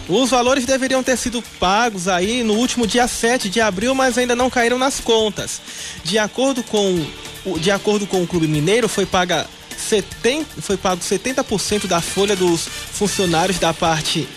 Os 0.08 0.30
valores 0.30 0.66
deveriam 0.66 1.04
ter 1.04 1.18
sido 1.18 1.42
pagos 1.60 2.08
aí 2.08 2.44
no 2.44 2.54
último 2.54 2.86
dia 2.88 3.08
7 3.08 3.50
de 3.50 3.62
abril, 3.62 3.94
mas 3.96 4.18
ainda 4.18 4.36
não 4.36 4.50
caíram 4.50 4.78
nas 4.78 5.00
contas. 5.00 5.62
De 6.04 6.18
acordo 6.18 6.64
com, 6.64 7.06
o- 7.46 7.60
de 7.60 7.72
acordo 7.72 8.06
com 8.08 8.22
o 8.22 8.28
Clube 8.28 8.48
Mineiro, 8.48 8.88
foi 8.90 9.06
paga 9.06 9.46
70, 9.78 10.62
foi 10.62 10.78
pago 10.78 11.02
70% 11.02 11.88
da 11.88 12.02
folha 12.02 12.36
dos 12.36 12.62
funcionários 12.68 13.60
da 13.60 13.74
parte 13.74 14.28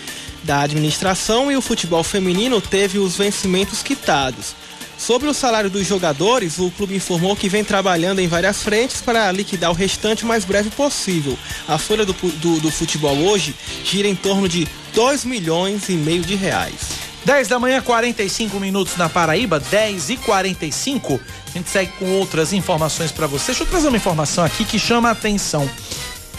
da 0.43 0.61
administração 0.61 1.51
e 1.51 1.57
o 1.57 1.61
futebol 1.61 2.03
feminino 2.03 2.61
teve 2.61 2.99
os 2.99 3.17
vencimentos 3.17 3.81
quitados. 3.83 4.55
Sobre 4.97 5.27
o 5.29 5.33
salário 5.33 5.69
dos 5.69 5.85
jogadores, 5.85 6.57
o 6.57 6.71
clube 6.71 6.95
informou 6.95 7.35
que 7.35 7.47
vem 7.47 7.63
trabalhando 7.63 8.19
em 8.19 8.27
várias 8.27 8.63
frentes 8.63 8.99
para 8.99 9.31
liquidar 9.31 9.69
o 9.69 9.73
restante 9.73 10.23
o 10.23 10.27
mais 10.27 10.43
breve 10.43 10.69
possível. 10.71 11.37
A 11.67 11.77
folha 11.77 12.03
do, 12.05 12.13
do- 12.13 12.59
do 12.59 12.71
futebol 12.71 13.15
hoje 13.15 13.55
gira 13.83 14.07
em 14.07 14.15
torno 14.15 14.49
de 14.49 14.67
2 14.95 15.23
milhões 15.23 15.87
e 15.89 15.93
meio 15.93 16.23
de 16.23 16.35
reais. 16.35 16.97
10 17.25 17.47
da 17.47 17.59
manhã, 17.59 17.81
45 17.81 18.59
minutos 18.59 18.95
na 18.97 19.07
Paraíba, 19.07 19.59
10 19.59 20.09
e 20.11 20.17
45. 20.17 21.19
A 21.47 21.57
gente 21.57 21.69
segue 21.69 21.91
com 21.99 22.09
outras 22.13 22.51
informações 22.51 23.11
para 23.11 23.27
você. 23.27 23.47
Deixa 23.47 23.63
eu 23.63 23.67
trazer 23.67 23.89
uma 23.89 23.97
informação 23.97 24.43
aqui 24.43 24.65
que 24.65 24.79
chama 24.79 25.09
a 25.09 25.11
atenção. 25.11 25.69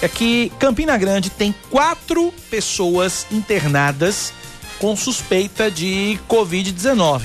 É 0.00 0.08
que 0.08 0.50
Campina 0.58 0.96
Grande 0.96 1.28
tem 1.30 1.54
quatro 1.70 2.32
pessoas 2.50 3.26
internadas 3.30 4.32
com 4.78 4.96
suspeita 4.96 5.70
de 5.70 6.18
Covid-19. 6.28 7.22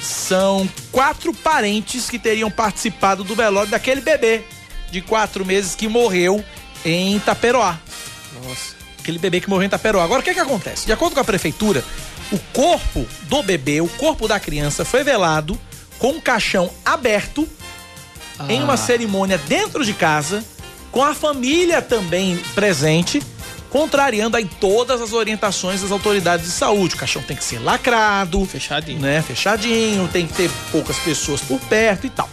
São 0.00 0.68
quatro 0.92 1.32
parentes 1.32 2.08
que 2.10 2.18
teriam 2.18 2.50
participado 2.50 3.24
do 3.24 3.34
velório 3.34 3.70
daquele 3.70 4.00
bebê 4.00 4.42
de 4.90 5.00
quatro 5.00 5.44
meses 5.44 5.74
que 5.74 5.88
morreu 5.88 6.44
em 6.84 7.16
Itaperoá. 7.16 7.78
Nossa. 8.42 8.74
Aquele 8.98 9.18
bebê 9.18 9.40
que 9.40 9.48
morreu 9.48 9.64
em 9.64 9.66
Itaperoá. 9.66 10.04
Agora, 10.04 10.20
o 10.20 10.24
que 10.24 10.34
que 10.34 10.40
acontece? 10.40 10.86
De 10.86 10.92
acordo 10.92 11.14
com 11.14 11.20
a 11.20 11.24
prefeitura, 11.24 11.84
o 12.30 12.38
corpo 12.52 13.06
do 13.22 13.42
bebê, 13.42 13.80
o 13.80 13.88
corpo 13.88 14.28
da 14.28 14.38
criança 14.38 14.84
foi 14.84 15.02
velado 15.02 15.58
com 15.98 16.12
um 16.12 16.20
caixão 16.20 16.70
aberto 16.84 17.48
em 18.48 18.62
uma 18.62 18.76
cerimônia 18.76 19.38
dentro 19.38 19.84
de 19.84 19.92
casa, 19.92 20.42
com 20.90 21.04
a 21.04 21.14
família 21.14 21.82
também 21.82 22.36
presente, 22.54 23.22
contrariando 23.70 24.36
aí 24.36 24.44
todas 24.44 25.00
as 25.00 25.12
orientações 25.12 25.80
das 25.80 25.92
autoridades 25.92 26.46
de 26.46 26.52
saúde. 26.52 26.96
O 26.96 26.98
caixão 26.98 27.22
tem 27.22 27.36
que 27.36 27.44
ser 27.44 27.58
lacrado, 27.60 28.44
Fechadinho. 28.44 29.00
né? 29.00 29.22
Fechadinho, 29.22 30.08
tem 30.08 30.26
que 30.26 30.34
ter 30.34 30.50
poucas 30.70 30.98
pessoas 30.98 31.40
por 31.40 31.58
perto 31.60 32.06
e 32.06 32.10
tal. 32.10 32.28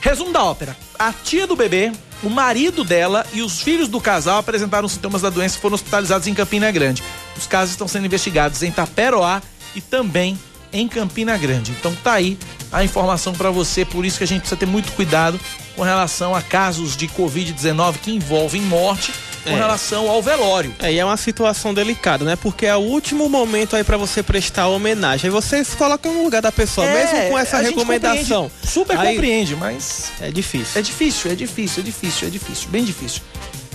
Resumo 0.00 0.32
da 0.32 0.44
ópera. 0.44 0.76
A 0.98 1.12
tia 1.12 1.46
do 1.46 1.56
bebê, 1.56 1.92
o 2.22 2.28
marido 2.28 2.84
dela 2.84 3.26
e 3.32 3.42
os 3.42 3.60
filhos 3.60 3.88
do 3.88 4.00
casal 4.00 4.38
apresentaram 4.38 4.88
sintomas 4.88 5.22
da 5.22 5.30
doença 5.30 5.56
e 5.56 5.60
foram 5.60 5.74
hospitalizados 5.74 6.26
em 6.26 6.34
Campina 6.34 6.70
Grande. 6.70 7.02
Os 7.36 7.46
casos 7.46 7.70
estão 7.70 7.88
sendo 7.88 8.06
investigados 8.06 8.62
em 8.62 8.70
Taperoá 8.70 9.42
e 9.74 9.80
também 9.80 10.38
em 10.72 10.88
Campina 10.88 11.36
Grande. 11.36 11.70
Então 11.72 11.94
tá 12.02 12.14
aí 12.14 12.38
a 12.72 12.84
informação 12.84 13.32
para 13.32 13.50
você, 13.50 13.84
por 13.84 14.04
isso 14.04 14.18
que 14.18 14.24
a 14.24 14.26
gente 14.26 14.40
precisa 14.40 14.58
ter 14.58 14.66
muito 14.66 14.92
cuidado 14.92 15.40
com 15.74 15.82
relação 15.82 16.34
a 16.34 16.42
casos 16.42 16.96
de 16.96 17.06
Covid-19 17.08 17.98
que 18.02 18.10
envolvem 18.10 18.62
morte 18.62 19.12
com 19.46 19.52
É. 19.56 19.58
relação 19.58 20.10
ao 20.10 20.22
velório. 20.22 20.74
É, 20.78 20.92
e 20.92 20.98
é 20.98 21.04
uma 21.04 21.16
situação 21.16 21.72
delicada, 21.72 22.24
né? 22.24 22.36
Porque 22.36 22.66
é 22.66 22.74
o 22.76 22.80
último 22.80 23.28
momento 23.28 23.76
aí 23.76 23.84
pra 23.84 23.96
você 23.96 24.22
prestar 24.22 24.68
homenagem. 24.68 25.28
Aí 25.28 25.30
você 25.32 25.64
se 25.64 25.76
coloca 25.76 26.08
no 26.10 26.22
lugar 26.22 26.42
da 26.42 26.52
pessoa, 26.52 26.86
mesmo 26.88 27.30
com 27.30 27.38
essa 27.38 27.58
É, 27.58 27.62
recomendação. 27.62 28.44
compreende, 28.50 28.68
super 28.72 28.98
aí 28.98 29.14
compreende, 29.14 29.56
mas 29.56 30.12
É 30.20 30.30
difícil. 30.30 30.78
É 30.78 30.82
difícil, 30.82 31.30
é 31.30 31.34
difícil, 31.34 31.80
é 31.80 31.84
difícil, 31.84 32.28
é 32.28 32.30
difícil, 32.30 32.68
bem 32.68 32.84
difícil. 32.84 33.22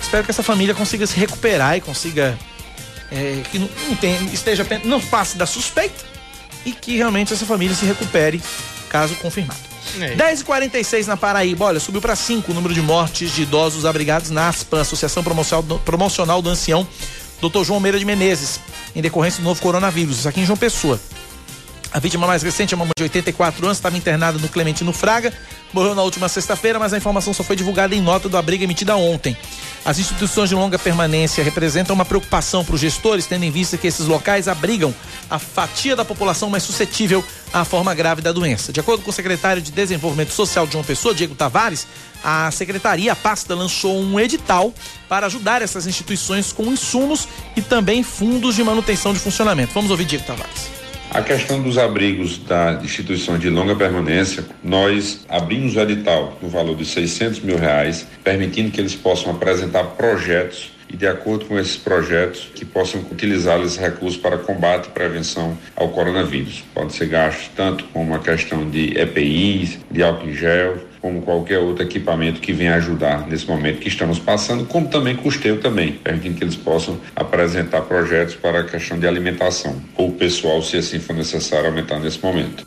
Espero 0.01 0.23
que 0.23 0.31
essa 0.31 0.43
família 0.43 0.73
consiga 0.75 1.05
se 1.07 1.17
recuperar 1.17 1.77
e 1.77 1.81
consiga 1.81 2.37
é, 3.11 3.41
que 3.51 3.59
não, 3.59 3.69
não 3.89 3.95
tenha- 3.95 4.19
esteja 4.33 4.65
não 4.85 4.99
passe 5.01 5.37
da 5.37 5.45
suspeita 5.45 6.03
e 6.65 6.71
que 6.71 6.95
realmente 6.97 7.33
essa 7.33 7.45
família 7.45 7.75
se 7.75 7.85
recupere 7.85 8.41
caso 8.89 9.15
confirmado. 9.15 9.59
É. 9.99 10.15
10h46 10.15 11.07
na 11.07 11.17
Paraíba, 11.17 11.65
olha, 11.65 11.79
subiu 11.79 12.01
para 12.01 12.15
5 12.15 12.51
o 12.51 12.55
número 12.55 12.73
de 12.73 12.81
mortes 12.81 13.33
de 13.33 13.43
idosos 13.43 13.85
abrigados 13.85 14.29
na 14.29 14.47
ASPAN, 14.47 14.81
Associação 14.81 15.23
Promocional 15.23 16.41
do, 16.41 16.49
Ancião, 16.49 16.87
Dr. 17.41 17.63
João 17.63 17.79
Meira 17.79 17.99
de 17.99 18.05
Menezes, 18.05 18.59
em 18.95 19.01
decorrência 19.01 19.41
do 19.41 19.45
novo 19.45 19.61
coronavírus, 19.61 20.27
aqui 20.27 20.41
em 20.41 20.45
João 20.45 20.57
Pessoa. 20.57 20.99
A 21.93 21.99
vítima 21.99 22.25
mais 22.25 22.41
recente 22.41 22.73
é 22.73 22.77
uma 22.77 22.85
mulher 22.85 22.93
de 22.95 23.03
84 23.03 23.65
anos, 23.65 23.77
estava 23.77 23.97
internada 23.97 24.37
no 24.37 24.47
Clementino 24.47 24.93
Fraga, 24.93 25.33
morreu 25.73 25.93
na 25.93 26.03
última 26.03 26.29
sexta-feira, 26.29 26.79
mas 26.79 26.93
a 26.93 26.97
informação 26.97 27.33
só 27.33 27.43
foi 27.43 27.55
divulgada 27.55 27.93
em 27.93 27.99
nota 27.99 28.29
do 28.29 28.37
abrigo 28.37 28.63
emitida 28.63 28.95
ontem. 28.95 29.35
As 29.83 29.97
instituições 29.97 30.49
de 30.49 30.53
longa 30.53 30.77
permanência 30.77 31.43
representam 31.43 31.95
uma 31.95 32.05
preocupação 32.05 32.63
para 32.63 32.75
os 32.75 32.81
gestores, 32.81 33.25
tendo 33.25 33.45
em 33.45 33.51
vista 33.51 33.77
que 33.77 33.87
esses 33.87 34.05
locais 34.05 34.47
abrigam 34.47 34.93
a 35.27 35.39
fatia 35.39 35.95
da 35.95 36.05
população 36.05 36.51
mais 36.51 36.61
suscetível 36.61 37.23
à 37.51 37.65
forma 37.65 37.93
grave 37.95 38.21
da 38.21 38.31
doença. 38.31 38.71
De 38.71 38.79
acordo 38.79 39.03
com 39.03 39.09
o 39.09 39.13
secretário 39.13 39.61
de 39.61 39.71
Desenvolvimento 39.71 40.33
Social 40.33 40.67
de 40.67 40.73
João 40.73 40.83
Pessoa, 40.83 41.15
Diego 41.15 41.33
Tavares, 41.33 41.87
a 42.23 42.51
secretaria, 42.51 43.13
a 43.13 43.15
pasta, 43.15 43.55
lançou 43.55 43.99
um 43.99 44.19
edital 44.19 44.71
para 45.09 45.25
ajudar 45.25 45.63
essas 45.63 45.87
instituições 45.87 46.53
com 46.53 46.65
insumos 46.65 47.27
e 47.55 47.61
também 47.61 48.03
fundos 48.03 48.55
de 48.55 48.63
manutenção 48.63 49.13
de 49.13 49.19
funcionamento. 49.19 49.73
Vamos 49.73 49.89
ouvir 49.89 50.05
Diego 50.05 50.25
Tavares. 50.25 50.80
A 51.13 51.21
questão 51.21 51.61
dos 51.61 51.77
abrigos 51.77 52.37
da 52.37 52.79
instituições 52.81 53.41
de 53.41 53.49
longa 53.49 53.75
permanência, 53.75 54.45
nós 54.63 55.25
abrimos 55.27 55.75
o 55.75 55.81
edital 55.81 56.37
no 56.41 56.47
valor 56.47 56.73
de 56.73 56.85
600 56.85 57.41
mil 57.41 57.57
reais, 57.57 58.07
permitindo 58.23 58.71
que 58.71 58.79
eles 58.79 58.95
possam 58.95 59.29
apresentar 59.29 59.83
projetos 59.97 60.71
e, 60.89 60.95
de 60.95 61.05
acordo 61.05 61.43
com 61.43 61.59
esses 61.59 61.75
projetos, 61.75 62.49
que 62.55 62.63
possam 62.63 63.01
utilizar 63.11 63.59
esses 63.59 63.75
recursos 63.75 64.17
para 64.17 64.37
combate 64.37 64.85
e 64.87 64.91
prevenção 64.91 65.57
ao 65.75 65.89
coronavírus. 65.89 66.63
Pode 66.73 66.93
ser 66.93 67.07
gasto 67.07 67.51
tanto 67.57 67.83
com 67.91 68.01
uma 68.01 68.19
questão 68.19 68.69
de 68.69 68.97
EPIs, 68.97 69.79
de 69.91 70.01
álcool 70.01 70.29
em 70.29 70.33
gel, 70.33 70.77
como 71.01 71.21
qualquer 71.21 71.57
outro 71.57 71.83
equipamento 71.83 72.39
que 72.39 72.53
venha 72.53 72.75
ajudar 72.75 73.27
nesse 73.27 73.47
momento 73.47 73.79
que 73.79 73.87
estamos 73.87 74.19
passando, 74.19 74.65
como 74.65 74.87
também 74.87 75.15
custeio 75.15 75.57
também, 75.57 75.93
permitindo 75.93 76.35
que 76.37 76.43
eles 76.43 76.55
possam 76.55 76.99
apresentar 77.15 77.81
projetos 77.81 78.35
para 78.35 78.59
a 78.59 78.63
questão 78.63 78.99
de 78.99 79.07
alimentação, 79.07 79.81
ou 79.97 80.11
pessoal, 80.11 80.61
se 80.61 80.77
assim 80.77 80.99
for 80.99 81.15
necessário, 81.15 81.67
aumentar 81.67 81.99
nesse 81.99 82.23
momento. 82.23 82.65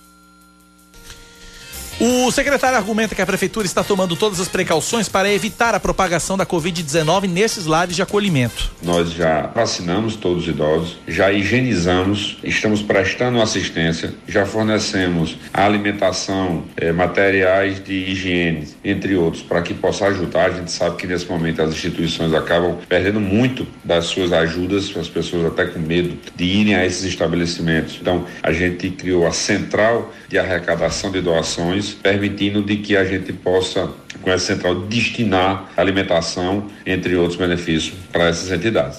O 2.01 2.29
secretário 2.33 2.77
argumenta 2.77 3.15
que 3.15 3.23
a 3.23 3.27
prefeitura 3.27 3.67
está 3.67 3.85
tomando 3.85 4.17
todas 4.17 4.41
as 4.41 4.49
precauções 4.49 5.09
para 5.09 5.33
evitar 5.33 5.77
a 5.77 5.81
propagação 5.81 6.37
da 6.37 6.45
Covid-19 6.45 7.29
nesses 7.29 7.67
lares 7.67 7.95
de 7.95 8.03
acolhimento. 8.03 8.73
Nós 8.83 9.13
já 9.13 9.47
vacinamos 9.55 10.17
todos 10.17 10.43
os 10.43 10.49
idosos, 10.49 10.99
já 11.07 11.31
higienizamos, 11.33 12.39
estamos 12.43 12.83
prestando 12.83 13.41
assistência, 13.41 14.13
já 14.27 14.45
fornecemos 14.45 15.39
alimentação, 15.53 16.65
eh, 16.77 16.91
materiais 16.91 17.83
de 17.83 17.95
higiene, 17.95 18.69
entre 18.85 19.15
outros, 19.15 19.43
para 19.43 19.63
que 19.63 19.73
possa 19.73 20.07
ajudar. 20.07 20.47
A 20.47 20.51
gente 20.51 20.73
sabe 20.73 20.97
que 20.97 21.07
nesse 21.07 21.27
momento 21.27 21.63
as 21.63 21.71
instituições 21.71 22.35
acabam 22.35 22.77
perdendo 22.89 23.21
muito 23.21 23.67
das 23.85 24.07
suas 24.07 24.33
ajudas, 24.33 24.93
as 24.97 25.09
pessoas 25.09 25.47
até 25.47 25.67
com 25.67 25.79
medo 25.79 26.19
de 26.35 26.45
irem 26.45 26.75
a 26.75 26.85
esses 26.85 27.05
estabelecimentos. 27.05 27.99
Então, 28.01 28.27
a 28.43 28.53
gente 28.53 28.91
criou 28.91 29.27
a 29.27 29.33
central 29.33 30.13
de 30.29 30.39
arrecadação 30.39 31.13
de 31.13 31.21
doações, 31.21 31.84
permitindo 31.91 32.63
de 32.63 32.77
que 32.77 32.97
a 32.97 33.05
gente 33.05 33.33
possa 33.33 33.91
com 34.23 34.31
essa 34.31 34.55
central 34.55 34.75
destinar 34.83 35.71
alimentação, 35.77 36.69
entre 36.87 37.17
outros 37.17 37.39
benefícios, 37.39 37.95
para 38.11 38.29
essas 38.29 38.51
entidades. 38.51 38.99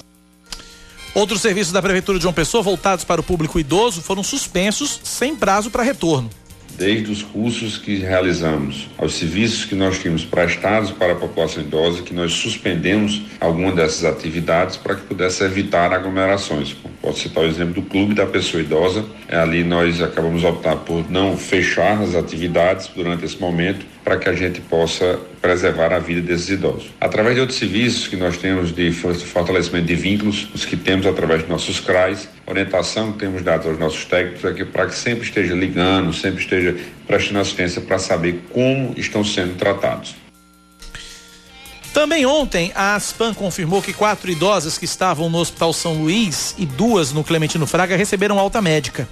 Outros 1.14 1.40
serviços 1.40 1.72
da 1.72 1.80
Prefeitura 1.80 2.18
de 2.18 2.22
João 2.22 2.34
Pessoa 2.34 2.62
voltados 2.62 3.04
para 3.04 3.20
o 3.20 3.24
público 3.24 3.58
idoso 3.58 4.02
foram 4.02 4.22
suspensos 4.22 5.00
sem 5.02 5.34
prazo 5.34 5.70
para 5.70 5.82
retorno. 5.82 6.28
Desde 6.78 7.10
os 7.10 7.22
cursos 7.22 7.78
que 7.78 7.96
realizamos, 7.96 8.88
aos 8.98 9.14
serviços 9.14 9.64
que 9.64 9.74
nós 9.74 9.98
tínhamos 9.98 10.26
prestados 10.26 10.90
para 10.90 11.12
a 11.12 11.16
população 11.16 11.62
idosa, 11.62 12.02
que 12.02 12.12
nós 12.12 12.32
suspendemos 12.32 13.22
alguma 13.40 13.72
dessas 13.72 14.04
atividades 14.04 14.76
para 14.76 14.94
que 14.94 15.02
pudesse 15.02 15.42
evitar 15.42 15.90
aglomerações. 15.94 16.76
Posso 17.00 17.20
citar 17.20 17.44
o 17.44 17.46
exemplo 17.46 17.74
do 17.74 17.82
Clube 17.82 18.14
da 18.14 18.26
Pessoa 18.26 18.62
Idosa. 18.62 19.06
Ali 19.28 19.64
nós 19.64 20.02
acabamos 20.02 20.44
optar 20.44 20.76
por 20.76 21.10
não 21.10 21.34
fechar 21.36 22.02
as 22.02 22.14
atividades 22.14 22.88
durante 22.94 23.24
esse 23.24 23.40
momento 23.40 23.86
para 24.06 24.18
que 24.18 24.28
a 24.28 24.32
gente 24.32 24.60
possa 24.60 25.18
preservar 25.42 25.92
a 25.92 25.98
vida 25.98 26.20
desses 26.20 26.48
idosos. 26.50 26.92
Através 27.00 27.34
de 27.34 27.40
outros 27.40 27.58
serviços 27.58 28.06
que 28.06 28.14
nós 28.14 28.36
temos 28.36 28.72
de 28.72 28.92
fortalecimento 28.92 29.88
de 29.88 29.96
vínculos, 29.96 30.46
os 30.54 30.64
que 30.64 30.76
temos 30.76 31.06
através 31.06 31.42
de 31.42 31.48
nossos 31.48 31.80
CRAs, 31.80 32.28
orientação 32.46 33.10
que 33.10 33.18
temos 33.18 33.42
dado 33.42 33.68
aos 33.68 33.80
nossos 33.80 34.04
técnicos 34.04 34.44
aqui 34.44 34.64
para 34.64 34.86
que 34.86 34.94
sempre 34.94 35.24
esteja 35.24 35.56
ligando, 35.56 36.12
sempre 36.12 36.40
esteja 36.40 36.76
prestando 37.04 37.40
assistência 37.40 37.82
para 37.82 37.98
saber 37.98 38.44
como 38.52 38.94
estão 38.96 39.24
sendo 39.24 39.56
tratados. 39.56 40.14
Também 41.92 42.24
ontem, 42.26 42.70
a 42.76 42.94
Aspan 42.94 43.34
confirmou 43.34 43.82
que 43.82 43.92
quatro 43.92 44.30
idosas 44.30 44.78
que 44.78 44.84
estavam 44.84 45.28
no 45.28 45.38
Hospital 45.38 45.72
São 45.72 45.94
Luís 45.94 46.54
e 46.56 46.64
duas 46.64 47.10
no 47.10 47.24
Clementino 47.24 47.66
Fraga 47.66 47.96
receberam 47.96 48.38
alta 48.38 48.62
médica. 48.62 49.08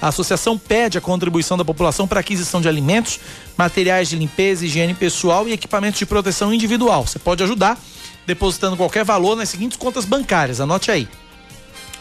A 0.00 0.08
associação 0.08 0.56
pede 0.56 0.96
a 0.96 1.00
contribuição 1.00 1.56
da 1.56 1.64
população 1.64 2.06
para 2.06 2.20
aquisição 2.20 2.60
de 2.60 2.68
alimentos, 2.68 3.18
materiais 3.56 4.08
de 4.08 4.16
limpeza, 4.16 4.64
higiene 4.64 4.94
pessoal 4.94 5.48
e 5.48 5.52
equipamentos 5.52 5.98
de 5.98 6.06
proteção 6.06 6.54
individual. 6.54 7.06
Você 7.06 7.18
pode 7.18 7.42
ajudar 7.42 7.78
depositando 8.26 8.76
qualquer 8.76 9.04
valor 9.04 9.34
nas 9.36 9.48
seguintes 9.48 9.76
contas 9.76 10.04
bancárias. 10.04 10.60
Anote 10.60 10.90
aí. 10.90 11.08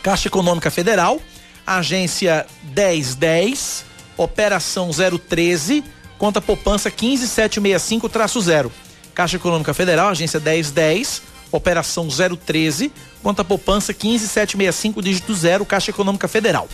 Caixa 0.04 0.28
Econômica 0.28 0.70
Federal, 0.70 1.20
agência 1.66 2.46
1010, 2.64 3.86
operação 4.16 4.90
013, 4.92 5.84
conta 6.18 6.40
poupança 6.40 6.92
15765-0. 6.92 8.70
Caixa 9.16 9.38
Econômica 9.38 9.74
Federal, 9.74 10.10
agência 10.10 10.40
1010, 10.40 11.24
operação 11.52 12.08
013, 12.08 12.92
conta 13.24 13.44
poupança 13.44 13.94
15765, 13.94 15.02
dígito 15.02 15.34
0, 15.34 15.66
Caixa 15.66 15.90
Econômica 15.92 16.28
Federal. 16.28 16.70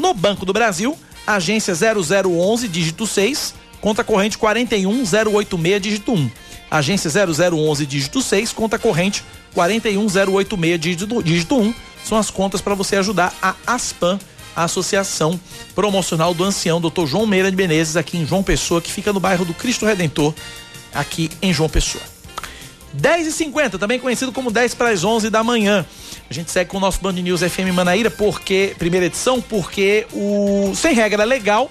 No 0.00 0.14
Banco 0.14 0.46
do 0.46 0.52
Brasil, 0.54 0.96
agência 1.26 1.74
0011, 1.74 2.66
dígito 2.68 3.06
6, 3.06 3.54
conta 3.82 4.02
corrente 4.02 4.38
41086, 4.38 5.82
dígito 5.82 6.12
1. 6.14 6.30
Agência 6.70 7.10
0011, 7.10 7.84
dígito 7.84 8.22
6, 8.22 8.50
conta 8.54 8.78
corrente 8.78 9.22
41086, 9.52 10.80
dígito, 10.80 11.22
dígito 11.22 11.54
1. 11.54 11.74
São 12.02 12.16
as 12.16 12.30
contas 12.30 12.62
para 12.62 12.74
você 12.74 12.96
ajudar 12.96 13.34
a 13.42 13.54
ASPAN, 13.66 14.18
a 14.56 14.64
Associação 14.64 15.38
Promocional 15.74 16.32
do 16.32 16.44
Ancião, 16.44 16.80
Dr. 16.80 17.04
João 17.04 17.26
Meira 17.26 17.50
de 17.50 17.56
Menezes, 17.58 17.94
aqui 17.94 18.16
em 18.16 18.26
João 18.26 18.42
Pessoa, 18.42 18.80
que 18.80 18.90
fica 18.90 19.12
no 19.12 19.20
bairro 19.20 19.44
do 19.44 19.52
Cristo 19.52 19.84
Redentor, 19.84 20.32
aqui 20.94 21.30
em 21.42 21.52
João 21.52 21.68
Pessoa. 21.68 22.02
10 22.92 23.26
e 23.26 23.32
50 23.32 23.78
também 23.78 23.98
conhecido 23.98 24.32
como 24.32 24.50
10 24.50 24.74
para 24.74 24.90
as 24.90 25.04
11 25.04 25.30
da 25.30 25.42
manhã. 25.42 25.84
A 26.28 26.34
gente 26.34 26.50
segue 26.50 26.70
com 26.70 26.76
o 26.76 26.80
nosso 26.80 27.00
Band 27.00 27.12
News 27.12 27.40
FM 27.40 27.72
Manaíra, 27.72 28.10
porque, 28.10 28.74
primeira 28.78 29.06
edição, 29.06 29.40
porque 29.40 30.06
o 30.12 30.72
Sem 30.74 30.94
Regra 30.94 31.24
Legal, 31.24 31.70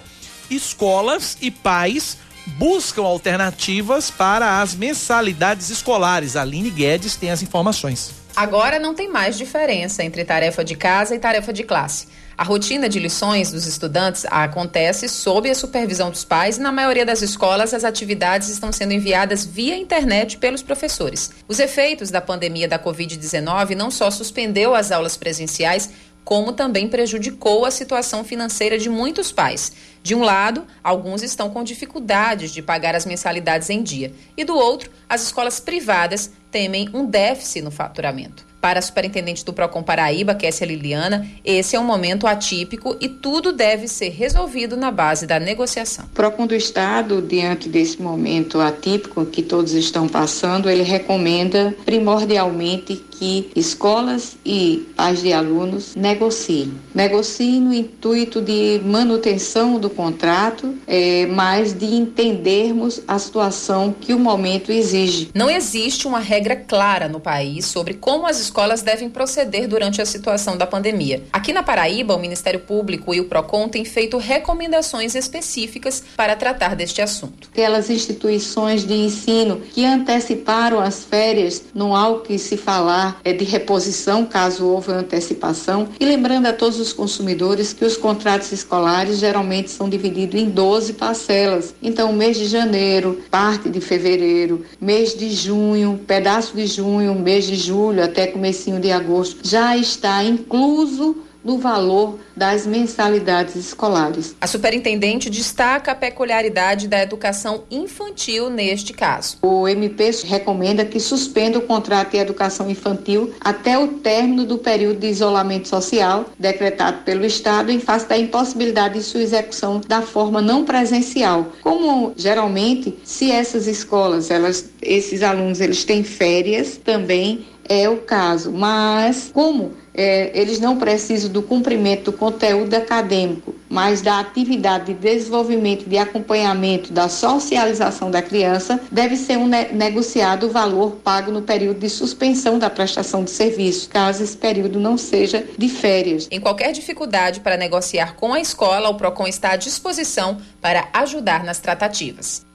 escolas 0.49 1.37
e 1.41 1.51
pais 1.51 2.17
buscam 2.57 3.03
alternativas 3.03 4.09
para 4.09 4.61
as 4.61 4.73
mensalidades 4.73 5.69
escolares. 5.69 6.35
Aline 6.35 6.69
Guedes 6.69 7.15
tem 7.15 7.29
as 7.31 7.41
informações. 7.41 8.11
Agora 8.39 8.79
não 8.79 8.93
tem 8.93 9.09
mais 9.09 9.37
diferença 9.37 10.01
entre 10.01 10.23
tarefa 10.23 10.63
de 10.63 10.73
casa 10.73 11.13
e 11.13 11.19
tarefa 11.19 11.51
de 11.51 11.61
classe. 11.61 12.07
A 12.37 12.43
rotina 12.45 12.87
de 12.87 12.97
lições 12.97 13.51
dos 13.51 13.67
estudantes 13.67 14.23
acontece 14.29 15.09
sob 15.09 15.49
a 15.49 15.53
supervisão 15.53 16.09
dos 16.09 16.23
pais 16.23 16.55
e, 16.55 16.61
na 16.61 16.71
maioria 16.71 17.05
das 17.05 17.21
escolas, 17.21 17.73
as 17.73 17.83
atividades 17.83 18.47
estão 18.47 18.71
sendo 18.71 18.93
enviadas 18.93 19.45
via 19.45 19.75
internet 19.75 20.37
pelos 20.37 20.63
professores. 20.63 21.31
Os 21.49 21.59
efeitos 21.59 22.11
da 22.11 22.21
pandemia 22.21 22.65
da 22.65 22.79
Covid-19 22.79 23.75
não 23.75 23.91
só 23.91 24.09
suspendeu 24.09 24.73
as 24.73 24.89
aulas 24.89 25.17
presenciais, 25.17 25.89
como 26.30 26.53
também 26.53 26.88
prejudicou 26.88 27.65
a 27.65 27.72
situação 27.72 28.23
financeira 28.23 28.77
de 28.77 28.88
muitos 28.88 29.31
pais. 29.31 29.72
De 30.03 30.14
um 30.14 30.22
lado, 30.22 30.64
alguns 30.84 31.23
estão 31.23 31.49
com 31.49 31.64
dificuldades 31.64 32.51
de 32.51 32.61
pagar 32.61 32.93
as 32.93 33.03
mensalidades 33.03 33.68
em 33.72 33.81
dia, 33.81 34.14
e 34.38 34.43
do 34.43 34.56
outro, 34.56 34.91
as 35.10 35.23
escolas 35.23 35.60
privadas 35.60 36.31
temem 36.51 36.88
um 36.93 37.03
déficit 37.03 37.64
no 37.64 37.72
faturamento. 37.72 38.48
Para 38.61 38.80
a 38.80 38.81
superintendente 38.81 39.45
do 39.45 39.53
Procon 39.53 39.81
Paraíba, 39.81 40.36
Kessia 40.36 40.68
Liliana, 40.68 41.26
esse 41.45 41.76
é 41.76 41.80
um 41.80 41.84
momento 41.84 42.27
atípico 42.27 42.98
e 42.99 43.07
tudo 43.07 43.53
deve 43.53 43.88
ser 43.88 44.10
resolvido 44.10 44.76
na 44.76 44.91
base 44.91 45.26
da 45.26 45.40
negociação. 45.40 46.06
O 46.06 46.10
Procon 46.10 46.45
do 46.45 46.53
Estado, 46.53 47.22
diante 47.22 47.69
desse 47.69 48.02
momento 48.02 48.60
atípico 48.60 49.26
que 49.26 49.41
todos 49.41 49.73
estão 49.73 50.07
passando, 50.07 50.69
ele 50.69 50.84
recomenda 50.84 51.73
primordialmente 51.86 53.02
que 53.11 53.49
escolas 53.56 54.38
e 54.45 54.88
pais 54.95 55.22
de 55.22 55.34
alunos 55.34 55.95
negociem. 55.95 56.73
Negociem 56.95 57.61
no 57.61 57.73
intuito 57.73 58.41
de 58.41 58.81
manutenção 58.84 59.80
do 59.80 59.90
contrato, 59.90 60.76
é, 60.88 61.26
mas 61.27 61.73
de 61.73 61.86
entendermos 61.86 63.02
a 63.07 63.19
situação 63.19 63.94
que 63.99 64.14
o 64.14 64.19
momento 64.19 64.72
exige. 64.72 65.30
Não 65.34 65.49
existe 65.49 66.07
uma 66.07 66.19
regra 66.19 66.56
clara 66.56 67.07
no 67.07 67.19
país 67.19 67.65
sobre 67.65 67.94
como 67.94 68.26
as 68.26 68.40
escolas 68.49 68.81
devem 68.81 69.09
proceder 69.09 69.67
durante 69.67 70.01
a 70.01 70.05
situação 70.05 70.57
da 70.57 70.65
pandemia. 70.65 71.23
Aqui 71.31 71.53
na 71.53 71.61
Paraíba, 71.61 72.15
o 72.15 72.19
Ministério 72.19 72.59
Público 72.59 73.13
e 73.13 73.21
o 73.21 73.26
PROCON 73.26 73.69
têm 73.69 73.85
feito 73.85 74.17
recomendações 74.17 75.13
específicas 75.13 76.03
para 76.17 76.35
tratar 76.35 76.76
deste 76.76 77.01
assunto. 77.01 77.47
Aquelas 77.51 77.89
instituições 77.91 78.85
de 78.85 78.93
ensino 78.93 79.57
que 79.57 79.85
anteciparam 79.85 80.80
as 80.80 81.05
férias, 81.05 81.63
não 81.73 81.95
há 81.95 82.09
o 82.09 82.21
que 82.21 82.39
se 82.39 82.57
falar 82.57 83.21
é 83.23 83.31
de 83.31 83.45
reposição 83.45 84.26
caso 84.26 84.65
houve 84.65 84.91
antecipação. 84.91 85.88
E 85.99 86.05
lembrando 86.05 86.47
a 86.47 86.53
todos 86.53 86.80
os 86.80 86.91
consumidores 86.91 87.71
que 87.71 87.85
os 87.85 87.95
contratos 87.95 88.51
escolares 88.51 89.19
geralmente 89.19 89.69
são 89.69 89.88
divididos 89.88 90.41
em 90.41 90.49
12 90.49 90.93
parcelas. 90.93 91.76
Então, 91.81 92.11
mês 92.11 92.38
de 92.38 92.47
janeiro, 92.47 93.21
parte 93.30 93.69
de 93.69 93.80
fevereiro, 93.80 94.65
mês 94.81 95.13
de 95.13 95.30
junho, 95.31 96.01
pedaço 96.07 96.55
de 96.55 96.65
junho, 96.65 97.13
mês 97.13 97.45
de 97.45 97.55
julho 97.55 98.03
até 98.03 98.26
comecinho 98.39 98.79
de 98.79 98.89
agosto 98.89 99.45
já 99.45 99.75
está 99.75 100.23
incluso 100.23 101.17
no 101.43 101.57
valor 101.57 102.19
das 102.35 102.65
mensalidades 102.65 103.55
escolares. 103.55 104.35
A 104.39 104.47
superintendente 104.47 105.29
destaca 105.29 105.91
a 105.91 105.95
peculiaridade 105.95 106.87
da 106.87 107.01
educação 107.01 107.63
infantil 107.69 108.49
neste 108.49 108.93
caso. 108.93 109.37
O 109.41 109.67
MP 109.67 110.11
recomenda 110.25 110.85
que 110.85 110.99
suspenda 110.99 111.57
o 111.57 111.61
contrato 111.61 112.11
de 112.11 112.17
educação 112.17 112.69
infantil 112.69 113.33
até 113.41 113.77
o 113.77 113.87
término 113.87 114.45
do 114.45 114.57
período 114.57 114.99
de 114.99 115.07
isolamento 115.07 115.67
social 115.67 116.25
decretado 116.37 117.03
pelo 117.03 117.25
Estado 117.25 117.71
em 117.71 117.79
face 117.79 118.07
da 118.07 118.17
impossibilidade 118.17 118.95
de 118.95 119.03
sua 119.03 119.21
execução 119.21 119.81
da 119.87 120.01
forma 120.01 120.41
não 120.41 120.65
presencial. 120.65 121.47
Como 121.61 122.13
geralmente, 122.15 122.97
se 123.03 123.31
essas 123.31 123.67
escolas, 123.67 124.31
elas, 124.31 124.69
esses 124.81 125.21
alunos, 125.21 125.61
eles 125.61 125.83
têm 125.83 126.03
férias, 126.03 126.77
também 126.77 127.45
é 127.69 127.87
o 127.87 127.97
caso. 127.97 128.51
Mas 128.51 129.29
como 129.31 129.73
é, 129.93 130.31
eles 130.33 130.59
não 130.59 130.77
precisam 130.77 131.31
do 131.31 131.41
cumprimento 131.41 132.11
do 132.11 132.13
conteúdo 132.13 132.73
acadêmico, 132.73 133.55
mas 133.69 134.01
da 134.01 134.19
atividade 134.19 134.85
de 134.85 134.93
desenvolvimento, 134.93 135.87
de 135.87 135.97
acompanhamento, 135.97 136.91
da 136.91 137.07
socialização 137.07 138.09
da 138.09 138.21
criança, 138.21 138.79
deve 138.91 139.15
ser 139.15 139.37
um 139.37 139.47
ne 139.47 139.69
negociado 139.71 140.47
o 140.47 140.49
valor 140.49 140.97
pago 141.03 141.31
no 141.31 141.41
período 141.41 141.79
de 141.79 141.89
suspensão 141.89 142.57
da 142.57 142.69
prestação 142.69 143.23
de 143.23 143.31
serviço, 143.31 143.89
caso 143.89 144.23
esse 144.23 144.35
período 144.35 144.79
não 144.79 144.97
seja 144.97 145.45
de 145.57 145.69
férias. 145.69 146.27
Em 146.31 146.39
qualquer 146.39 146.71
dificuldade 146.71 147.39
para 147.39 147.57
negociar 147.57 148.15
com 148.15 148.33
a 148.33 148.39
escola, 148.39 148.89
o 148.89 148.95
PROCON 148.95 149.27
está 149.27 149.51
à 149.51 149.55
disposição 149.55 150.37
para 150.61 150.87
ajudar 150.93 151.43
nas 151.43 151.59
tratativas. 151.59 152.48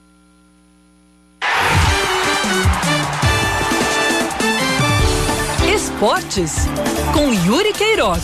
Esportes 6.04 6.52
com 7.14 7.32
Yuri 7.32 7.72
Queiroga. 7.72 8.20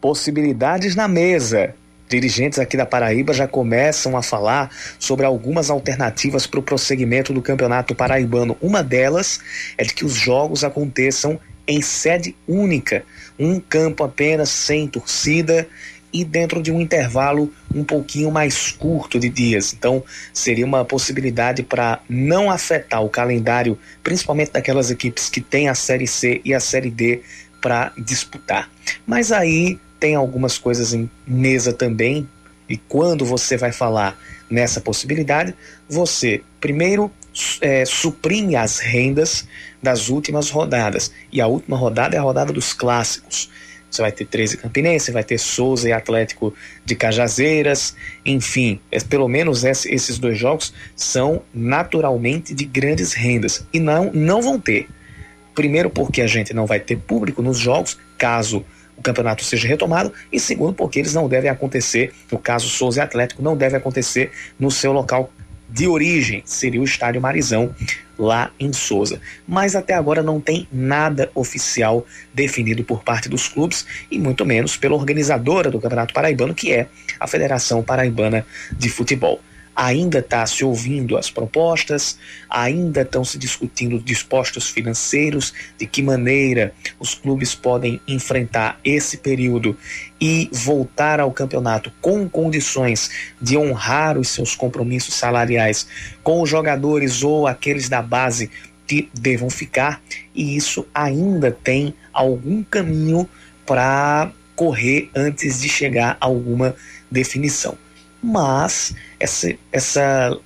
Possibilidades 0.00 0.96
na 0.96 1.06
mesa. 1.06 1.72
Dirigentes 2.08 2.58
aqui 2.58 2.76
da 2.76 2.84
Paraíba 2.84 3.32
já 3.32 3.46
começam 3.46 4.16
a 4.16 4.22
falar 4.22 4.72
sobre 4.98 5.24
algumas 5.24 5.70
alternativas 5.70 6.48
para 6.48 6.58
o 6.58 6.62
prosseguimento 6.64 7.32
do 7.32 7.40
Campeonato 7.40 7.94
Paraibano. 7.94 8.56
Uma 8.60 8.82
delas 8.82 9.38
é 9.76 9.84
de 9.84 9.94
que 9.94 10.04
os 10.04 10.14
jogos 10.14 10.64
aconteçam 10.64 11.38
em 11.68 11.80
sede 11.80 12.34
única, 12.48 13.04
um 13.38 13.60
campo 13.60 14.02
apenas 14.02 14.48
sem 14.48 14.88
torcida 14.88 15.68
e 16.12 16.24
dentro 16.24 16.62
de 16.62 16.72
um 16.72 16.80
intervalo 16.80 17.52
um 17.74 17.84
pouquinho 17.84 18.30
mais 18.30 18.72
curto 18.72 19.18
de 19.18 19.28
dias. 19.28 19.72
Então, 19.72 20.02
seria 20.32 20.64
uma 20.64 20.84
possibilidade 20.84 21.62
para 21.62 22.00
não 22.08 22.50
afetar 22.50 23.04
o 23.04 23.08
calendário, 23.08 23.78
principalmente 24.02 24.52
daquelas 24.52 24.90
equipes 24.90 25.28
que 25.28 25.40
têm 25.40 25.68
a 25.68 25.74
Série 25.74 26.06
C 26.06 26.40
e 26.44 26.54
a 26.54 26.60
Série 26.60 26.90
D 26.90 27.22
para 27.60 27.92
disputar. 27.98 28.70
Mas 29.06 29.32
aí 29.32 29.78
tem 29.98 30.14
algumas 30.14 30.58
coisas 30.58 30.94
em 30.94 31.10
mesa 31.26 31.72
também, 31.72 32.28
e 32.68 32.76
quando 32.76 33.24
você 33.24 33.56
vai 33.56 33.72
falar 33.72 34.18
nessa 34.50 34.80
possibilidade, 34.80 35.54
você 35.88 36.42
primeiro 36.60 37.10
é, 37.60 37.84
suprime 37.84 38.56
as 38.56 38.78
rendas 38.78 39.46
das 39.82 40.08
últimas 40.08 40.50
rodadas. 40.50 41.10
E 41.32 41.40
a 41.40 41.46
última 41.46 41.76
rodada 41.76 42.16
é 42.16 42.18
a 42.18 42.22
rodada 42.22 42.52
dos 42.52 42.72
clássicos. 42.72 43.50
Você 43.90 44.02
vai 44.02 44.12
ter 44.12 44.26
13 44.26 44.58
Campinense, 44.58 45.10
vai 45.10 45.24
ter 45.24 45.38
Souza 45.38 45.88
e 45.88 45.92
Atlético 45.92 46.54
de 46.84 46.94
Cajazeiras, 46.94 47.94
enfim, 48.24 48.80
é, 48.92 49.00
pelo 49.00 49.28
menos 49.28 49.64
esses 49.64 50.18
dois 50.18 50.38
jogos 50.38 50.74
são 50.94 51.42
naturalmente 51.54 52.54
de 52.54 52.64
grandes 52.64 53.12
rendas 53.12 53.66
e 53.72 53.80
não, 53.80 54.10
não 54.12 54.42
vão 54.42 54.60
ter. 54.60 54.88
Primeiro, 55.54 55.90
porque 55.90 56.22
a 56.22 56.26
gente 56.26 56.54
não 56.54 56.66
vai 56.66 56.78
ter 56.78 56.96
público 56.96 57.42
nos 57.42 57.58
jogos, 57.58 57.98
caso 58.16 58.64
o 58.96 59.02
campeonato 59.02 59.44
seja 59.44 59.68
retomado, 59.68 60.12
e 60.30 60.40
segundo, 60.40 60.74
porque 60.74 60.98
eles 60.98 61.14
não 61.14 61.28
devem 61.28 61.48
acontecer, 61.48 62.12
no 62.30 62.38
caso 62.38 62.68
Souza 62.68 63.00
e 63.00 63.02
Atlético, 63.02 63.42
não 63.42 63.56
deve 63.56 63.76
acontecer 63.76 64.32
no 64.58 64.70
seu 64.70 64.92
local 64.92 65.30
de 65.68 65.86
origem, 65.86 66.42
seria 66.44 66.80
o 66.80 66.84
Estádio 66.84 67.20
Marizão, 67.20 67.74
lá 68.18 68.50
em 68.58 68.72
Souza. 68.72 69.20
Mas 69.46 69.76
até 69.76 69.94
agora 69.94 70.22
não 70.22 70.40
tem 70.40 70.66
nada 70.72 71.30
oficial 71.34 72.04
definido 72.34 72.82
por 72.82 73.04
parte 73.04 73.28
dos 73.28 73.46
clubes 73.48 73.86
e 74.10 74.18
muito 74.18 74.44
menos 74.44 74.76
pela 74.76 74.96
organizadora 74.96 75.70
do 75.70 75.80
Campeonato 75.80 76.12
Paraibano, 76.12 76.54
que 76.54 76.72
é 76.72 76.88
a 77.20 77.26
Federação 77.26 77.82
Paraibana 77.82 78.44
de 78.76 78.88
Futebol. 78.88 79.40
Ainda 79.78 80.18
está 80.18 80.44
se 80.44 80.64
ouvindo 80.64 81.16
as 81.16 81.30
propostas, 81.30 82.18
ainda 82.50 83.02
estão 83.02 83.24
se 83.24 83.38
discutindo 83.38 84.00
dispostos 84.00 84.68
financeiros, 84.68 85.54
de 85.78 85.86
que 85.86 86.02
maneira 86.02 86.74
os 86.98 87.14
clubes 87.14 87.54
podem 87.54 88.00
enfrentar 88.08 88.80
esse 88.84 89.18
período 89.18 89.76
e 90.20 90.50
voltar 90.52 91.20
ao 91.20 91.30
campeonato 91.30 91.92
com 92.00 92.28
condições 92.28 93.08
de 93.40 93.56
honrar 93.56 94.18
os 94.18 94.30
seus 94.30 94.56
compromissos 94.56 95.14
salariais 95.14 95.86
com 96.24 96.42
os 96.42 96.50
jogadores 96.50 97.22
ou 97.22 97.46
aqueles 97.46 97.88
da 97.88 98.02
base 98.02 98.50
que 98.84 99.08
devam 99.14 99.48
ficar, 99.48 100.02
e 100.34 100.56
isso 100.56 100.84
ainda 100.92 101.52
tem 101.52 101.94
algum 102.12 102.64
caminho 102.64 103.28
para 103.64 104.32
correr 104.56 105.08
antes 105.14 105.60
de 105.60 105.68
chegar 105.68 106.16
a 106.20 106.26
alguma 106.26 106.74
definição. 107.08 107.78
Mas 108.22 108.94
essa, 109.18 109.54
essa 109.72 110.38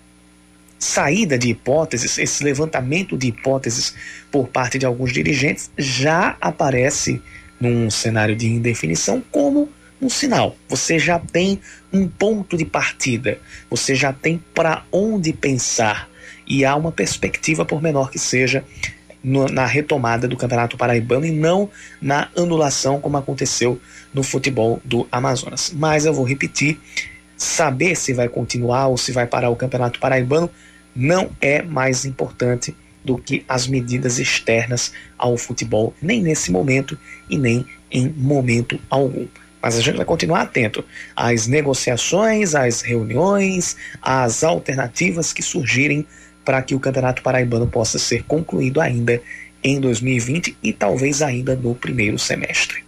saída 0.79 1.39
de 1.39 1.51
hipóteses, 1.51 2.19
esse 2.19 2.43
levantamento 2.43 3.17
de 3.17 3.29
hipóteses 3.29 3.95
por 4.31 4.49
parte 4.49 4.79
de 4.79 4.87
alguns 4.87 5.13
dirigentes 5.13 5.71
já 5.79 6.37
aparece 6.41 7.23
num 7.61 7.91
cenário 7.91 8.35
de 8.35 8.47
indefinição 8.47 9.23
como 9.31 9.69
um 10.01 10.09
sinal. 10.09 10.57
Você 10.69 10.99
já 10.99 11.19
tem 11.19 11.61
um 11.93 12.09
ponto 12.09 12.57
de 12.57 12.65
partida, 12.65 13.39
você 13.71 13.95
já 13.95 14.13
tem 14.13 14.43
para 14.53 14.85
onde 14.91 15.33
pensar 15.33 16.11
e 16.47 16.65
há 16.65 16.75
uma 16.75 16.91
perspectiva, 16.91 17.65
por 17.65 17.81
menor 17.81 18.11
que 18.11 18.19
seja, 18.19 18.65
no, 19.23 19.47
na 19.47 19.65
retomada 19.65 20.27
do 20.27 20.37
Campeonato 20.37 20.77
Paraibano 20.77 21.25
e 21.25 21.31
não 21.31 21.71
na 22.01 22.29
anulação, 22.37 23.01
como 23.01 23.17
aconteceu 23.17 23.81
no 24.13 24.25
futebol 24.25 24.81
do 24.85 25.07
Amazonas. 25.13 25.73
Mas 25.75 26.05
eu 26.05 26.13
vou 26.13 26.25
repetir: 26.25 26.81
saber 27.43 27.97
se 27.97 28.13
vai 28.13 28.29
continuar 28.29 28.87
ou 28.87 28.97
se 28.97 29.13
vai 29.13 29.27
parar 29.27 29.51
o 29.51 29.57
Campeonato 29.57 29.99
Paraibano 29.99 30.49
não 30.95 31.31
é 31.41 31.63
mais 31.63 32.05
importante 32.05 32.75
do 33.05 33.19
que 33.19 33.45
as 33.49 33.67
medidas 33.67 34.19
externas 34.19 34.93
ao 35.19 35.37
futebol, 35.37 35.93
nem 36.01 36.23
nesse 36.23 36.53
momento 36.53 36.97
e 37.29 37.37
nem 37.37 37.67
em 37.91 38.09
momento 38.09 38.79
algum. 38.89 39.27
Mas 39.61 39.77
a 39.77 39.81
gente 39.81 39.97
vai 39.97 40.05
continuar 40.05 40.43
atento 40.43 40.85
às 41.17 41.47
negociações, 41.47 42.55
às 42.55 42.81
reuniões, 42.81 43.77
às 44.01 44.45
alternativas 44.45 45.33
que 45.33 45.43
surgirem 45.43 46.07
para 46.45 46.63
que 46.63 46.75
o 46.75 46.81
Campeonato 46.81 47.23
Paraibano 47.23 47.67
possa 47.67 47.99
ser 47.99 48.23
concluído 48.25 48.81
ainda 48.81 49.21
em 49.63 49.81
2020 49.81 50.57
e 50.63 50.73
talvez 50.73 51.23
ainda 51.23 51.57
no 51.57 51.75
primeiro 51.75 52.19
semestre. 52.19 52.85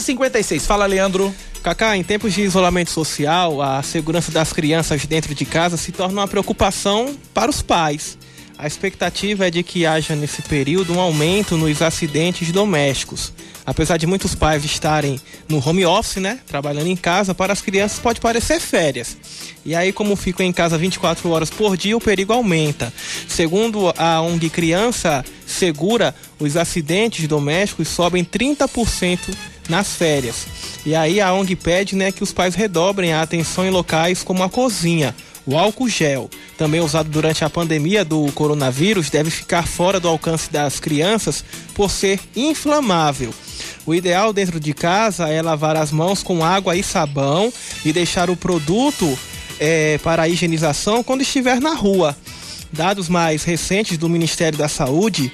Dez 0.00 0.04
e 0.04 0.12
cinquenta 0.12 0.38
e 0.38 0.42
seis. 0.42 0.64
Fala, 0.64 0.86
Leandro. 0.86 1.34
Cacá, 1.62 1.94
em 1.94 2.02
tempos 2.02 2.32
de 2.32 2.40
isolamento 2.40 2.90
social, 2.90 3.60
a 3.60 3.82
segurança 3.82 4.32
das 4.32 4.50
crianças 4.50 5.04
dentro 5.04 5.34
de 5.34 5.44
casa 5.44 5.76
se 5.76 5.92
torna 5.92 6.22
uma 6.22 6.26
preocupação 6.26 7.14
para 7.34 7.50
os 7.50 7.60
pais. 7.60 8.16
A 8.56 8.66
expectativa 8.66 9.46
é 9.46 9.50
de 9.50 9.62
que 9.62 9.84
haja 9.84 10.16
nesse 10.16 10.40
período 10.40 10.94
um 10.94 11.00
aumento 11.00 11.54
nos 11.54 11.82
acidentes 11.82 12.50
domésticos. 12.50 13.30
Apesar 13.66 13.98
de 13.98 14.06
muitos 14.06 14.34
pais 14.34 14.64
estarem 14.64 15.20
no 15.46 15.62
home 15.66 15.84
office, 15.84 16.16
né, 16.16 16.40
trabalhando 16.46 16.86
em 16.86 16.96
casa, 16.96 17.34
para 17.34 17.52
as 17.52 17.60
crianças 17.60 17.98
pode 17.98 18.22
parecer 18.22 18.58
férias. 18.58 19.18
E 19.66 19.74
aí, 19.74 19.92
como 19.92 20.16
ficam 20.16 20.46
em 20.46 20.52
casa 20.52 20.78
24 20.78 21.28
horas 21.28 21.50
por 21.50 21.76
dia, 21.76 21.94
o 21.94 22.00
perigo 22.00 22.32
aumenta. 22.32 22.90
Segundo 23.28 23.92
a 23.98 24.22
ONG 24.22 24.48
Criança 24.48 25.22
Segura, 25.46 26.14
os 26.38 26.56
acidentes 26.56 27.28
domésticos 27.28 27.88
sobem 27.88 28.24
30% 28.24 29.18
nas 29.70 29.94
férias. 29.94 30.46
E 30.84 30.94
aí 30.94 31.20
a 31.20 31.32
ONG 31.32 31.56
pede 31.56 31.96
né, 31.96 32.12
que 32.12 32.22
os 32.22 32.32
pais 32.32 32.54
redobrem 32.54 33.12
a 33.12 33.22
atenção 33.22 33.64
em 33.64 33.70
locais 33.70 34.22
como 34.22 34.42
a 34.42 34.50
cozinha 34.50 35.14
o 35.46 35.58
álcool 35.58 35.88
gel, 35.88 36.30
também 36.56 36.80
usado 36.80 37.08
durante 37.08 37.44
a 37.44 37.50
pandemia 37.50 38.04
do 38.04 38.30
coronavírus, 38.32 39.10
deve 39.10 39.30
ficar 39.30 39.66
fora 39.66 39.98
do 39.98 40.06
alcance 40.06 40.50
das 40.50 40.78
crianças 40.78 41.44
por 41.74 41.90
ser 41.90 42.20
inflamável. 42.36 43.32
O 43.86 43.94
ideal 43.94 44.32
dentro 44.32 44.60
de 44.60 44.72
casa 44.72 45.28
é 45.28 45.40
lavar 45.42 45.76
as 45.76 45.90
mãos 45.90 46.22
com 46.22 46.44
água 46.44 46.76
e 46.76 46.82
sabão 46.82 47.52
e 47.84 47.92
deixar 47.92 48.30
o 48.30 48.36
produto 48.36 49.18
é, 49.58 49.98
para 49.98 50.22
a 50.22 50.28
higienização 50.28 51.02
quando 51.02 51.22
estiver 51.22 51.60
na 51.60 51.74
rua. 51.74 52.16
Dados 52.72 53.08
mais 53.08 53.42
recentes 53.42 53.98
do 53.98 54.08
Ministério 54.08 54.56
da 54.56 54.68
Saúde 54.68 55.32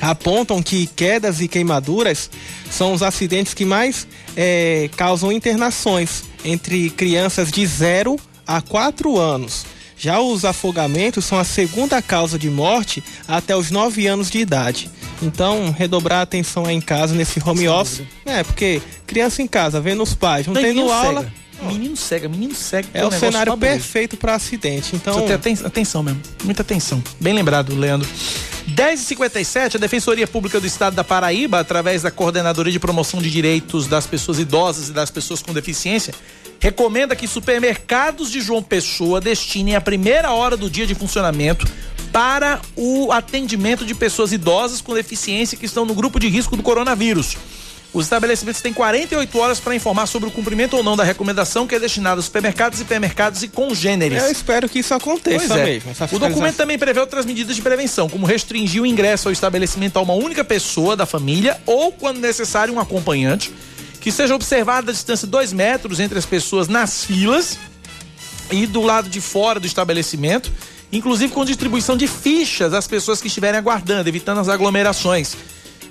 apontam 0.00 0.62
que 0.62 0.86
quedas 0.86 1.40
e 1.40 1.48
queimaduras 1.48 2.30
são 2.70 2.92
os 2.92 3.02
acidentes 3.02 3.54
que 3.54 3.64
mais 3.64 4.06
é, 4.36 4.88
causam 4.96 5.32
internações 5.32 6.24
entre 6.44 6.90
crianças 6.90 7.50
de 7.50 7.66
0 7.66 8.16
há 8.46 8.60
quatro 8.60 9.18
anos. 9.18 9.66
Já 9.96 10.20
os 10.20 10.44
afogamentos 10.44 11.24
são 11.24 11.38
a 11.38 11.44
segunda 11.44 12.00
causa 12.00 12.38
de 12.38 12.48
morte 12.48 13.02
até 13.26 13.56
os 13.56 13.70
nove 13.70 14.06
anos 14.06 14.30
de 14.30 14.38
idade. 14.38 14.88
Então, 15.20 15.74
redobrar 15.76 16.20
a 16.20 16.22
atenção 16.22 16.64
aí 16.66 16.76
em 16.76 16.80
casa, 16.80 17.14
nesse 17.14 17.42
home 17.44 17.68
office. 17.68 18.02
É, 18.24 18.44
porque 18.44 18.80
criança 19.06 19.42
em 19.42 19.48
casa, 19.48 19.80
vendo 19.80 20.02
os 20.02 20.14
pais, 20.14 20.46
não, 20.46 20.54
tendo 20.54 20.90
aula. 20.92 21.22
Cega. 21.22 21.32
Menino 21.62 21.96
cega, 21.96 22.28
menino 22.28 22.54
cega. 22.54 22.88
É 22.94 23.04
o 23.04 23.10
cenário 23.10 23.56
perfeito 23.56 24.16
para 24.16 24.34
acidente. 24.34 24.94
Então, 24.94 25.26
ter 25.26 25.34
atenção 25.64 26.02
mesmo. 26.02 26.20
Muita 26.44 26.62
atenção. 26.62 27.02
Bem 27.20 27.34
lembrado, 27.34 27.74
Leandro. 27.74 28.08
10h57, 28.68 29.76
a 29.76 29.78
Defensoria 29.78 30.26
Pública 30.26 30.60
do 30.60 30.66
Estado 30.66 30.94
da 30.94 31.02
Paraíba, 31.02 31.58
através 31.58 32.02
da 32.02 32.10
Coordenadoria 32.10 32.72
de 32.72 32.78
Promoção 32.78 33.20
de 33.20 33.30
Direitos 33.30 33.86
das 33.86 34.06
Pessoas 34.06 34.38
Idosas 34.38 34.90
e 34.90 34.92
das 34.92 35.10
Pessoas 35.10 35.42
com 35.42 35.54
Deficiência, 35.54 36.12
recomenda 36.60 37.16
que 37.16 37.26
supermercados 37.26 38.30
de 38.30 38.40
João 38.40 38.62
Pessoa 38.62 39.20
destinem 39.20 39.74
a 39.74 39.80
primeira 39.80 40.32
hora 40.32 40.56
do 40.56 40.68
dia 40.68 40.86
de 40.86 40.94
funcionamento 40.94 41.66
para 42.12 42.60
o 42.76 43.10
atendimento 43.12 43.84
de 43.84 43.94
pessoas 43.94 44.32
idosas 44.32 44.80
com 44.80 44.94
deficiência 44.94 45.56
que 45.56 45.66
estão 45.66 45.84
no 45.84 45.94
grupo 45.94 46.18
de 46.18 46.28
risco 46.28 46.56
do 46.56 46.62
coronavírus. 46.62 47.36
Os 47.92 48.04
estabelecimentos 48.04 48.60
têm 48.60 48.72
48 48.72 49.38
horas 49.38 49.60
para 49.60 49.74
informar 49.74 50.06
sobre 50.06 50.28
o 50.28 50.32
cumprimento 50.32 50.76
ou 50.76 50.82
não 50.82 50.94
da 50.94 51.02
recomendação 51.02 51.66
que 51.66 51.74
é 51.74 51.80
destinada 51.80 52.16
aos 52.16 52.26
supermercados, 52.26 52.80
hipermercados 52.80 53.42
e 53.42 53.48
congêneres. 53.48 54.22
Eu 54.22 54.30
espero 54.30 54.68
que 54.68 54.80
isso 54.80 54.92
aconteça 54.92 55.58
é. 55.58 55.64
mesmo. 55.64 55.92
O 56.12 56.18
documento 56.18 56.56
também 56.56 56.78
prevê 56.78 57.00
outras 57.00 57.24
medidas 57.24 57.56
de 57.56 57.62
prevenção, 57.62 58.08
como 58.08 58.26
restringir 58.26 58.82
o 58.82 58.86
ingresso 58.86 59.28
ao 59.28 59.32
estabelecimento 59.32 59.98
a 59.98 60.02
uma 60.02 60.12
única 60.12 60.44
pessoa 60.44 60.94
da 60.94 61.06
família 61.06 61.58
ou, 61.64 61.90
quando 61.90 62.18
necessário, 62.18 62.74
um 62.74 62.80
acompanhante 62.80 63.52
que 64.00 64.12
seja 64.12 64.34
observada 64.34 64.90
a 64.90 64.94
distância 64.94 65.26
de 65.26 65.30
dois 65.30 65.52
metros 65.52 65.98
entre 65.98 66.18
as 66.18 66.26
pessoas 66.26 66.68
nas 66.68 67.04
filas 67.04 67.58
e 68.50 68.66
do 68.66 68.82
lado 68.82 69.08
de 69.08 69.20
fora 69.20 69.58
do 69.58 69.66
estabelecimento, 69.66 70.52
inclusive 70.92 71.32
com 71.32 71.44
distribuição 71.44 71.96
de 71.96 72.06
fichas 72.06 72.72
às 72.74 72.86
pessoas 72.86 73.20
que 73.20 73.28
estiverem 73.28 73.58
aguardando, 73.58 74.08
evitando 74.08 74.40
as 74.40 74.48
aglomerações. 74.48 75.36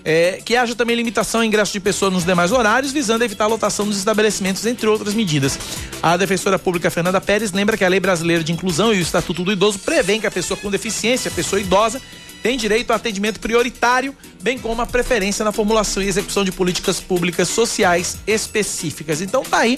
É, 0.09 0.39
que 0.41 0.55
haja 0.55 0.73
também 0.73 0.95
limitação 0.95 1.41
ao 1.41 1.45
ingresso 1.45 1.73
de 1.73 1.81
pessoas 1.81 2.13
nos 2.13 2.23
demais 2.23 2.53
horários, 2.53 2.93
visando 2.93 3.25
evitar 3.25 3.43
a 3.43 3.47
lotação 3.47 3.85
dos 3.85 3.97
estabelecimentos, 3.97 4.65
entre 4.65 4.88
outras 4.88 5.13
medidas. 5.13 5.59
A 6.01 6.15
defensora 6.15 6.57
pública 6.57 6.89
Fernanda 6.89 7.19
Pérez 7.19 7.51
lembra 7.51 7.75
que 7.75 7.84
a 7.84 7.89
Lei 7.89 7.99
Brasileira 7.99 8.41
de 8.41 8.53
Inclusão 8.53 8.93
e 8.93 8.99
o 8.99 9.01
Estatuto 9.01 9.43
do 9.43 9.51
Idoso 9.51 9.79
prevêem 9.79 10.21
que 10.21 10.25
a 10.25 10.31
pessoa 10.31 10.57
com 10.57 10.71
deficiência, 10.71 11.27
a 11.27 11.34
pessoa 11.34 11.59
idosa, 11.59 12.01
tem 12.41 12.57
direito 12.57 12.91
a 12.93 12.95
atendimento 12.95 13.41
prioritário, 13.41 14.15
bem 14.41 14.57
como 14.57 14.81
a 14.81 14.85
preferência 14.85 15.43
na 15.43 15.51
formulação 15.51 16.01
e 16.01 16.07
execução 16.07 16.45
de 16.45 16.53
políticas 16.53 17.01
públicas 17.01 17.49
sociais 17.49 18.17
específicas. 18.25 19.19
Então 19.19 19.43
tá 19.43 19.57
aí 19.57 19.77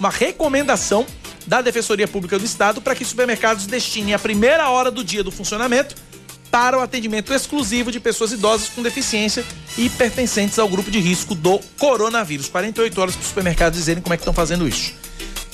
uma 0.00 0.08
recomendação 0.08 1.04
da 1.46 1.60
Defensoria 1.60 2.08
Pública 2.08 2.38
do 2.38 2.46
Estado 2.46 2.80
para 2.80 2.94
que 2.94 3.04
supermercados 3.04 3.66
destinem 3.66 4.14
a 4.14 4.18
primeira 4.18 4.70
hora 4.70 4.90
do 4.90 5.04
dia 5.04 5.22
do 5.22 5.30
funcionamento 5.30 5.94
para 6.56 6.78
o 6.78 6.80
atendimento 6.80 7.34
exclusivo 7.34 7.92
de 7.92 8.00
pessoas 8.00 8.32
idosas 8.32 8.70
com 8.70 8.80
deficiência 8.80 9.44
e 9.76 9.90
pertencentes 9.90 10.58
ao 10.58 10.66
grupo 10.66 10.90
de 10.90 10.98
risco 10.98 11.34
do 11.34 11.60
coronavírus. 11.78 12.48
48 12.48 12.98
horas 12.98 13.14
para 13.14 13.20
os 13.20 13.28
supermercados 13.28 13.78
dizerem 13.78 14.02
como 14.02 14.14
é 14.14 14.16
que 14.16 14.22
estão 14.22 14.32
fazendo 14.32 14.66
isso. 14.66 14.94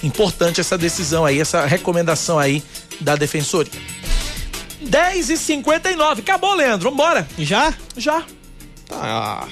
Importante 0.01 0.61
essa 0.61 0.79
decisão 0.79 1.25
aí, 1.25 1.41
essa 1.41 1.67
recomendação 1.67 2.39
aí 2.39 2.63
da 3.01 3.17
Defensoria. 3.17 3.73
10 4.81 5.31
e 5.31 5.37
59 5.37 6.21
Acabou, 6.21 6.55
Leandro. 6.55 6.89
Vambora. 6.89 7.27
Já? 7.37 7.75
Já. 7.97 8.23
Tá. 8.87 9.49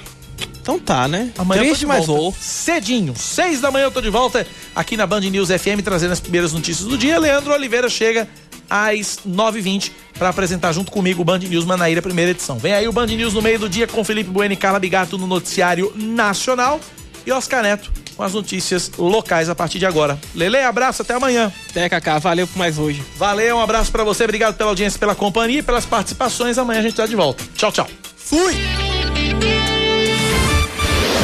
Então 0.62 0.78
tá, 0.78 1.08
né? 1.08 1.32
Amanhã 1.36 1.62
Triste, 1.62 1.84
mas 1.84 2.06
vou. 2.06 2.32
Cedinho, 2.32 3.16
6 3.16 3.60
da 3.60 3.72
manhã 3.72 3.86
eu 3.86 3.90
tô 3.90 4.00
de 4.00 4.08
volta 4.08 4.46
aqui 4.72 4.96
na 4.96 5.04
Band 5.04 5.22
News 5.22 5.48
FM 5.48 5.82
trazendo 5.82 6.12
as 6.12 6.20
primeiras 6.20 6.52
notícias 6.52 6.86
do 6.86 6.96
dia. 6.96 7.18
Leandro 7.18 7.52
Oliveira 7.52 7.88
chega 7.88 8.28
às 8.70 9.18
9h20 9.28 9.90
para 10.16 10.28
apresentar 10.28 10.72
junto 10.72 10.92
comigo 10.92 11.22
o 11.22 11.24
Band 11.24 11.40
News 11.40 11.64
Manaíra, 11.64 12.00
primeira 12.00 12.30
edição. 12.30 12.58
Vem 12.58 12.72
aí 12.72 12.88
o 12.88 12.92
Band 12.92 13.08
News 13.08 13.34
no 13.34 13.42
meio 13.42 13.58
do 13.58 13.68
dia 13.68 13.86
com 13.86 14.04
Felipe 14.04 14.30
Bueno 14.30 14.54
e 14.54 14.56
Carla 14.56 14.78
Bigato 14.78 15.18
no 15.18 15.26
noticiário 15.26 15.92
nacional 15.96 16.80
e 17.26 17.32
Oscar 17.32 17.62
Neto 17.62 17.90
com 18.20 18.24
as 18.24 18.34
notícias 18.34 18.90
locais 18.98 19.48
a 19.48 19.54
partir 19.54 19.78
de 19.78 19.86
agora. 19.86 20.20
Lele, 20.34 20.58
abraço, 20.58 21.00
até 21.00 21.14
amanhã. 21.14 21.50
Até, 21.70 21.88
Cacá, 21.88 22.18
valeu 22.18 22.46
por 22.46 22.58
mais 22.58 22.76
hoje. 22.76 23.02
Valeu, 23.16 23.56
um 23.56 23.60
abraço 23.62 23.90
para 23.90 24.04
você, 24.04 24.24
obrigado 24.24 24.56
pela 24.56 24.68
audiência, 24.68 24.98
pela 24.98 25.14
companhia 25.14 25.60
e 25.60 25.62
pelas 25.62 25.86
participações. 25.86 26.58
Amanhã 26.58 26.80
a 26.80 26.82
gente 26.82 26.96
tá 26.96 27.06
de 27.06 27.16
volta. 27.16 27.42
Tchau, 27.56 27.72
tchau. 27.72 27.88
Fui! 28.18 28.54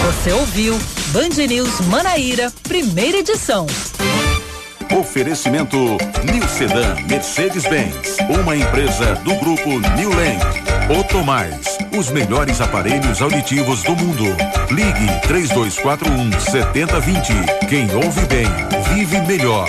Você 0.07 0.33
ouviu 0.33 0.79
Band 1.09 1.47
News 1.47 1.81
Manaíra, 1.83 2.51
primeira 2.63 3.19
edição. 3.19 3.67
Oferecimento 5.17 5.79
New 5.79 6.47
Sedan 6.47 6.95
Mercedes-Benz, 7.09 8.19
uma 8.39 8.55
empresa 8.55 9.15
do 9.25 9.35
grupo 9.37 9.71
New 9.97 10.11
Land. 10.11 11.01
Otomais, 11.01 11.79
os 11.97 12.11
melhores 12.11 12.61
aparelhos 12.61 13.23
auditivos 13.23 13.83
do 13.83 13.97
mundo. 13.97 14.25
Ligue 14.71 15.21
3241 15.27 16.39
7020. 16.39 17.33
Quem 17.67 17.95
ouve 17.95 18.27
bem, 18.27 18.47
vive 18.95 19.19
melhor. 19.23 19.67